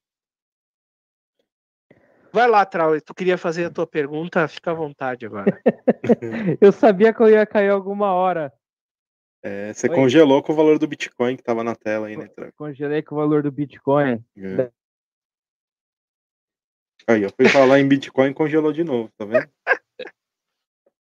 Vai 2.32 2.48
lá, 2.48 2.64
Trau, 2.64 3.00
tu 3.00 3.12
queria 3.12 3.36
fazer 3.36 3.64
a 3.64 3.70
tua 3.70 3.88
pergunta, 3.88 4.46
fica 4.46 4.70
à 4.70 4.74
vontade 4.74 5.26
agora. 5.26 5.61
eu 6.61 6.70
sabia 6.70 7.12
que 7.12 7.20
eu 7.20 7.30
ia 7.30 7.44
cair 7.44 7.70
alguma 7.70 8.12
hora. 8.12 8.52
É, 9.42 9.72
você 9.72 9.88
Oi? 9.88 9.94
congelou 9.94 10.42
com 10.42 10.52
o 10.52 10.57
valor 10.57 10.78
do 10.78 10.86
Bitcoin 10.86 11.36
que 11.36 11.42
tava 11.42 11.62
na 11.62 11.74
tela 11.74 12.07
aí, 12.07 12.16
né, 12.16 12.28
Trau? 12.28 12.50
Congelei 12.57 13.02
com 13.02 13.14
o 13.14 13.18
valor 13.18 13.42
do 13.42 13.52
Bitcoin. 13.52 14.24
É. 14.36 14.70
Aí, 17.07 17.22
eu 17.22 17.30
fui 17.30 17.48
falar 17.48 17.80
em 17.80 17.88
Bitcoin 17.88 18.30
e 18.30 18.34
congelou 18.34 18.72
de 18.72 18.82
novo, 18.82 19.11
tá 19.16 19.24
vendo? 19.24 19.48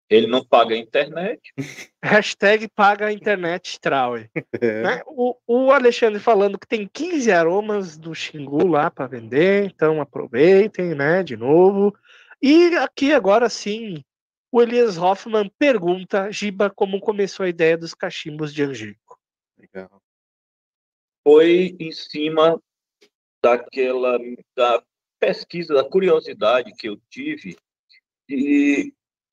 Ele 0.08 0.28
não 0.28 0.44
paga 0.44 0.74
a 0.74 0.78
internet. 0.78 1.40
Hashtag 2.02 2.68
paga 2.68 3.06
a 3.06 3.12
internet, 3.12 3.80
Trauer. 3.80 4.30
É. 4.60 4.82
Né? 4.82 5.02
O, 5.06 5.36
o, 5.46 5.72
Alexandre 5.72 6.20
falando 6.20 6.58
que 6.58 6.66
tem 6.66 6.86
15 6.86 7.32
aromas 7.32 7.96
do 7.96 8.14
Xingu 8.14 8.66
lá 8.68 8.88
para 8.88 9.08
vender, 9.08 9.64
então 9.64 10.00
aproveitem, 10.00 10.94
né, 10.94 11.24
de 11.24 11.36
novo. 11.36 11.92
E 12.40 12.76
aqui 12.76 13.12
agora 13.12 13.48
sim, 13.48 14.04
o 14.52 14.62
Elias 14.62 14.96
Hoffman 14.96 15.50
pergunta, 15.58 16.30
Giba, 16.30 16.70
como 16.70 17.00
começou 17.00 17.44
a 17.44 17.48
ideia 17.48 17.76
dos 17.76 17.92
cachimbos 17.92 18.54
de 18.54 18.62
Angico? 18.62 19.18
Legal. 19.58 20.00
Foi 21.24 21.74
em 21.80 21.90
cima 21.90 22.62
daquela 23.42 24.18
da 24.56 24.82
pesquisa, 25.18 25.74
da 25.74 25.84
curiosidade 25.84 26.72
que 26.72 26.88
eu 26.88 27.00
tive 27.10 27.56
de 28.28 28.92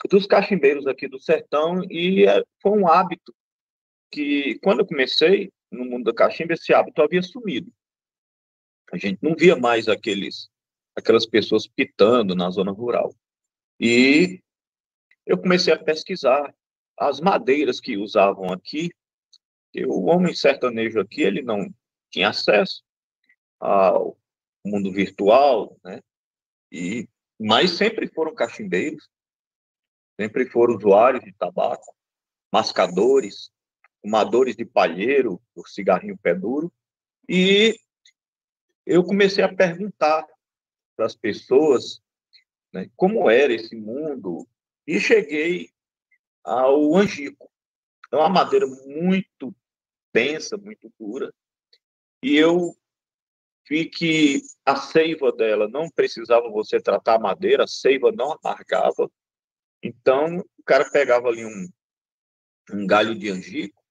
dos 0.09 0.25
cachimbeiros 0.25 0.85
aqui 0.85 1.07
do 1.07 1.17
sertão 1.17 1.81
e 1.89 2.25
é, 2.25 2.43
foi 2.61 2.71
um 2.71 2.87
hábito 2.87 3.33
que, 4.11 4.59
quando 4.59 4.79
eu 4.79 4.85
comecei 4.85 5.51
no 5.71 5.85
mundo 5.85 6.05
da 6.05 6.13
cachimba, 6.13 6.53
esse 6.53 6.73
hábito 6.73 7.01
havia 7.01 7.21
sumido. 7.21 7.71
A 8.91 8.97
gente 8.97 9.17
não 9.21 9.35
via 9.35 9.55
mais 9.55 9.87
aqueles, 9.87 10.49
aquelas 10.95 11.25
pessoas 11.25 11.67
pitando 11.67 12.35
na 12.35 12.49
zona 12.49 12.71
rural. 12.71 13.15
E 13.79 14.41
eu 15.25 15.37
comecei 15.37 15.73
a 15.73 15.81
pesquisar 15.81 16.53
as 16.97 17.19
madeiras 17.19 17.79
que 17.79 17.97
usavam 17.97 18.51
aqui, 18.51 18.91
o 19.87 20.05
homem 20.05 20.35
sertanejo 20.35 20.99
aqui, 20.99 21.23
ele 21.23 21.41
não 21.41 21.73
tinha 22.11 22.29
acesso 22.29 22.83
ao 23.59 24.15
mundo 24.65 24.91
virtual, 24.91 25.77
né? 25.83 26.01
E, 26.71 27.07
mas 27.39 27.71
sempre 27.71 28.07
foram 28.07 28.33
cachimbeiros, 28.33 29.09
sempre 30.19 30.49
foram 30.49 30.75
usuários 30.75 31.23
de 31.23 31.33
tabaco, 31.33 31.95
mascadores, 32.51 33.51
fumadores 34.01 34.55
de 34.55 34.65
palheiro, 34.65 35.41
do 35.55 35.67
cigarrinho 35.67 36.17
pé 36.17 36.33
duro, 36.33 36.71
e 37.27 37.77
eu 38.85 39.03
comecei 39.03 39.43
a 39.43 39.53
perguntar 39.53 40.25
para 40.95 41.05
as 41.05 41.15
pessoas 41.15 42.01
né, 42.73 42.89
como 42.95 43.29
era 43.29 43.53
esse 43.53 43.75
mundo, 43.75 44.47
e 44.85 44.99
cheguei 44.99 45.69
ao 46.43 46.95
angico. 46.95 47.49
É 48.11 48.15
uma 48.15 48.29
madeira 48.29 48.67
muito 48.67 49.55
densa, 50.13 50.57
muito 50.57 50.91
dura, 50.99 51.33
e 52.21 52.35
eu 52.35 52.75
vi 53.69 53.85
que 53.85 54.41
a 54.65 54.75
seiva 54.75 55.31
dela 55.31 55.67
não 55.67 55.89
precisava 55.89 56.49
você 56.49 56.79
tratar 56.79 57.15
a 57.15 57.19
madeira, 57.19 57.63
a 57.63 57.67
seiva 57.67 58.11
não 58.11 58.33
amargava, 58.33 59.09
então, 59.83 60.39
o 60.57 60.63
cara 60.65 60.89
pegava 60.89 61.27
ali 61.27 61.45
um, 61.45 61.69
um 62.71 62.87
galho 62.87 63.13
de 63.13 63.29
angico 63.29 63.83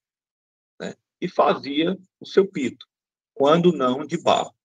né, 0.80 0.94
e 1.20 1.28
fazia 1.28 1.98
o 2.18 2.24
seu 2.24 2.50
pito, 2.50 2.86
quando 3.34 3.72
não 3.72 4.06
de 4.06 4.16
barro. 4.16 4.56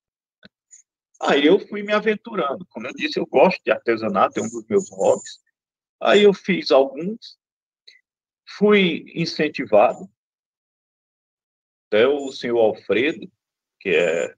Aí 1.22 1.46
eu 1.46 1.60
fui 1.68 1.84
me 1.84 1.92
aventurando. 1.92 2.66
Como 2.68 2.88
eu 2.88 2.94
disse, 2.94 3.20
eu 3.20 3.26
gosto 3.26 3.62
de 3.62 3.72
artesanato, 3.72 4.40
é 4.40 4.44
um 4.44 4.50
dos 4.50 4.66
meus 4.68 4.90
hobbies. 4.90 5.42
Aí 6.00 6.24
eu 6.24 6.34
fiz 6.34 6.72
alguns, 6.72 7.38
fui 8.58 9.12
incentivado. 9.14 10.10
Até 11.88 12.08
o 12.08 12.32
senhor 12.32 12.60
Alfredo, 12.60 13.30
que 13.82 13.90
é 13.90 14.36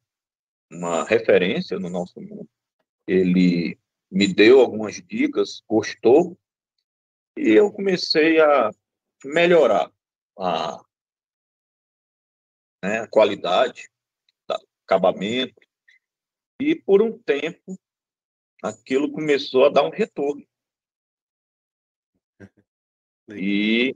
uma 0.70 1.04
referência 1.04 1.80
no 1.80 1.90
nosso 1.90 2.20
mundo, 2.22 2.50
ele 3.08 3.80
me 4.12 4.32
deu 4.32 4.60
algumas 4.60 4.96
dicas, 4.96 5.62
gostou, 5.68 6.38
e 7.38 7.50
eu 7.50 7.72
comecei 7.72 8.40
a 8.40 8.72
melhorar 9.24 9.92
a, 10.38 10.84
né, 12.84 13.00
a 13.00 13.08
qualidade, 13.08 13.90
acabamento, 14.86 15.60
e 16.62 16.76
por 16.76 17.02
um 17.02 17.18
tempo 17.18 17.80
aquilo 18.62 19.12
começou 19.12 19.66
a 19.66 19.70
dar 19.70 19.84
um 19.84 19.92
retorno. 19.92 20.46
E 23.32 23.94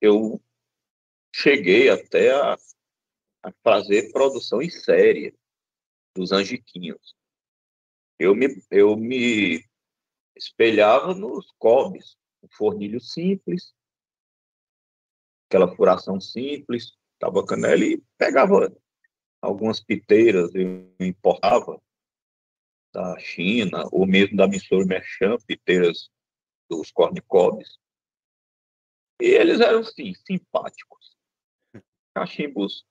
eu 0.00 0.40
cheguei 1.30 1.90
até 1.90 2.32
a 2.32 2.56
a 3.42 3.52
fazer 3.62 4.12
produção 4.12 4.60
em 4.60 4.70
série 4.70 5.34
dos 6.20 6.32
angiquinhos. 6.32 7.16
Eu 8.18 8.34
me, 8.34 8.46
eu 8.70 8.94
me 8.94 9.64
espelhava 10.36 11.14
nos 11.14 11.50
cobes, 11.58 12.16
um 12.42 12.48
fornilho 12.52 13.00
simples, 13.00 13.74
aquela 15.48 15.74
furação 15.74 16.20
simples, 16.20 16.92
tabacanela 17.18 17.82
e 17.82 18.02
pegava 18.18 18.70
algumas 19.40 19.80
piteiras, 19.80 20.54
eu 20.54 20.94
importava 21.00 21.80
da 22.92 23.18
China, 23.18 23.88
ou 23.90 24.06
mesmo 24.06 24.36
da 24.36 24.46
Missor 24.46 24.86
Merchan, 24.86 25.38
piteiras 25.46 26.10
dos 26.68 26.90
cornicobes. 26.90 27.78
E 29.22 29.26
eles 29.26 29.60
eram, 29.60 29.82
sim, 29.82 30.12
simpáticos. 30.14 31.16
Cachimbos 32.14 32.84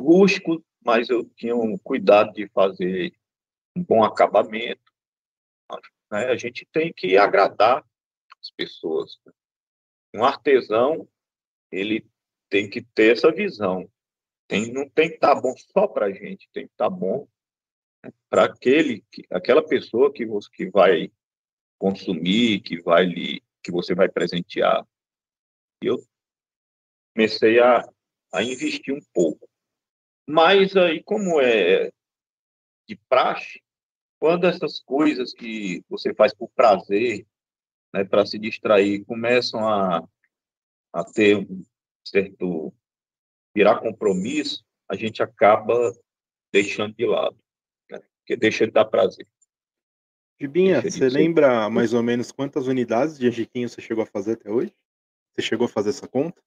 rústicos, 0.00 0.60
mas 0.84 1.08
eu 1.08 1.24
tinha 1.24 1.56
um 1.56 1.78
cuidado 1.78 2.32
de 2.32 2.46
fazer 2.48 3.14
um 3.76 3.82
bom 3.82 4.04
acabamento. 4.04 4.92
Né? 6.10 6.26
A 6.26 6.36
gente 6.36 6.66
tem 6.70 6.92
que 6.92 7.16
agradar 7.16 7.84
as 8.40 8.50
pessoas. 8.50 9.18
Um 10.14 10.24
artesão, 10.24 11.08
ele 11.72 12.06
tem 12.50 12.68
que 12.68 12.82
ter 12.82 13.12
essa 13.12 13.32
visão. 13.32 13.90
Tem, 14.46 14.70
não 14.72 14.88
tem 14.88 15.08
que 15.08 15.14
estar 15.14 15.34
tá 15.34 15.40
bom 15.40 15.54
só 15.56 15.88
para 15.88 16.06
a 16.06 16.12
gente, 16.12 16.48
tem 16.52 16.66
que 16.66 16.72
estar 16.72 16.90
tá 16.90 16.90
bom 16.90 17.26
né? 18.04 18.12
para 18.28 18.44
aquele, 18.44 19.02
aquela 19.30 19.66
pessoa 19.66 20.12
que 20.12 20.26
você 20.26 20.48
que 20.52 20.70
vai 20.70 21.10
consumir, 21.78 22.60
que 22.60 22.80
vai 22.82 23.06
lhe, 23.06 23.42
que 23.62 23.72
você 23.72 23.94
vai 23.94 24.08
presentear. 24.08 24.86
E 25.82 25.86
eu 25.86 25.96
comecei 27.14 27.58
a, 27.58 27.88
a 28.32 28.42
investir 28.42 28.94
um 28.94 29.00
pouco. 29.12 29.48
Mas 30.26 30.76
aí, 30.76 31.02
como 31.02 31.40
é 31.40 31.90
de 32.88 32.96
praxe, 33.08 33.62
quando 34.18 34.46
essas 34.46 34.80
coisas 34.80 35.34
que 35.34 35.82
você 35.88 36.14
faz 36.14 36.34
por 36.34 36.48
prazer, 36.50 37.26
né, 37.92 38.04
para 38.04 38.24
se 38.24 38.38
distrair, 38.38 39.04
começam 39.04 39.66
a, 39.68 40.06
a 40.92 41.04
ter 41.04 41.36
um 41.36 41.62
certo 42.06 42.72
virar 43.54 43.80
compromisso, 43.80 44.64
a 44.88 44.96
gente 44.96 45.22
acaba 45.22 45.92
deixando 46.52 46.94
de 46.94 47.06
lado, 47.06 47.36
né, 47.90 48.00
porque 48.18 48.36
deixa 48.36 48.66
de 48.66 48.72
dar 48.72 48.84
prazer. 48.86 49.26
Gibinha, 50.40 50.82
você 50.82 51.08
lembra 51.08 51.70
mais 51.70 51.94
ou 51.94 52.02
menos 52.02 52.32
quantas 52.32 52.66
unidades 52.66 53.18
de 53.18 53.28
angiquinho 53.28 53.68
você 53.68 53.80
chegou 53.80 54.02
a 54.02 54.06
fazer 54.06 54.32
até 54.32 54.50
hoje? 54.50 54.74
Você 55.32 55.42
chegou 55.42 55.66
a 55.66 55.70
fazer 55.70 55.90
essa 55.90 56.08
conta? 56.08 56.42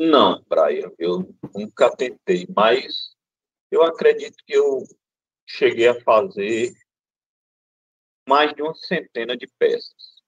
Não, 0.00 0.44
Brian, 0.48 0.90
eu 0.98 1.34
nunca 1.54 1.94
tentei, 1.96 2.46
mas 2.54 3.14
eu 3.70 3.82
acredito 3.82 4.36
que 4.44 4.52
eu 4.52 4.82
cheguei 5.46 5.88
a 5.88 6.00
fazer 6.02 6.72
mais 8.28 8.52
de 8.54 8.62
uma 8.62 8.74
centena 8.74 9.36
de 9.36 9.46
peças. 9.58 10.22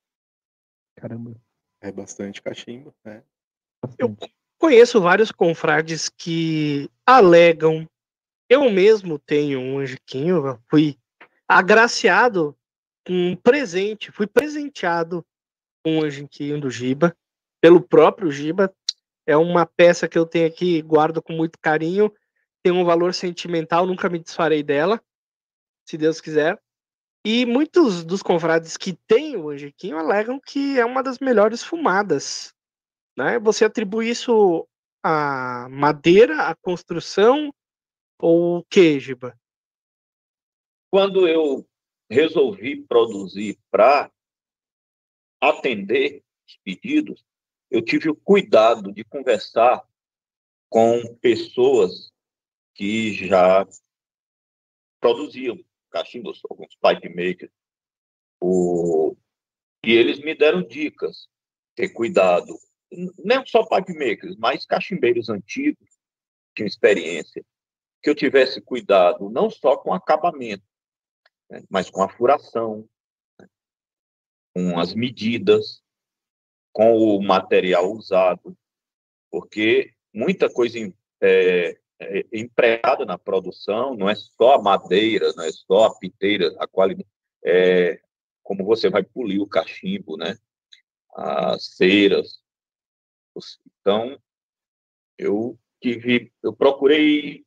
Caramba. 0.97 1.35
É 1.81 1.93
bastante 1.93 2.41
cachimbo, 2.41 2.95
né? 3.05 3.23
Eu 3.99 4.17
conheço 4.59 5.01
vários 5.01 5.31
confrades 5.31 6.09
que 6.09 6.91
alegam. 7.05 7.89
Eu 8.49 8.71
mesmo 8.71 9.19
tenho 9.19 9.61
um 9.61 9.79
anjiquinho, 9.79 10.61
fui 10.71 10.99
agraciado 11.47 12.57
com 13.07 13.13
um 13.13 13.37
presente, 13.37 14.11
fui 14.11 14.27
presenteado 14.27 15.25
com 15.85 15.99
um 15.99 16.03
anjiquinho 16.03 16.61
do 16.61 16.71
Giba, 16.71 17.17
pelo 17.61 17.81
próprio 17.81 18.31
Giba, 18.31 18.75
é 19.27 19.37
uma 19.37 19.67
peça 19.67 20.09
que 20.09 20.17
eu 20.17 20.25
tenho 20.25 20.47
aqui, 20.47 20.81
guardo 20.83 21.21
com 21.21 21.33
muito 21.33 21.59
carinho, 21.61 22.13
tem 22.63 22.73
um 22.73 22.85
valor 22.85 23.13
sentimental, 23.13 23.87
nunca 23.87 24.09
me 24.09 24.19
desfarei 24.19 24.63
dela, 24.63 25.03
se 25.85 25.99
Deus 25.99 26.21
quiser. 26.21 26.61
E 27.25 27.45
muitos 27.45 28.05
dos 28.05 28.23
confrades 28.23 28.77
que 28.77 28.93
têm 28.93 29.37
o 29.37 29.51
Angiquinho 29.51 29.99
alegam 29.99 30.41
que 30.41 30.79
é 30.79 30.85
uma 30.85 31.03
das 31.03 31.19
melhores 31.19 31.63
fumadas. 31.63 32.55
Né? 33.19 33.39
Você 33.41 33.65
atribui 33.65 34.09
isso 34.09 34.67
à 35.03 35.69
madeira, 35.69 36.45
à 36.45 36.55
construção 36.55 37.53
ou 38.19 38.59
o 38.59 38.65
que, 38.65 39.01
Giba? 39.01 39.37
Quando 40.89 41.27
eu 41.27 41.67
resolvi 42.09 42.83
produzir 42.85 43.59
para 43.73 44.09
atender 45.41 46.23
os 46.47 46.57
pedidos, 46.63 47.26
eu 47.71 47.83
tive 47.83 48.09
o 48.09 48.17
cuidado 48.17 48.93
de 48.93 49.05
conversar 49.05 49.87
com 50.69 51.03
pessoas 51.17 52.13
que 52.75 53.15
já 53.15 53.67
produziam 55.01 55.59
cachimbos, 55.91 56.41
alguns 56.49 56.77
pipe 56.77 57.09
makers, 57.09 57.53
o... 58.41 59.17
e 59.85 59.93
eles 59.93 60.19
me 60.19 60.35
deram 60.35 60.63
dicas, 60.63 61.29
ter 61.75 61.89
cuidado, 61.91 62.59
não 63.25 63.47
só 63.47 63.65
pipe 63.65 63.95
makers, 63.95 64.37
mas 64.37 64.67
cachimbeiros 64.67 65.29
antigos, 65.29 65.89
tinham 66.55 66.67
experiência, 66.67 67.45
que 68.03 68.11
eu 68.11 68.15
tivesse 68.15 68.61
cuidado 68.61 69.31
não 69.31 69.51
só 69.51 69.77
com 69.77 69.93
acabamento, 69.93 70.65
né, 71.51 71.63
mas 71.69 71.91
com 71.91 72.03
a 72.03 72.09
furação, 72.09 72.89
né, 73.39 73.49
com 74.55 74.79
as 74.79 74.95
medidas, 74.95 75.83
com 76.77 76.95
o 76.95 77.23
material 77.23 77.91
usado, 77.91 78.55
porque 79.31 79.95
muita 80.13 80.53
coisa 80.53 80.79
é, 81.23 81.75
é, 81.99 82.27
empregada 82.31 83.07
na 83.07 83.17
produção 83.17 83.97
não 83.97 84.11
é 84.11 84.15
só 84.15 84.57
a 84.57 84.63
madeira, 84.63 85.33
não 85.35 85.45
é 85.45 85.51
só 85.53 85.87
a 85.87 85.99
piteira, 85.99 86.55
a 86.59 86.67
qualidade, 86.67 87.09
é, 87.43 87.99
como 88.43 88.63
você 88.63 88.91
vai 88.91 89.03
polir 89.03 89.41
o 89.41 89.49
cachimbo, 89.49 90.19
né? 90.19 90.37
As 91.15 91.77
ceras. 91.77 92.43
Então, 93.81 94.21
eu 95.17 95.59
tive, 95.81 96.31
eu 96.43 96.53
procurei 96.53 97.47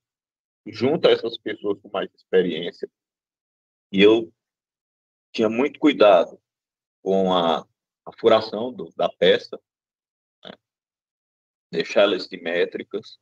junto 0.65 1.07
a 1.07 1.11
essas 1.11 1.37
pessoas 1.37 1.79
com 1.79 1.89
mais 1.91 2.09
experiência 2.15 2.89
e 3.91 4.01
eu 4.01 4.33
tinha 5.31 5.49
muito 5.49 5.79
cuidado 5.79 6.41
com 7.03 7.31
a 7.31 7.68
a 8.09 8.19
furação 8.19 8.71
do, 8.73 8.91
da 8.95 9.09
peça, 9.09 9.59
né? 10.43 10.51
deixar 11.71 12.01
elas 12.01 12.25
simétricas. 12.25 13.19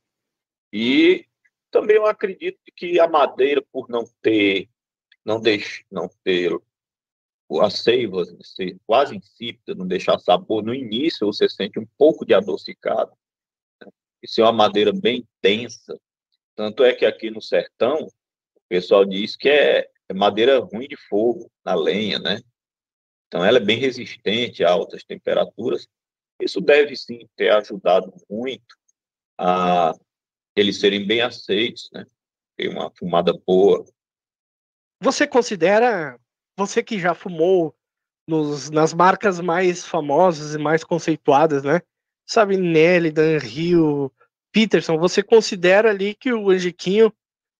E 0.72 1.26
também 1.70 1.96
eu 1.96 2.06
acredito 2.06 2.58
que 2.74 2.98
a 2.98 3.08
madeira, 3.08 3.62
por 3.72 3.88
não 3.88 4.04
ter, 4.22 4.68
não 5.24 5.40
deixe, 5.40 5.84
não 5.90 6.08
ter 6.24 6.52
a 7.62 7.70
seiva 7.70 8.24
ser 8.42 8.78
quase 8.86 9.16
insípida, 9.16 9.74
não 9.74 9.86
deixar 9.86 10.18
sabor 10.18 10.62
no 10.62 10.74
início, 10.74 11.26
você 11.26 11.48
sente 11.48 11.78
um 11.78 11.86
pouco 11.96 12.26
de 12.26 12.34
adocicado. 12.34 13.12
Né? 13.80 13.90
Isso 14.22 14.40
é 14.40 14.44
uma 14.44 14.52
madeira 14.52 14.92
bem 14.92 15.26
densa. 15.42 15.98
Tanto 16.54 16.84
é 16.84 16.92
que 16.92 17.06
aqui 17.06 17.30
no 17.30 17.40
sertão, 17.40 18.06
o 18.06 18.60
pessoal 18.68 19.04
diz 19.04 19.34
que 19.34 19.48
é, 19.48 19.90
é 20.08 20.14
madeira 20.14 20.58
ruim 20.58 20.88
de 20.88 20.96
fogo, 21.08 21.50
na 21.64 21.74
lenha, 21.74 22.18
né? 22.18 22.42
Então, 23.28 23.44
ela 23.44 23.58
é 23.58 23.64
bem 23.64 23.78
resistente 23.78 24.64
a 24.64 24.70
altas 24.70 25.04
temperaturas. 25.04 25.86
Isso 26.40 26.60
deve 26.60 26.96
sim 26.96 27.28
ter 27.36 27.50
ajudado 27.50 28.12
muito 28.28 28.76
a 29.38 29.92
eles 30.56 30.80
serem 30.80 31.06
bem 31.06 31.20
aceitos, 31.20 31.88
né? 31.92 32.04
Ter 32.56 32.68
uma 32.68 32.90
fumada 32.90 33.32
boa. 33.46 33.84
Você 35.00 35.26
considera, 35.26 36.18
você 36.56 36.82
que 36.82 36.98
já 36.98 37.14
fumou 37.14 37.76
nos, 38.26 38.70
nas 38.70 38.92
marcas 38.92 39.38
mais 39.40 39.84
famosas 39.84 40.54
e 40.54 40.58
mais 40.58 40.82
conceituadas, 40.82 41.62
né? 41.62 41.82
Sabe, 42.26 42.56
Nelly, 42.56 43.12
Dan 43.12 43.38
Rio, 43.38 44.12
Peterson, 44.52 44.98
você 44.98 45.22
considera 45.22 45.90
ali 45.90 46.14
que 46.14 46.32
o 46.32 46.50
Angiquinho. 46.50 47.12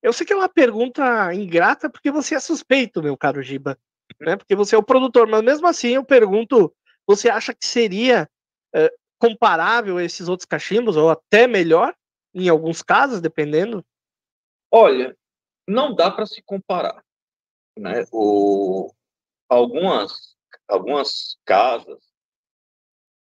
Eu 0.02 0.12
sei 0.12 0.26
que 0.26 0.32
é 0.32 0.36
uma 0.36 0.48
pergunta 0.48 1.32
ingrata 1.34 1.90
porque 1.90 2.10
você 2.10 2.34
é 2.34 2.40
suspeito, 2.40 3.02
meu 3.02 3.16
caro 3.16 3.42
Giba 3.42 3.78
né? 4.20 4.36
Porque 4.36 4.54
você 4.54 4.74
é 4.74 4.78
o 4.78 4.82
produtor, 4.82 5.26
mas 5.26 5.42
mesmo 5.42 5.66
assim 5.66 5.94
eu 5.94 6.04
pergunto, 6.04 6.74
você 7.06 7.28
acha 7.28 7.54
que 7.54 7.66
seria 7.66 8.28
é, 8.74 8.92
comparável 9.18 9.98
a 9.98 10.04
esses 10.04 10.28
outros 10.28 10.46
cachimbos 10.46 10.96
ou 10.96 11.10
até 11.10 11.46
melhor 11.46 11.94
em 12.34 12.48
alguns 12.48 12.82
casos, 12.82 13.20
dependendo? 13.20 13.84
Olha, 14.70 15.16
não 15.66 15.94
dá 15.94 16.10
para 16.10 16.26
se 16.26 16.42
comparar, 16.42 17.02
né? 17.76 18.04
O, 18.12 18.92
algumas 19.48 20.36
algumas 20.66 21.38
casas 21.46 21.98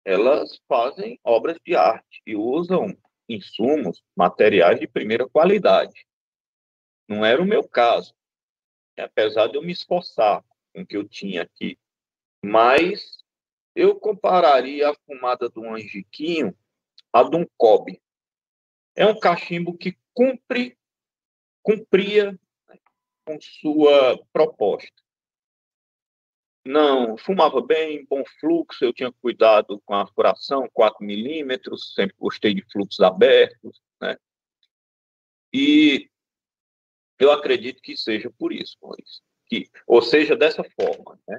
elas 0.04 0.60
fazem 0.68 1.18
obras 1.24 1.56
de 1.64 1.74
arte 1.74 2.22
e 2.26 2.36
usam 2.36 2.96
insumos, 3.28 4.02
materiais 4.14 4.78
de 4.78 4.86
primeira 4.86 5.26
qualidade. 5.26 6.06
Não 7.08 7.24
era 7.24 7.40
o 7.40 7.46
meu 7.46 7.66
caso, 7.66 8.14
apesar 8.98 9.48
de 9.48 9.56
eu 9.56 9.62
me 9.62 9.72
esforçar 9.72 10.44
com 10.74 10.82
o 10.82 10.86
que 10.86 10.96
eu 10.96 11.08
tinha 11.08 11.42
aqui. 11.42 11.78
Mas 12.44 13.18
eu 13.74 13.98
compararia 13.98 14.90
a 14.90 14.94
fumada 15.06 15.48
do 15.48 15.64
angiquinho 15.64 16.56
à 17.12 17.22
de 17.22 17.36
um 17.36 17.46
cobre. 17.56 18.02
É 18.94 19.06
um 19.06 19.18
cachimbo 19.18 19.76
que 19.76 19.96
cumpre, 20.12 20.76
cumpria 21.62 22.32
né, 22.68 22.78
com 23.24 23.38
sua 23.40 24.22
proposta. 24.32 25.02
Não, 26.66 27.16
fumava 27.18 27.60
bem, 27.60 28.06
bom 28.06 28.24
fluxo, 28.40 28.84
eu 28.84 28.92
tinha 28.92 29.12
cuidado 29.12 29.80
com 29.84 29.94
a 29.94 30.06
furação, 30.06 30.68
4 30.72 31.04
milímetros, 31.04 31.92
sempre 31.92 32.16
gostei 32.18 32.54
de 32.54 32.64
fluxos 32.72 33.00
abertos, 33.00 33.82
né? 34.00 34.16
E 35.52 36.08
eu 37.18 37.30
acredito 37.30 37.82
que 37.82 37.96
seja 37.96 38.30
por 38.30 38.52
isso, 38.52 38.78
Maurício. 38.80 39.22
Que, 39.46 39.68
ou 39.86 40.00
seja, 40.02 40.34
dessa 40.34 40.64
forma, 40.64 41.18
né? 41.28 41.38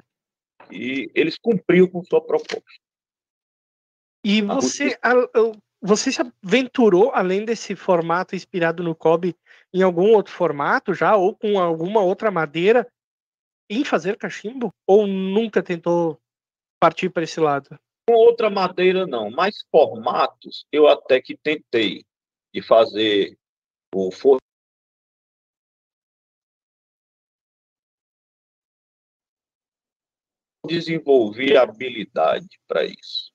E 0.70 1.10
eles 1.14 1.36
cumpriram 1.38 1.88
com 1.88 2.04
sua 2.04 2.20
proposta. 2.20 2.64
E 4.24 4.42
você, 4.42 4.98
você 5.80 6.10
se 6.10 6.20
aventurou, 6.20 7.12
além 7.12 7.44
desse 7.44 7.76
formato 7.76 8.34
inspirado 8.34 8.82
no 8.82 8.94
Kobe, 8.94 9.36
em 9.72 9.82
algum 9.82 10.12
outro 10.12 10.32
formato 10.32 10.92
já, 10.92 11.14
ou 11.16 11.36
com 11.36 11.60
alguma 11.60 12.00
outra 12.02 12.30
madeira 12.30 12.90
em 13.70 13.84
fazer 13.84 14.16
cachimbo? 14.16 14.72
Ou 14.86 15.06
nunca 15.06 15.62
tentou 15.62 16.18
partir 16.80 17.10
para 17.10 17.22
esse 17.22 17.38
lado? 17.38 17.78
Com 18.08 18.14
outra 18.14 18.50
madeira, 18.50 19.06
não. 19.06 19.30
Mas 19.30 19.64
formatos, 19.70 20.66
eu 20.72 20.88
até 20.88 21.20
que 21.20 21.36
tentei 21.36 22.04
de 22.52 22.62
fazer 22.62 23.38
o 23.94 24.10
desenvolvi 30.66 31.56
habilidade 31.56 32.60
para 32.66 32.84
isso. 32.84 33.32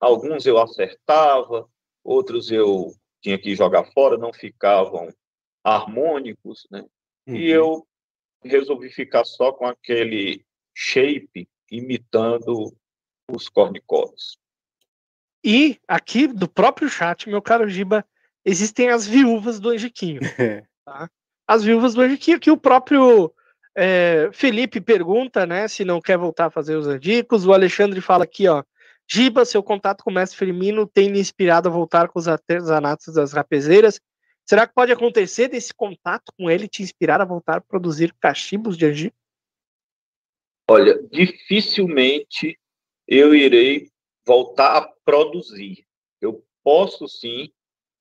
Alguns 0.00 0.46
eu 0.46 0.58
acertava, 0.58 1.68
outros 2.04 2.50
eu 2.50 2.94
tinha 3.20 3.38
que 3.38 3.54
jogar 3.54 3.84
fora, 3.92 4.16
não 4.16 4.32
ficavam 4.32 5.08
harmônicos, 5.64 6.66
né? 6.70 6.84
Uhum. 7.26 7.36
E 7.36 7.50
eu 7.50 7.86
resolvi 8.42 8.90
ficar 8.90 9.24
só 9.24 9.52
com 9.52 9.66
aquele 9.66 10.44
shape 10.74 11.48
imitando 11.70 12.72
os 13.30 13.48
cornicóides. 13.48 14.38
E 15.44 15.78
aqui 15.86 16.26
do 16.26 16.48
próprio 16.48 16.88
chat, 16.88 17.28
meu 17.28 17.42
caro 17.42 17.68
Giba, 17.68 18.04
existem 18.44 18.88
as 18.88 19.06
viúvas 19.06 19.60
do 19.60 19.70
Angiquinho. 19.70 20.20
tá? 20.84 21.10
As 21.46 21.64
viúvas 21.64 21.94
do 21.94 22.00
Angiquinho, 22.00 22.40
que 22.40 22.50
o 22.50 22.56
próprio 22.56 23.32
é, 23.78 24.30
Felipe 24.32 24.80
pergunta, 24.80 25.46
né, 25.46 25.68
se 25.68 25.84
não 25.84 26.00
quer 26.00 26.18
voltar 26.18 26.46
a 26.46 26.50
fazer 26.50 26.76
os 26.76 26.86
andicos. 26.86 27.46
O 27.46 27.52
Alexandre 27.52 28.00
fala 28.00 28.24
aqui, 28.24 28.48
ó. 28.48 28.62
Giba, 29.10 29.44
seu 29.44 29.62
contato 29.62 30.04
com 30.04 30.10
o 30.10 30.12
mestre 30.12 30.38
Firmino 30.38 30.86
tem 30.86 31.08
lhe 31.08 31.20
inspirado 31.20 31.68
a 31.68 31.72
voltar 31.72 32.08
com 32.08 32.18
os 32.18 32.28
artesanatos 32.28 33.14
das 33.14 33.32
rapezeiras 33.32 33.98
Será 34.48 34.66
que 34.66 34.72
pode 34.72 34.90
acontecer 34.90 35.48
desse 35.48 35.74
contato 35.74 36.32
com 36.38 36.50
ele 36.50 36.66
te 36.66 36.82
inspirar 36.82 37.20
a 37.20 37.24
voltar 37.26 37.58
a 37.58 37.60
produzir 37.60 38.14
cachimbos 38.18 38.78
de 38.78 38.86
angico? 38.86 39.16
Olha, 40.70 40.98
dificilmente 41.12 42.58
eu 43.06 43.34
irei 43.34 43.90
voltar 44.26 44.78
a 44.78 44.92
produzir. 45.04 45.86
Eu 46.18 46.42
posso 46.64 47.06
sim 47.06 47.52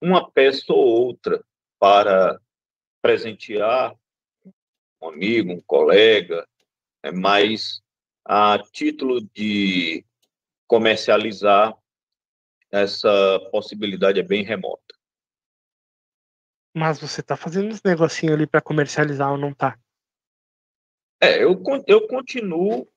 uma 0.02 0.32
peça 0.32 0.72
ou 0.72 0.80
outra 0.80 1.44
para 1.78 2.40
presentear 3.02 3.94
um 5.02 5.10
amigo, 5.10 5.54
um 5.54 5.62
colega, 5.62 6.48
é 7.04 7.12
mas 7.12 7.82
a 8.26 8.60
título 8.72 9.22
de 9.22 10.06
comercializar 10.68 11.78
essa 12.72 13.40
possibilidade 13.52 14.20
é 14.20 14.24
bem 14.24 14.44
remota. 14.44 14.96
Mas 16.76 17.00
você 17.00 17.24
tá 17.24 17.36
fazendo 17.36 17.72
esse 17.72 17.82
negocinho 17.86 18.34
ali 18.34 18.46
para 18.46 18.62
comercializar 18.62 19.32
ou 19.32 19.38
não 19.38 19.54
tá? 19.54 19.80
É, 21.22 21.44
eu, 21.44 21.60
eu 21.88 22.08
continuo 22.08 22.88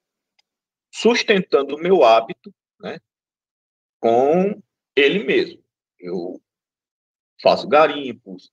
sustentando 0.93 1.77
o 1.77 1.81
meu 1.81 2.05
hábito, 2.05 2.52
né, 2.78 2.98
com 3.98 4.60
ele 4.94 5.24
mesmo. 5.24 5.64
Eu 5.98 6.43
faço 7.40 7.68
garimpos, 7.68 8.52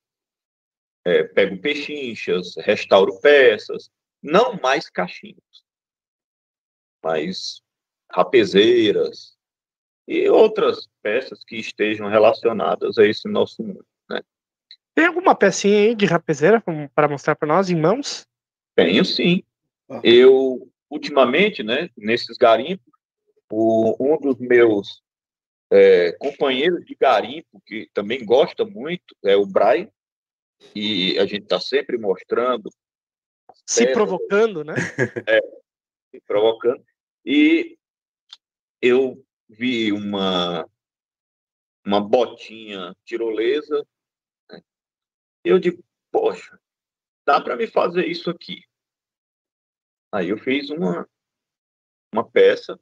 é, 1.07 1.23
pego 1.23 1.57
pechinchas, 1.57 2.55
restauro 2.57 3.17
peças, 3.21 3.89
não 4.21 4.59
mais 4.59 4.89
cachimbos, 4.89 5.63
mas 7.01 7.61
rapezeiras 8.11 9.37
e 10.05 10.29
outras 10.29 10.89
peças 11.01 11.45
que 11.45 11.55
estejam 11.55 12.09
relacionadas 12.09 12.97
a 12.97 13.05
esse 13.05 13.27
nosso 13.29 13.63
mundo. 13.63 13.85
Tem 14.93 15.05
alguma 15.05 15.35
pecinha 15.35 15.77
aí 15.77 15.95
de 15.95 16.05
rapezeira 16.07 16.61
para 16.93 17.07
mostrar 17.07 17.35
para 17.35 17.47
nós 17.47 17.69
em 17.69 17.79
mãos? 17.79 18.25
Tenho 18.75 19.05
sim. 19.05 19.43
Ah. 19.87 20.01
Eu, 20.03 20.69
ultimamente, 20.89 21.61
né, 21.61 21.89
nesses 21.95 22.35
garimpos, 22.35 22.91
o, 23.49 23.95
um 23.99 24.19
dos 24.19 24.39
meus 24.39 25.03
é, 25.71 26.13
companheiros 26.13 26.83
de 26.83 26.95
garimpo, 26.95 27.61
que 27.65 27.87
também 27.93 28.25
gosta 28.25 28.65
muito, 28.65 29.15
é 29.23 29.35
o 29.35 29.45
Brian, 29.45 29.87
e 30.75 31.17
a 31.19 31.25
gente 31.25 31.43
está 31.43 31.59
sempre 31.59 31.97
mostrando. 31.97 32.69
Se 33.65 33.85
peças, 33.85 33.93
provocando, 33.93 34.63
né? 34.63 34.73
É, 35.27 35.39
se 36.11 36.21
provocando. 36.25 36.83
E 37.25 37.77
eu 38.81 39.23
vi 39.49 39.91
uma, 39.91 40.65
uma 41.85 41.99
botinha 41.99 42.95
tirolesa 43.03 43.85
eu 45.47 45.59
digo, 45.59 45.83
poxa, 46.11 46.59
dá 47.25 47.41
para 47.41 47.55
me 47.55 47.67
fazer 47.67 48.05
isso 48.05 48.29
aqui. 48.29 48.61
Aí 50.11 50.29
eu 50.29 50.37
fiz 50.37 50.69
uma, 50.69 51.07
uma 52.13 52.29
peça. 52.29 52.77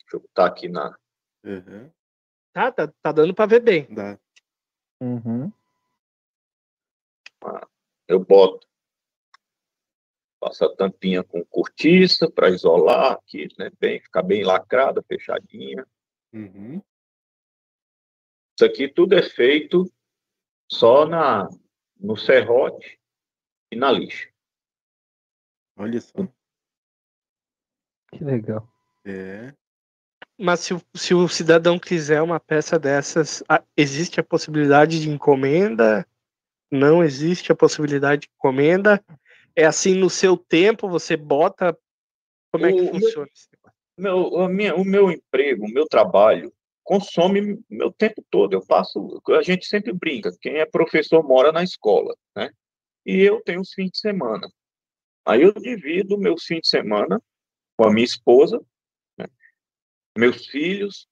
Deixa 0.00 0.16
eu 0.16 0.20
botar 0.20 0.46
aqui 0.46 0.68
na. 0.68 0.96
Uhum. 1.44 1.90
Tá, 2.52 2.70
tá, 2.70 2.92
tá 3.02 3.12
dando 3.12 3.34
para 3.34 3.48
ver 3.48 3.60
bem. 3.60 3.94
Dá. 3.94 4.18
Uhum. 5.00 5.50
Eu 8.08 8.20
boto. 8.20 8.66
Faço 10.40 10.64
a 10.64 10.74
tampinha 10.74 11.22
com 11.22 11.44
cortiça 11.44 12.30
para 12.30 12.50
isolar 12.50 13.12
aqui, 13.12 13.48
né? 13.58 13.70
Bem, 13.78 14.00
ficar 14.00 14.22
bem 14.22 14.42
lacrada, 14.42 15.02
fechadinha. 15.02 15.86
Uhum. 16.32 16.82
Isso 18.58 18.64
aqui 18.64 18.88
tudo 18.88 19.14
é 19.14 19.22
feito 19.22 19.90
só 20.70 21.06
na, 21.06 21.48
no 21.98 22.16
serrote 22.16 22.98
e 23.70 23.76
na 23.76 23.90
lixa. 23.90 24.28
Olha 25.76 26.00
só. 26.00 26.26
Que 28.12 28.24
legal. 28.24 28.68
É. 29.04 29.54
Mas 30.38 30.60
se, 30.60 30.74
se 30.94 31.14
o 31.14 31.28
cidadão 31.28 31.78
quiser 31.78 32.20
uma 32.20 32.40
peça 32.40 32.78
dessas, 32.78 33.42
existe 33.76 34.18
a 34.18 34.24
possibilidade 34.24 35.00
de 35.00 35.08
encomenda? 35.08 36.06
Não 36.72 37.04
existe 37.04 37.52
a 37.52 37.54
possibilidade 37.54 38.22
de 38.22 38.28
encomenda? 38.34 39.04
É 39.54 39.66
assim 39.66 39.94
no 39.94 40.08
seu 40.08 40.38
tempo, 40.38 40.88
você 40.88 41.18
bota. 41.18 41.76
Como 42.50 42.64
é 42.64 42.72
que 42.72 42.88
funciona? 42.88 43.28
Meu, 43.98 44.48
minha, 44.48 44.74
o 44.74 44.82
meu 44.82 45.10
emprego, 45.10 45.66
o 45.66 45.70
meu 45.70 45.86
trabalho, 45.86 46.50
consome 46.82 47.62
meu 47.68 47.92
tempo 47.92 48.24
todo. 48.30 48.54
Eu 48.54 48.64
passo, 48.64 49.20
a 49.38 49.42
gente 49.42 49.66
sempre 49.66 49.92
brinca, 49.92 50.34
quem 50.40 50.56
é 50.56 50.64
professor 50.64 51.22
mora 51.22 51.52
na 51.52 51.62
escola, 51.62 52.16
né? 52.34 52.50
E 53.04 53.20
eu 53.20 53.42
tenho 53.42 53.60
os 53.60 53.74
fins 53.74 53.90
de 53.90 53.98
semana. 53.98 54.50
Aí 55.26 55.42
eu 55.42 55.52
divido 55.52 56.16
meus 56.16 56.44
fins 56.44 56.62
de 56.62 56.68
semana 56.68 57.22
com 57.76 57.86
a 57.86 57.92
minha 57.92 58.04
esposa, 58.04 58.64
né? 59.18 59.26
meus 60.16 60.46
filhos, 60.46 61.06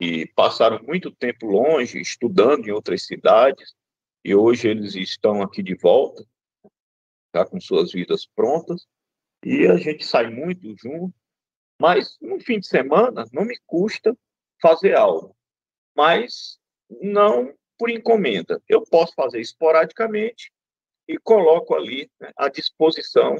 que 0.00 0.26
passaram 0.36 0.80
muito 0.84 1.10
tempo 1.10 1.46
longe, 1.46 2.00
estudando 2.00 2.68
em 2.68 2.70
outras 2.70 3.04
cidades, 3.04 3.74
e 4.24 4.34
hoje 4.34 4.68
eles 4.68 4.94
estão 4.94 5.42
aqui 5.42 5.62
de 5.62 5.74
volta, 5.74 6.24
já 7.34 7.44
com 7.44 7.60
suas 7.60 7.92
vidas 7.92 8.26
prontas, 8.26 8.86
e 9.44 9.66
a 9.66 9.76
gente 9.76 10.04
sai 10.04 10.30
muito 10.30 10.74
junto, 10.78 11.14
mas 11.78 12.16
no 12.20 12.40
fim 12.40 12.58
de 12.58 12.66
semana 12.66 13.26
não 13.32 13.44
me 13.44 13.58
custa 13.66 14.16
fazer 14.62 14.96
algo, 14.96 15.36
mas 15.94 16.58
não 17.02 17.54
por 17.78 17.90
encomenda. 17.90 18.62
Eu 18.68 18.82
posso 18.82 19.12
fazer 19.14 19.40
esporadicamente 19.40 20.50
e 21.06 21.18
coloco 21.18 21.74
ali 21.74 22.10
né, 22.18 22.32
à 22.36 22.48
disposição 22.48 23.36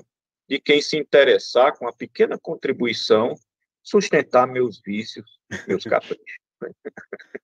de 0.46 0.60
quem 0.60 0.82
se 0.82 0.98
interessar 0.98 1.76
com 1.78 1.88
a 1.88 1.92
pequena 1.92 2.38
contribuição 2.38 3.34
sustentar 3.82 4.46
meus 4.46 4.80
vícios, 4.82 5.38
meus 5.66 5.84
caprichos. 5.84 6.43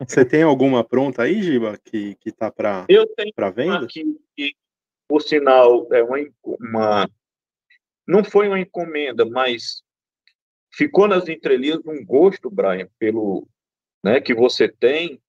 Você 0.07 0.25
tem 0.25 0.43
alguma 0.43 0.83
pronta 0.83 1.23
aí, 1.23 1.43
Giba, 1.43 1.79
que 1.79 2.15
que 2.17 2.33
tá 2.33 2.51
para 2.51 2.87
para 3.35 3.51
venda? 3.51 3.85
Aqui, 3.85 4.19
que, 4.37 4.55
por 5.09 5.23
sinal, 5.23 5.87
é 5.93 6.03
uma, 6.03 6.19
uma 6.45 7.11
não 8.07 8.25
foi 8.25 8.49
uma 8.49 8.59
encomenda, 8.59 9.25
mas 9.25 9.83
ficou 10.73 11.07
nas 11.07 11.29
entrelinhas 11.29 11.81
um 11.87 12.05
gosto, 12.05 12.51
Brian, 12.51 12.89
pelo 12.99 13.47
né, 14.03 14.21
que 14.21 14.35
você 14.35 14.69
tem 14.69 15.23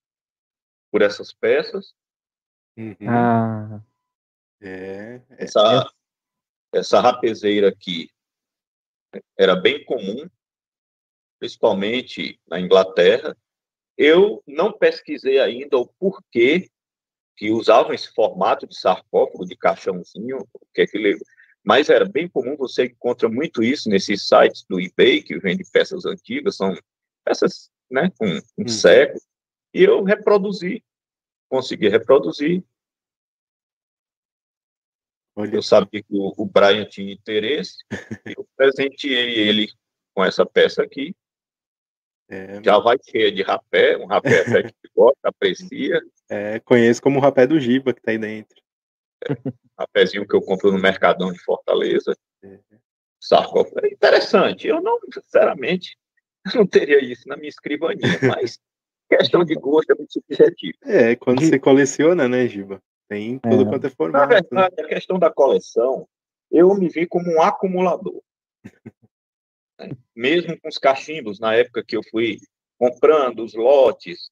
por 0.91 1.01
essas 1.01 1.33
peças. 1.33 1.93
Uhum. 2.77 2.95
Ah, 3.07 3.81
É, 4.61 5.21
é. 5.29 5.43
Essa, 5.43 5.91
essa 6.73 6.99
rapezeira 7.01 7.69
aqui 7.69 8.09
era 9.37 9.55
bem 9.55 9.83
comum, 9.83 10.29
principalmente 11.39 12.39
na 12.47 12.59
Inglaterra. 12.59 13.35
Eu 13.97 14.41
não 14.47 14.71
pesquisei 14.71 15.39
ainda 15.39 15.77
o 15.77 15.85
porquê 15.85 16.69
que 17.35 17.49
usavam 17.51 17.93
esse 17.93 18.13
formato 18.13 18.67
de 18.67 18.77
sarcófago, 18.77 19.45
de 19.45 19.55
caixãozinho, 19.55 20.47
o 20.53 20.65
que 20.73 20.81
é 20.81 20.87
que 20.87 20.97
ele... 20.97 21.17
mas 21.63 21.89
era 21.89 22.05
bem 22.05 22.27
comum, 22.29 22.55
você 22.55 22.85
encontra 22.85 23.27
muito 23.27 23.63
isso 23.63 23.89
nesses 23.89 24.27
sites 24.27 24.63
do 24.69 24.79
eBay, 24.79 25.23
que 25.23 25.39
vende 25.39 25.63
peças 25.71 26.05
antigas, 26.05 26.57
são 26.57 26.75
peças 27.25 27.71
né, 27.89 28.09
com 28.17 28.27
um 28.27 28.41
Uhum. 28.59 28.67
século, 28.67 29.19
e 29.73 29.83
eu 29.83 30.03
reproduzi, 30.03 30.83
consegui 31.49 31.89
reproduzir, 31.89 32.63
Olha, 35.33 35.55
eu 35.55 35.61
sabia 35.63 36.03
que 36.03 36.13
o, 36.13 36.33
o 36.37 36.45
Brian 36.45 36.85
tinha 36.85 37.13
interesse, 37.13 37.77
eu 38.37 38.47
presenteei 38.55 39.33
ele 39.39 39.67
com 40.13 40.23
essa 40.23 40.45
peça 40.45 40.83
aqui, 40.83 41.15
é, 42.31 42.63
já 42.63 42.79
vai 42.79 42.97
cheia 43.03 43.31
de 43.31 43.41
rapé, 43.43 43.97
um 43.97 44.05
rapé 44.05 44.41
até 44.41 44.63
que 44.63 44.73
gosta, 44.95 45.19
aprecia, 45.23 46.01
é, 46.29 46.59
conheço 46.61 47.01
como 47.01 47.19
o 47.19 47.21
rapé 47.21 47.45
do 47.45 47.59
Giba 47.59 47.93
que 47.93 48.01
tá 48.01 48.11
aí 48.11 48.17
dentro. 48.17 48.55
rapézinho 49.77 50.27
que 50.27 50.35
eu 50.35 50.41
compro 50.41 50.71
no 50.71 50.79
Mercadão 50.79 51.31
de 51.31 51.39
Fortaleza, 51.39 52.15
É. 52.43 52.57
sarcófago, 53.19 53.85
é 53.85 53.89
interessante, 53.89 54.67
eu 54.67 54.81
não, 54.81 54.97
sinceramente, 55.13 55.97
eu 56.53 56.59
não 56.61 56.67
teria 56.67 57.03
isso 57.03 57.27
na 57.27 57.35
minha 57.37 57.49
escrivaninha, 57.49 58.01
mas 58.47 58.59
questão 59.09 59.43
de 59.43 59.53
gosto 59.55 59.91
é 59.91 59.95
muito 59.95 60.13
subjetivo. 60.13 60.77
É, 60.83 61.15
quando 61.17 61.41
você 61.41 61.59
coleciona, 61.59 62.27
né, 62.29 62.47
Giba? 62.47 62.81
Tem 63.09 63.37
tudo 63.39 63.63
É. 63.63 63.65
quanto 63.65 63.85
é 63.85 63.89
Na 63.89 63.95
formato. 63.95 64.29
né? 64.33 64.39
verdade, 64.41 64.75
a 64.81 64.87
questão 64.87 65.19
da 65.19 65.29
coleção, 65.29 66.07
eu 66.49 66.73
me 66.75 66.87
vi 66.87 67.05
como 67.05 67.29
um 67.29 67.41
acumulador. 67.41 68.21
né? 69.81 69.97
Mesmo 70.15 70.59
com 70.59 70.69
os 70.69 70.77
cachimbos, 70.77 71.39
na 71.39 71.55
época 71.55 71.83
que 71.83 71.95
eu 71.95 72.03
fui 72.09 72.39
comprando 72.77 73.43
os 73.43 73.53
lotes, 73.53 74.31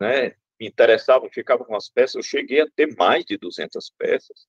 né, 0.00 0.34
me 0.58 0.66
interessava, 0.66 1.28
ficava 1.30 1.64
com 1.64 1.76
as 1.76 1.88
peças, 1.88 2.14
eu 2.14 2.22
cheguei 2.22 2.60
a 2.60 2.70
ter 2.70 2.94
mais 2.96 3.24
de 3.24 3.36
200 3.36 3.90
peças. 3.98 4.46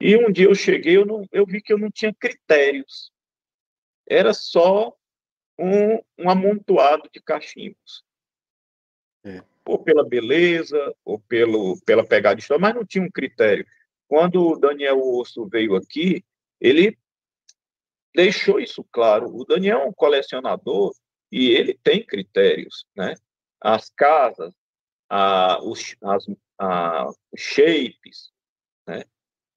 E 0.00 0.16
um 0.16 0.30
dia 0.30 0.46
eu 0.46 0.54
cheguei, 0.54 0.96
eu, 0.96 1.04
não, 1.04 1.26
eu 1.30 1.46
vi 1.46 1.60
que 1.60 1.72
eu 1.72 1.78
não 1.78 1.90
tinha 1.90 2.14
critérios. 2.14 3.12
Era 4.08 4.34
só 4.34 4.94
um, 5.58 5.96
um 6.18 6.30
amontoado 6.30 7.08
de 7.12 7.20
cachimbos. 7.20 8.04
É. 9.24 9.42
Ou 9.64 9.78
pela 9.78 10.04
beleza, 10.04 10.76
ou 11.04 11.20
pelo, 11.20 11.80
pela 11.82 12.04
pegada 12.04 12.36
de 12.36 12.42
história, 12.42 12.60
mas 12.60 12.74
não 12.74 12.84
tinha 12.84 13.04
um 13.04 13.10
critério. 13.10 13.64
Quando 14.08 14.44
o 14.44 14.58
Daniel 14.58 15.00
Osso 15.00 15.46
veio 15.48 15.76
aqui, 15.76 16.24
ele 16.60 16.98
deixou 18.14 18.60
isso 18.60 18.84
claro. 18.90 19.26
O 19.34 19.44
Daniel 19.44 19.80
é 19.80 19.84
um 19.86 19.92
colecionador 19.92 20.94
e 21.30 21.50
ele 21.50 21.78
tem 21.82 22.04
critérios, 22.04 22.86
né? 22.96 23.14
As 23.60 23.90
casas, 23.90 24.52
a, 25.08 25.62
os, 25.62 25.94
as, 26.02 26.26
a, 26.58 27.08
os 27.08 27.40
shapes, 27.40 28.30
né? 28.86 29.04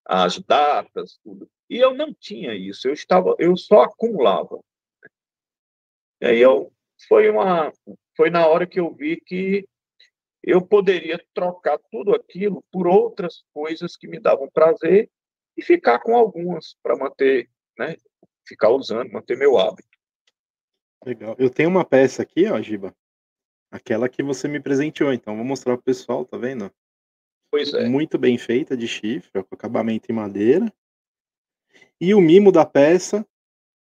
as 0.05 0.39
datas, 0.39 1.19
tudo. 1.23 1.49
E 1.69 1.77
eu 1.77 1.95
não 1.95 2.13
tinha 2.13 2.53
isso, 2.53 2.87
eu 2.87 2.93
estava, 2.93 3.35
eu 3.39 3.57
só 3.57 3.81
acumulava. 3.81 4.59
E 6.21 6.25
aí 6.27 6.39
eu 6.39 6.71
foi 7.07 7.29
uma 7.29 7.73
foi 8.15 8.29
na 8.29 8.47
hora 8.47 8.65
que 8.65 8.79
eu 8.79 8.93
vi 8.93 9.19
que 9.19 9.67
eu 10.41 10.61
poderia 10.61 11.23
trocar 11.33 11.79
tudo 11.91 12.13
aquilo 12.13 12.63
por 12.71 12.87
outras 12.87 13.43
coisas 13.53 13.97
que 13.97 14.07
me 14.07 14.19
davam 14.19 14.49
prazer 14.49 15.09
e 15.57 15.61
ficar 15.63 15.99
com 15.99 16.15
algumas 16.15 16.75
para 16.83 16.95
manter, 16.95 17.49
né, 17.77 17.97
ficar 18.45 18.69
usando, 18.69 19.11
manter 19.11 19.37
meu 19.37 19.57
hábito. 19.57 19.87
Legal. 21.05 21.35
Eu 21.37 21.49
tenho 21.49 21.69
uma 21.69 21.85
peça 21.85 22.21
aqui, 22.21 22.47
ó, 22.47 22.59
Giba. 22.61 22.95
Aquela 23.71 24.07
que 24.07 24.23
você 24.23 24.47
me 24.47 24.59
presenteou, 24.59 25.13
então 25.13 25.35
vou 25.35 25.45
mostrar 25.45 25.75
pro 25.75 25.83
pessoal, 25.83 26.25
tá 26.25 26.37
vendo? 26.37 26.71
Pois 27.51 27.73
é. 27.73 27.87
Muito 27.87 28.17
bem 28.17 28.37
feita 28.37 28.75
de 28.75 28.87
chifre, 28.87 29.43
com 29.43 29.55
acabamento 29.55 30.11
em 30.11 30.15
madeira. 30.15 30.71
E 31.99 32.13
o 32.13 32.21
mimo 32.21 32.51
da 32.51 32.65
peça 32.65 33.25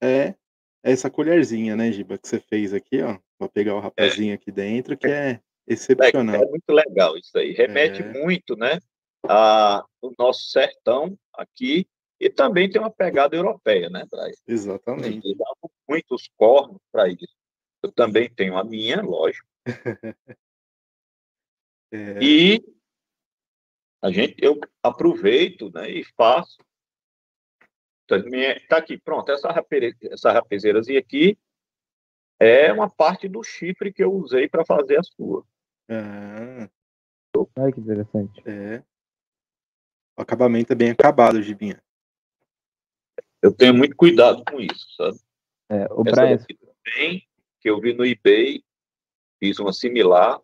é 0.02 0.34
essa 0.82 1.10
colherzinha, 1.10 1.74
né, 1.74 1.90
Giba, 1.90 2.18
que 2.18 2.28
você 2.28 2.38
fez 2.38 2.74
aqui, 2.74 3.00
ó, 3.02 3.18
para 3.38 3.48
pegar 3.48 3.74
o 3.74 3.80
rapazinho 3.80 4.34
aqui 4.34 4.52
dentro, 4.52 4.96
que 4.96 5.06
é 5.06 5.30
É, 5.30 5.40
excepcional. 5.66 6.34
é 6.36 6.46
muito 6.46 6.70
legal 6.70 7.16
isso 7.16 7.36
aí. 7.38 7.52
Remete 7.52 8.02
É. 8.02 8.12
muito, 8.12 8.54
né, 8.56 8.78
a 9.26 9.84
o 10.02 10.12
nosso 10.18 10.50
sertão 10.50 11.18
aqui 11.32 11.88
e 12.20 12.30
também 12.30 12.70
tem 12.70 12.80
uma 12.80 12.90
pegada 12.90 13.36
europeia, 13.36 13.88
né, 13.90 14.06
Braz? 14.10 14.40
Exatamente. 14.46 15.26
Eles 15.26 15.36
davam 15.36 15.70
muitos 15.88 16.28
cornos 16.36 16.80
para 16.90 17.08
isso. 17.08 17.34
Eu 17.82 17.92
também 17.92 18.30
tenho 18.32 18.56
a 18.56 18.64
minha, 18.64 19.02
lógico. 19.02 19.46
É, 21.92 22.18
E 22.20 22.64
a 24.02 24.10
gente, 24.10 24.34
eu 24.42 24.58
aproveito 24.82 25.70
né, 25.72 25.88
e 25.88 26.02
faço. 26.16 26.58
Então, 28.04 28.18
minha- 28.24 28.60
Tá 28.68 28.78
aqui, 28.78 28.98
pronto. 28.98 29.30
Essa, 29.30 29.52
rapere, 29.52 29.96
essa 30.10 30.32
rapezeirazinha 30.32 30.98
aqui 30.98 31.38
é 32.40 32.72
uma 32.72 32.90
parte 32.90 33.28
do 33.28 33.44
chifre 33.44 33.92
que 33.92 34.02
eu 34.02 34.12
usei 34.12 34.48
para 34.48 34.64
fazer 34.64 34.98
a 34.98 35.02
sua. 35.04 35.46
ah, 35.88 36.68
olha 37.56 37.72
que 37.72 37.80
interessante. 37.80 38.42
é. 38.44 38.82
O 40.18 40.22
acabamento 40.22 40.72
é 40.72 40.76
bem 40.76 40.90
acabado, 40.90 41.40
Gibinha. 41.42 41.80
Eu 43.44 43.52
tenho 43.52 43.74
muito 43.74 43.94
cuidado 43.94 44.42
com 44.50 44.58
isso, 44.58 44.86
sabe? 44.96 45.18
É, 45.68 45.86
o 45.92 46.02
Essa 46.06 46.22
Brian, 46.22 46.38
também, 46.82 47.28
que 47.60 47.68
eu 47.68 47.78
vi 47.78 47.92
no 47.92 48.06
eBay, 48.06 48.64
fiz 49.38 49.58
uma 49.58 49.70
similar. 49.70 50.40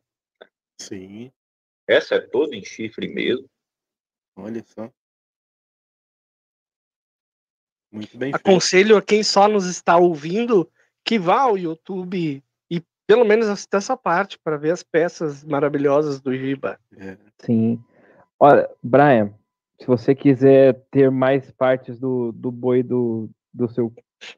Sim, 0.78 1.32
Essa 1.88 2.16
é 2.16 2.20
toda 2.20 2.54
em 2.54 2.62
chifre 2.62 3.08
mesmo. 3.08 3.48
olha 4.36 4.62
só. 4.64 4.92
Muito 7.90 8.18
bem 8.18 8.32
feito. 8.32 8.36
Aconselho 8.36 8.98
a 8.98 9.02
quem 9.02 9.22
só 9.22 9.48
nos 9.48 9.64
está 9.64 9.96
ouvindo 9.96 10.70
que 11.02 11.18
vá 11.18 11.40
ao 11.40 11.56
YouTube 11.56 12.44
e 12.70 12.84
pelo 13.06 13.24
menos 13.24 13.48
assista 13.48 13.78
essa 13.78 13.96
parte 13.96 14.38
para 14.38 14.58
ver 14.58 14.72
as 14.72 14.82
peças 14.82 15.42
maravilhosas 15.42 16.20
do 16.20 16.36
Giba. 16.36 16.78
É. 16.98 17.16
sim. 17.38 17.82
Olha, 18.38 18.70
Brian, 18.82 19.34
se 19.80 19.86
você 19.86 20.14
quiser 20.14 20.78
ter 20.90 21.10
mais 21.10 21.50
partes 21.50 21.98
do, 21.98 22.32
do 22.32 22.52
boi 22.52 22.82
do, 22.82 23.30
do 23.52 23.68
seu 23.68 23.92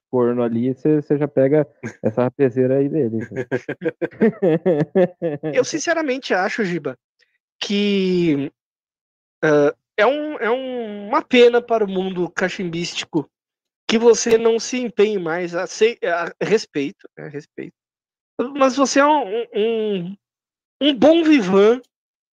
corno 0.08 0.42
ali, 0.42 0.72
você, 0.72 1.02
já 1.18 1.26
pega 1.26 1.66
essa 2.02 2.22
rapezeira 2.22 2.78
aí 2.78 2.88
dele. 2.88 3.18
Eu 5.52 5.64
sinceramente 5.64 6.32
acho, 6.32 6.64
Giba, 6.64 6.96
que 7.60 8.52
ah, 9.42 9.74
é, 9.96 10.06
um, 10.06 10.38
é 10.38 10.50
um- 10.50 11.08
uma 11.08 11.22
pena 11.22 11.60
para 11.60 11.84
o 11.84 11.88
mundo 11.88 12.30
cachimbístico 12.30 13.28
que 13.88 13.98
você 13.98 14.38
não 14.38 14.58
se 14.58 14.78
empenhe 14.78 15.18
mais 15.18 15.54
a, 15.54 15.64
a 15.64 16.44
respeito, 16.44 17.08
né, 17.18 17.28
respeito. 17.28 17.74
Mas 18.56 18.76
você 18.76 19.00
é 19.00 19.06
um, 19.06 19.46
um, 19.54 20.16
um 20.80 20.94
bom 20.94 21.22
vivan, 21.22 21.80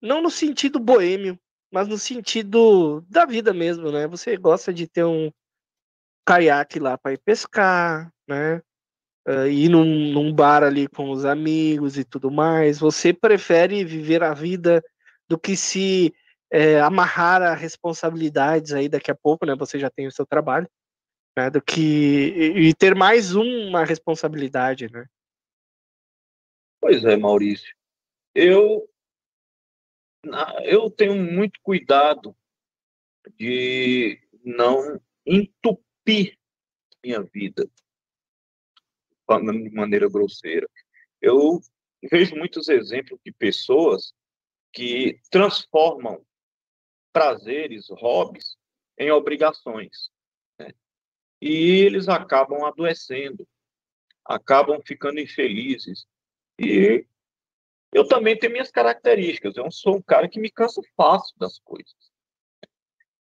não 0.01 0.21
no 0.21 0.29
sentido 0.29 0.79
boêmio, 0.79 1.37
mas 1.71 1.87
no 1.87 1.97
sentido 1.97 3.01
da 3.09 3.25
vida 3.25 3.53
mesmo, 3.53 3.91
né? 3.91 4.07
Você 4.07 4.35
gosta 4.37 4.73
de 4.73 4.87
ter 4.87 5.03
um 5.03 5.31
caiaque 6.25 6.79
lá 6.79 6.97
para 6.97 7.13
ir 7.13 7.19
pescar, 7.19 8.11
né? 8.27 8.61
ah, 9.25 9.47
ir 9.47 9.69
num, 9.69 10.11
num 10.11 10.33
bar 10.33 10.63
ali 10.63 10.87
com 10.87 11.11
os 11.11 11.25
amigos 11.25 11.97
e 11.97 12.03
tudo 12.03 12.31
mais. 12.31 12.79
Você 12.79 13.13
prefere 13.13 13.83
viver 13.83 14.23
a 14.23 14.33
vida 14.33 14.83
do 15.27 15.37
que 15.37 15.55
se 15.55 16.13
eh, 16.51 16.79
amarrar 16.81 17.41
a 17.41 17.53
responsabilidades 17.53 18.73
aí 18.73 18.89
daqui 18.89 19.11
a 19.11 19.15
pouco, 19.15 19.45
né? 19.45 19.55
Você 19.55 19.77
já 19.77 19.89
tem 19.89 20.07
o 20.07 20.11
seu 20.11 20.25
trabalho, 20.25 20.67
né? 21.37 21.49
Do 21.49 21.61
que 21.61 21.79
e, 21.79 22.69
e 22.69 22.73
ter 22.73 22.95
mais 22.95 23.35
uma 23.35 23.85
responsabilidade, 23.85 24.91
né? 24.91 25.05
Pois 26.81 27.03
é, 27.03 27.15
Maurício. 27.15 27.75
Eu, 28.33 28.87
eu 30.63 30.89
tenho 30.89 31.15
muito 31.15 31.59
cuidado 31.61 32.35
de 33.35 34.19
não 34.43 34.99
entupir 35.25 36.37
minha 37.03 37.21
vida 37.21 37.69
falando 39.25 39.63
de 39.63 39.69
maneira 39.69 40.09
grosseira. 40.09 40.67
Eu 41.21 41.61
vejo 42.11 42.35
muitos 42.35 42.67
exemplos 42.67 43.19
de 43.23 43.31
pessoas 43.31 44.13
que 44.73 45.19
transformam 45.29 46.25
prazeres, 47.13 47.87
hobbies, 47.89 48.57
em 48.97 49.11
obrigações. 49.11 50.09
né? 50.59 50.73
E 51.41 51.81
eles 51.81 52.07
acabam 52.09 52.65
adoecendo, 52.65 53.47
acabam 54.25 54.81
ficando 54.85 55.19
infelizes. 55.19 56.05
E 56.59 57.05
eu 57.91 58.07
também 58.07 58.37
tenho 58.37 58.53
minhas 58.53 58.71
características. 58.71 59.57
Eu 59.57 59.69
sou 59.71 59.97
um 59.97 60.01
cara 60.01 60.27
que 60.29 60.39
me 60.39 60.51
canso 60.51 60.81
fácil 60.95 61.35
das 61.37 61.59
coisas. 61.59 61.95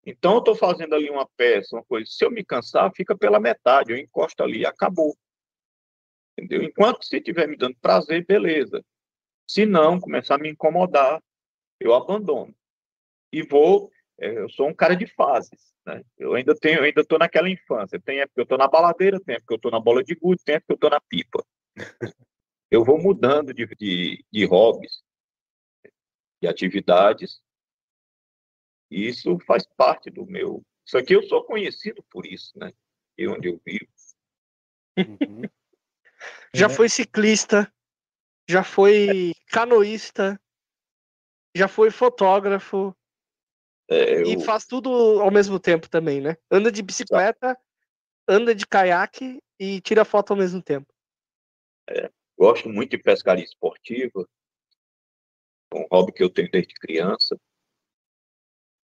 Então, 0.04 0.34
eu 0.34 0.38
estou 0.38 0.54
fazendo 0.54 0.94
ali 0.94 1.08
uma 1.10 1.28
peça, 1.36 1.76
uma 1.76 1.84
coisa. 1.84 2.10
Se 2.10 2.24
eu 2.24 2.30
me 2.30 2.44
cansar, 2.44 2.92
fica 2.94 3.16
pela 3.16 3.40
metade. 3.40 3.92
Eu 3.92 3.98
encosto 3.98 4.42
ali 4.42 4.60
e 4.60 4.66
acabou. 4.66 5.16
Entendeu? 6.36 6.62
Enquanto 6.62 7.04
se 7.04 7.16
estiver 7.16 7.46
me 7.46 7.56
dando 7.56 7.76
prazer, 7.80 8.24
beleza. 8.26 8.84
Se 9.46 9.66
não, 9.66 10.00
começar 10.00 10.36
a 10.36 10.38
me 10.38 10.48
incomodar, 10.48 11.22
eu 11.78 11.94
abandono. 11.94 12.54
E 13.32 13.42
vou. 13.42 13.90
É, 14.18 14.38
eu 14.38 14.48
sou 14.48 14.68
um 14.68 14.74
cara 14.74 14.94
de 14.94 15.06
fases. 15.06 15.72
Né? 15.84 16.02
Eu 16.18 16.34
ainda 16.34 16.54
tenho, 16.54 16.78
eu 16.78 16.84
ainda 16.84 17.00
estou 17.00 17.18
naquela 17.18 17.48
infância. 17.48 18.00
Tem 18.00 18.20
época 18.20 18.34
que 18.34 18.40
eu 18.40 18.44
estou 18.44 18.58
na 18.58 18.68
baladeira, 18.68 19.20
tem 19.20 19.34
época 19.34 19.48
que 19.48 19.54
eu 19.54 19.56
estou 19.56 19.70
na 19.70 19.80
bola 19.80 20.02
de 20.02 20.14
gude, 20.14 20.42
tem 20.44 20.56
época 20.56 20.66
que 20.68 20.72
eu 20.72 20.76
estou 20.76 20.90
na 20.90 21.00
pipa. 21.00 21.44
Eu 22.72 22.82
vou 22.82 22.98
mudando 22.98 23.52
de, 23.52 23.66
de, 23.76 24.24
de 24.32 24.44
hobbies, 24.46 25.04
de 26.40 26.48
atividades. 26.48 27.42
E 28.90 29.06
isso 29.06 29.38
faz 29.46 29.66
parte 29.76 30.10
do 30.10 30.24
meu. 30.24 30.64
Isso 30.86 30.96
aqui 30.96 31.14
eu 31.14 31.22
sou 31.24 31.44
conhecido 31.44 32.02
por 32.10 32.26
isso, 32.26 32.58
né? 32.58 32.72
E 33.18 33.28
onde 33.28 33.48
eu 33.48 33.60
vivo. 33.64 33.86
Uhum. 34.96 35.42
já 36.54 36.70
foi 36.70 36.88
ciclista, 36.88 37.70
já 38.48 38.64
foi 38.64 39.34
canoísta, 39.48 40.40
já 41.54 41.68
foi 41.68 41.90
fotógrafo, 41.90 42.96
é, 43.90 44.14
eu... 44.14 44.22
E 44.22 44.42
faz 44.42 44.64
tudo 44.64 44.90
ao 45.20 45.30
mesmo 45.30 45.60
tempo 45.60 45.90
também, 45.90 46.20
né? 46.20 46.36
Anda 46.50 46.72
de 46.72 46.82
bicicleta, 46.82 47.58
anda 48.26 48.54
de 48.54 48.66
caiaque 48.66 49.42
e 49.58 49.80
tira 49.82 50.04
foto 50.04 50.32
ao 50.32 50.38
mesmo 50.38 50.62
tempo. 50.62 50.90
É, 51.90 52.10
gosto 52.42 52.68
muito 52.68 52.90
de 52.90 52.98
pescaria 52.98 53.44
esportiva, 53.44 54.28
é 55.72 55.78
um 55.78 55.86
hobby 55.92 56.12
que 56.12 56.24
eu 56.24 56.28
tenho 56.28 56.50
desde 56.50 56.74
criança. 56.74 57.40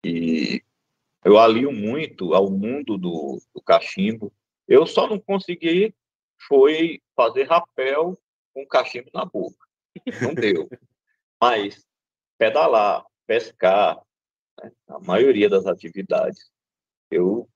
E 0.05 0.61
eu 1.25 1.39
alio 1.39 1.71
muito 1.71 2.35
ao 2.35 2.51
mundo 2.51 2.99
do, 2.99 3.41
do 3.55 3.63
cachimbo. 3.63 4.35
Eu 4.67 4.85
só 4.89 5.09
não 5.09 5.21
consegui 5.21 5.95
foi 6.49 7.01
fazer 7.15 7.45
rapel 7.45 8.19
com 8.53 8.67
cachimbo 8.67 9.09
na 9.15 9.25
boca. 9.25 9.65
Não 10.21 10.35
deu. 10.35 10.69
Mas 11.41 11.87
pedalar, 12.37 13.07
pescar, 13.25 14.03
né? 14.61 14.73
A 14.89 14.99
maioria 14.99 15.49
das 15.49 15.65
atividades. 15.65 16.51
Eu, 17.09 17.49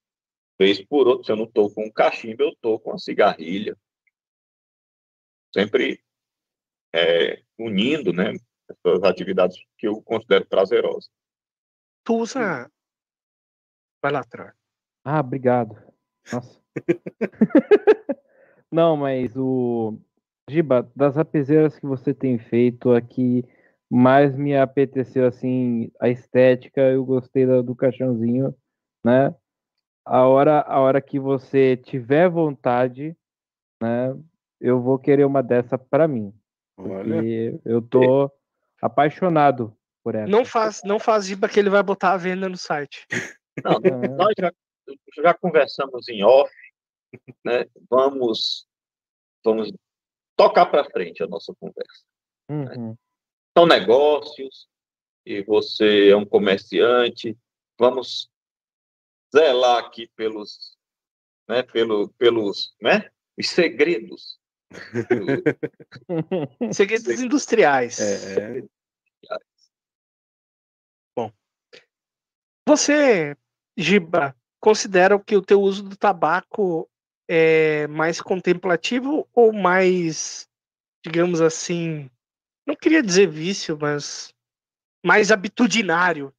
vez 0.57 0.81
por 0.81 1.09
outra, 1.09 1.25
se 1.25 1.33
eu 1.33 1.37
não 1.37 1.45
estou 1.45 1.75
com 1.75 1.87
um 1.87 1.91
cachimbo, 1.91 2.45
eu 2.45 2.51
estou 2.51 2.79
com 2.79 2.93
a 2.93 2.99
cigarrilha. 2.99 3.77
Sempre 5.59 6.01
é, 6.95 7.43
unindo 7.59 8.13
né, 8.13 8.33
essas 8.69 9.03
atividades 9.03 9.59
que 9.77 9.89
eu 9.89 10.01
considero 10.03 10.47
prazerosas. 10.47 11.11
Tu 12.05 12.15
usa. 12.15 12.71
Vai 14.01 14.13
lá 14.13 14.21
atrás. 14.21 14.55
Ah, 15.05 15.19
obrigado. 15.19 15.77
Nossa. 16.33 16.63
não, 18.71 18.97
mas 18.97 19.37
o. 19.37 19.99
Giba, 20.49 20.91
das 20.95 21.19
apeseiras 21.19 21.77
que 21.77 21.87
você 21.87 22.15
tem 22.15 22.39
feito 22.39 22.93
aqui 22.93 23.45
mais 23.91 24.37
me 24.37 24.57
apeteceu 24.57 25.27
assim 25.27 25.91
a 26.01 26.09
estética, 26.09 26.83
eu 26.83 27.05
gostei 27.05 27.47
do, 27.47 27.63
do 27.63 27.75
caixãozinho, 27.75 28.55
né? 29.05 29.35
A 30.05 30.27
hora, 30.27 30.61
a 30.61 30.79
hora 30.79 31.03
que 31.03 31.19
você 31.19 31.77
tiver 31.77 32.29
vontade, 32.31 33.17
né? 33.83 34.15
Eu 34.61 34.81
vou 34.81 34.99
querer 34.99 35.25
uma 35.25 35.43
dessa 35.43 35.79
para 35.79 36.09
mim. 36.09 36.35
Porque 36.77 37.61
eu 37.65 37.83
tô 37.83 38.31
apaixonado 38.81 39.77
por 40.03 40.15
ela. 40.15 40.29
Não 40.29 40.45
faz, 40.45 40.83
não 40.85 40.99
faz 40.99 41.27
giba 41.27 41.49
que 41.49 41.59
ele 41.59 41.71
vai 41.71 41.83
botar 41.83 42.13
a 42.13 42.17
venda 42.17 42.49
no 42.49 42.57
site. 42.57 43.07
Não, 43.65 43.79
nós 44.17 44.35
já, 44.39 44.53
já 45.23 45.35
conversamos 45.35 46.09
em 46.09 46.23
off, 46.23 46.53
né? 47.45 47.67
Vamos, 47.91 48.67
vamos 49.45 49.73
tocar 50.37 50.67
para 50.67 50.85
frente 50.85 51.23
a 51.23 51.27
nossa 51.27 51.53
conversa. 51.59 52.05
Né? 52.49 52.57
Uhum. 52.57 52.89
Né? 52.91 52.97
são 53.59 53.67
negócios, 53.67 54.69
e 55.27 55.43
você 55.43 56.11
é 56.11 56.17
um 56.17 56.25
comerciante. 56.25 57.37
Vamos 57.77 58.31
zelar 59.35 59.85
aqui 59.85 60.07
pelos, 60.15 60.79
né, 61.49 61.65
pelo, 61.65 62.09
pelos, 62.11 62.75
né, 62.81 63.11
os 63.37 63.49
segredos. 63.51 64.38
segredos 66.73 67.21
industriais. 67.21 68.01
É, 68.01 68.59
é. 68.59 68.63
Bom, 71.17 71.33
você, 72.67 73.37
Giba, 73.77 74.37
considera 74.61 75.19
que 75.19 75.37
o 75.37 75.43
teu 75.43 75.61
uso 75.61 75.83
do 75.83 75.97
tabaco 75.97 76.89
é 77.27 77.87
mais 77.89 78.21
contemplativo 78.21 79.29
ou 79.35 79.53
mais, 79.53 80.49
digamos 81.05 81.41
assim, 81.41 82.11
não 82.67 82.77
queria 82.77 83.03
dizer 83.03 83.29
vício, 83.29 83.77
mas 83.81 84.33
mais 85.05 85.31
habitudinário. 85.31 86.35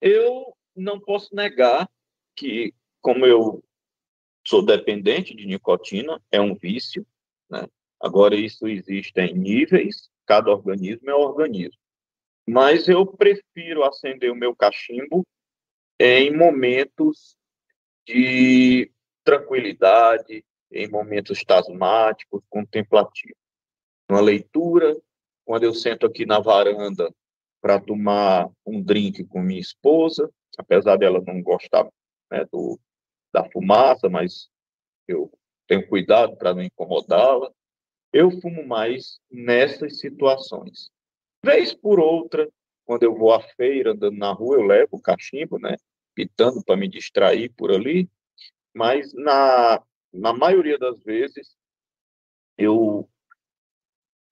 Eu 0.00 0.54
não 0.76 1.00
posso 1.00 1.34
negar 1.34 1.88
que, 2.36 2.74
como 3.00 3.24
eu 3.24 3.64
sou 4.46 4.64
dependente 4.64 5.34
de 5.34 5.46
nicotina, 5.46 6.20
é 6.30 6.40
um 6.40 6.54
vício, 6.54 7.06
né? 7.50 7.66
Agora, 8.00 8.34
isso 8.34 8.66
existe 8.68 9.18
em 9.20 9.34
níveis, 9.34 10.10
cada 10.26 10.50
organismo 10.50 11.08
é 11.10 11.14
um 11.14 11.20
organismo. 11.20 11.80
Mas 12.46 12.88
eu 12.88 13.06
prefiro 13.06 13.84
acender 13.84 14.30
o 14.30 14.36
meu 14.36 14.54
cachimbo 14.54 15.26
em 15.98 16.36
momentos 16.36 17.36
de 18.06 18.90
tranquilidade, 19.22 20.44
em 20.70 20.88
momentos 20.88 21.42
tasmáticos, 21.44 22.42
contemplativos 22.50 23.44
uma 24.08 24.20
leitura, 24.20 24.96
quando 25.44 25.64
eu 25.64 25.74
sento 25.74 26.06
aqui 26.06 26.26
na 26.26 26.38
varanda 26.38 27.12
para 27.60 27.80
tomar 27.80 28.50
um 28.64 28.82
drink 28.82 29.24
com 29.24 29.40
minha 29.40 29.60
esposa, 29.60 30.30
apesar 30.58 30.96
dela 30.96 31.22
não 31.26 31.42
gostar 31.42 31.84
né, 32.30 32.44
do, 32.52 32.78
da 33.34 33.44
fumaça, 33.50 34.08
mas 34.08 34.48
eu 35.08 35.30
tenho 35.66 35.86
cuidado 35.88 36.36
para 36.36 36.54
não 36.54 36.62
incomodá-la. 36.62 37.52
Eu 38.12 38.30
fumo 38.40 38.64
mais 38.64 39.18
nessas 39.28 39.98
situações. 39.98 40.88
Vez 41.44 41.74
por 41.74 41.98
outra, 41.98 42.48
quando 42.86 43.02
eu 43.02 43.12
vou 43.12 43.34
à 43.34 43.40
feira, 43.40 43.90
andando 43.90 44.16
na 44.16 44.30
rua, 44.30 44.56
eu 44.56 44.62
levo 44.62 44.90
o 44.92 45.02
cachimbo, 45.02 45.58
né? 45.58 45.76
Pitando 46.14 46.62
para 46.64 46.76
me 46.76 46.86
distrair 46.86 47.50
por 47.56 47.72
ali. 47.72 48.08
Mas 48.72 49.12
na, 49.12 49.82
na 50.12 50.32
maioria 50.32 50.78
das 50.78 51.02
vezes, 51.02 51.56
eu 52.56 53.08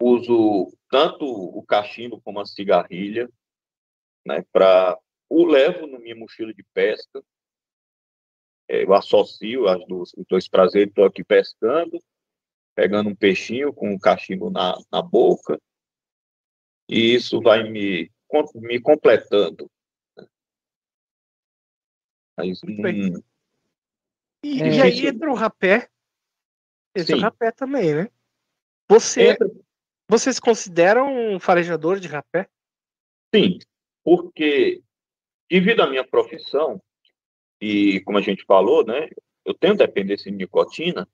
uso 0.01 0.73
tanto 0.89 1.25
o 1.25 1.65
cachimbo 1.65 2.21
como 2.21 2.39
a 2.39 2.47
cigarrilha, 2.47 3.29
né, 4.25 4.45
para 4.53 4.97
o 5.29 5.45
levo 5.45 5.87
na 5.87 5.99
minha 5.99 6.15
mochila 6.15 6.53
de 6.55 6.63
pesca, 6.73 7.23
eu 8.73 8.95
associo 8.95 9.69
as 9.69 9.87
duas, 9.87 10.15
os 10.15 10.25
dois 10.27 10.49
prazeres, 10.49 10.89
estou 10.89 11.05
aqui 11.05 11.23
pescando, 11.23 12.03
pegando 12.75 13.11
um 13.11 13.15
peixinho 13.15 13.71
com 13.71 13.95
o 13.95 14.01
cachimbo 14.01 14.49
na, 14.49 14.75
na 14.91 15.03
boca, 15.03 15.61
e 16.89 17.15
isso 17.15 17.41
vai 17.43 17.69
me, 17.69 18.11
me 18.55 18.81
completando. 18.81 19.71
Né. 20.17 20.27
Mas, 22.39 22.61
hum, 22.65 23.23
e, 24.43 24.63
é, 24.63 24.75
e 24.77 24.83
aí 24.83 25.07
entra 25.07 25.31
o 25.31 25.35
rapé, 25.35 25.91
entra 26.97 27.17
o 27.17 27.21
rapé 27.21 27.53
também, 27.53 27.95
né? 27.95 28.11
Você, 28.89 29.33
entra... 29.33 29.51
Vocês 30.09 30.41
consideram 30.41 31.15
um 31.15 31.39
farejador 31.39 32.01
de 32.01 32.09
rapé? 32.09 32.49
Sim, 33.35 33.59
porque 34.03 34.83
devido 35.51 35.83
à 35.83 35.91
minha 35.91 36.07
profissão, 36.07 36.83
e 37.63 38.01
como 38.01 38.19
a 38.19 38.21
gente 38.21 38.45
falou, 38.45 38.85
né, 38.85 39.09
eu 39.45 39.55
tenho 39.55 39.77
dependência 39.77 40.29
de 40.29 40.37
nicotina, 40.37 41.09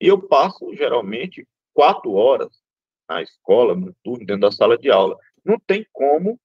e 0.00 0.06
eu 0.06 0.28
passo 0.28 0.72
geralmente 0.72 1.44
quatro 1.74 2.12
horas 2.12 2.62
na 3.08 3.20
escola, 3.20 3.74
no 3.74 3.92
turno, 4.04 4.24
dentro 4.24 4.42
da 4.42 4.52
sala 4.52 4.78
de 4.78 4.92
aula. 4.92 5.18
Não 5.44 5.58
tem 5.58 5.84
como, 5.92 6.38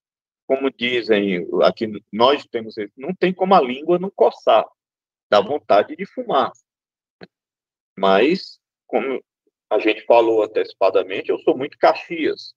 como 0.44 0.72
dizem 0.72 1.46
aqui, 1.62 1.86
nós 2.12 2.44
temos, 2.46 2.74
não 2.96 3.14
tem 3.14 3.32
como 3.32 3.54
a 3.54 3.60
língua 3.60 3.96
não 3.96 4.10
coçar, 4.10 4.66
dá 5.30 5.40
vontade 5.40 5.94
de 5.94 6.04
fumar. 6.04 6.50
Mas, 7.96 8.58
como 8.88 9.22
a 9.70 9.78
gente 9.78 10.04
falou 10.04 10.42
antecipadamente, 10.42 11.30
eu 11.30 11.38
sou 11.38 11.56
muito 11.56 11.78
Caxias. 11.78 12.56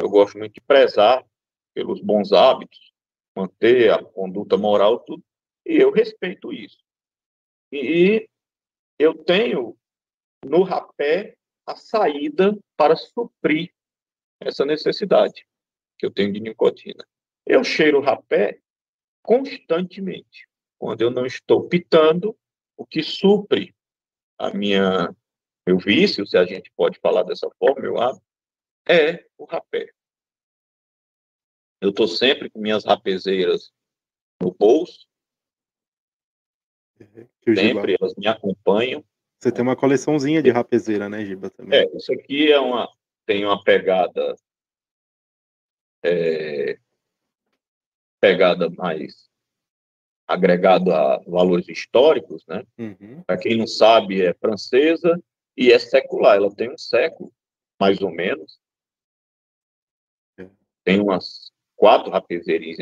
Eu 0.00 0.08
gosto 0.08 0.38
muito 0.38 0.54
de 0.54 0.60
prezar 0.60 1.26
pelos 1.74 2.00
bons 2.00 2.32
hábitos, 2.32 2.92
manter 3.36 3.92
a 3.92 4.00
conduta 4.04 4.56
moral, 4.56 5.00
tudo, 5.00 5.24
e 5.68 5.76
eu 5.76 5.90
respeito 5.90 6.52
isso. 6.52 6.82
E 7.70 8.28
eu 8.98 9.14
tenho 9.14 9.78
no 10.44 10.62
rapé 10.62 11.36
a 11.66 11.76
saída 11.76 12.58
para 12.76 12.96
suprir 12.96 13.72
essa 14.40 14.64
necessidade 14.64 15.46
que 15.98 16.06
eu 16.06 16.10
tenho 16.10 16.32
de 16.32 16.40
nicotina. 16.40 17.06
Eu 17.44 17.62
cheiro 17.62 18.00
rapé 18.00 18.60
constantemente. 19.22 20.48
Quando 20.78 21.02
eu 21.02 21.10
não 21.10 21.26
estou 21.26 21.68
pitando, 21.68 22.36
o 22.76 22.86
que 22.86 23.02
supre 23.02 23.74
a 24.38 24.50
minha 24.54 25.14
meu 25.66 25.76
vício, 25.78 26.26
se 26.26 26.38
a 26.38 26.46
gente 26.46 26.72
pode 26.74 26.98
falar 26.98 27.24
dessa 27.24 27.46
forma, 27.58 27.82
meu 27.82 28.00
hábito, 28.00 28.24
é 28.88 29.26
o 29.36 29.44
rapé. 29.44 29.92
Eu 31.78 31.90
estou 31.90 32.08
sempre 32.08 32.48
com 32.48 32.58
minhas 32.58 32.86
rapezeiras 32.86 33.70
no 34.40 34.50
bolso. 34.50 35.07
Sempre, 37.54 37.96
elas 38.00 38.14
me 38.16 38.26
acompanham. 38.26 39.04
Você 39.38 39.52
tem 39.52 39.62
uma 39.62 39.76
coleçãozinha 39.76 40.42
de 40.42 40.50
rapezeira, 40.50 41.08
né, 41.08 41.24
Giba? 41.24 41.50
Também. 41.50 41.80
É, 41.80 41.96
isso 41.96 42.12
aqui 42.12 42.50
é 42.50 42.58
uma, 42.58 42.88
tem 43.24 43.44
uma 43.44 43.62
pegada 43.62 44.34
é, 46.02 46.78
pegada 48.20 48.68
mais 48.70 49.28
agregado 50.26 50.92
a 50.92 51.18
valores 51.26 51.68
históricos, 51.68 52.44
né? 52.46 52.62
Uhum. 52.78 53.22
Para 53.22 53.38
quem 53.38 53.56
não 53.56 53.66
sabe, 53.66 54.22
é 54.22 54.34
francesa 54.34 55.18
e 55.56 55.72
é 55.72 55.78
secular. 55.78 56.36
Ela 56.36 56.54
tem 56.54 56.70
um 56.70 56.76
século, 56.76 57.32
mais 57.80 58.00
ou 58.02 58.10
menos. 58.10 58.60
É. 60.38 60.46
Tem 60.84 61.00
umas 61.00 61.50
quatro 61.74 62.10
rapezeiras, 62.10 62.76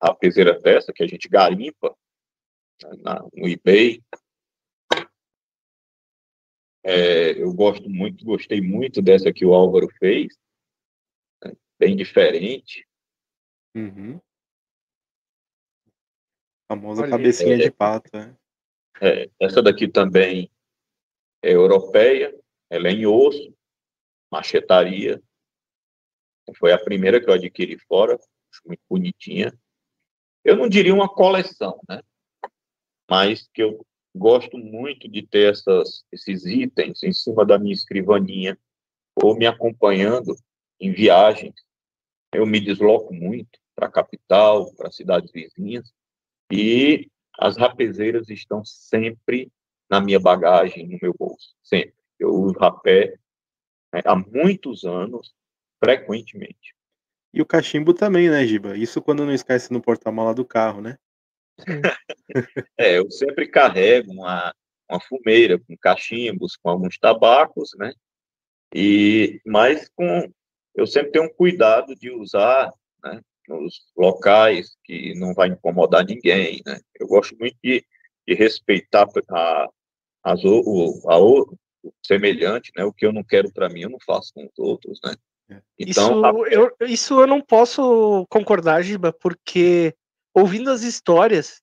rapezeira 0.00 0.58
dessa 0.60 0.92
que 0.92 1.02
a 1.02 1.06
gente 1.06 1.28
garimpa 1.28 1.96
na, 3.02 3.22
no 3.34 3.48
eBay. 3.48 4.02
É, 6.84 7.32
eu 7.42 7.52
gosto 7.52 7.88
muito, 7.90 8.24
gostei 8.24 8.60
muito 8.60 9.02
dessa 9.02 9.32
que 9.32 9.44
o 9.44 9.52
Álvaro 9.52 9.88
fez, 9.98 10.34
né, 11.44 11.52
bem 11.78 11.96
diferente. 11.96 12.86
Uhum. 13.74 14.20
A 16.68 16.74
famosa 16.74 17.02
Olha, 17.02 17.10
cabecinha 17.10 17.54
é, 17.54 17.58
de 17.58 17.70
pato, 17.70 18.10
né? 18.12 18.36
É, 19.00 19.30
essa 19.40 19.62
daqui 19.62 19.88
também 19.88 20.50
é 21.42 21.52
europeia, 21.52 22.34
ela 22.70 22.88
é 22.88 22.92
em 22.92 23.06
osso, 23.06 23.54
machetaria. 24.30 25.22
Foi 26.56 26.72
a 26.72 26.82
primeira 26.82 27.20
que 27.20 27.28
eu 27.28 27.34
adquiri 27.34 27.78
fora, 27.78 28.14
acho 28.14 28.62
muito 28.66 28.82
bonitinha. 28.88 29.52
Eu 30.42 30.56
não 30.56 30.68
diria 30.68 30.94
uma 30.94 31.08
coleção, 31.08 31.80
né? 31.88 32.02
Mas 33.10 33.48
que 33.52 33.62
eu 33.62 33.84
gosto 34.14 34.58
muito 34.58 35.08
de 35.08 35.26
ter 35.26 35.52
essas, 35.52 36.04
esses 36.12 36.44
itens 36.44 37.02
em 37.02 37.12
cima 37.12 37.44
da 37.44 37.58
minha 37.58 37.74
escrivaninha 37.74 38.58
ou 39.14 39.36
me 39.36 39.46
acompanhando 39.46 40.34
em 40.80 40.92
viagens. 40.92 41.54
Eu 42.32 42.46
me 42.46 42.60
desloco 42.60 43.12
muito 43.14 43.58
para 43.74 43.86
a 43.86 43.90
capital, 43.90 44.72
para 44.74 44.90
cidades 44.90 45.30
vizinhas, 45.30 45.92
e 46.52 47.08
as 47.38 47.56
rapezeiras 47.56 48.28
estão 48.28 48.64
sempre 48.64 49.50
na 49.88 50.00
minha 50.00 50.18
bagagem, 50.18 50.86
no 50.88 50.98
meu 51.00 51.14
bolso, 51.16 51.54
sempre. 51.62 51.94
Eu 52.18 52.30
uso 52.30 52.58
rapé 52.58 53.16
né, 53.92 54.02
há 54.04 54.16
muitos 54.16 54.84
anos, 54.84 55.32
frequentemente. 55.82 56.74
E 57.32 57.40
o 57.40 57.46
cachimbo 57.46 57.94
também, 57.94 58.28
né, 58.28 58.44
Giba? 58.44 58.76
Isso 58.76 59.00
quando 59.00 59.24
não 59.24 59.32
esquece 59.32 59.72
no 59.72 59.80
porta-mala 59.80 60.34
do 60.34 60.44
carro, 60.44 60.80
né? 60.80 60.98
é, 62.78 62.98
eu 62.98 63.10
sempre 63.10 63.48
carrego 63.48 64.12
uma, 64.12 64.54
uma 64.88 65.00
fumeira 65.00 65.58
com 65.58 65.76
cachimbos, 65.76 66.56
com 66.56 66.70
alguns 66.70 66.98
tabacos, 66.98 67.70
né? 67.76 67.92
E 68.74 69.40
mas 69.44 69.88
com 69.94 70.30
eu 70.74 70.86
sempre 70.86 71.10
tenho 71.10 71.24
um 71.24 71.34
cuidado 71.34 71.94
de 71.96 72.10
usar, 72.10 72.72
né, 73.02 73.20
nos 73.48 73.74
locais 73.96 74.76
que 74.84 75.12
não 75.14 75.34
vai 75.34 75.48
incomodar 75.48 76.04
ninguém, 76.04 76.62
né? 76.64 76.78
Eu 77.00 77.08
gosto 77.08 77.36
muito 77.36 77.56
de, 77.62 77.84
de 78.26 78.34
respeitar 78.34 79.08
a, 79.30 79.68
as, 80.22 80.44
o, 80.44 81.02
a, 81.08 81.18
o 81.18 81.58
semelhante, 82.06 82.70
né? 82.76 82.84
O 82.84 82.92
que 82.92 83.04
eu 83.04 83.12
não 83.12 83.24
quero 83.24 83.52
para 83.52 83.68
mim, 83.68 83.82
eu 83.82 83.90
não 83.90 83.98
faço 84.06 84.32
com 84.34 84.44
os 84.44 84.58
outros, 84.58 85.00
né? 85.04 85.14
É. 85.50 85.62
Então, 85.78 86.20
isso, 86.20 86.24
a... 86.24 86.48
eu, 86.50 86.76
isso 86.86 87.20
eu 87.20 87.26
não 87.26 87.40
posso 87.40 88.26
concordar, 88.28 88.82
Giba, 88.82 89.12
porque 89.12 89.94
ouvindo 90.38 90.70
as 90.70 90.82
histórias, 90.82 91.62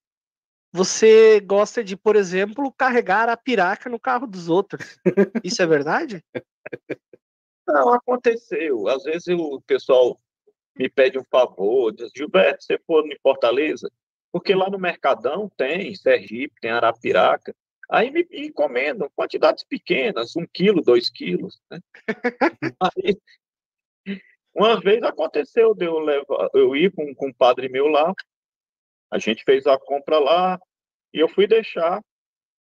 você 0.71 1.39
gosta 1.39 1.83
de, 1.83 1.95
por 1.95 2.15
exemplo, 2.15 2.73
carregar 2.77 3.29
a 3.29 3.37
piraca 3.37 3.89
no 3.89 3.99
carro 3.99 4.27
dos 4.27 4.49
outros. 4.49 4.99
Isso 5.43 5.61
é 5.61 5.65
verdade? 5.65 6.23
Não, 7.67 7.93
aconteceu. 7.93 8.87
Às 8.87 9.03
vezes 9.03 9.27
o 9.29 9.61
pessoal 9.61 10.19
me 10.77 10.89
pede 10.89 11.17
um 11.17 11.23
favor, 11.23 11.93
diz, 11.93 12.11
Gilberto, 12.15 12.63
você 12.63 12.77
for 12.85 13.05
em 13.05 13.17
Fortaleza? 13.23 13.89
Porque 14.31 14.53
lá 14.53 14.69
no 14.69 14.77
Mercadão 14.77 15.49
tem 15.55 15.95
Sergipe, 15.95 16.59
tem 16.59 16.71
Arapiraca. 16.71 17.55
Aí 17.89 18.11
me, 18.11 18.27
encomendam 18.31 19.09
quantidades 19.15 19.63
pequenas, 19.63 20.35
um 20.35 20.45
quilo, 20.45 20.81
dois 20.81 21.09
quilos. 21.09 21.61
Né? 21.71 21.79
Aí, 22.81 23.17
uma 24.53 24.79
vez 24.79 25.01
aconteceu 25.03 25.73
de 25.73 25.85
eu, 25.85 25.99
levar, 25.99 26.49
eu 26.53 26.75
ir 26.75 26.91
com, 26.91 27.13
com 27.15 27.27
um 27.27 27.33
padre 27.33 27.69
meu 27.69 27.87
lá, 27.87 28.13
a 29.11 29.17
gente 29.17 29.43
fez 29.43 29.65
a 29.67 29.77
compra 29.77 30.19
lá 30.19 30.59
e 31.13 31.19
eu 31.19 31.29
fui 31.29 31.47
deixar, 31.47 32.01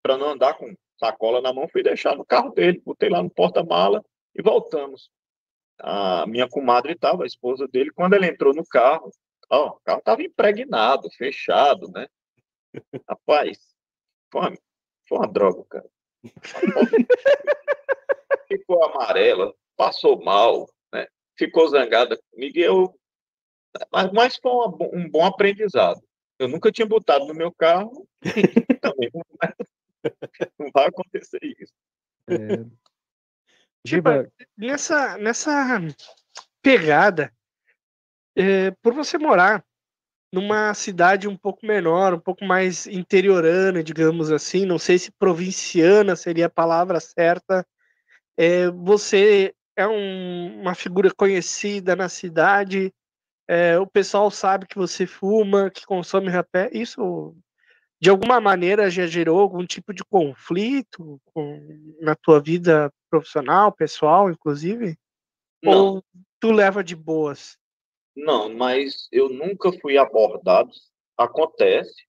para 0.03 0.17
não 0.17 0.31
andar 0.31 0.55
com 0.55 0.75
sacola 0.99 1.41
na 1.41 1.53
mão, 1.53 1.69
fui 1.69 1.83
deixar 1.83 2.17
no 2.17 2.25
carro 2.25 2.51
dele, 2.51 2.83
botei 2.85 3.09
lá 3.09 3.23
no 3.23 3.31
porta-mala 3.31 4.05
e 4.35 4.43
voltamos 4.43 5.11
a 5.79 6.27
minha 6.27 6.49
comadre 6.49 6.93
estava, 6.93 7.25
a 7.25 7.27
esposa 7.27 7.67
dele, 7.67 7.93
quando 7.93 8.15
ela 8.15 8.27
entrou 8.27 8.55
no 8.55 8.67
carro, 8.67 9.11
ó, 9.51 9.71
o 9.71 9.81
carro 9.81 9.99
estava 9.99 10.23
impregnado, 10.23 11.11
fechado, 11.11 11.91
né? 11.91 12.07
Rapaz, 13.09 13.59
foi 14.31 14.41
uma, 14.41 14.59
foi 15.09 15.19
uma 15.19 15.29
droga, 15.29 15.65
cara. 15.69 15.89
Ficou 18.49 18.85
amarela, 18.85 19.55
passou 19.77 20.23
mal, 20.23 20.69
né? 20.93 21.07
Ficou 21.37 21.69
zangada 21.69 22.19
comigo 22.31 22.59
e 22.59 22.63
eu. 22.63 22.95
Mas, 23.93 24.13
mas 24.13 24.37
foi 24.37 24.53
uma, 24.53 24.69
um 24.93 25.09
bom 25.09 25.25
aprendizado. 25.25 26.01
Eu 26.39 26.49
nunca 26.49 26.73
tinha 26.73 26.87
botado 26.87 27.27
no 27.27 27.35
meu 27.35 27.53
carro, 27.53 28.07
também 28.81 29.11
não 29.15 29.23
vai, 29.41 29.55
não 30.59 30.71
vai 30.73 30.87
acontecer 30.87 31.39
isso. 31.43 31.73
É. 32.29 32.65
Tipo, 33.87 34.09
nessa, 34.57 35.19
nessa 35.19 35.81
pegada, 36.63 37.33
é, 38.37 38.71
por 38.83 38.95
você 38.95 39.19
morar 39.19 39.65
numa 40.33 40.75
cidade 40.75 41.29
um 41.29 41.37
pouco 41.37 41.65
menor, 41.65 42.15
um 42.15 42.19
pouco 42.19 42.45
mais 42.45 42.87
interiorana, 42.89 43.85
digamos 43.85 44.33
assim, 44.33 44.67
não 44.67 44.79
sei 44.79 44.99
se 44.99 45.13
provinciana 45.13 46.17
seria 46.17 46.47
a 46.47 46.51
palavra 46.51 46.99
certa, 46.99 47.65
é, 48.37 48.69
você 48.71 49.55
é 49.77 49.87
um, 49.87 50.61
uma 50.61 50.75
figura 50.75 51.13
conhecida 51.15 51.95
na 51.95 52.09
cidade, 52.09 52.93
é, 53.49 53.79
o 53.79 53.87
pessoal 53.87 54.31
sabe 54.31 54.67
que 54.67 54.77
você 54.77 55.07
fuma, 55.07 55.71
que 55.71 55.85
consome 55.85 56.29
rapé, 56.29 56.71
isso 56.73 57.37
de 58.01 58.11
alguma 58.11 58.41
maneira 58.41 58.91
já 58.91 59.07
gerou 59.07 59.41
algum 59.41 59.65
tipo 59.65 59.93
de 59.95 60.05
conflito 60.05 61.21
com, 61.33 61.95
na 62.01 62.15
tua 62.15 62.41
vida 62.41 62.93
profissional, 63.09 63.73
pessoal, 63.73 64.31
inclusive? 64.31 64.99
Não. 65.63 65.73
Ou 65.73 66.05
tu 66.39 66.51
leva 66.51 66.85
de 66.85 66.95
boas? 66.95 67.57
Não, 68.15 68.53
mas 68.53 69.09
eu 69.11 69.29
nunca 69.29 69.73
fui 69.81 69.97
abordado. 69.97 70.71
Acontece, 71.17 72.05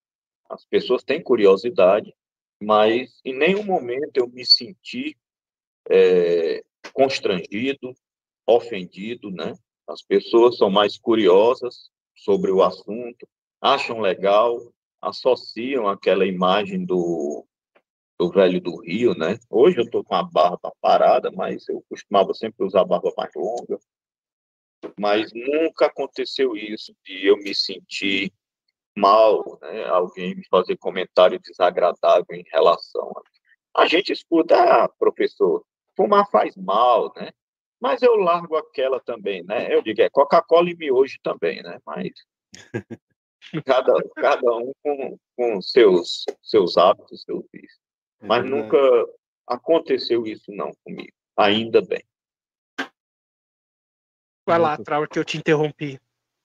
as 0.50 0.64
pessoas 0.64 1.02
têm 1.02 1.22
curiosidade, 1.22 2.14
mas 2.62 3.20
em 3.24 3.34
nenhum 3.34 3.64
momento 3.64 4.16
eu 4.16 4.28
me 4.28 4.44
senti 4.44 5.16
é, 5.88 6.62
constrangido, 6.92 7.94
ofendido, 8.46 9.30
né? 9.30 9.54
As 9.88 10.02
pessoas 10.02 10.56
são 10.56 10.68
mais 10.68 10.98
curiosas 10.98 11.90
sobre 12.14 12.50
o 12.50 12.62
assunto, 12.62 13.28
acham 13.60 14.00
legal, 14.00 14.58
associam 15.00 15.88
aquela 15.88 16.26
imagem 16.26 16.84
do, 16.84 17.46
do 18.18 18.30
velho 18.30 18.60
do 18.60 18.80
Rio, 18.80 19.16
né? 19.16 19.38
Hoje 19.48 19.78
eu 19.78 19.84
estou 19.84 20.02
com 20.02 20.14
a 20.14 20.22
barba 20.22 20.72
parada, 20.80 21.30
mas 21.30 21.68
eu 21.68 21.84
costumava 21.88 22.34
sempre 22.34 22.64
usar 22.66 22.80
a 22.80 22.84
barba 22.84 23.12
mais 23.16 23.30
longa. 23.34 23.78
Mas 24.98 25.32
nunca 25.32 25.86
aconteceu 25.86 26.56
isso 26.56 26.94
de 27.04 27.26
eu 27.26 27.36
me 27.36 27.54
sentir 27.54 28.32
mal, 28.96 29.58
né? 29.60 29.84
Alguém 29.84 30.34
me 30.34 30.46
fazer 30.48 30.76
comentário 30.78 31.38
desagradável 31.38 32.34
em 32.34 32.44
relação 32.52 33.12
a... 33.16 33.82
A 33.82 33.86
gente 33.86 34.10
escuta, 34.10 34.56
ah, 34.56 34.88
professor, 34.88 35.62
fumar 35.94 36.28
faz 36.30 36.56
mal, 36.56 37.12
né? 37.14 37.30
Mas 37.80 38.02
eu 38.02 38.16
largo 38.16 38.56
aquela 38.56 39.00
também, 39.00 39.42
né? 39.44 39.72
Eu 39.72 39.82
digo, 39.82 40.00
é 40.00 40.08
Coca-Cola 40.08 40.70
e 40.70 40.76
miojo 40.76 41.18
também, 41.22 41.62
né? 41.62 41.78
Mas 41.84 42.10
cada, 43.64 43.92
cada 44.14 44.56
um 44.56 44.72
com, 44.82 45.18
com 45.36 45.62
seus, 45.62 46.24
seus 46.42 46.76
hábitos, 46.76 47.22
seus 47.22 47.44
vícios. 47.52 47.80
É 48.20 48.26
Mas 48.26 48.48
nunca 48.48 48.78
aconteceu 49.46 50.26
isso 50.26 50.50
não 50.52 50.72
comigo. 50.84 51.12
Ainda 51.36 51.82
bem. 51.82 52.02
Vai 54.46 54.58
lá, 54.58 54.78
Trau, 54.78 55.06
que 55.06 55.18
eu 55.18 55.24
te 55.24 55.36
interrompi. 55.36 56.00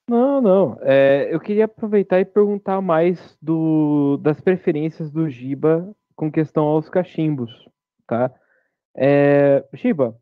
Não, 0.09 0.41
não. 0.41 0.77
É, 0.81 1.29
eu 1.31 1.39
queria 1.39 1.65
aproveitar 1.65 2.19
e 2.19 2.25
perguntar 2.25 2.81
mais 2.81 3.37
do, 3.41 4.17
das 4.17 4.41
preferências 4.41 5.09
do 5.11 5.29
Giba 5.29 5.95
com 6.15 6.31
questão 6.31 6.65
aos 6.65 6.89
cachimbos, 6.89 7.69
tá? 8.05 8.33
É, 8.95 9.63
Giba, 9.73 10.19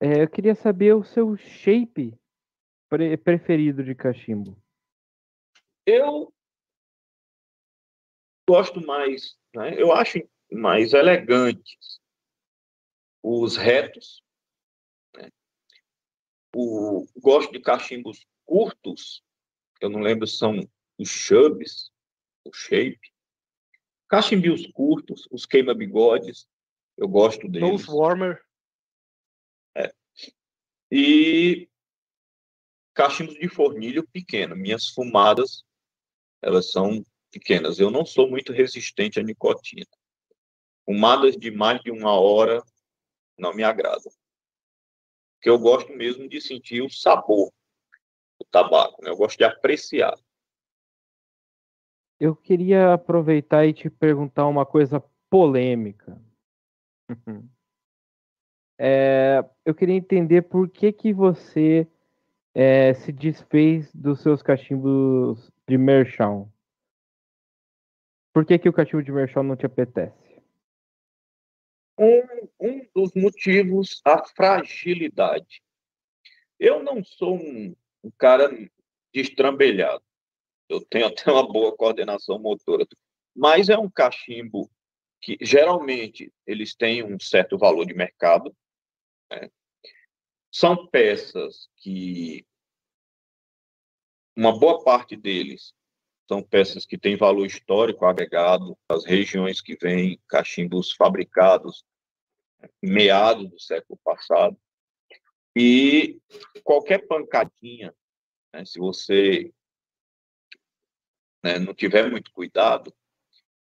é, 0.00 0.22
eu 0.22 0.28
queria 0.28 0.54
saber 0.54 0.94
o 0.94 1.04
seu 1.04 1.36
shape 1.36 2.18
pre 2.88 3.16
preferido 3.16 3.82
de 3.82 3.94
cachimbo. 3.94 4.56
Eu 5.86 6.32
gosto 8.48 8.80
mais, 8.86 9.36
né? 9.54 9.80
eu 9.80 9.92
acho 9.92 10.18
mais 10.50 10.92
elegantes 10.92 12.00
os 13.22 13.56
retos. 13.56 14.22
Né? 15.14 15.28
O, 16.54 17.06
gosto 17.20 17.52
de 17.52 17.60
cachimbos 17.60 18.26
curtos, 18.46 19.22
eu 19.80 19.90
não 19.90 20.00
lembro 20.00 20.26
se 20.26 20.38
são 20.38 20.58
os 20.98 21.08
chubs, 21.08 21.90
o 22.44 22.52
shape. 22.52 23.12
Cachimbos 24.08 24.66
curtos, 24.72 25.28
os 25.30 25.44
queima-bigodes, 25.44 26.48
eu 26.96 27.06
gosto 27.06 27.48
deles. 27.48 27.68
Nose 27.68 27.90
warmer. 27.90 28.47
E 30.90 31.68
cachimbos 32.94 33.34
de 33.34 33.48
fornilho 33.48 34.06
pequeno. 34.08 34.56
Minhas 34.56 34.88
fumadas, 34.88 35.64
elas 36.42 36.70
são 36.70 37.04
pequenas. 37.30 37.78
Eu 37.78 37.90
não 37.90 38.04
sou 38.04 38.28
muito 38.28 38.52
resistente 38.52 39.20
à 39.20 39.22
nicotina. 39.22 39.86
Fumadas 40.84 41.36
de 41.36 41.50
mais 41.50 41.80
de 41.82 41.90
uma 41.90 42.18
hora 42.18 42.62
não 43.38 43.54
me 43.54 43.62
agradam. 43.62 44.10
Porque 45.34 45.50
eu 45.50 45.58
gosto 45.58 45.92
mesmo 45.92 46.28
de 46.28 46.40
sentir 46.40 46.82
o 46.82 46.90
sabor 46.90 47.52
do 48.40 48.46
tabaco, 48.50 49.02
né? 49.04 49.10
Eu 49.10 49.16
gosto 49.16 49.38
de 49.38 49.44
apreciar. 49.44 50.18
Eu 52.18 52.34
queria 52.34 52.94
aproveitar 52.94 53.64
e 53.64 53.72
te 53.72 53.88
perguntar 53.88 54.48
uma 54.48 54.66
coisa 54.66 55.00
polêmica. 55.30 56.20
É, 58.78 59.44
eu 59.64 59.74
queria 59.74 59.96
entender 59.96 60.42
por 60.42 60.68
que 60.68 60.92
que 60.92 61.12
você 61.12 61.86
é, 62.54 62.94
se 62.94 63.12
desfez 63.12 63.92
dos 63.92 64.20
seus 64.20 64.42
cachimbos 64.42 65.50
de 65.66 65.76
merchão. 65.76 66.50
Por 68.32 68.44
que 68.44 68.58
que 68.58 68.68
o 68.68 68.72
cachimbo 68.72 69.02
de 69.02 69.10
merchão 69.10 69.42
não 69.42 69.56
te 69.56 69.66
apetece? 69.66 70.40
Um, 71.98 72.22
um 72.60 72.86
dos 72.94 73.12
motivos, 73.14 74.00
a 74.04 74.24
fragilidade. 74.24 75.60
Eu 76.58 76.82
não 76.82 77.02
sou 77.02 77.36
um, 77.36 77.74
um 78.04 78.10
cara 78.16 78.48
destrambelhado. 79.12 80.04
Eu 80.68 80.80
tenho 80.80 81.06
até 81.06 81.30
uma 81.32 81.46
boa 81.46 81.76
coordenação 81.76 82.38
motora. 82.38 82.86
Mas 83.34 83.68
é 83.68 83.76
um 83.76 83.90
cachimbo 83.90 84.70
que 85.20 85.36
geralmente 85.40 86.32
eles 86.46 86.74
têm 86.74 87.02
um 87.02 87.18
certo 87.18 87.58
valor 87.58 87.86
de 87.86 87.94
mercado. 87.94 88.54
Né? 89.30 89.50
São 90.50 90.86
peças 90.88 91.68
que 91.76 92.46
uma 94.36 94.58
boa 94.58 94.82
parte 94.82 95.16
deles 95.16 95.74
são 96.28 96.42
peças 96.42 96.84
que 96.84 96.98
têm 96.98 97.16
valor 97.16 97.46
histórico 97.46 98.04
agregado, 98.04 98.78
as 98.88 99.04
regiões 99.04 99.60
que 99.60 99.76
vêm 99.80 100.20
cachimbos 100.28 100.92
fabricados 100.92 101.84
meados 102.82 103.48
do 103.48 103.58
século 103.58 103.98
passado. 104.04 104.56
E 105.56 106.20
qualquer 106.62 107.06
pancadinha, 107.06 107.94
né, 108.52 108.64
se 108.64 108.78
você 108.78 109.52
né, 111.42 111.58
não 111.58 111.74
tiver 111.74 112.10
muito 112.10 112.30
cuidado, 112.32 112.94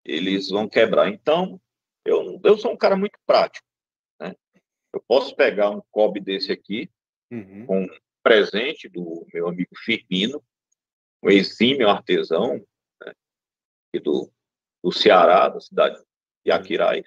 eles 0.06 0.50
vão 0.50 0.70
quebrar. 0.70 1.10
Então, 1.10 1.60
eu, 2.06 2.40
eu 2.44 2.58
sou 2.58 2.72
um 2.72 2.78
cara 2.78 2.96
muito 2.96 3.20
prático. 3.26 3.68
Eu 4.94 5.02
posso 5.08 5.36
pegar 5.36 5.70
um 5.70 5.82
cobre 5.92 6.20
desse 6.20 6.52
aqui, 6.52 6.90
uhum. 7.32 7.66
com 7.66 7.84
um 7.84 7.90
presente 8.22 8.90
do 8.90 9.26
meu 9.34 9.48
amigo 9.48 9.72
Firmino, 9.76 10.44
um 11.24 11.30
exímio 11.30 11.90
artesão 11.90 12.56
né? 13.02 13.14
do, 14.04 14.32
do 14.84 14.92
Ceará, 14.92 15.50
da 15.50 15.60
cidade 15.60 16.02
de 16.46 16.52
Aquiraz. 16.52 17.06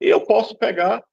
E 0.00 0.06
eu 0.06 0.24
posso 0.26 0.56
pegar, 0.56 1.04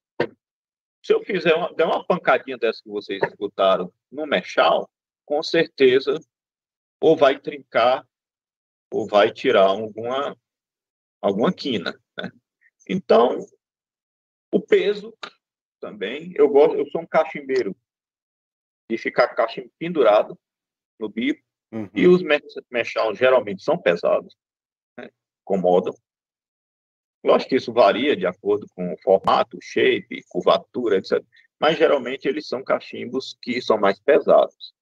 se 1.04 1.14
eu 1.14 1.24
fizer 1.24 1.54
uma, 1.56 1.74
der 1.74 1.86
uma 1.86 2.06
pancadinha 2.06 2.58
dessa 2.58 2.82
que 2.84 2.90
vocês 2.90 3.22
escutaram 3.24 3.94
no 4.12 4.26
mechal, 4.26 4.90
com 5.26 5.42
certeza 5.42 6.20
ou 7.00 7.16
vai 7.16 7.40
trincar 7.40 8.06
ou 8.92 9.08
vai 9.08 9.32
tirar 9.32 9.66
alguma 9.66 10.38
alguma 11.22 11.54
quina. 11.54 11.98
Né? 12.18 12.32
Então, 12.90 13.46
o 14.52 14.60
peso 14.60 15.16
também, 15.82 16.32
eu 16.36 16.48
gosto, 16.48 16.78
eu 16.78 16.86
sou 16.90 17.02
um 17.02 17.06
cachimbeiro 17.06 17.76
de 18.90 18.98
ficar 18.98 19.28
cachimbo 19.30 19.72
pendurado 19.78 20.40
no 21.00 21.10
bico, 21.10 21.42
uhum. 21.72 21.90
e 21.94 22.08
os 22.08 22.22
mechão 22.70 23.14
geralmente 23.14 23.64
são 23.64 23.78
pesados, 23.78 24.38
né? 24.98 25.10
incomodam. 25.42 25.94
Lógico 27.24 27.50
que 27.50 27.56
isso 27.56 27.74
varia 27.74 28.16
de 28.16 28.26
acordo 28.26 28.66
com 28.76 28.94
o 28.94 28.98
formato, 29.02 29.58
shape, 29.62 30.24
curvatura, 30.30 30.98
etc. 30.98 31.24
Mas 31.60 31.78
geralmente 31.78 32.28
eles 32.28 32.48
são 32.48 32.64
cachimbos 32.64 33.38
que 33.42 33.62
são 33.62 33.78
mais 33.78 34.00
pesados. 34.00 34.74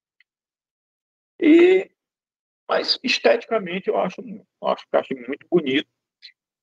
E, 1.39 1.89
mas 2.67 2.99
esteticamente 3.03 3.89
eu 3.89 3.97
acho, 3.97 4.21
eu 4.21 4.67
acho 4.67 4.85
o 4.85 4.89
cachimbo 4.91 5.27
muito 5.27 5.47
bonito 5.49 5.89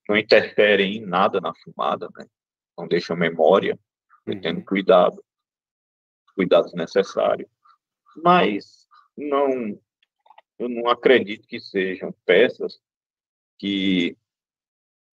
não 0.08 0.16
interferem 0.16 0.96
em 0.96 1.00
nada 1.00 1.40
na 1.40 1.52
fumada, 1.54 2.08
né? 2.16 2.26
Não 2.78 2.86
deixam 2.86 3.16
memória, 3.16 3.78
tendo 4.35 4.65
cuidado, 4.65 5.23
cuidados 6.35 6.74
necessários. 6.74 7.48
Mas 8.16 8.86
não, 9.16 9.78
eu 10.59 10.69
não 10.69 10.89
acredito 10.89 11.47
que 11.47 11.61
sejam 11.61 12.12
peças 12.24 12.81
que 13.59 14.16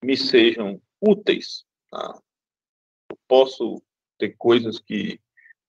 me 0.03 0.17
sejam 0.17 0.81
úteis. 0.99 1.65
Tá? 1.89 2.19
Eu 3.09 3.17
posso 3.27 3.81
ter 4.17 4.35
coisas 4.37 4.79
que 4.79 5.19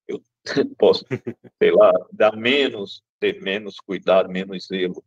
eu 0.09 0.23
posso, 0.79 1.05
sei 1.59 1.71
lá, 1.71 1.93
dar 2.12 2.37
menos, 2.37 3.03
ter 3.21 3.41
menos 3.43 3.79
cuidado, 3.81 4.29
menos 4.29 4.66
zelo. 4.66 5.05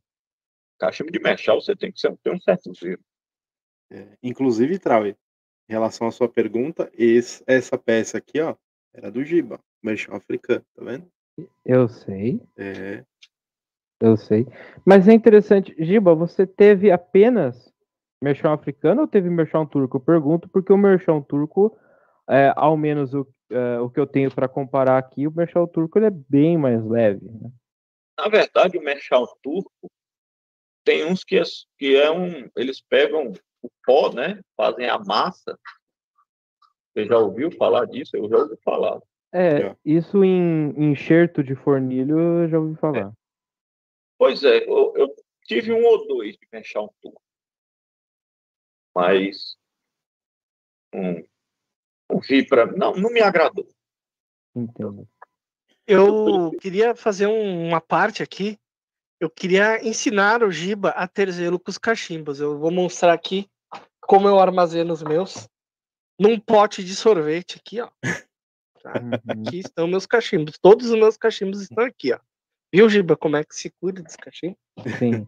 Cachimbo 0.80 1.12
de 1.12 1.20
mechal 1.20 1.60
você 1.60 1.76
tem 1.76 1.92
que 1.92 2.02
ter 2.02 2.32
um 2.32 2.40
certo 2.40 2.74
zelo. 2.74 3.04
É, 3.90 4.18
inclusive, 4.22 4.80
Trauer, 4.80 5.18
em 5.69 5.73
relação 5.73 6.07
à 6.07 6.11
sua 6.11 6.30
pergunta, 6.30 6.89
esse, 6.94 7.44
essa 7.45 7.77
peça 7.77 8.18
aqui, 8.18 8.39
ó, 8.39 8.56
era 8.94 9.11
do 9.11 9.23
Giba, 9.23 9.60
merchão 9.84 10.15
africano, 10.15 10.64
tá 10.76 10.84
vendo? 10.84 11.07
Eu 11.65 11.88
sei. 11.88 12.41
É. 12.57 13.03
Eu 13.99 14.15
sei. 14.15 14.48
Mas 14.85 15.07
é 15.07 15.14
interessante, 15.14 15.76
Giba, 15.77 16.15
você 16.15 16.45
teve 16.45 16.91
apenas 16.91 17.72
merchão 18.22 18.53
africano 18.53 19.02
ou 19.02 19.07
teve 19.07 19.30
merchão 19.30 19.65
turco? 19.65 19.98
Eu 19.98 20.02
pergunto 20.02 20.48
porque 20.49 20.72
o 20.72 20.77
merchão 20.77 21.22
turco, 21.22 21.77
é, 22.30 22.53
ao 22.56 22.77
menos 22.77 23.14
o, 23.14 23.27
é, 23.52 23.80
o 23.80 23.89
que 23.89 23.99
eu 23.99 24.07
tenho 24.07 24.34
para 24.34 24.48
comparar 24.48 24.98
aqui, 24.98 25.27
o 25.27 25.35
merchão 25.35 25.68
turco 25.68 25.98
ele 25.99 26.07
é 26.07 26.11
bem 26.11 26.57
mais 26.57 26.84
leve. 26.85 27.26
Né? 27.26 27.52
Na 28.18 28.27
verdade, 28.30 28.77
o 28.77 28.84
merchão 28.84 29.27
turco 29.44 29.91
tem 30.84 31.06
uns 31.06 31.23
que 31.23 31.38
é, 31.38 31.44
que 31.77 31.95
é 31.95 32.10
um. 32.10 32.49
Eles 32.56 32.81
pegam 32.81 33.34
o 33.62 33.70
pó, 33.86 34.12
né? 34.14 34.42
Fazem 34.56 34.90
a 34.90 35.00
massa. 35.00 35.58
Você 36.94 37.06
já 37.06 37.18
ouviu 37.18 37.52
falar 37.52 37.86
disso? 37.86 38.16
Eu 38.16 38.30
já 38.30 38.38
ouvi 38.38 38.58
falar. 38.64 39.02
É, 39.34 39.76
isso 39.86 40.24
em 40.24 40.92
enxerto 40.92 41.44
de 41.44 41.54
fornilho 41.54 42.18
eu 42.18 42.50
já 42.50 42.60
ouvi 42.60 42.76
falar. 42.76 43.10
É. 43.10 43.12
Pois 44.18 44.44
é, 44.44 44.64
eu, 44.68 44.94
eu, 44.96 45.16
tive 45.44 45.72
um 45.72 45.84
ou 45.84 46.08
dois 46.08 46.36
de 46.36 46.48
mexer 46.52 46.80
um 46.80 46.90
turco. 47.02 47.22
Mas 48.96 49.58
um, 50.94 51.24
não 52.10 52.20
vi 52.20 52.46
para. 52.46 52.66
Não, 52.66 52.96
não 52.96 53.12
me 53.12 53.22
agradou. 53.22 53.68
Entendo. 54.56 55.08
Eu 55.86 56.52
queria 56.60 56.96
fazer 56.96 57.28
um, 57.28 57.68
uma 57.68 57.80
parte 57.80 58.24
aqui. 58.24 58.58
Eu 59.19 59.30
queria 59.30 59.85
ensinar 59.85 60.44
o 60.44 60.52
Giba 60.52 60.89
a 60.89 61.07
ter 61.07 61.31
zelo 61.31 61.60
com 61.60 61.72
os 61.72 61.77
cachimbos. 61.77 62.39
Eu 62.39 62.57
vou 62.60 62.72
mostrar 62.72 63.14
aqui 63.14 63.49
como 64.02 64.27
eu 64.27 64.39
armazeno 64.39 64.94
os 64.94 65.02
meus 65.02 65.49
num 66.19 66.39
pote 66.39 66.84
de 66.84 66.95
sorvete 66.95 67.57
aqui, 67.57 67.81
ó. 67.81 67.89
Tá? 68.81 68.94
Uhum. 69.02 69.48
Aqui 69.48 69.60
estão 69.60 69.88
meus 69.88 70.06
cachimbos. 70.06 70.57
Todos 70.60 70.89
os 70.89 70.98
meus 70.98 71.18
cachimbos 71.18 71.61
estão 71.61 71.84
aqui, 71.84 72.14
ó. 72.14 72.19
Viu, 72.73 72.89
Giba, 72.89 73.15
como 73.15 73.38
é 73.38 73.44
que 73.44 73.56
se 73.56 73.72
cuida 73.81 74.02
desse 74.02 74.18
cachimbo? 74.18 74.57
Sim. 74.99 75.27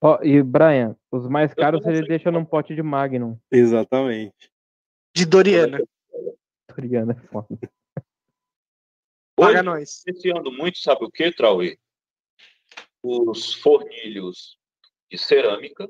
oh, 0.00 0.18
e, 0.22 0.42
Brian, 0.42 0.96
os 1.10 1.26
mais 1.28 1.52
caros 1.54 1.84
ele 1.86 2.06
deixa 2.06 2.30
num 2.30 2.44
pote 2.44 2.74
de 2.74 2.82
Magnum. 2.82 3.38
Exatamente. 3.50 4.52
De 5.14 5.24
Doriana. 5.24 5.82
Doriana 6.68 7.12
é 7.12 7.26
foda. 7.28 7.48
Paga 9.36 9.62
nós. 9.62 10.02
Ano 10.34 10.52
muito, 10.52 10.78
sabe 10.78 11.04
o 11.04 11.10
que, 11.10 11.32
Trauê? 11.32 11.78
Os 13.06 13.54
fornilhos 13.54 14.58
de 15.10 15.18
cerâmica, 15.18 15.88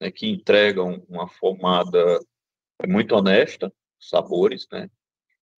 né, 0.00 0.10
que 0.10 0.26
entregam 0.28 1.04
uma 1.08 1.28
formada 1.28 2.20
muito 2.86 3.14
honesta, 3.14 3.72
sabores, 3.98 4.66
né? 4.70 4.90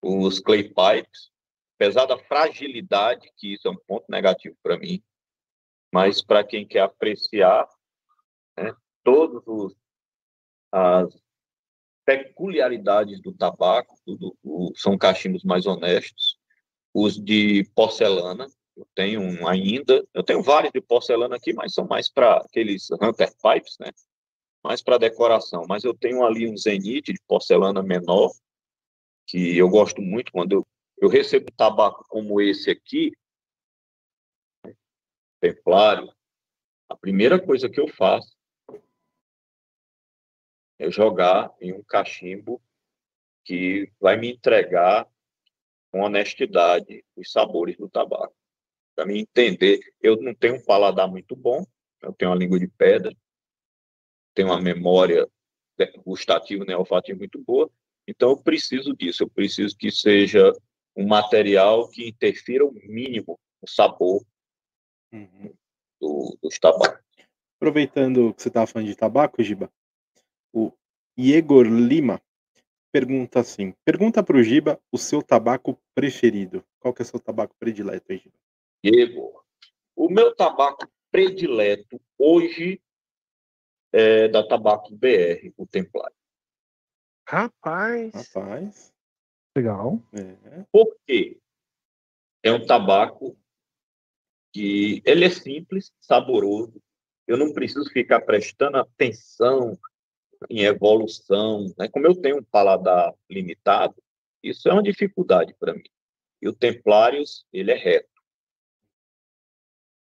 Os 0.01 0.41
clay 0.41 0.65
pipes, 0.65 1.31
apesar 1.77 2.07
da 2.07 2.19
fragilidade, 2.19 3.31
que 3.37 3.55
isso 3.55 3.69
é 3.69 3.71
um 3.71 3.79
ponto 3.87 4.05
negativo 4.09 4.57
para 4.63 4.79
mim, 4.79 5.03
mas 5.93 6.23
para 6.23 6.45
quem 6.45 6.67
quer 6.67 6.81
apreciar 6.81 7.69
né, 8.57 8.75
todos 9.05 9.43
os 9.47 9.77
as 10.73 11.15
peculiaridades 12.07 13.21
do 13.21 13.33
tabaco, 13.33 13.95
tudo, 14.05 14.37
o, 14.43 14.73
são 14.75 14.97
cachimbos 14.97 15.45
mais 15.45 15.67
honestos. 15.67 16.39
Os 16.95 17.23
de 17.23 17.65
porcelana, 17.75 18.47
eu 18.77 18.87
tenho 18.95 19.21
um 19.21 19.47
ainda, 19.47 20.07
eu 20.15 20.23
tenho 20.23 20.43
vários 20.43 20.73
de 20.73 20.81
porcelana 20.81 21.37
aqui, 21.37 21.53
mas 21.53 21.75
são 21.75 21.87
mais 21.87 22.11
para 22.11 22.39
aqueles 22.39 22.91
hunter 22.91 23.31
pipes, 23.43 23.77
né? 23.79 23.91
Mais 24.65 24.83
para 24.83 24.99
decoração. 24.99 25.65
Mas 25.69 25.85
eu 25.85 25.95
tenho 25.95 26.25
ali 26.25 26.49
um 26.49 26.57
zenith 26.57 27.05
de 27.05 27.21
porcelana 27.27 27.83
menor, 27.83 28.31
que 29.27 29.57
eu 29.57 29.69
gosto 29.69 30.01
muito 30.01 30.33
quando 30.33 30.53
eu, 30.53 30.67
eu 30.99 31.09
recebo 31.09 31.51
tabaco 31.53 32.05
como 32.09 32.41
esse 32.41 32.71
aqui, 32.71 33.13
templário, 35.41 36.13
a 36.89 36.97
primeira 36.97 37.41
coisa 37.41 37.69
que 37.69 37.81
eu 37.81 37.89
faço 37.89 38.37
é 40.79 40.91
jogar 40.91 41.53
em 41.61 41.73
um 41.73 41.83
cachimbo 41.83 42.63
que 43.45 43.91
vai 44.01 44.17
me 44.17 44.33
entregar 44.33 45.09
com 45.91 46.01
honestidade 46.01 47.05
os 47.17 47.31
sabores 47.31 47.77
do 47.77 47.89
tabaco. 47.89 48.35
Para 48.95 49.07
me 49.07 49.21
entender, 49.21 49.81
eu 50.03 50.21
não 50.21 50.35
tenho 50.35 50.57
um 50.57 50.65
paladar 50.65 51.09
muito 51.09 51.35
bom, 51.35 51.65
eu 52.03 52.13
tenho 52.13 52.31
uma 52.31 52.37
língua 52.37 52.59
de 52.59 52.69
pedra, 52.69 53.15
tenho 54.35 54.49
uma 54.49 54.61
memória 54.61 55.29
gustativa, 56.05 56.65
né, 56.65 56.77
olfativa 56.77 57.19
muito 57.19 57.43
boa, 57.43 57.71
então 58.07 58.31
eu 58.31 58.37
preciso 58.37 58.95
disso, 58.95 59.23
eu 59.23 59.31
preciso 59.31 59.77
que 59.77 59.91
seja 59.91 60.53
um 60.95 61.07
material 61.07 61.89
que 61.89 62.07
interfira 62.07 62.65
o 62.65 62.73
mínimo 62.73 63.39
no 63.61 63.69
sabor 63.69 64.25
uhum. 65.13 65.55
do, 66.01 66.39
dos 66.43 66.59
tabacos. 66.59 67.01
Aproveitando 67.57 68.35
que 68.35 68.43
você 68.43 68.49
estava 68.49 68.67
falando 68.67 68.89
de 68.89 68.97
tabaco, 68.97 69.43
Giba, 69.43 69.73
o 70.53 70.73
Igor 71.17 71.67
Lima 71.67 72.21
pergunta 72.93 73.41
assim: 73.41 73.73
pergunta 73.85 74.23
para 74.23 74.37
o 74.37 74.43
Giba 74.43 74.81
o 74.93 74.99
seu 74.99 75.23
tabaco 75.23 75.81
preferido. 75.95 76.65
Qual 76.79 76.93
que 76.93 77.03
é 77.03 77.05
o 77.05 77.09
seu 77.09 77.21
tabaco 77.21 77.55
predileto, 77.59 78.13
Giba? 78.15 78.35
Igor, 78.83 79.45
o 79.95 80.09
meu 80.09 80.35
tabaco 80.35 80.91
predileto 81.11 82.01
hoje 82.19 82.81
é 83.93 84.27
da 84.29 84.47
Tabaco 84.47 84.95
BR, 84.97 85.53
o 85.57 85.67
Templário. 85.67 86.17
Rapaz. 87.29 88.13
Rapaz. 88.13 88.93
Legal. 89.57 90.03
É. 90.13 90.65
Por 90.73 90.97
quê? 91.07 91.39
É 92.43 92.51
um 92.51 92.65
tabaco 92.65 93.37
que 94.53 95.03
ele 95.05 95.25
é 95.25 95.31
simples, 95.31 95.93
saboroso. 96.01 96.83
Eu 97.27 97.37
não 97.37 97.53
preciso 97.53 97.89
ficar 97.91 98.23
prestando 98.23 98.79
atenção 98.79 99.79
em 100.51 100.65
evolução. 100.65 101.73
Né? 101.79 101.89
Como 101.89 102.07
eu 102.07 102.15
tenho 102.15 102.39
um 102.39 102.45
paladar 102.45 103.15
limitado, 103.31 103.95
isso 104.43 104.69
é 104.69 104.73
uma 104.73 104.83
dificuldade 104.83 105.55
para 105.55 105.75
mim. 105.75 105.85
E 106.41 106.49
o 106.49 106.53
Templários, 106.53 107.47
ele 107.53 107.71
é 107.71 107.77
reto. 107.77 108.12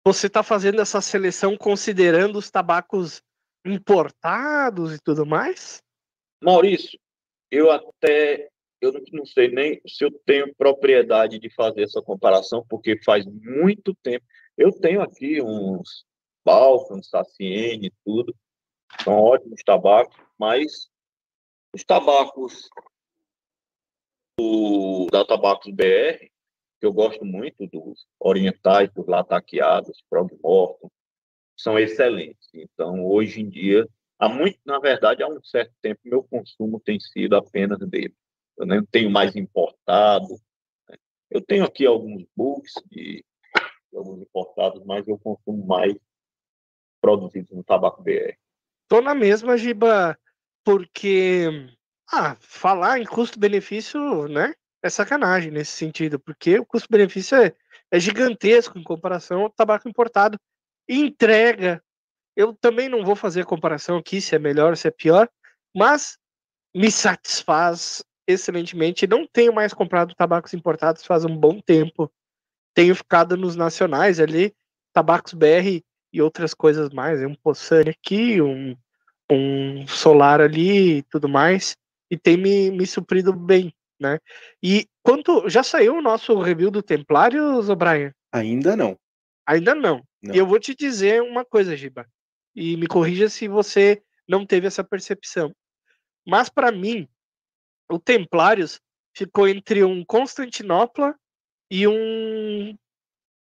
Você 0.09 0.27
está 0.27 0.43
fazendo 0.43 0.81
essa 0.81 1.03
seleção 1.03 1.55
considerando 1.55 2.39
os 2.39 2.51
tabacos 2.51 3.21
importados 3.63 4.95
e 4.95 4.99
tudo 4.99 5.27
mais? 5.27 5.83
Maurício, 6.43 6.99
eu 7.51 7.71
até 7.71 8.49
eu 8.81 8.91
não 9.13 9.27
sei 9.27 9.49
nem 9.51 9.79
se 9.87 10.03
eu 10.03 10.11
tenho 10.25 10.55
propriedade 10.55 11.39
de 11.39 11.55
fazer 11.55 11.83
essa 11.83 12.01
comparação, 12.01 12.65
porque 12.71 12.99
faz 13.05 13.27
muito 13.27 13.95
tempo. 14.03 14.25
Eu 14.57 14.73
tenho 14.73 15.03
aqui 15.03 15.43
uns 15.43 16.07
Balkans, 16.43 17.11
Saciene, 17.11 17.93
tudo, 18.03 18.35
são 19.05 19.13
ótimos 19.13 19.63
tabacos, 19.63 20.17
mas 20.39 20.89
os 21.75 21.85
tabacos 21.85 22.67
do, 24.39 25.07
da 25.13 25.23
Tabacos 25.27 25.71
BR, 25.71 26.31
que 26.79 26.87
eu 26.87 26.93
gosto 26.93 27.25
muito 27.25 27.67
dos 27.67 28.07
orientais, 28.21 28.91
dos 28.93 29.07
lataqueados, 29.07 30.03
Frog 30.09 30.31
Morton, 30.43 30.91
são 31.57 31.79
excelentes. 31.79 32.49
Então, 32.55 33.05
hoje 33.05 33.41
em 33.41 33.49
dia, 33.49 33.87
há 34.19 34.29
muito, 34.29 34.59
na 34.65 34.79
verdade, 34.79 35.23
há 35.23 35.29
um 35.29 35.43
certo 35.43 35.73
tempo, 35.83 36.01
meu 36.05 36.23
consumo 36.23 36.81
tem 36.81 37.01
sido 37.01 37.37
apenas 37.37 37.79
dele. 37.81 38.15
Eu 38.57 38.67
nem 38.67 38.85
tenho 38.85 39.11
mais 39.11 39.35
importado. 39.35 40.29
Né? 40.89 40.97
Eu 41.31 41.41
tenho 41.41 41.65
aqui 41.65 41.85
alguns 41.85 42.25
books 42.37 42.73
de, 42.91 43.25
de 43.91 43.99
alguns 43.99 44.23
importados, 44.23 44.85
mas 44.85 45.07
eu 45.09 45.19
consumo 45.19 45.67
mais 45.67 45.95
produzidos 47.01 47.51
no 47.51 47.65
tabaco 47.65 48.03
BR. 48.03 48.37
Tô 48.89 49.01
na 49.01 49.15
mesma, 49.15 49.57
Giba, 49.57 50.19
porque 50.65 51.69
ah, 52.13 52.37
falar 52.41 53.01
em 53.01 53.05
custo-benefício, 53.05 54.29
né? 54.29 54.55
É 54.83 54.89
sacanagem 54.89 55.51
nesse 55.51 55.73
sentido, 55.73 56.19
porque 56.19 56.59
o 56.59 56.65
custo-benefício 56.65 57.37
é, 57.37 57.55
é 57.91 57.99
gigantesco 57.99 58.79
em 58.79 58.83
comparação 58.83 59.43
ao 59.43 59.51
tabaco 59.51 59.89
importado. 59.89 60.39
Entrega. 60.89 61.83
Eu 62.37 62.55
também 62.55 62.89
não 62.89 63.05
vou 63.05 63.17
fazer 63.17 63.45
comparação 63.45 63.97
aqui 63.97 64.21
se 64.21 64.35
é 64.37 64.39
melhor, 64.39 64.77
se 64.77 64.87
é 64.87 64.91
pior, 64.91 65.29
mas 65.75 66.17
me 66.75 66.91
satisfaz 66.91 68.05
excelentemente. 68.29 69.07
Não 69.07 69.27
tenho 69.27 69.53
mais 69.53 69.73
comprado 69.75 70.15
tabacos 70.15 70.55
importados 70.55 71.05
faz 71.05 71.25
um 71.25 71.37
bom 71.37 71.61
tempo. 71.61 72.13
Tenho 72.75 72.95
ficado 72.95 73.37
nos 73.37 73.57
nacionais 73.57 74.21
ali, 74.21 74.55
tabacos 74.93 75.33
BR 75.33 75.83
e 76.13 76.23
outras 76.23 76.55
coisas 76.55 76.91
mais. 76.91 77.21
Um 77.23 77.35
Poçane 77.35 77.91
aqui, 77.91 78.41
um, 78.41 78.77
um 79.31 79.87
Solar 79.89 80.41
ali 80.41 80.99
e 80.99 81.03
tudo 81.03 81.29
mais. 81.29 81.77
E 82.11 82.17
tem 82.17 82.37
me, 82.37 82.71
me 82.71 82.87
suprido 82.87 83.33
bem, 83.33 83.75
né? 84.01 84.19
E 84.62 84.87
quanto. 85.03 85.49
Já 85.49 85.62
saiu 85.62 85.97
o 85.97 86.03
nosso 86.03 86.39
review 86.41 86.70
do 86.70 86.83
Templários, 86.83 87.69
Brian? 87.75 88.12
Ainda 88.33 88.77
não. 88.77 88.99
Ainda 89.47 89.75
não. 89.75 90.03
não. 90.23 90.35
E 90.35 90.39
eu 90.39 90.47
vou 90.47 90.59
te 90.61 90.75
dizer 90.75 91.23
uma 91.23 91.45
coisa, 91.45 91.77
Giba. 91.77 92.07
E 92.55 92.77
me 92.77 92.87
corrija 92.87 93.29
se 93.29 93.49
você 93.49 94.03
não 94.29 94.45
teve 94.45 94.66
essa 94.66 94.85
percepção. 94.85 95.55
Mas 96.27 96.49
para 96.49 96.70
mim, 96.70 97.09
o 97.91 97.99
Templários 97.99 98.81
ficou 99.16 99.49
entre 99.49 99.83
um 99.83 100.05
Constantinopla 100.05 101.15
e 101.70 101.89
um 101.89 102.77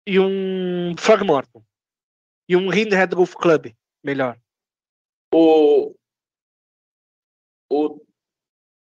e 0.05 0.19
um 0.19 0.95
Frogmorton 0.97 1.63
e 2.47 2.55
um 2.55 2.73
Hindhead 2.73 3.15
Golf 3.15 3.35
Club, 3.35 3.73
melhor. 4.03 4.37
O, 5.33 5.95
o 7.69 8.05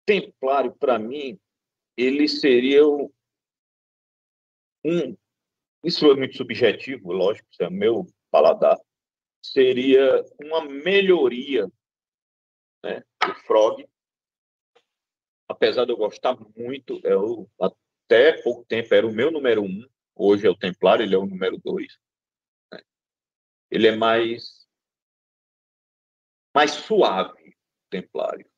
Templário, 0.05 0.75
para 0.75 0.99
mim, 0.99 1.39
ele 1.97 2.29
seria 2.29 2.87
um. 4.85 5.17
Isso 5.83 6.11
é 6.11 6.17
muito 6.17 6.37
subjetivo, 6.37 7.13
lógico, 7.13 7.49
isso 7.51 7.63
é 7.63 7.71
meu 7.71 8.07
paladar. 8.31 8.79
Seria 9.43 10.25
uma 10.43 10.65
melhoria 10.65 11.71
né, 12.83 13.03
do 13.27 13.35
Frog. 13.47 13.87
Apesar 15.47 15.85
de 15.85 15.93
eu 15.93 15.97
gostar 15.97 16.37
muito, 16.57 17.01
eu, 17.05 17.51
até 17.61 18.41
pouco 18.43 18.65
tempo 18.65 18.95
era 18.95 19.07
o 19.07 19.13
meu 19.13 19.31
número 19.31 19.63
um, 19.63 19.87
hoje 20.15 20.47
é 20.47 20.51
o 20.51 20.57
Templário, 20.57 21.05
ele 21.05 21.15
é 21.15 21.19
o 21.19 21.27
número 21.27 21.59
dois 21.59 21.99
ele 23.75 23.89
é 23.89 23.97
mais 23.97 24.65
mais 26.55 26.71
suave, 26.71 27.51
o 27.51 27.91
templário. 27.91 28.49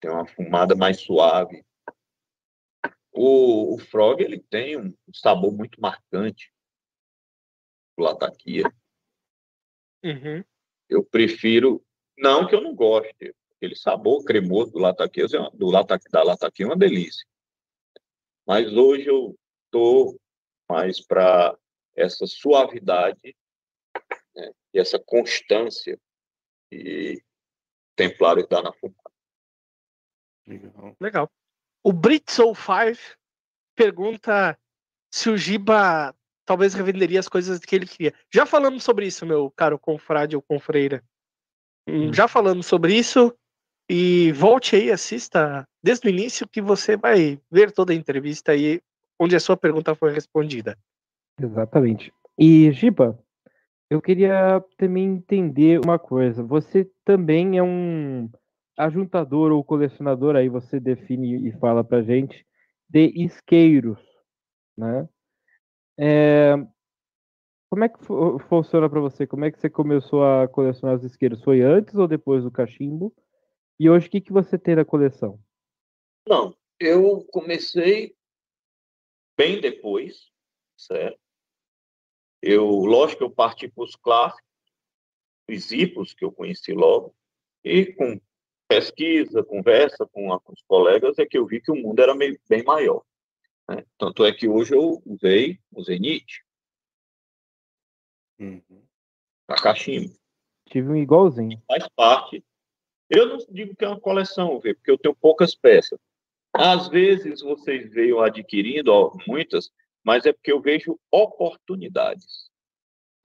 Tem 0.00 0.10
uma 0.10 0.26
fumada 0.26 0.74
mais 0.74 1.02
suave. 1.02 1.62
O, 3.22 3.74
o 3.74 3.78
frog 3.78 4.22
ele 4.22 4.40
tem 4.40 4.78
um 4.78 4.94
sabor 5.12 5.52
muito 5.52 5.78
marcante. 5.78 6.50
O 7.98 8.02
lataquia. 8.02 8.64
Uhum. 10.02 10.42
Eu 10.88 11.04
prefiro, 11.04 11.84
não 12.16 12.48
que 12.48 12.54
eu 12.54 12.62
não 12.62 12.74
goste, 12.74 13.34
aquele 13.54 13.76
sabor 13.76 14.24
cremoso 14.24 14.72
do 14.72 14.78
lataquia, 14.78 15.26
do 15.52 15.66
lataquia, 15.66 16.10
da 16.10 16.22
lataquia 16.22 16.64
é 16.64 16.68
uma 16.70 16.78
delícia. 16.78 17.26
Mas 18.46 18.72
hoje 18.72 19.08
eu 19.08 19.38
tô 19.70 20.18
mais 20.66 20.98
para 20.98 21.54
essa 21.94 22.26
suavidade 22.26 23.36
né, 24.34 24.50
e 24.72 24.80
essa 24.80 24.98
constância 24.98 26.00
que 26.70 27.22
Templário 27.94 28.48
dá 28.48 28.62
na 28.62 28.72
fumada. 28.72 29.12
Legal. 30.46 30.96
Legal. 30.98 31.30
O 31.82 31.92
Britsoul 31.92 32.54
5 32.54 32.98
pergunta 33.74 34.58
se 35.10 35.30
o 35.30 35.36
Giba 35.36 36.14
talvez 36.44 36.74
revenderia 36.74 37.20
as 37.20 37.28
coisas 37.28 37.58
que 37.60 37.74
ele 37.74 37.86
queria. 37.86 38.14
Já 38.32 38.44
falamos 38.44 38.84
sobre 38.84 39.06
isso, 39.06 39.24
meu 39.24 39.50
caro 39.50 39.78
confrade 39.78 40.36
ou 40.36 40.42
confreira. 40.42 41.02
Hum, 41.88 42.12
Já 42.12 42.28
falamos 42.28 42.66
sobre 42.66 42.94
isso. 42.94 43.34
E 43.88 44.30
volte 44.32 44.76
aí, 44.76 44.90
assista 44.90 45.66
desde 45.82 46.06
o 46.06 46.10
início 46.10 46.48
que 46.48 46.60
você 46.60 46.96
vai 46.96 47.40
ver 47.50 47.72
toda 47.72 47.92
a 47.92 47.96
entrevista 47.96 48.52
aí 48.52 48.80
onde 49.18 49.34
a 49.34 49.40
sua 49.40 49.56
pergunta 49.56 49.94
foi 49.94 50.12
respondida. 50.12 50.78
Exatamente. 51.40 52.12
E, 52.38 52.70
Giba, 52.72 53.18
eu 53.90 54.00
queria 54.00 54.64
também 54.76 55.04
entender 55.04 55.80
uma 55.84 55.98
coisa. 55.98 56.42
Você 56.42 56.88
também 57.04 57.58
é 57.58 57.62
um 57.62 58.30
ajuntador 58.84 59.52
ou 59.52 59.62
colecionador, 59.64 60.36
aí 60.36 60.48
você 60.48 60.80
define 60.80 61.48
e 61.48 61.52
fala 61.58 61.84
pra 61.84 62.02
gente, 62.02 62.46
de 62.88 63.12
isqueiros, 63.14 63.98
né? 64.76 65.08
É, 65.98 66.54
como 67.70 67.84
é 67.84 67.88
que 67.88 68.02
fu- 68.04 68.38
funciona 68.48 68.88
para 68.90 69.00
você? 69.00 69.26
Como 69.26 69.44
é 69.44 69.50
que 69.50 69.60
você 69.60 69.70
começou 69.70 70.24
a 70.24 70.48
colecionar 70.48 70.96
os 70.96 71.04
isqueiros? 71.04 71.42
Foi 71.42 71.60
antes 71.60 71.94
ou 71.94 72.08
depois 72.08 72.42
do 72.42 72.50
cachimbo? 72.50 73.14
E 73.78 73.88
hoje 73.88 74.08
o 74.08 74.10
que, 74.10 74.20
que 74.20 74.32
você 74.32 74.58
tem 74.58 74.74
na 74.74 74.84
coleção? 74.84 75.38
Não, 76.26 76.54
eu 76.78 77.24
comecei 77.30 78.14
bem 79.36 79.60
depois, 79.60 80.30
certo? 80.76 81.18
Eu, 82.42 82.66
lógico, 82.66 83.22
eu 83.22 83.30
parti 83.30 83.68
para 83.68 83.84
os 83.84 83.94
clássicos, 83.94 84.50
os 85.48 85.64
zipos 85.64 86.14
que 86.14 86.24
eu 86.24 86.32
conheci 86.32 86.72
logo, 86.72 87.14
e 87.64 87.92
com 87.92 88.20
pesquisa, 88.70 89.42
conversa 89.42 90.06
com, 90.12 90.32
a- 90.32 90.38
com 90.40 90.52
os 90.52 90.62
colegas, 90.62 91.18
é 91.18 91.26
que 91.26 91.36
eu 91.36 91.44
vi 91.44 91.60
que 91.60 91.72
o 91.72 91.76
mundo 91.76 92.00
era 92.00 92.14
meio, 92.14 92.38
bem 92.48 92.62
maior. 92.62 93.02
né? 93.68 93.84
Tanto 93.98 94.24
é 94.24 94.32
que 94.32 94.48
hoje 94.48 94.74
eu 94.74 95.02
usei 95.04 95.58
o 95.72 95.82
Zenit, 95.82 96.44
Uhum. 98.38 98.82
a 99.48 99.54
cachimbo. 99.56 100.14
Tive 100.66 100.88
um 100.88 100.96
igualzinho. 100.96 101.60
faz 101.66 101.86
parte. 101.96 102.44
Eu 103.08 103.26
não 103.26 103.38
digo 103.50 103.74
que 103.74 103.84
é 103.84 103.88
uma 103.88 104.00
coleção, 104.00 104.58
vê, 104.60 104.72
porque 104.74 104.90
eu 104.90 104.96
tenho 104.98 105.14
poucas 105.16 105.52
peças. 105.54 105.98
Às 106.54 106.86
vezes 106.88 107.40
vocês 107.42 107.90
veem 107.92 108.18
adquirindo 108.20 108.92
ó, 108.92 109.12
muitas, 109.26 109.70
mas 110.04 110.24
é 110.26 110.32
porque 110.32 110.52
eu 110.52 110.60
vejo 110.60 110.98
oportunidades. 111.10 112.48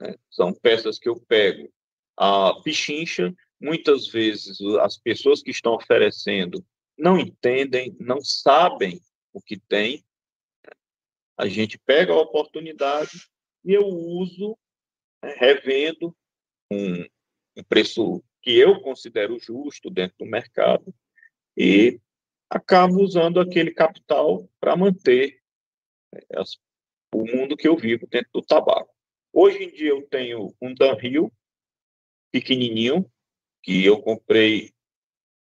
né? 0.00 0.14
São 0.30 0.52
peças 0.52 0.98
que 0.98 1.08
eu 1.08 1.18
pego. 1.20 1.72
A 2.16 2.52
pichincha, 2.62 3.32
muitas 3.60 4.06
vezes 4.08 4.60
as 4.80 4.98
pessoas 4.98 5.42
que 5.42 5.50
estão 5.50 5.74
oferecendo 5.74 6.64
não 6.98 7.18
entendem, 7.18 7.94
não 8.00 8.20
sabem 8.20 9.00
o 9.32 9.40
que 9.40 9.58
tem. 9.58 10.04
A 11.36 11.46
gente 11.48 11.78
pega 11.78 12.12
a 12.12 12.20
oportunidade 12.20 13.28
e 13.64 13.72
eu 13.74 13.86
uso, 13.86 14.56
né, 15.22 15.34
revendo 15.38 16.16
um, 16.72 17.02
um 17.56 17.62
preço 17.68 18.22
que 18.42 18.56
eu 18.56 18.80
considero 18.80 19.38
justo 19.38 19.90
dentro 19.90 20.16
do 20.18 20.26
mercado 20.26 20.94
e 21.56 22.00
acabo 22.48 23.02
usando 23.02 23.40
aquele 23.40 23.72
capital 23.72 24.48
para 24.60 24.76
manter 24.76 25.42
né, 26.12 26.20
as- 26.36 26.58
o 27.12 27.24
mundo 27.24 27.56
que 27.56 27.68
eu 27.68 27.76
vivo 27.76 28.06
dentro 28.06 28.30
do 28.32 28.42
tabaco. 28.42 28.94
Hoje 29.32 29.62
em 29.64 29.70
dia 29.70 29.90
eu 29.90 30.06
tenho 30.08 30.54
um 30.60 30.72
Danhill 30.74 31.32
pequenininho 32.32 33.10
que 33.66 33.84
eu 33.84 34.00
comprei, 34.00 34.72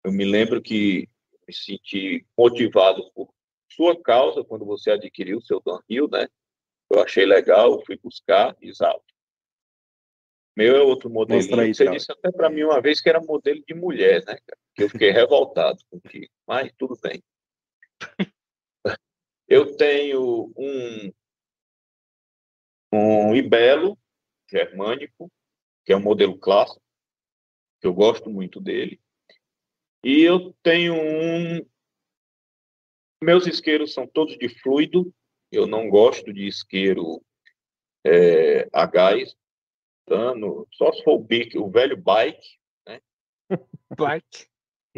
eu 0.02 0.10
me 0.10 0.24
lembro 0.24 0.62
que 0.62 1.06
me 1.46 1.54
senti 1.54 2.26
motivado 2.36 3.12
por 3.12 3.28
sua 3.70 4.00
causa 4.02 4.42
quando 4.42 4.64
você 4.64 4.90
adquiriu 4.90 5.36
o 5.36 5.42
seu 5.42 5.60
Danhill, 5.60 6.08
né? 6.08 6.26
Eu 6.90 7.02
achei 7.02 7.26
legal, 7.26 7.84
fui 7.84 7.98
buscar, 8.02 8.56
exato. 8.62 9.04
Meu 10.56 10.74
é 10.76 10.80
outro 10.80 11.10
aí, 11.60 11.74
Você 11.74 11.84
Trau. 11.84 11.94
disse 11.94 12.10
até 12.10 12.32
para 12.32 12.48
mim 12.48 12.62
uma 12.62 12.80
vez 12.80 13.02
que 13.02 13.08
era 13.10 13.20
modelo 13.20 13.62
de 13.68 13.74
mulher, 13.74 14.24
né? 14.24 14.38
cara? 14.46 14.58
Que 14.74 14.84
eu 14.84 14.88
fiquei 14.88 15.10
revoltado 15.10 15.78
contigo. 15.90 16.32
Mas 16.46 16.72
tudo 16.78 16.98
bem. 17.02 17.22
Eu 19.48 19.76
tenho 19.76 20.52
um 20.56 21.12
um 22.92 23.34
Ibelo 23.34 23.98
germânico, 24.50 25.30
que 25.84 25.92
é 25.92 25.96
um 25.96 26.02
modelo 26.02 26.38
clássico, 26.38 26.82
que 27.86 27.88
eu 27.88 27.94
gosto 27.94 28.28
muito 28.28 28.60
dele. 28.60 29.00
E 30.04 30.20
eu 30.22 30.52
tenho 30.60 30.94
um 30.94 31.64
meus 33.22 33.46
isqueiros 33.46 33.94
são 33.94 34.06
todos 34.06 34.36
de 34.36 34.48
fluido. 34.60 35.14
Eu 35.52 35.66
não 35.66 35.88
gosto 35.88 36.32
de 36.32 36.46
isqueiro 36.46 37.22
é, 38.04 38.68
a 38.72 38.86
gás, 38.86 39.34
dano, 40.06 40.66
só 40.72 40.92
se 40.92 41.02
for 41.02 41.14
o, 41.14 41.22
bic, 41.22 41.56
o 41.56 41.70
velho 41.70 41.96
bike, 41.96 42.58
Bike, 43.96 44.48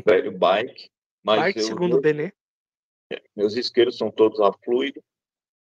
velho 0.04 0.36
bike. 0.36 0.90
Mas 1.22 1.40
bike 1.40 1.58
eu, 1.58 1.64
segundo 1.66 1.96
o 1.98 2.00
Benê. 2.00 2.32
meus 3.36 3.54
isqueiros 3.54 3.98
são 3.98 4.10
todos 4.10 4.40
a 4.40 4.50
fluido. 4.64 5.04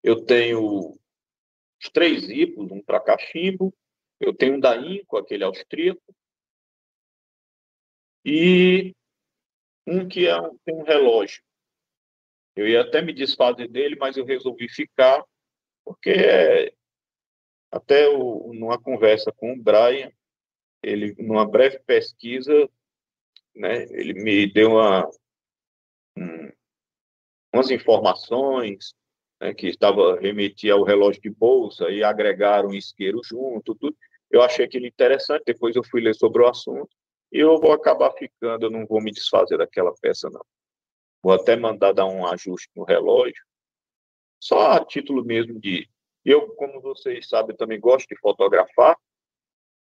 Eu 0.01 0.25
tenho 0.25 0.97
os 1.81 1.89
três 1.91 2.29
hipos, 2.29 2.71
um 2.71 2.81
para 2.81 3.01
cachimbo. 3.01 3.73
Eu 4.19 4.33
tenho 4.33 4.55
um 4.55 4.59
da 4.59 4.77
Inco, 4.77 5.17
aquele 5.17 5.43
austríaco. 5.43 6.01
E 8.23 8.93
um 9.85 10.07
que 10.07 10.27
é 10.27 10.39
um, 10.39 10.57
tem 10.63 10.75
um 10.75 10.83
relógio. 10.83 11.43
Eu 12.55 12.67
ia 12.67 12.81
até 12.81 13.01
me 13.01 13.13
desfazer 13.13 13.67
dele, 13.67 13.95
mas 13.95 14.17
eu 14.17 14.25
resolvi 14.25 14.69
ficar, 14.69 15.23
porque 15.83 16.09
é, 16.09 16.73
até 17.71 18.07
o, 18.09 18.53
numa 18.53 18.79
conversa 18.79 19.31
com 19.31 19.53
o 19.53 19.61
Brian, 19.61 20.11
ele, 20.83 21.15
numa 21.17 21.49
breve 21.49 21.79
pesquisa, 21.79 22.69
né, 23.55 23.83
ele 23.91 24.13
me 24.13 24.51
deu 24.51 24.71
uma, 24.71 25.09
um, 26.17 26.51
umas 27.53 27.71
informações 27.71 28.93
né, 29.39 29.53
que 29.53 29.67
estava 29.67 30.19
remetia 30.19 30.73
ao 30.73 30.83
relógio 30.83 31.21
de 31.21 31.29
bolsa 31.29 31.89
e 31.89 32.03
agregaram 32.03 32.73
isqueiro 32.73 33.21
junto, 33.23 33.73
tudo. 33.75 33.95
Eu 34.29 34.41
achei 34.41 34.65
aquilo 34.65 34.85
interessante, 34.85 35.43
depois 35.45 35.75
eu 35.75 35.83
fui 35.83 36.01
ler 36.01 36.15
sobre 36.15 36.41
o 36.41 36.47
assunto 36.47 36.89
eu 37.31 37.59
vou 37.59 37.71
acabar 37.71 38.11
ficando, 38.11 38.65
eu 38.65 38.69
não 38.69 38.85
vou 38.85 39.01
me 39.01 39.11
desfazer 39.11 39.57
daquela 39.57 39.93
peça, 40.01 40.29
não. 40.29 40.45
Vou 41.23 41.33
até 41.33 41.55
mandar 41.55 41.93
dar 41.93 42.05
um 42.05 42.25
ajuste 42.25 42.69
no 42.75 42.83
relógio, 42.83 43.43
só 44.39 44.71
a 44.71 44.85
título 44.85 45.23
mesmo 45.23 45.59
de... 45.59 45.87
Eu, 46.25 46.49
como 46.55 46.81
vocês 46.81 47.27
sabem, 47.29 47.55
também 47.55 47.79
gosto 47.79 48.07
de 48.07 48.19
fotografar, 48.19 48.97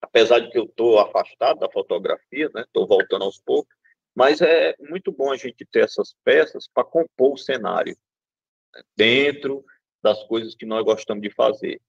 apesar 0.01 0.41
de 0.41 0.51
que 0.51 0.59
eu 0.59 0.65
estou 0.65 0.99
afastado 0.99 1.59
da 1.59 1.71
fotografia, 1.71 2.51
né? 2.55 2.63
Estou 2.63 2.87
voltando 2.87 3.25
aos 3.25 3.41
poucos, 3.41 3.75
mas 4.15 4.41
é 4.41 4.77
muito 4.79 5.11
bom 5.11 5.33
a 5.33 5.37
gente 5.37 5.67
ter 5.67 5.85
essas 5.85 6.15
peças 6.23 6.69
para 6.69 6.85
compor 6.85 7.33
o 7.33 7.39
cenário 7.39 7.97
né? 8.75 8.83
dentro 8.97 9.65
das 10.03 10.23
coisas 10.25 10.55
que 10.55 10.67
nós 10.67 10.85
gostamos 10.85 11.23
de 11.23 11.31
fazer. 11.31 11.81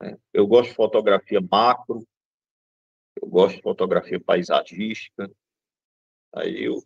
né? 0.00 0.16
Eu 0.32 0.46
gosto 0.46 0.70
de 0.70 0.76
fotografia 0.76 1.40
macro, 1.40 2.06
eu 3.20 3.28
gosto 3.28 3.56
de 3.56 3.62
fotografia 3.62 4.20
paisagística, 4.20 5.30
aí 6.34 6.64
eu, 6.64 6.82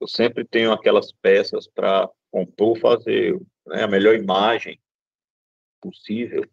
eu 0.00 0.08
sempre 0.08 0.44
tenho 0.44 0.72
aquelas 0.72 1.12
peças 1.12 1.68
para 1.68 2.08
compor, 2.30 2.78
fazer 2.78 3.38
né, 3.66 3.82
a 3.84 3.88
melhor 3.88 4.14
imagem 4.14 4.80
possível. 5.80 6.44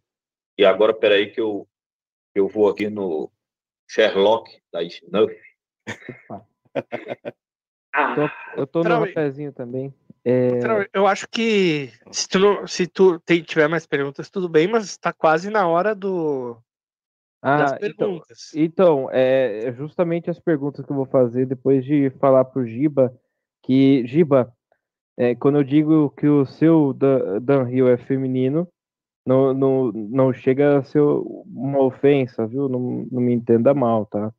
E 0.57 0.65
agora, 0.65 0.93
peraí 0.93 1.31
que 1.31 1.39
eu, 1.39 1.67
eu 2.35 2.47
vou 2.47 2.69
aqui 2.69 2.89
no 2.89 3.31
Sherlock 3.87 4.61
da 4.71 4.83
Snuff. 4.83 5.35
Eu 8.55 8.65
tô 8.65 8.83
no 8.83 9.05
cafezinho 9.05 9.51
também. 9.51 9.93
É, 10.23 10.49
Então, 10.49 10.85
eu 10.93 11.07
acho 11.07 11.27
que 11.27 11.91
se 12.11 12.27
tu, 12.27 12.65
se 12.67 12.87
tu 12.87 13.19
tem- 13.19 13.43
tiver 13.43 13.67
mais 13.67 13.85
perguntas, 13.85 14.29
tudo 14.29 14.47
bem, 14.47 14.67
mas 14.67 14.97
tá 14.97 15.11
quase 15.11 15.49
na 15.49 15.67
hora 15.67 15.93
do, 15.93 16.57
ah, 17.41 17.77
então, 17.81 18.07
perguntas. 18.07 18.51
Então, 18.55 19.09
é 19.11 19.65
é 19.65 19.73
justamente 19.73 20.29
as 20.29 20.39
perguntas 20.39 20.85
que 20.85 20.91
eu 20.91 20.95
vou 20.95 21.05
fazer 21.05 21.45
depois 21.45 21.83
de 21.83 22.09
falar 22.19 22.45
pro 22.45 22.65
Giba 22.65 23.13
que, 23.63 24.05
Giba, 24.07 24.53
é, 25.17 25.35
quando 25.35 25.59
eu 25.59 25.63
digo 25.63 26.09
que 26.11 26.27
o 26.27 26.45
seu 26.45 26.93
Dan, 26.93 27.69
Hill 27.69 27.87
é 27.87 27.97
feminino, 27.97 28.67
não, 29.25 29.53
não, 29.53 29.91
não 29.91 30.33
chega 30.33 30.79
a 30.79 30.83
ser 30.83 31.01
uma 31.01 31.79
ofensa, 31.83 32.47
viu? 32.47 32.67
Não, 32.67 33.05
não 33.11 33.21
me 33.21 33.33
entenda 33.33 33.73
mal, 33.73 34.05
tá? 34.05 34.33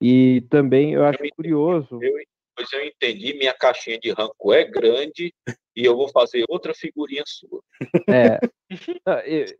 E 0.00 0.42
também 0.48 0.94
eu 0.94 1.04
acho 1.04 1.18
entendi. 1.18 1.34
curioso. 1.34 1.98
Eu, 2.00 2.12
pois 2.58 2.72
eu 2.72 2.84
entendi, 2.84 3.34
minha 3.34 3.54
caixinha 3.54 3.98
de 4.00 4.10
ranco 4.10 4.52
é 4.52 4.64
grande 4.64 5.32
e 5.76 5.84
eu 5.84 5.96
vou 5.96 6.08
fazer 6.08 6.44
outra 6.48 6.74
figurinha 6.74 7.22
sua. 7.24 7.62
É, 8.10 8.40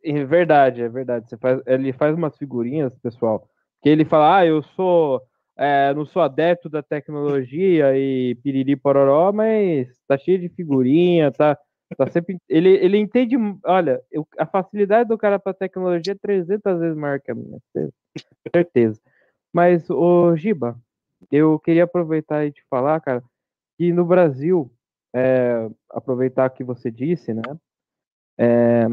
é, 0.02 0.24
verdade, 0.24 0.82
é 0.82 0.88
verdade. 0.88 1.28
Você 1.28 1.36
faz, 1.36 1.62
ele 1.64 1.92
faz 1.92 2.14
umas 2.16 2.36
figurinhas, 2.36 2.92
pessoal, 3.00 3.48
que 3.80 3.88
ele 3.88 4.04
fala, 4.04 4.38
ah, 4.38 4.46
eu 4.46 4.62
sou, 4.62 5.22
é, 5.56 5.94
não 5.94 6.04
sou 6.04 6.22
adepto 6.22 6.68
da 6.68 6.82
tecnologia 6.82 7.96
e 7.96 8.34
piriri 8.42 8.74
pororó, 8.74 9.32
mas 9.32 9.88
tá 10.08 10.18
cheio 10.18 10.40
de 10.40 10.48
figurinha, 10.48 11.30
tá, 11.30 11.56
Tá 11.96 12.06
sempre, 12.10 12.36
ele, 12.46 12.68
ele 12.68 12.98
entende. 12.98 13.34
Olha, 13.64 13.98
eu, 14.10 14.26
a 14.38 14.44
facilidade 14.44 15.08
do 15.08 15.16
cara 15.16 15.38
para 15.38 15.54
tecnologia 15.54 16.12
é 16.12 16.18
300 16.20 16.78
vezes 16.78 16.94
maior 16.94 17.18
que 17.18 17.30
a 17.30 17.34
minha. 17.34 17.58
Certeza. 18.54 19.00
Mas, 19.50 19.88
ô 19.88 20.36
Giba, 20.36 20.78
eu 21.30 21.58
queria 21.58 21.84
aproveitar 21.84 22.46
e 22.46 22.52
te 22.52 22.62
falar, 22.70 23.00
cara, 23.00 23.22
que 23.76 23.92
no 23.92 24.04
Brasil, 24.04 24.70
é, 25.14 25.68
aproveitar 25.90 26.50
que 26.50 26.64
você 26.64 26.90
disse, 26.90 27.32
né? 27.32 27.42
É, 28.38 28.86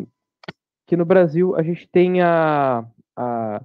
que 0.87 0.97
no 0.97 1.05
Brasil 1.05 1.55
a 1.55 1.63
gente 1.63 1.87
tem 1.87 2.21
a, 2.21 2.85
a 3.15 3.63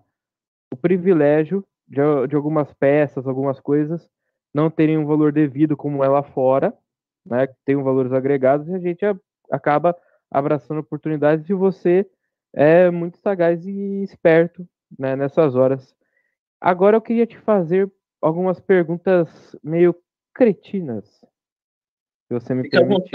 o 0.72 0.76
privilégio 0.76 1.64
de, 1.88 2.00
de, 2.28 2.36
algumas 2.36 2.72
peças, 2.74 3.26
algumas 3.26 3.58
coisas 3.58 4.08
não 4.54 4.70
terem 4.70 4.96
um 4.96 5.06
valor 5.06 5.32
devido 5.32 5.76
como 5.76 6.04
é 6.04 6.08
lá 6.08 6.22
fora, 6.22 6.72
né? 7.24 7.48
Tem 7.64 7.76
um 7.76 7.82
valores 7.82 8.12
agregados 8.12 8.68
e 8.68 8.74
a 8.74 8.78
gente 8.78 9.04
acaba 9.50 9.96
abraçando 10.30 10.78
oportunidades 10.78 11.48
e 11.48 11.54
você 11.54 12.08
é 12.52 12.90
muito 12.90 13.18
sagaz 13.18 13.66
e 13.66 14.02
esperto 14.02 14.66
né, 14.98 15.16
nessas 15.16 15.54
horas. 15.54 15.94
Agora 16.60 16.96
eu 16.96 17.00
queria 17.00 17.26
te 17.26 17.38
fazer 17.38 17.90
algumas 18.20 18.60
perguntas 18.60 19.56
meio 19.62 19.94
cretinas. 20.34 21.06
Se 22.26 22.34
você 22.34 22.54
me 22.54 22.64
Fica 22.64 22.78
permite. 22.78 23.10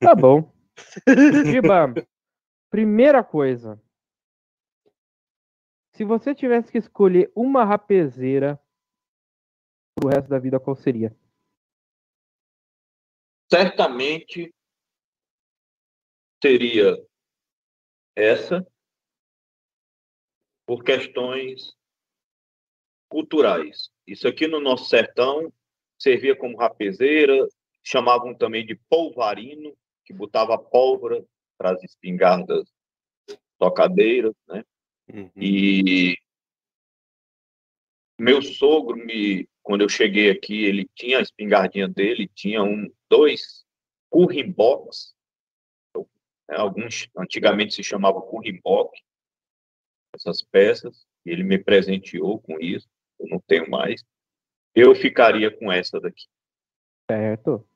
Tá 0.00 0.14
bom. 0.14 0.52
Giba, 1.46 1.94
primeira 2.70 3.22
coisa. 3.22 3.80
Se 5.92 6.04
você 6.04 6.34
tivesse 6.34 6.72
que 6.72 6.78
escolher 6.78 7.30
uma 7.34 7.64
rapezeira 7.64 8.58
pro 9.94 10.08
resto 10.08 10.28
da 10.28 10.38
vida, 10.38 10.58
qual 10.58 10.74
seria? 10.74 11.14
Certamente 13.52 14.54
teria 16.40 16.96
essa 18.16 18.66
por 20.66 20.82
questões 20.82 21.76
culturais. 23.10 23.90
Isso 24.06 24.26
aqui 24.26 24.46
no 24.46 24.60
nosso 24.60 24.88
sertão 24.88 25.52
servia 25.98 26.34
como 26.34 26.56
rapezeira, 26.56 27.36
chamavam 27.82 28.34
também 28.34 28.64
de 28.64 28.74
polvarino, 28.88 29.76
que 30.06 30.14
botava 30.14 30.56
pólvora 30.56 31.22
para 31.58 31.72
as 31.72 31.82
espingardas 31.82 32.72
tocadeiras, 33.58 34.34
né? 34.48 34.64
Uhum. 35.12 35.30
E 35.36 36.16
meu 38.18 38.40
sogro 38.40 38.96
me, 38.96 39.48
quando 39.62 39.82
eu 39.82 39.88
cheguei 39.88 40.30
aqui, 40.30 40.64
ele 40.64 40.88
tinha 40.94 41.18
a 41.18 41.22
espingardinha 41.22 41.88
dele, 41.88 42.30
tinha 42.34 42.62
um, 42.62 42.90
dois 43.10 43.64
currimbox, 44.08 45.14
né? 46.48 46.56
alguns 46.56 47.08
antigamente 47.16 47.74
se 47.74 47.82
chamava 47.82 48.20
currimboc, 48.20 48.92
essas 50.14 50.42
peças, 50.42 51.06
e 51.24 51.30
ele 51.30 51.42
me 51.42 51.58
presenteou 51.58 52.40
com 52.40 52.58
isso, 52.58 52.88
eu 53.20 53.28
não 53.28 53.40
tenho 53.40 53.68
mais. 53.70 54.02
Eu 54.74 54.94
ficaria 54.94 55.50
com 55.56 55.70
essa 55.70 56.00
daqui. 56.00 56.26
Certo. 57.10 57.66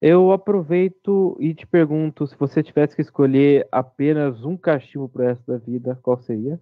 Eu 0.00 0.30
aproveito 0.30 1.36
e 1.40 1.54
te 1.54 1.66
pergunto, 1.66 2.26
se 2.26 2.36
você 2.36 2.62
tivesse 2.62 2.94
que 2.94 3.02
escolher 3.02 3.66
apenas 3.72 4.44
um 4.44 4.56
cachimbo 4.56 5.08
para 5.08 5.22
o 5.22 5.26
resto 5.26 5.44
da 5.46 5.58
vida, 5.58 5.98
qual 6.02 6.20
seria? 6.20 6.60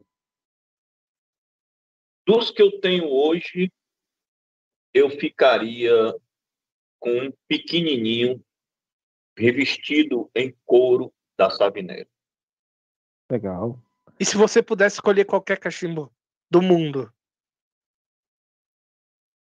Dos 2.27 2.51
que 2.51 2.63
eu 2.63 2.81
tenho 2.81 3.09
hoje, 3.09 3.71
eu 4.95 5.11
ficaria 5.11 6.15
com 6.99 7.11
um 7.11 7.33
pequenininho 7.47 8.43
revestido 9.37 10.31
em 10.35 10.57
couro 10.65 11.13
da 11.37 11.51
Savinera. 11.51 12.09
Legal. 13.31 13.79
E 14.19 14.25
se 14.25 14.37
você 14.37 14.63
pudesse 14.63 14.97
escolher 14.97 15.27
qualquer 15.27 15.59
cachimbo 15.59 16.11
do 16.51 16.63
mundo? 16.63 17.13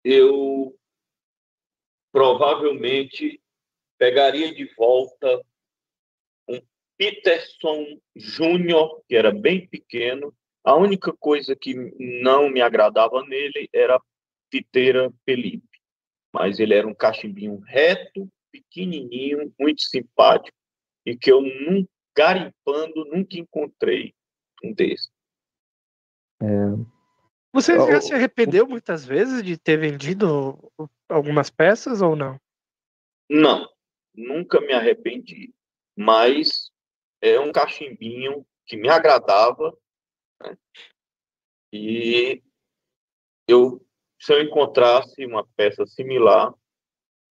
Eu 0.04 0.76
provavelmente 2.12 3.40
pegaria 3.98 4.54
de 4.54 4.64
volta 4.74 5.44
um 6.48 6.60
Peterson 6.96 8.00
Júnior, 8.16 9.02
que 9.08 9.14
era 9.14 9.30
bem 9.30 9.66
pequeno. 9.66 10.34
A 10.64 10.74
única 10.74 11.12
coisa 11.12 11.54
que 11.54 11.74
não 11.98 12.50
me 12.50 12.60
agradava 12.60 13.22
nele 13.24 13.68
era 13.72 13.96
a 13.96 14.02
piteira 14.50 15.12
Felipe. 15.24 15.68
Mas 16.32 16.58
ele 16.58 16.74
era 16.74 16.86
um 16.86 16.94
cachimbinho 16.94 17.58
reto, 17.60 18.28
pequenininho, 18.50 19.52
muito 19.58 19.82
simpático, 19.82 20.56
e 21.06 21.16
que 21.16 21.30
eu, 21.30 21.40
num, 21.40 21.86
garimpando, 22.16 23.04
nunca 23.06 23.36
encontrei 23.36 24.14
um 24.62 24.72
desses. 24.72 25.10
É... 26.42 26.99
Você 27.52 27.76
já 27.76 28.00
se 28.00 28.14
arrependeu 28.14 28.66
muitas 28.66 29.04
vezes 29.04 29.42
de 29.42 29.58
ter 29.58 29.76
vendido 29.76 30.58
algumas 31.08 31.50
peças 31.50 32.00
ou 32.00 32.14
não? 32.14 32.40
Não, 33.28 33.68
nunca 34.14 34.60
me 34.60 34.72
arrependi, 34.72 35.52
mas 35.96 36.70
é 37.20 37.38
um 37.40 37.52
cachimbinho 37.52 38.46
que 38.66 38.76
me 38.76 38.88
agradava 38.88 39.76
né? 40.40 40.56
e 41.72 42.42
eu 43.48 43.84
se 44.18 44.32
eu 44.32 44.42
encontrasse 44.42 45.24
uma 45.24 45.46
peça 45.56 45.86
similar 45.86 46.54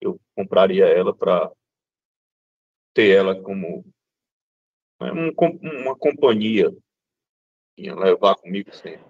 eu 0.01 0.19
compraria 0.35 0.85
ela 0.85 1.15
para 1.15 1.51
ter 2.93 3.15
ela 3.15 3.41
como 3.41 3.85
né, 5.01 5.11
um, 5.11 5.31
uma 5.81 5.97
companhia 5.97 6.69
e 7.77 7.91
levar 7.91 8.35
comigo 8.35 8.73
sempre. 8.75 9.09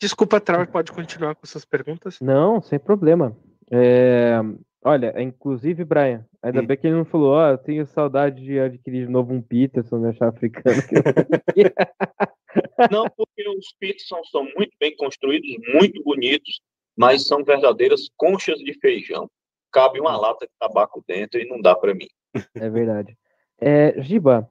Desculpa, 0.00 0.40
Trau, 0.40 0.66
pode 0.66 0.92
continuar 0.92 1.34
com 1.34 1.46
suas 1.46 1.64
perguntas? 1.64 2.18
Não, 2.20 2.62
sem 2.62 2.78
problema. 2.78 3.36
É, 3.70 4.40
Olha, 4.82 5.14
inclusive, 5.20 5.84
Brian, 5.84 6.26
ainda 6.42 6.62
hum. 6.62 6.66
bem 6.66 6.76
que 6.76 6.86
ele 6.86 6.96
não 6.96 7.04
falou, 7.04 7.34
ó, 7.34 7.48
oh, 7.48 7.52
eu 7.52 7.58
tenho 7.58 7.86
saudade 7.86 8.42
de 8.42 8.58
adquirir 8.58 9.06
de 9.06 9.12
novo 9.12 9.34
um 9.34 9.42
Peterson, 9.42 9.98
me 9.98 10.08
achar 10.08 10.28
africano. 10.28 10.76
não, 12.90 13.04
porque 13.14 13.46
os 13.46 13.74
Peterson 13.78 14.24
são 14.24 14.44
muito 14.56 14.72
bem 14.80 14.96
construídos, 14.96 15.50
muito 15.74 16.02
bonitos, 16.02 16.62
mas 16.96 17.26
são 17.26 17.44
verdadeiras 17.44 18.08
conchas 18.16 18.58
de 18.60 18.72
feijão. 18.80 19.30
Cabe 19.70 20.00
uma 20.00 20.16
lata 20.16 20.46
de 20.46 20.52
tabaco 20.58 21.04
dentro 21.06 21.38
e 21.38 21.46
não 21.46 21.60
dá 21.60 21.76
para 21.76 21.94
mim. 21.94 22.08
É 22.54 22.70
verdade. 22.70 23.18
É, 23.60 24.00
Giba, 24.00 24.50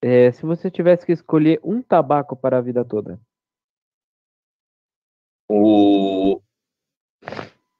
é, 0.00 0.30
se 0.30 0.46
você 0.46 0.70
tivesse 0.70 1.04
que 1.04 1.10
escolher 1.10 1.58
um 1.64 1.82
tabaco 1.82 2.36
para 2.36 2.58
a 2.58 2.62
vida 2.62 2.84
toda. 2.84 3.20
O 5.48 6.40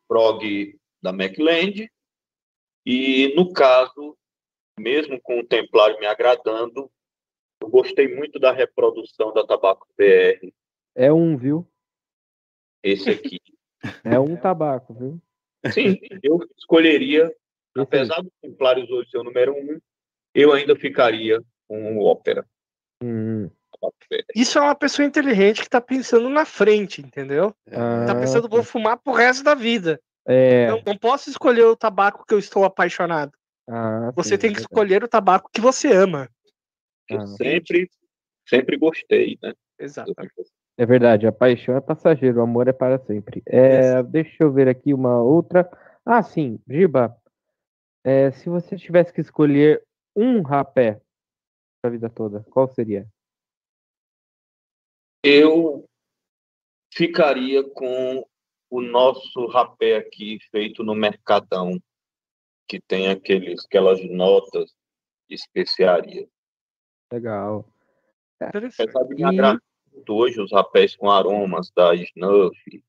Prog 0.09 0.79
da 1.03 1.11
McLand. 1.11 1.89
E, 2.85 3.35
no 3.35 3.53
caso, 3.53 4.17
mesmo 4.79 5.21
com 5.21 5.41
o 5.41 5.47
Templário 5.47 5.99
me 5.99 6.07
agradando, 6.07 6.91
eu 7.61 7.69
gostei 7.69 8.15
muito 8.15 8.39
da 8.39 8.53
reprodução 8.53 9.33
da 9.33 9.45
Tabaco 9.45 9.89
BR. 9.97 10.53
É 10.95 11.13
um, 11.13 11.37
viu? 11.37 11.67
Esse 12.83 13.11
aqui. 13.11 13.41
É 14.05 14.19
um 14.19 14.37
tabaco, 14.37 14.93
viu? 14.95 15.21
Sim, 15.71 15.97
eu 16.21 16.41
escolheria, 16.59 17.33
apesar 17.77 18.21
dos 18.21 18.33
Templários 18.43 18.91
hoje 18.91 19.11
ser 19.11 19.19
o 19.19 19.23
número 19.23 19.53
um, 19.53 19.79
eu 20.35 20.53
ainda 20.53 20.75
ficaria 20.75 21.41
com 21.69 21.97
o 21.97 22.05
Ópera. 22.05 22.45
Hum. 23.01 23.49
Isso 24.35 24.59
é 24.59 24.63
uma 24.63 24.75
pessoa 24.75 25.07
inteligente 25.07 25.63
que 25.63 25.69
tá 25.69 25.81
pensando 25.81 26.29
na 26.29 26.45
frente, 26.45 27.01
entendeu? 27.01 27.55
Ah, 27.71 28.05
tá 28.07 28.15
pensando, 28.15 28.49
vou 28.49 28.63
fumar 28.63 28.99
pro 28.99 29.13
resto 29.13 29.43
da 29.43 29.55
vida. 29.55 30.01
É... 30.27 30.69
Não, 30.69 30.83
não, 30.85 30.97
posso 30.97 31.31
escolher 31.31 31.65
o 31.65 31.77
tabaco 31.77 32.25
que 32.27 32.35
eu 32.35 32.39
estou 32.39 32.65
apaixonado. 32.65 33.33
Ah, 33.69 34.13
você 34.15 34.31
sim, 34.31 34.39
tem 34.39 34.53
que 34.53 34.59
é 34.59 34.61
escolher 34.61 35.03
o 35.03 35.09
tabaco 35.09 35.51
que 35.53 35.61
você 35.61 35.93
ama. 35.93 36.29
Eu 37.09 37.21
ah, 37.21 37.27
sempre, 37.27 37.89
sempre 38.49 38.77
gostei, 38.77 39.39
né? 39.43 39.55
Exato. 39.79 40.13
É 40.79 40.85
verdade, 40.85 41.27
a 41.27 41.33
paixão 41.33 41.77
é 41.77 41.81
passageiro, 41.81 42.41
o 42.41 42.43
amor 42.43 42.69
é 42.69 42.73
para 42.73 42.99
sempre. 42.99 43.43
É, 43.47 44.03
deixa 44.03 44.45
eu 44.45 44.53
ver 44.53 44.69
aqui 44.69 44.93
uma 44.93 45.23
outra. 45.23 45.69
Ah, 46.05 46.23
sim, 46.23 46.59
Giba. 46.69 47.17
É, 48.05 48.31
se 48.31 48.49
você 48.49 48.77
tivesse 48.77 49.13
que 49.13 49.21
escolher 49.21 49.83
um 50.15 50.43
rapé 50.43 51.01
para 51.81 51.89
a 51.89 51.93
vida 51.93 52.11
toda, 52.11 52.45
qual 52.51 52.69
seria? 52.69 53.07
Eu 55.23 55.89
ficaria 56.93 57.63
com 57.63 58.27
o 58.71 58.81
nosso 58.81 59.47
rapé 59.47 59.97
aqui 59.97 60.39
feito 60.51 60.83
no 60.83 60.95
Mercadão, 60.95 61.81
que 62.69 62.81
tem 62.81 63.09
aqueles, 63.09 63.65
aquelas 63.65 64.03
notas 64.09 64.75
de 65.29 65.35
especiaria. 65.35 66.29
Legal. 67.13 67.65
Apesar 68.41 69.05
de 69.05 69.15
me 69.15 69.61
hoje 70.09 70.41
os 70.41 70.53
rapés 70.53 70.97
com 70.97 71.11
aromas 71.11 71.71
da 71.71 71.95
Snuff. 71.95 72.85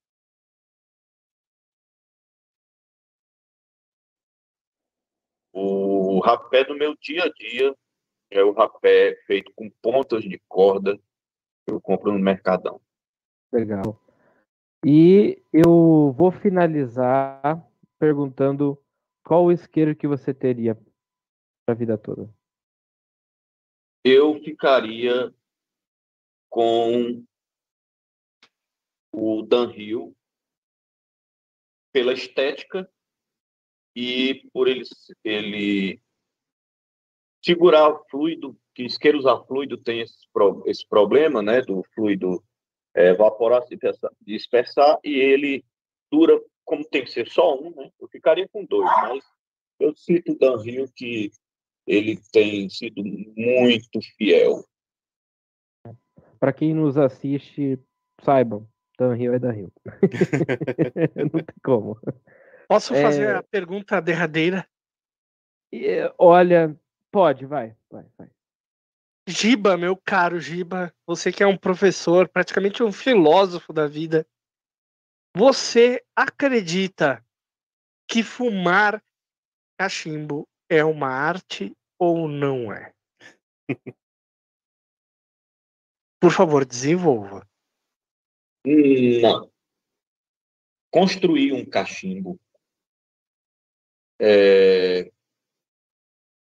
O 5.53 6.19
rapé 6.19 6.63
do 6.65 6.75
meu 6.75 6.95
dia 6.97 7.23
a 7.23 7.29
dia 7.29 7.75
é 8.29 8.43
o 8.43 8.51
rapé 8.51 9.15
feito 9.25 9.51
com 9.55 9.69
pontas 9.81 10.23
de 10.23 10.39
corda 10.47 10.99
eu 11.67 11.81
compro 11.81 12.11
no 12.11 12.19
Mercadão. 12.19 12.81
Legal. 13.51 14.01
E 14.85 15.41
eu 15.51 16.13
vou 16.13 16.31
finalizar 16.31 17.65
perguntando 17.99 18.81
qual 19.23 19.45
o 19.45 19.51
isqueiro 19.51 19.95
que 19.95 20.07
você 20.07 20.33
teria 20.33 20.75
para 20.75 21.73
a 21.73 21.73
vida 21.73 21.97
toda. 21.97 22.33
Eu 24.03 24.41
ficaria 24.41 25.33
com 26.49 27.25
o 29.11 29.41
Dan 29.41 29.73
Hill 29.73 30.15
pela 31.91 32.13
estética 32.13 32.89
e 33.95 34.47
por 34.53 34.67
ele, 34.67 34.83
ele 35.23 35.99
segurar 37.43 37.97
fluido, 38.09 38.57
que 38.73 38.83
isqueiros 38.83 39.25
a 39.25 39.41
fluido 39.43 39.77
tem 39.77 40.01
esse, 40.01 40.15
esse 40.65 40.87
problema, 40.87 41.41
né, 41.41 41.61
do 41.61 41.83
fluido 41.93 42.43
é, 42.95 43.09
evaporar, 43.09 43.63
se 43.63 43.77
dispersar, 44.21 44.99
e 45.03 45.13
ele 45.13 45.63
dura, 46.11 46.39
como 46.65 46.83
tem 46.85 47.03
que 47.03 47.11
ser 47.11 47.27
só 47.27 47.57
um, 47.59 47.73
né, 47.75 47.91
eu 47.99 48.07
ficaria 48.07 48.47
com 48.49 48.65
dois, 48.65 48.85
mas 48.85 49.23
eu 49.79 49.95
cito 49.95 50.33
o 50.33 50.37
Dan 50.37 50.63
Hill 50.65 50.85
que 50.95 51.31
ele 51.85 52.19
tem 52.31 52.69
sido 52.69 53.01
muito 53.03 53.99
fiel. 54.17 54.63
Para 56.39 56.53
quem 56.53 56.73
nos 56.73 56.97
assiste, 56.97 57.79
saibam, 58.21 58.67
Dan 58.99 59.17
Hill 59.17 59.33
é 59.33 59.39
Dan 59.39 59.55
Hill. 59.55 59.73
Não 61.15 61.29
tem 61.29 61.55
como. 61.63 61.99
Posso 62.67 62.93
fazer 62.93 63.29
é... 63.29 63.35
a 63.35 63.43
pergunta 63.43 64.01
derradeira? 64.01 64.67
Olha, 66.17 66.77
pode, 67.11 67.45
vai, 67.45 67.75
vai, 67.89 68.05
vai. 68.17 68.29
Giba, 69.27 69.75
meu 69.75 69.97
caro 69.97 70.39
Giba, 70.39 70.93
você 71.05 71.31
que 71.33 71.43
é 71.43 71.47
um 71.47 71.57
professor, 71.57 72.29
praticamente 72.29 72.81
um 72.81 72.93
filósofo 72.93 73.73
da 73.73 73.85
vida, 73.85 74.25
você 75.35 76.01
acredita 76.15 77.23
que 78.09 78.23
fumar 78.23 79.03
cachimbo 79.77 80.47
é 80.69 80.83
uma 80.83 81.09
arte 81.09 81.75
ou 81.99 82.27
não 82.27 82.71
é? 82.71 82.93
Por 86.19 86.31
favor, 86.31 86.65
desenvolva. 86.65 87.47
Não. 88.65 89.51
Construir 90.89 91.53
um 91.53 91.65
cachimbo 91.69 92.39
é, 94.19 94.86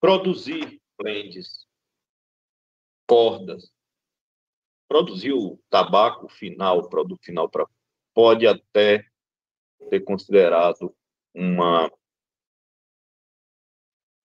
produzir 0.04 0.82
blends, 0.98 1.66
cordas, 3.08 3.72
produzir 4.86 5.32
o 5.32 5.58
tabaco 5.70 6.28
final, 6.28 6.80
o 6.80 6.90
produto 6.90 7.24
final, 7.24 7.50
pode 8.12 8.46
até 8.46 9.02
ser 9.88 10.00
considerado 10.00 10.94
uma, 11.34 11.90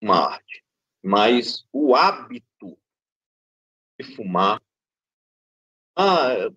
uma 0.01 0.33
arte. 0.33 0.65
Mas 1.01 1.65
o 1.71 1.95
hábito 1.95 2.77
de 3.97 4.15
fumar, 4.17 4.61
ah, 5.97 6.51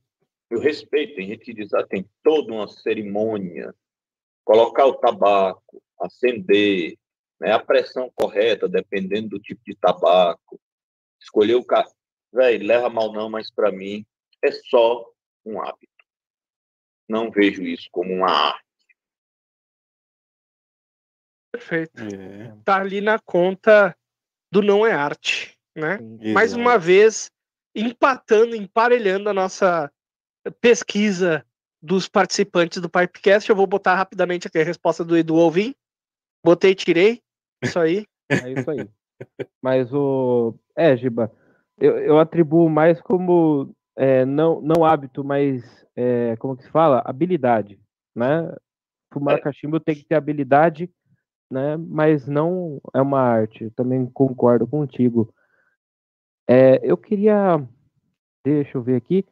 eu 0.51 0.59
respeito, 0.59 1.15
tem 1.15 1.29
gente 1.29 1.45
que 1.45 1.55
diz, 1.55 1.73
ah, 1.75 1.87
tem 1.87 2.11
toda 2.25 2.53
uma 2.53 2.67
cerimônia, 2.67 3.73
colocar 4.45 4.87
o 4.87 4.99
tabaco, 4.99 5.81
acender, 6.01 6.99
né, 7.43 7.51
a 7.51 7.59
pressão 7.59 8.09
correta, 8.15 8.69
dependendo 8.69 9.31
do 9.31 9.41
tipo 9.41 9.61
de 9.67 9.75
tabaco, 9.75 10.61
escolher 11.21 11.57
o 11.57 11.65
carro. 11.65 11.93
Velho, 12.33 12.65
leva 12.65 12.89
mal 12.89 13.13
não, 13.13 13.29
mas 13.29 13.51
para 13.51 13.73
mim 13.73 14.07
é 14.41 14.53
só 14.53 15.05
um 15.45 15.61
hábito. 15.61 15.93
Não 17.09 17.33
vejo 17.33 17.63
isso 17.65 17.89
como 17.91 18.15
uma 18.15 18.31
arte. 18.31 18.65
Perfeito. 21.51 22.01
É. 22.01 22.57
Tá 22.65 22.81
ali 22.81 23.01
na 23.01 23.19
conta 23.19 23.95
do 24.51 24.63
não 24.63 24.87
é 24.87 24.93
arte, 24.93 25.59
né? 25.75 25.95
Exato. 25.95 26.33
Mais 26.33 26.55
uma 26.55 26.79
vez, 26.79 27.29
empatando, 27.75 28.55
emparelhando 28.55 29.29
a 29.29 29.35
nossa 29.35 29.93
pesquisa 30.61 31.45
dos 31.83 32.09
participantes 32.09 32.81
do 32.81 32.89
Pipecast. 32.89 33.51
Eu 33.51 33.57
vou 33.57 33.67
botar 33.67 33.97
rapidamente 33.97 34.47
aqui 34.47 34.61
a 34.61 34.65
resposta 34.65 35.05
do 35.05 35.17
Edu 35.17 35.37
Alvim. 35.37 35.75
Botei, 36.45 36.75
tirei. 36.75 37.21
Isso 37.63 37.79
aí. 37.79 38.07
É 38.31 38.51
isso 38.51 38.71
aí. 38.71 38.89
Mas 39.63 39.93
o. 39.93 40.55
É, 40.77 40.97
Giba, 40.97 41.31
eu, 41.79 41.99
eu 41.99 42.19
atribuo 42.19 42.69
mais 42.69 43.01
como 43.01 43.75
é, 43.97 44.25
não, 44.25 44.61
não 44.61 44.85
hábito, 44.85 45.25
mas 45.25 45.63
é, 45.95 46.37
como 46.37 46.57
que 46.57 46.65
se 46.65 46.71
fala? 46.71 47.03
Habilidade, 47.05 47.79
né? 48.15 48.55
Fumar 49.13 49.37
é. 49.37 49.41
cachimbo 49.41 49.79
tem 49.79 49.95
que 49.95 50.05
ter 50.05 50.15
habilidade, 50.15 50.91
né? 51.51 51.77
Mas 51.77 52.27
não 52.27 52.81
é 52.95 53.01
uma 53.01 53.21
arte. 53.21 53.71
Também 53.71 54.07
concordo 54.07 54.67
contigo. 54.67 55.33
É, 56.49 56.81
eu 56.83 56.97
queria, 56.97 57.63
deixa 58.45 58.79
eu 58.79 58.83
ver 58.83 58.97
aqui. 58.97 59.25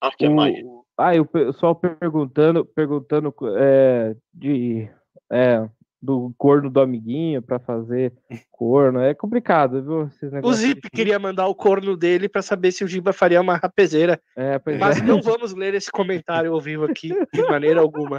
Acho 0.00 0.16
que 0.16 0.26
é 0.26 0.28
mais. 0.28 0.56
Ah, 0.96 1.12
o 1.20 1.24
pessoal 1.24 1.74
perguntando, 1.74 2.66
perguntando 2.66 3.34
é, 3.56 4.14
de 4.34 4.90
é, 5.30 5.68
do 6.02 6.34
corno 6.36 6.68
do 6.68 6.80
amiguinho 6.80 7.40
para 7.40 7.60
fazer 7.60 8.12
corno. 8.50 9.00
É 9.00 9.14
complicado, 9.14 9.82
viu? 9.82 10.10
O 10.42 10.52
Zip 10.52 10.90
queria 10.90 11.18
mandar 11.18 11.46
o 11.46 11.54
corno 11.54 11.96
dele 11.96 12.28
para 12.28 12.42
saber 12.42 12.72
se 12.72 12.82
o 12.82 12.88
Giba 12.88 13.12
faria 13.12 13.40
uma 13.40 13.56
rapezeira. 13.56 14.20
É, 14.36 14.60
mas 14.78 14.98
é. 14.98 15.02
não 15.02 15.20
vamos 15.22 15.54
ler 15.54 15.74
esse 15.74 15.90
comentário 15.92 16.52
ao 16.52 16.60
vivo 16.60 16.84
aqui, 16.84 17.14
de 17.32 17.42
maneira 17.42 17.80
alguma. 17.80 18.18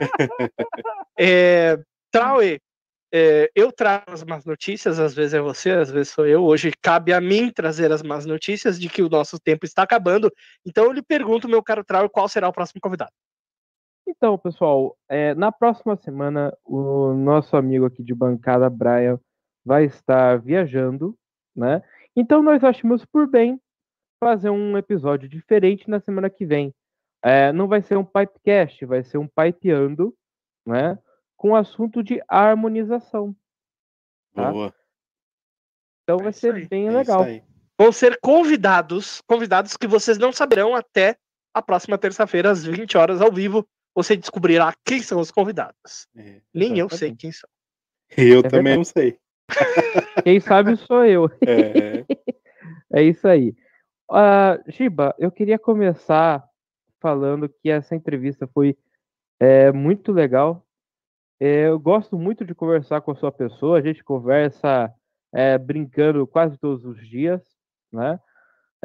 É, 1.20 1.78
Traue, 2.10 2.60
é, 3.14 3.52
eu 3.54 3.72
trago 3.72 4.12
as 4.12 4.24
más 4.24 4.44
notícias, 4.46 5.00
às 5.00 5.14
vezes 5.14 5.34
é 5.34 5.40
você, 5.42 5.72
às 5.72 5.92
vezes 5.92 6.14
sou 6.14 6.26
eu. 6.26 6.44
Hoje 6.44 6.72
cabe 6.82 7.14
a 7.14 7.20
mim 7.20 7.52
trazer 7.52 7.92
as 7.92 8.02
más 8.02 8.26
notícias 8.26 8.80
de 8.80 8.90
que 8.90 9.04
o 9.04 9.10
nosso 9.10 9.38
tempo 9.40 9.66
está 9.66 9.84
acabando. 9.84 10.32
Então 10.66 10.86
eu 10.86 10.92
lhe 10.92 11.02
pergunto, 11.02 11.50
meu 11.50 11.62
caro 11.62 11.84
Traue, 11.84 12.10
qual 12.10 12.28
será 12.30 12.48
o 12.48 12.54
próximo 12.54 12.82
convidado? 12.82 13.12
Então, 14.16 14.38
pessoal, 14.38 14.96
é, 15.10 15.34
na 15.34 15.52
próxima 15.52 15.96
semana, 15.96 16.56
o 16.64 17.14
nosso 17.14 17.58
amigo 17.58 17.86
aqui 17.86 18.04
de 18.04 18.14
bancada, 18.14 18.70
Brian, 18.70 19.20
vai 19.66 19.86
estar 19.86 20.40
viajando, 20.40 21.18
né? 21.56 21.82
Então, 22.16 22.44
nós 22.44 22.64
achamos 22.64 23.04
por 23.06 23.28
bem 23.28 23.60
fazer 24.20 24.52
um 24.52 24.78
episódio 24.78 25.28
diferente 25.28 25.90
na 25.90 26.00
semana 26.00 26.30
que 26.30 26.46
vem. 26.46 26.74
É, 27.24 27.52
não 27.52 27.68
vai 27.68 27.82
ser 27.82 27.98
um 27.98 28.06
pipecast, 28.06 28.86
vai 28.86 29.04
ser 29.04 29.18
um 29.18 29.28
pipeando, 29.28 30.16
né? 30.66 30.98
Com 31.36 31.56
assunto 31.56 32.04
de 32.04 32.22
harmonização. 32.28 33.36
Tá? 34.34 34.52
Boa. 34.52 34.74
Então 36.04 36.20
vai 36.20 36.30
é 36.30 36.32
ser 36.32 36.54
aí, 36.54 36.68
bem 36.68 36.88
é 36.88 36.92
legal. 36.92 37.26
Vão 37.80 37.92
ser 37.92 38.20
convidados, 38.22 39.22
convidados 39.22 39.76
que 39.76 39.88
vocês 39.88 40.20
não 40.20 40.32
saberão 40.32 40.76
até 40.76 41.18
a 41.54 41.62
próxima 41.62 41.98
terça-feira, 41.98 42.52
às 42.52 42.64
20 42.64 42.98
horas, 42.98 43.22
ao 43.22 43.32
vivo, 43.32 43.68
você 43.96 44.16
descobrirá 44.16 44.74
quem 44.86 45.02
são 45.02 45.20
os 45.20 45.32
convidados. 45.32 46.08
É, 46.16 46.42
Nem 46.54 46.80
eu 46.80 46.90
sei 46.90 47.16
quem 47.16 47.32
são. 47.32 47.50
Eu 48.18 48.40
é 48.40 48.44
também 48.44 48.64
verdade. 48.64 48.78
não 48.78 48.84
sei. 48.84 49.20
Quem 50.24 50.40
sabe 50.40 50.76
sou 50.78 51.06
eu. 51.06 51.30
É, 52.94 53.02
é 53.02 53.04
isso 53.04 53.28
aí. 53.28 53.56
Uh, 54.10 54.72
Giba, 54.72 55.14
eu 55.18 55.32
queria 55.32 55.58
começar 55.58 56.44
falando 57.02 57.50
que 57.50 57.70
essa 57.70 57.96
entrevista 57.96 58.48
foi 58.48 58.78
é, 59.40 59.72
muito 59.72 60.12
legal. 60.12 60.66
É, 61.40 61.68
eu 61.68 61.80
gosto 61.80 62.18
muito 62.18 62.46
de 62.46 62.56
conversar 62.56 63.02
com 63.02 63.12
a 63.12 63.16
sua 63.16 63.32
pessoa. 63.32 63.78
A 63.78 63.82
gente 63.82 64.04
conversa 64.04 64.94
é, 65.34 65.58
brincando 65.58 66.26
quase 66.26 66.58
todos 66.58 66.86
os 66.86 67.06
dias, 67.08 67.42
né? 67.92 68.20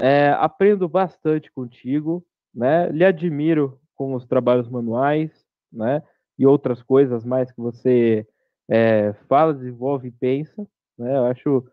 É, 0.00 0.30
aprendo 0.30 0.88
bastante 0.88 1.50
contigo, 1.52 2.24
né? 2.54 2.88
Lhe 2.90 3.04
admiro 3.04 3.80
com 3.98 4.14
os 4.14 4.24
trabalhos 4.24 4.68
manuais, 4.70 5.30
né? 5.72 6.00
E 6.38 6.46
outras 6.46 6.80
coisas 6.82 7.24
mais 7.24 7.50
que 7.50 7.60
você 7.60 8.26
é, 8.70 9.12
fala, 9.28 9.52
desenvolve 9.52 10.08
e 10.08 10.12
pensa, 10.12 10.66
né? 10.96 11.16
Eu 11.16 11.24
acho 11.26 11.64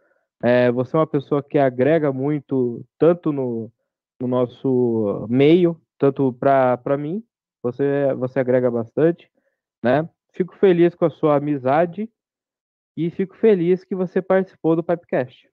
é, 0.44 0.72
você 0.72 0.96
é 0.96 1.00
uma 1.00 1.08
pessoa 1.08 1.42
que 1.42 1.58
agrega 1.58 2.12
muito, 2.12 2.84
tanto 2.98 3.32
no, 3.32 3.72
no 4.20 4.28
nosso 4.28 5.26
meio, 5.30 5.80
tanto 5.98 6.34
para 6.34 6.98
mim, 6.98 7.24
você, 7.62 8.14
você 8.16 8.40
agrega 8.40 8.70
bastante, 8.70 9.32
né? 9.84 10.10
Fico 10.34 10.56
feliz 10.58 10.94
com 10.96 11.06
a 11.06 11.10
sua 11.10 11.38
amizade 11.38 12.10
e 12.98 13.10
fico 13.10 13.36
feliz 13.38 13.84
que 13.84 13.96
você 13.96 14.22
participou 14.22 14.76
do 14.76 14.84
Pipecast. 14.84 15.50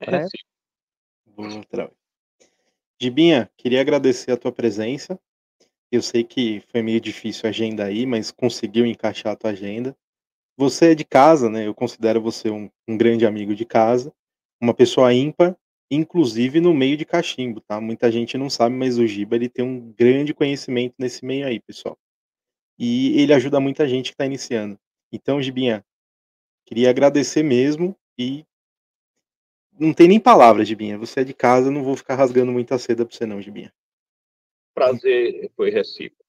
É, 0.00 0.26
trabalho. 1.68 1.96
Gibinha, 3.00 3.50
queria 3.56 3.80
agradecer 3.80 4.30
a 4.30 4.36
tua 4.36 4.52
presença, 4.52 5.18
eu 5.92 6.02
sei 6.02 6.24
que 6.24 6.62
foi 6.68 6.82
meio 6.82 7.00
difícil 7.00 7.46
a 7.46 7.50
agenda 7.50 7.84
aí, 7.84 8.06
mas 8.06 8.30
conseguiu 8.30 8.86
encaixar 8.86 9.34
a 9.34 9.36
tua 9.36 9.50
agenda. 9.50 9.96
você 10.56 10.92
é 10.92 10.94
de 10.94 11.04
casa, 11.04 11.50
né? 11.50 11.66
Eu 11.66 11.74
considero 11.74 12.22
você 12.22 12.50
um, 12.50 12.70
um 12.88 12.96
grande 12.98 13.26
amigo 13.26 13.54
de 13.54 13.64
casa, 13.66 14.14
uma 14.60 14.74
pessoa 14.74 15.12
ímpar, 15.14 15.56
inclusive 15.90 16.60
no 16.60 16.74
meio 16.74 16.96
de 16.96 17.04
cachimbo, 17.04 17.60
tá? 17.60 17.80
Muita 17.80 18.10
gente 18.12 18.38
não 18.38 18.50
sabe, 18.50 18.76
mas 18.76 18.98
o 18.98 19.06
Giba 19.06 19.36
ele 19.36 19.48
tem 19.48 19.64
um 19.64 19.92
grande 19.92 20.34
conhecimento 20.34 20.94
nesse 20.98 21.24
meio 21.24 21.46
aí, 21.46 21.60
pessoal. 21.60 21.98
E 22.78 23.20
ele 23.20 23.34
ajuda 23.34 23.60
muita 23.60 23.88
gente 23.88 24.06
que 24.10 24.14
está 24.14 24.26
iniciando. 24.26 24.78
Então, 25.12 25.42
Gibinha, 25.42 25.84
queria 26.66 26.90
agradecer 26.90 27.42
mesmo 27.42 27.96
e 28.18 28.44
não 29.78 29.92
tem 29.92 30.08
nem 30.08 30.20
palavras, 30.20 30.68
Gibinha. 30.68 30.98
Você 30.98 31.20
é 31.20 31.24
de 31.24 31.34
casa, 31.34 31.70
não 31.70 31.84
vou 31.84 31.96
ficar 31.96 32.14
rasgando 32.14 32.52
muita 32.52 32.78
seda 32.78 33.04
para 33.04 33.16
você 33.16 33.26
não, 33.26 33.42
Gibinha. 33.42 33.72
Prazer 34.74 35.50
foi 35.56 35.70
recíproco. 35.70 36.22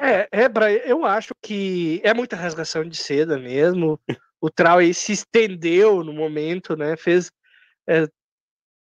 É, 0.00 0.28
é, 0.30 0.48
Bra, 0.48 0.70
eu 0.70 1.04
acho 1.04 1.34
que 1.40 2.00
é 2.04 2.12
muita 2.12 2.36
rasgação 2.36 2.84
de 2.84 2.96
seda 2.96 3.38
mesmo. 3.38 3.98
O 4.40 4.50
Trau 4.50 4.78
aí 4.78 4.92
se 4.92 5.12
estendeu 5.12 6.04
no 6.04 6.12
momento, 6.12 6.76
né? 6.76 6.96
Fez. 6.96 7.30
É, 7.88 8.06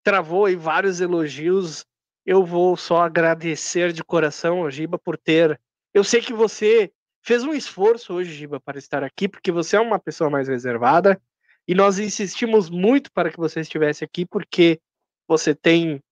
travou 0.04 0.44
aí 0.44 0.56
vários 0.56 1.00
elogios. 1.00 1.84
Eu 2.26 2.44
vou 2.44 2.76
só 2.76 3.02
agradecer 3.02 3.92
de 3.92 4.04
coração 4.04 4.70
Giba 4.70 4.98
por 4.98 5.16
ter. 5.16 5.58
Eu 5.94 6.04
sei 6.04 6.20
que 6.20 6.32
você 6.32 6.92
fez 7.22 7.44
um 7.44 7.54
esforço 7.54 8.14
hoje, 8.14 8.32
Giba, 8.32 8.60
para 8.60 8.78
estar 8.78 9.02
aqui, 9.02 9.28
porque 9.28 9.50
você 9.50 9.76
é 9.76 9.80
uma 9.80 9.98
pessoa 9.98 10.28
mais 10.28 10.48
reservada. 10.48 11.20
E 11.66 11.74
nós 11.74 11.98
insistimos 11.98 12.70
muito 12.70 13.12
para 13.12 13.30
que 13.30 13.36
você 13.36 13.60
estivesse 13.60 14.04
aqui, 14.04 14.24
porque 14.24 14.80
você 15.26 15.54
tem 15.54 16.02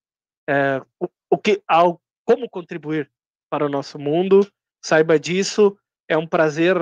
é, 0.48 0.82
o, 1.00 1.08
o, 1.30 1.38
que, 1.38 1.62
ao, 1.66 2.00
como 2.26 2.50
contribuir 2.50 3.10
para 3.48 3.64
o 3.64 3.68
nosso 3.68 3.98
mundo. 3.98 4.46
Saiba 4.84 5.18
disso. 5.18 5.78
É 6.08 6.18
um 6.18 6.26
prazer, 6.26 6.76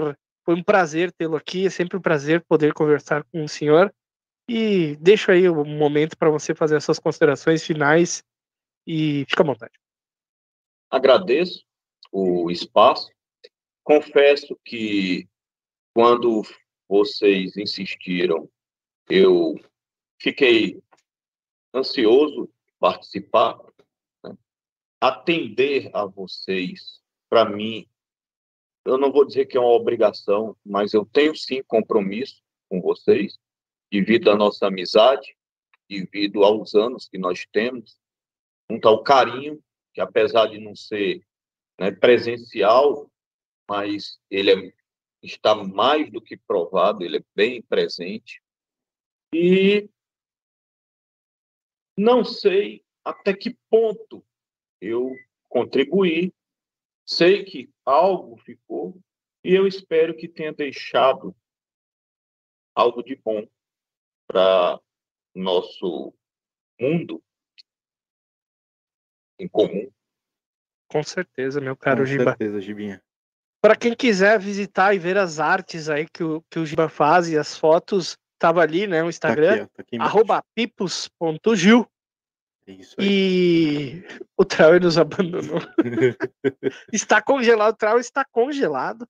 foi 0.45 0.55
um 0.55 0.63
prazer 0.63 1.13
tê-lo 1.13 1.37
aqui. 1.37 1.67
É 1.67 1.71
sempre 1.71 1.97
um 1.97 2.01
prazer 2.01 2.45
poder 2.49 2.73
conversar 2.73 3.23
com 3.25 3.45
o 3.45 3.49
senhor. 3.49 3.95
E 4.49 4.97
deixo 4.97 5.31
aí 5.31 5.49
um 5.49 5.65
momento 5.65 6.17
para 6.19 6.31
você 6.31 6.55
fazer 6.55 6.77
as 6.77 6.85
suas 6.85 6.99
considerações 6.99 7.63
finais 7.63 8.25
e 8.87 9.25
fica 9.29 9.43
à 9.43 9.47
vontade. 9.47 9.73
Agradeço 10.91 11.65
o 12.11 12.51
espaço. 12.51 13.11
Confesso 13.83 14.59
que 14.65 15.29
quando 15.95 16.43
vocês 16.89 17.57
insistiram 17.57 18.49
eu 19.09 19.55
fiquei 20.19 20.83
ansioso 21.75 22.51
participar? 22.79 23.59
Atender 25.09 25.91
a 25.93 26.07
vocês, 26.07 27.03
para 27.29 27.45
mim, 27.45 27.87
eu 28.87 28.97
não 28.97 29.13
vou 29.13 29.25
dizer 29.25 29.45
que 29.47 29.57
é 29.57 29.61
uma 29.61 29.73
obrigação, 29.73 30.57
mas 30.65 30.95
eu 30.95 31.05
tenho 31.05 31.37
sim 31.37 31.63
compromisso 31.63 32.43
com 32.71 32.81
vocês, 32.81 33.39
devido 33.91 34.31
à 34.31 34.37
nossa 34.37 34.67
amizade, 34.67 35.37
devido 35.89 36.43
aos 36.43 36.75
anos 36.75 37.07
que 37.07 37.19
nós 37.19 37.47
temos, 37.53 37.99
um 38.71 38.81
tal 38.81 39.03
carinho, 39.03 39.63
que 39.93 40.01
apesar 40.01 40.47
de 40.47 40.59
não 40.59 40.75
ser 40.75 41.23
né, 41.79 41.91
presencial, 41.91 43.11
mas 43.69 44.19
ele 44.31 44.53
é, 44.53 44.73
está 45.23 45.55
mais 45.55 46.11
do 46.11 46.21
que 46.21 46.37
provado, 46.37 47.05
ele 47.05 47.19
é 47.19 47.25
bem 47.35 47.61
presente. 47.61 48.43
E 49.35 49.89
não 51.97 52.25
sei 52.25 52.83
até 53.05 53.35
que 53.35 53.59
ponto 53.69 54.25
eu 54.81 55.15
contribuí, 55.49 56.33
sei 57.07 57.45
que 57.45 57.71
algo 57.85 58.37
ficou 58.39 58.99
e 59.43 59.55
eu 59.55 59.67
espero 59.67 60.17
que 60.17 60.29
tenha 60.29 60.53
deixado 60.53 61.35
algo 62.75 63.03
de 63.03 63.15
bom 63.17 63.47
para 64.27 64.81
nosso 65.35 66.15
mundo 66.81 67.23
em 69.39 69.49
comum. 69.49 69.91
Com 70.89 71.03
certeza, 71.03 71.61
meu 71.61 71.77
caro 71.77 72.01
Com 72.01 72.07
Giba. 72.07 72.25
certeza, 72.31 72.61
Gibinha. 72.61 73.03
Para 73.61 73.77
quem 73.77 73.95
quiser 73.95 74.39
visitar 74.39 74.95
e 74.95 74.99
ver 74.99 75.17
as 75.17 75.41
artes 75.41 75.89
aí 75.89 76.07
que 76.09 76.23
o, 76.23 76.43
que 76.51 76.59
o 76.59 76.67
Giba 76.67 76.89
faz 76.89 77.29
e 77.29 77.39
as 77.39 77.57
fotos, 77.57 78.17
Tava 78.45 78.61
ali, 78.61 78.87
né? 78.87 79.03
O 79.03 79.09
Instagram, 79.09 79.49
Tá 79.49 79.55
aqui, 79.55 79.63
ó, 79.63 79.77
tá 79.77 79.83
aqui 79.83 79.97
arroba 79.99 80.45
pipos.gil. 80.55 81.87
É 82.67 82.73
Isso 82.73 82.97
aí. 82.99 83.07
E 83.07 84.05
o 84.37 84.45
Trauer 84.45 84.81
nos 84.81 84.97
abandonou. 84.97 85.61
está 86.93 87.21
congelado, 87.21 87.75
o 87.75 87.77
Trauer 87.77 88.01
está 88.01 88.25
congelado. 88.25 89.07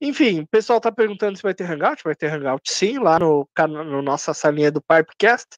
Enfim, 0.00 0.40
o 0.40 0.46
pessoal 0.46 0.80
tá 0.80 0.92
perguntando 0.92 1.36
se 1.36 1.42
vai 1.42 1.54
ter 1.54 1.64
Hangout. 1.64 2.02
Vai 2.04 2.14
ter 2.14 2.32
Hangout 2.32 2.70
sim, 2.70 2.98
lá 2.98 3.18
no, 3.18 3.48
no 3.68 4.02
nossa 4.02 4.32
salinha 4.34 4.70
do 4.70 4.82
Pipecast. 4.82 5.56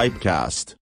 Pipecast. 0.01 0.80